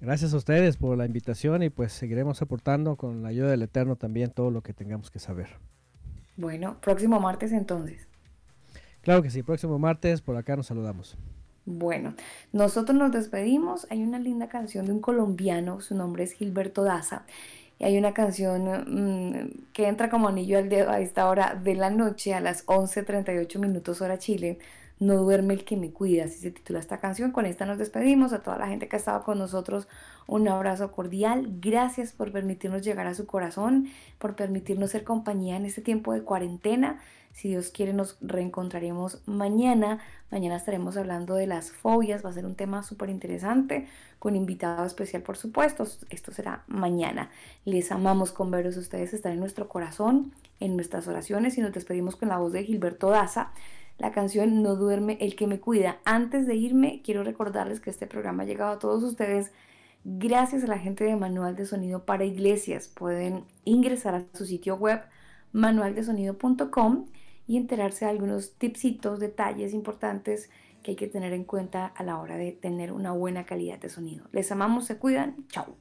Gracias 0.00 0.32
a 0.32 0.36
ustedes 0.36 0.76
por 0.76 0.96
la 0.96 1.06
invitación 1.06 1.62
y 1.64 1.70
pues 1.70 1.92
seguiremos 1.92 2.40
aportando 2.40 2.96
con 2.96 3.22
la 3.22 3.30
ayuda 3.30 3.50
del 3.50 3.62
Eterno 3.62 3.96
también 3.96 4.30
todo 4.30 4.50
lo 4.50 4.62
que 4.62 4.72
tengamos 4.72 5.10
que 5.10 5.18
saber. 5.18 5.48
Bueno, 6.36 6.76
próximo 6.80 7.18
martes 7.18 7.52
entonces. 7.52 8.06
Claro 9.02 9.22
que 9.22 9.30
sí, 9.30 9.42
próximo 9.42 9.78
martes 9.78 10.20
por 10.20 10.36
acá 10.36 10.54
nos 10.54 10.66
saludamos. 10.66 11.16
Bueno, 11.66 12.14
nosotros 12.52 12.96
nos 12.96 13.10
despedimos. 13.10 13.86
Hay 13.90 14.02
una 14.02 14.18
linda 14.18 14.48
canción 14.48 14.86
de 14.86 14.92
un 14.92 15.00
colombiano, 15.00 15.80
su 15.80 15.94
nombre 15.94 16.22
es 16.22 16.32
Gilberto 16.32 16.84
Daza. 16.84 17.24
Y 17.80 17.84
hay 17.84 17.98
una 17.98 18.14
canción 18.14 18.64
mm, 18.64 19.72
que 19.72 19.88
entra 19.88 20.10
como 20.10 20.28
anillo 20.28 20.58
al 20.58 20.68
dedo 20.68 20.90
a 20.90 21.00
esta 21.00 21.28
hora 21.28 21.54
de 21.54 21.74
la 21.74 21.90
noche, 21.90 22.34
a 22.34 22.40
las 22.40 22.64
11.38 22.66 23.58
minutos 23.58 24.00
hora 24.00 24.18
Chile, 24.18 24.58
no 25.00 25.16
duerme 25.16 25.54
el 25.54 25.64
que 25.64 25.76
me 25.76 25.92
cuida, 25.92 26.24
así 26.24 26.38
se 26.38 26.50
titula 26.50 26.80
esta 26.80 26.98
canción. 26.98 27.30
Con 27.30 27.46
esta 27.46 27.66
nos 27.66 27.78
despedimos. 27.78 28.32
A 28.32 28.42
toda 28.42 28.58
la 28.58 28.68
gente 28.68 28.88
que 28.88 28.96
ha 28.96 28.98
estado 28.98 29.22
con 29.22 29.38
nosotros, 29.38 29.88
un 30.26 30.48
abrazo 30.48 30.92
cordial. 30.92 31.46
Gracias 31.60 32.12
por 32.12 32.32
permitirnos 32.32 32.82
llegar 32.82 33.06
a 33.06 33.14
su 33.14 33.26
corazón, 33.26 33.88
por 34.18 34.34
permitirnos 34.34 34.90
ser 34.90 35.04
compañía 35.04 35.56
en 35.56 35.66
este 35.66 35.82
tiempo 35.82 36.12
de 36.12 36.22
cuarentena. 36.22 37.00
Si 37.32 37.48
Dios 37.48 37.70
quiere, 37.70 37.92
nos 37.92 38.16
reencontraremos 38.20 39.22
mañana. 39.26 40.00
Mañana 40.32 40.56
estaremos 40.56 40.96
hablando 40.96 41.36
de 41.36 41.46
las 41.46 41.70
fobias. 41.70 42.24
Va 42.24 42.30
a 42.30 42.32
ser 42.32 42.44
un 42.44 42.56
tema 42.56 42.82
súper 42.82 43.10
interesante, 43.10 43.86
con 44.18 44.34
invitado 44.34 44.84
especial, 44.84 45.22
por 45.22 45.36
supuesto. 45.36 45.86
Esto 46.10 46.32
será 46.32 46.64
mañana. 46.66 47.30
Les 47.64 47.92
amamos 47.92 48.32
con 48.32 48.50
veros. 48.50 48.76
Ustedes 48.76 49.14
están 49.14 49.34
en 49.34 49.40
nuestro 49.40 49.68
corazón, 49.68 50.32
en 50.58 50.74
nuestras 50.74 51.06
oraciones 51.06 51.56
y 51.56 51.60
nos 51.60 51.72
despedimos 51.72 52.16
con 52.16 52.30
la 52.30 52.38
voz 52.38 52.52
de 52.52 52.64
Gilberto 52.64 53.10
Daza 53.10 53.52
la 53.98 54.12
canción 54.12 54.62
No 54.62 54.76
duerme 54.76 55.18
el 55.20 55.36
que 55.36 55.46
me 55.46 55.60
cuida. 55.60 55.98
Antes 56.04 56.46
de 56.46 56.54
irme, 56.54 57.02
quiero 57.04 57.24
recordarles 57.24 57.80
que 57.80 57.90
este 57.90 58.06
programa 58.06 58.44
ha 58.44 58.46
llegado 58.46 58.72
a 58.72 58.78
todos 58.78 59.02
ustedes 59.02 59.52
gracias 60.04 60.64
a 60.64 60.68
la 60.68 60.78
gente 60.78 61.04
de 61.04 61.16
Manual 61.16 61.56
de 61.56 61.66
Sonido 61.66 62.04
para 62.04 62.24
Iglesias. 62.24 62.88
Pueden 62.88 63.44
ingresar 63.64 64.14
a 64.14 64.24
su 64.32 64.46
sitio 64.46 64.76
web 64.76 65.02
manualdesonido.com 65.52 67.06
y 67.46 67.56
enterarse 67.56 68.04
de 68.04 68.12
algunos 68.12 68.54
tipsitos, 68.54 69.20
detalles 69.20 69.74
importantes 69.74 70.50
que 70.82 70.92
hay 70.92 70.96
que 70.96 71.08
tener 71.08 71.32
en 71.32 71.44
cuenta 71.44 71.86
a 71.86 72.02
la 72.02 72.18
hora 72.18 72.36
de 72.36 72.52
tener 72.52 72.92
una 72.92 73.12
buena 73.12 73.44
calidad 73.44 73.78
de 73.78 73.88
sonido. 73.88 74.26
Les 74.32 74.52
amamos, 74.52 74.84
se 74.84 74.98
cuidan, 74.98 75.46
chao. 75.48 75.74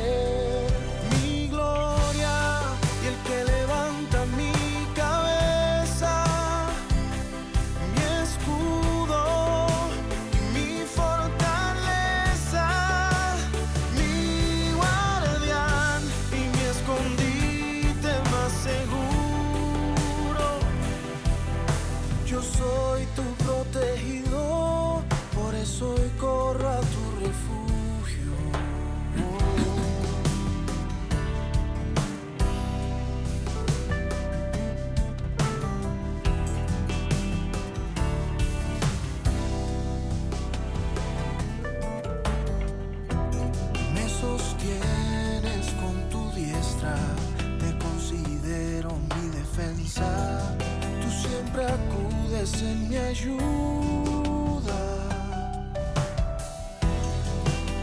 pies 52.50 52.62
en 52.62 52.88
mi 52.88 52.96
ayuda. 52.96 53.38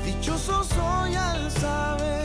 Dichoso 0.05 0.63
soy 0.63 1.15
al 1.15 1.51
saber. 1.51 2.24